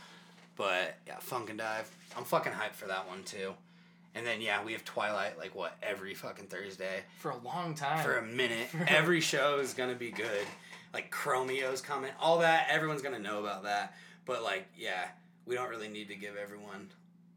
but 0.55 0.97
yeah, 1.07 1.17
Funk 1.19 1.49
and 1.49 1.57
Dive. 1.57 1.89
I'm 2.15 2.23
fucking 2.25 2.51
hyped 2.53 2.73
for 2.73 2.85
that 2.87 3.07
one 3.07 3.23
too. 3.23 3.53
And 4.17 4.25
then 4.25 4.41
yeah, 4.41 4.63
we 4.63 4.71
have 4.73 4.83
Twilight 4.83 5.37
like 5.37 5.53
what 5.55 5.77
every 5.83 6.13
fucking 6.15 6.47
Thursday 6.47 7.01
For 7.19 7.31
a 7.31 7.37
long 7.37 7.75
time. 7.75 8.03
for 8.03 8.17
a 8.17 8.23
minute. 8.25 8.67
For- 8.69 8.85
Every 8.89 9.21
show 9.21 9.59
is 9.59 9.73
gonna 9.73 9.93
be 9.95 10.09
good. 10.11 10.45
Like 10.93 11.11
Chromeo's 11.11 11.81
coming, 11.81 12.11
all 12.19 12.39
that. 12.39 12.67
Everyone's 12.71 13.01
gonna 13.03 13.19
know 13.19 13.39
about 13.39 13.63
that. 13.63 13.93
But 14.25 14.41
like, 14.43 14.67
yeah, 14.77 15.07
we 15.45 15.53
don't 15.55 15.69
really 15.69 15.87
need 15.89 16.07
to 16.07 16.15
give 16.15 16.35
everyone 16.35 16.89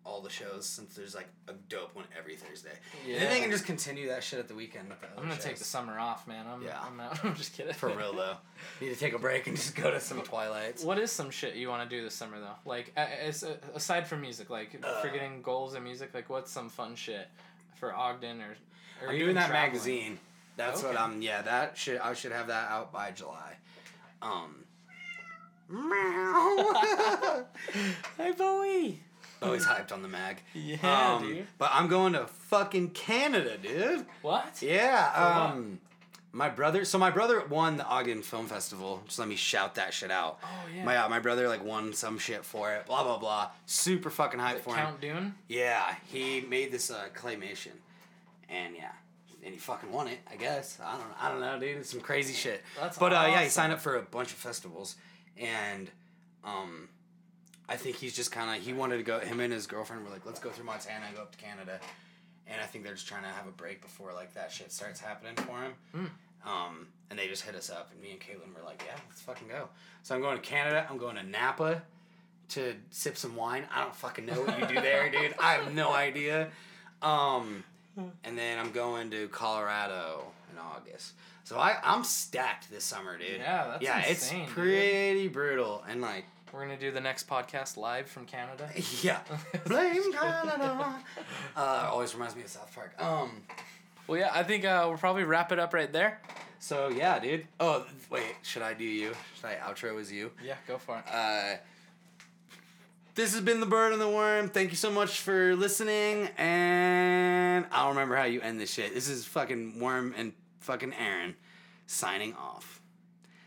all 0.05 0.23
the 0.23 0.31
shows 0.31 0.65
since 0.67 0.95
there's 0.95 1.15
like 1.15 1.29
a 1.49 1.53
dope 1.69 1.95
one 1.95 2.07
every 2.19 2.35
Thursday. 2.35 2.73
And 3.07 3.17
then 3.21 3.31
they 3.31 3.41
can 3.41 3.51
just 3.51 3.67
continue 3.67 4.09
that 4.09 4.25
shit 4.25 4.39
at 4.39 4.49
the 4.49 4.55
weekend. 4.55 4.89
The 4.91 4.95
I'm 5.21 5.29
gonna 5.29 5.39
take 5.41 5.59
the 5.59 5.65
summer 5.65 5.99
off, 5.99 6.27
man. 6.27 6.47
I'm, 6.47 6.63
Yeah. 6.63 6.81
I'm 6.81 6.99
out. 6.99 7.23
I'm 7.25 7.35
just 7.35 7.53
kidding. 7.55 7.75
For 7.75 7.89
real 7.91 8.15
though, 8.15 8.37
need 8.81 8.89
to 8.95 8.97
take 8.99 9.13
a 9.13 9.19
break 9.19 9.47
and 9.47 9.57
just 9.57 9.77
go 9.77 9.91
to 9.91 10.01
some 10.01 10.23
Twilights. 10.23 10.83
What 10.83 10.99
is 10.99 11.13
some 11.13 11.31
shit 11.31 11.55
you 11.55 11.69
want 11.69 11.89
to 11.89 11.97
do 11.97 12.03
this 12.03 12.15
summer 12.15 12.41
though? 12.41 12.57
Like, 12.65 12.93
as, 12.97 13.45
uh, 13.45 13.57
aside 13.75 14.07
from 14.07 14.23
music, 14.23 14.49
like 14.51 14.81
Uh. 14.83 15.01
forgetting 15.03 15.43
goals 15.43 15.75
in 15.75 15.85
music, 15.85 16.15
like 16.15 16.31
what's 16.31 16.51
some 16.51 16.71
fun 16.71 16.95
shit 16.95 17.29
for 17.77 17.95
Ogden 17.95 18.41
or? 18.41 18.57
or 19.03 19.11
I'm 19.13 19.19
doing 19.19 19.35
that 19.35 19.49
traveling? 19.49 19.73
magazine. 19.73 20.19
That's 20.57 20.83
what 20.83 20.99
I'm. 20.99 21.21
Yeah, 21.23 21.43
that 21.43 21.77
should 21.79 21.99
I 22.01 22.15
should 22.15 22.33
have 22.33 22.47
that 22.49 22.71
out 22.71 22.93
by 22.93 23.11
July. 23.13 23.57
Um. 24.23 24.65
Meow. 25.71 27.47
Hey 28.17 28.33
Bowie. 28.33 29.01
Always 29.43 29.65
hyped 29.65 29.91
on 29.93 30.03
the 30.03 30.09
mag. 30.09 30.43
Yeah, 30.55 31.15
um, 31.15 31.23
dude. 31.23 31.47
But 31.57 31.71
I'm 31.73 31.89
going 31.89 32.13
to 32.13 32.27
fucking 32.27 32.91
Canada, 32.91 33.57
dude. 33.57 34.05
What? 34.23 34.61
Yeah. 34.61 35.11
what? 35.39 35.51
Um. 35.55 35.81
My 36.33 36.49
brother, 36.49 36.85
so 36.85 36.97
my 36.97 37.11
brother 37.11 37.45
won 37.47 37.77
the 37.77 37.85
Ogden 37.85 38.23
Film 38.23 38.47
Festival. 38.47 39.03
Just 39.07 39.19
let 39.19 39.27
me 39.27 39.35
shout 39.35 39.75
that 39.75 39.93
shit 39.93 40.13
out. 40.13 40.39
Oh 40.45 40.47
yeah. 40.73 40.85
My 40.85 40.97
uh, 40.99 41.09
my 41.09 41.19
brother 41.19 41.49
like 41.49 41.65
won 41.65 41.93
some 41.93 42.19
shit 42.19 42.45
for 42.45 42.73
it. 42.73 42.87
Blah 42.87 43.03
blah 43.03 43.19
blah. 43.19 43.51
Super 43.67 44.11
fucking 44.11 44.39
hyped 44.39 44.61
for 44.61 44.77
him. 44.77 44.85
Count 44.87 45.01
Dune. 45.01 45.35
Yeah, 45.49 45.93
he 46.07 46.43
made 46.43 46.71
this 46.71 46.89
uh, 46.89 47.07
claymation, 47.17 47.73
and 48.49 48.77
yeah, 48.77 48.93
and 49.43 49.53
he 49.53 49.59
fucking 49.59 49.91
won 49.91 50.07
it. 50.07 50.21
I 50.31 50.37
guess 50.37 50.79
I 50.81 50.93
don't 50.93 51.13
I 51.21 51.29
don't 51.31 51.41
know, 51.41 51.59
dude. 51.59 51.79
It's 51.79 51.91
some 51.91 52.01
crazy 52.01 52.33
shit. 52.33 52.63
That's 52.79 52.97
but 52.97 53.13
uh, 53.13 53.27
yeah, 53.29 53.43
he 53.43 53.49
signed 53.49 53.73
up 53.73 53.81
for 53.81 53.97
a 53.97 54.03
bunch 54.03 54.29
of 54.29 54.37
festivals, 54.39 54.95
and 55.37 55.91
um, 56.45 56.89
I 57.71 57.77
think 57.77 57.97
he's 57.97 58.15
just 58.17 58.33
kind 58.33 58.55
of 58.55 58.63
he 58.63 58.73
wanted 58.73 58.97
to 58.97 59.05
go. 59.05 59.21
Him 59.21 59.39
and 59.39 59.53
his 59.53 59.67
girlfriend 59.69 60.05
were 60.05 60.11
like, 60.11 60.27
let's 60.27 60.41
go 60.41 60.51
through 60.51 60.65
Montana 60.65 61.05
and 61.07 61.17
go 61.17 61.23
up 61.23 61.31
to 61.31 61.39
Canada, 61.39 61.79
and 62.49 62.61
I 62.61 62.67
think 62.67 62.83
they're 62.85 62.95
just 62.95 63.07
trying 63.07 63.23
to 63.23 63.29
have 63.29 63.47
a 63.47 63.53
break 63.53 63.81
before 63.81 64.13
like 64.13 64.35
that 64.35 64.51
shit 64.51 64.73
starts 64.73 65.01
happening 65.01 65.37
for 65.37 65.63
him. 65.63 65.73
Hmm. 65.95 66.07
Um, 66.49 66.87
and 67.11 67.19
they 67.19 67.29
just 67.29 67.43
hit 67.43 67.55
us 67.55 67.71
up, 67.71 67.91
and 67.93 68.03
me 68.03 68.11
and 68.11 68.21
Caitlin 68.21 68.55
were 68.55 68.65
like, 68.67 68.83
yeah, 68.87 68.99
let's 69.09 69.23
fucking 69.23 69.47
go. 69.49 69.69
So 70.03 70.15
I'm 70.15 70.21
going 70.21 70.37
to 70.37 70.43
Canada. 70.43 70.85
I'm 70.91 70.99
going 70.99 71.17
to 71.17 71.23
Napa 71.23 71.83
to 72.51 72.75
sip 72.91 73.17
some 73.17 73.37
wine. 73.37 73.65
I 73.73 73.83
don't 73.83 73.95
fucking 73.95 74.27
know 74.27 74.43
what 74.43 74.59
you 74.59 74.67
do 74.67 74.81
there, 74.81 75.09
dude. 75.13 75.35
I 75.39 75.53
have 75.55 75.73
no 75.73 75.93
idea. 75.93 76.49
Um, 77.03 77.63
and 78.25 78.37
then 78.37 78.59
I'm 78.59 78.73
going 78.73 79.11
to 79.11 79.29
Colorado 79.29 80.25
in 80.53 80.59
August. 80.59 81.13
So 81.45 81.59
I 81.59 81.77
I'm 81.83 82.05
stacked 82.05 82.71
this 82.71 82.85
summer, 82.85 83.19
dude. 83.19 83.41
Yeah, 83.41 83.67
that's 83.69 83.83
yeah, 83.83 83.99
insane, 83.99 84.13
it's 84.13 84.31
dude. 84.31 84.49
pretty 84.49 85.29
brutal 85.29 85.83
and 85.89 86.01
like 86.01 86.25
We're 86.53 86.63
gonna 86.63 86.77
do 86.77 86.91
the 86.91 87.01
next 87.01 87.29
podcast 87.29 87.77
live 87.77 88.09
from 88.09 88.27
Canada. 88.27 88.69
yeah. 89.03 89.21
Blame 89.67 90.13
Canada. 90.13 90.97
Uh, 91.57 91.89
always 91.91 92.15
reminds 92.15 92.35
me 92.35 92.43
of 92.43 92.49
South 92.49 92.75
Park. 92.75 92.93
Um. 93.01 93.43
Well, 94.07 94.19
yeah, 94.19 94.31
I 94.33 94.43
think 94.43 94.65
uh, 94.65 94.85
we'll 94.89 94.99
probably 94.99 95.23
wrap 95.25 95.53
it 95.53 95.61
up 95.61 95.73
right 95.73 95.93
there. 95.93 96.21
So 96.59 96.89
yeah, 96.89 97.19
dude. 97.19 97.47
Oh 97.61 97.87
wait, 98.11 98.35
should 98.43 98.63
I 98.63 98.75
do 98.75 98.85
you? 98.85 99.13
Should 99.37 99.47
I 99.47 99.57
outro 99.57 100.01
as 100.01 100.11
you? 100.11 100.33
Yeah, 100.45 100.57
go 100.67 100.79
for 100.79 100.99
it. 100.99 101.05
Uh, 101.11 101.57
this 103.15 103.33
has 103.35 103.43
been 103.43 103.61
the 103.61 103.67
bird 103.67 103.93
and 103.93 104.01
the 104.01 104.09
worm. 104.09 104.49
Thank 104.49 104.71
you 104.71 104.77
so 104.77 104.91
much 104.91 105.21
for 105.21 105.55
listening. 105.55 106.29
And 106.37 107.67
I 107.71 107.83
don't 107.83 107.91
remember 107.91 108.17
how 108.17 108.25
you 108.25 108.41
end 108.41 108.61
this 108.61 108.73
shit. 108.73 108.95
This 108.95 109.09
is 109.09 109.25
fucking 109.25 109.79
worm 109.79 110.15
and 110.17 110.33
fucking 110.61 110.95
Aaron 110.95 111.37
signing 111.87 112.35
off. 112.35 112.80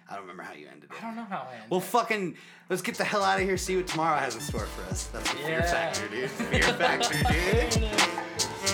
I 0.10 0.14
don't 0.14 0.22
remember 0.24 0.44
how 0.44 0.54
you 0.54 0.68
ended 0.72 0.90
it. 0.92 0.98
I 0.98 1.02
don't 1.08 1.16
know 1.16 1.24
how 1.24 1.48
I 1.50 1.54
ended. 1.54 1.66
It. 1.66 1.72
Well, 1.72 1.80
fucking, 1.80 2.36
let's 2.70 2.82
get 2.82 2.96
the 2.96 3.04
hell 3.04 3.24
out 3.24 3.40
of 3.40 3.46
here. 3.46 3.58
See 3.58 3.76
what 3.78 3.88
tomorrow 3.88 4.18
has 4.18 4.36
in 4.36 4.42
store 4.42 4.66
for 4.66 4.84
us. 4.92 5.06
That's 5.08 5.32
the 5.32 5.38
fear 5.38 5.50
Yeah. 5.60 5.62
factor, 5.72 6.08
dude. 6.10 6.30
Fear 6.30 6.62
factor, 6.62 7.14
dude. 7.80 7.92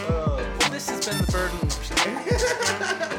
Well, 0.10 0.38
this 0.72 0.90
has 0.90 1.06
been 1.08 1.18
the 1.18 1.32
burden. 1.32 3.16